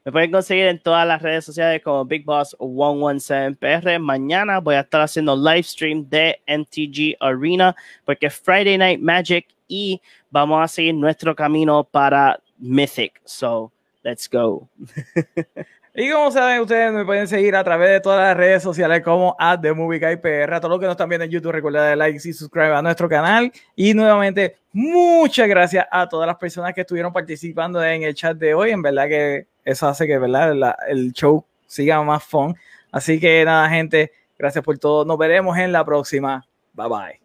Me 0.06 0.12
pueden 0.12 0.32
conseguir 0.32 0.68
en 0.68 0.78
todas 0.78 1.08
las 1.08 1.20
redes 1.20 1.46
sociales 1.46 1.82
como 1.84 2.06
Big 2.06 2.24
Boss 2.24 2.56
117PR. 2.60 3.98
Mañana 3.98 4.60
voy 4.60 4.76
a 4.76 4.82
estar 4.82 5.02
haciendo 5.02 5.36
live 5.36 5.64
stream 5.64 6.08
de 6.08 6.40
MTG 6.48 7.18
Arena 7.20 7.76
porque 8.06 8.28
es 8.28 8.36
Friday 8.36 8.78
Night 8.78 9.02
Magic 9.02 9.48
y 9.68 10.00
vamos 10.30 10.64
a 10.64 10.68
seguir 10.68 10.94
nuestro 10.94 11.36
camino 11.36 11.84
para 11.84 12.40
Mythic. 12.60 13.20
So, 13.26 13.72
let's 14.04 14.30
go. 14.30 14.70
Y 15.98 16.12
como 16.12 16.30
saben, 16.30 16.60
ustedes 16.60 16.92
me 16.92 17.06
pueden 17.06 17.26
seguir 17.26 17.56
a 17.56 17.64
través 17.64 17.90
de 17.90 18.02
todas 18.02 18.20
las 18.20 18.36
redes 18.36 18.62
sociales 18.62 19.02
como 19.02 19.34
at 19.40 19.62
The 19.62 19.72
Movie 19.72 20.00
Guy 20.00 20.18
PR. 20.18 20.54
A 20.54 20.60
todos 20.60 20.72
los 20.72 20.80
que 20.82 20.88
nos 20.88 20.96
están 20.96 21.08
viendo 21.08 21.24
en 21.24 21.32
YouTube, 21.32 21.54
recuerden 21.54 21.84
darle 21.84 21.96
like 21.96 22.18
y 22.18 22.34
suscribir 22.34 22.72
a 22.72 22.82
nuestro 22.82 23.08
canal. 23.08 23.50
Y 23.78 23.94
nuevamente, 23.94 24.58
muchas 24.74 25.48
gracias 25.48 25.88
a 25.90 26.10
todas 26.10 26.28
las 26.28 26.36
personas 26.36 26.74
que 26.74 26.82
estuvieron 26.82 27.14
participando 27.14 27.82
en 27.82 28.04
el 28.04 28.14
chat 28.14 28.36
de 28.36 28.54
hoy. 28.54 28.72
En 28.72 28.82
verdad 28.82 29.08
que 29.08 29.48
eso 29.66 29.88
hace 29.88 30.08
que 30.08 30.18
¿verdad? 30.18 30.76
el 30.88 31.12
show 31.12 31.44
siga 31.68 32.02
más 32.04 32.24
fun. 32.24 32.56
Así 32.92 33.20
que 33.20 33.44
nada, 33.44 33.68
gente, 33.70 34.12
gracias 34.38 34.64
por 34.64 34.78
todo. 34.78 35.04
Nos 35.04 35.18
veremos 35.18 35.58
en 35.58 35.72
la 35.72 35.84
próxima. 35.84 36.46
Bye 36.74 36.88
bye. 36.88 37.25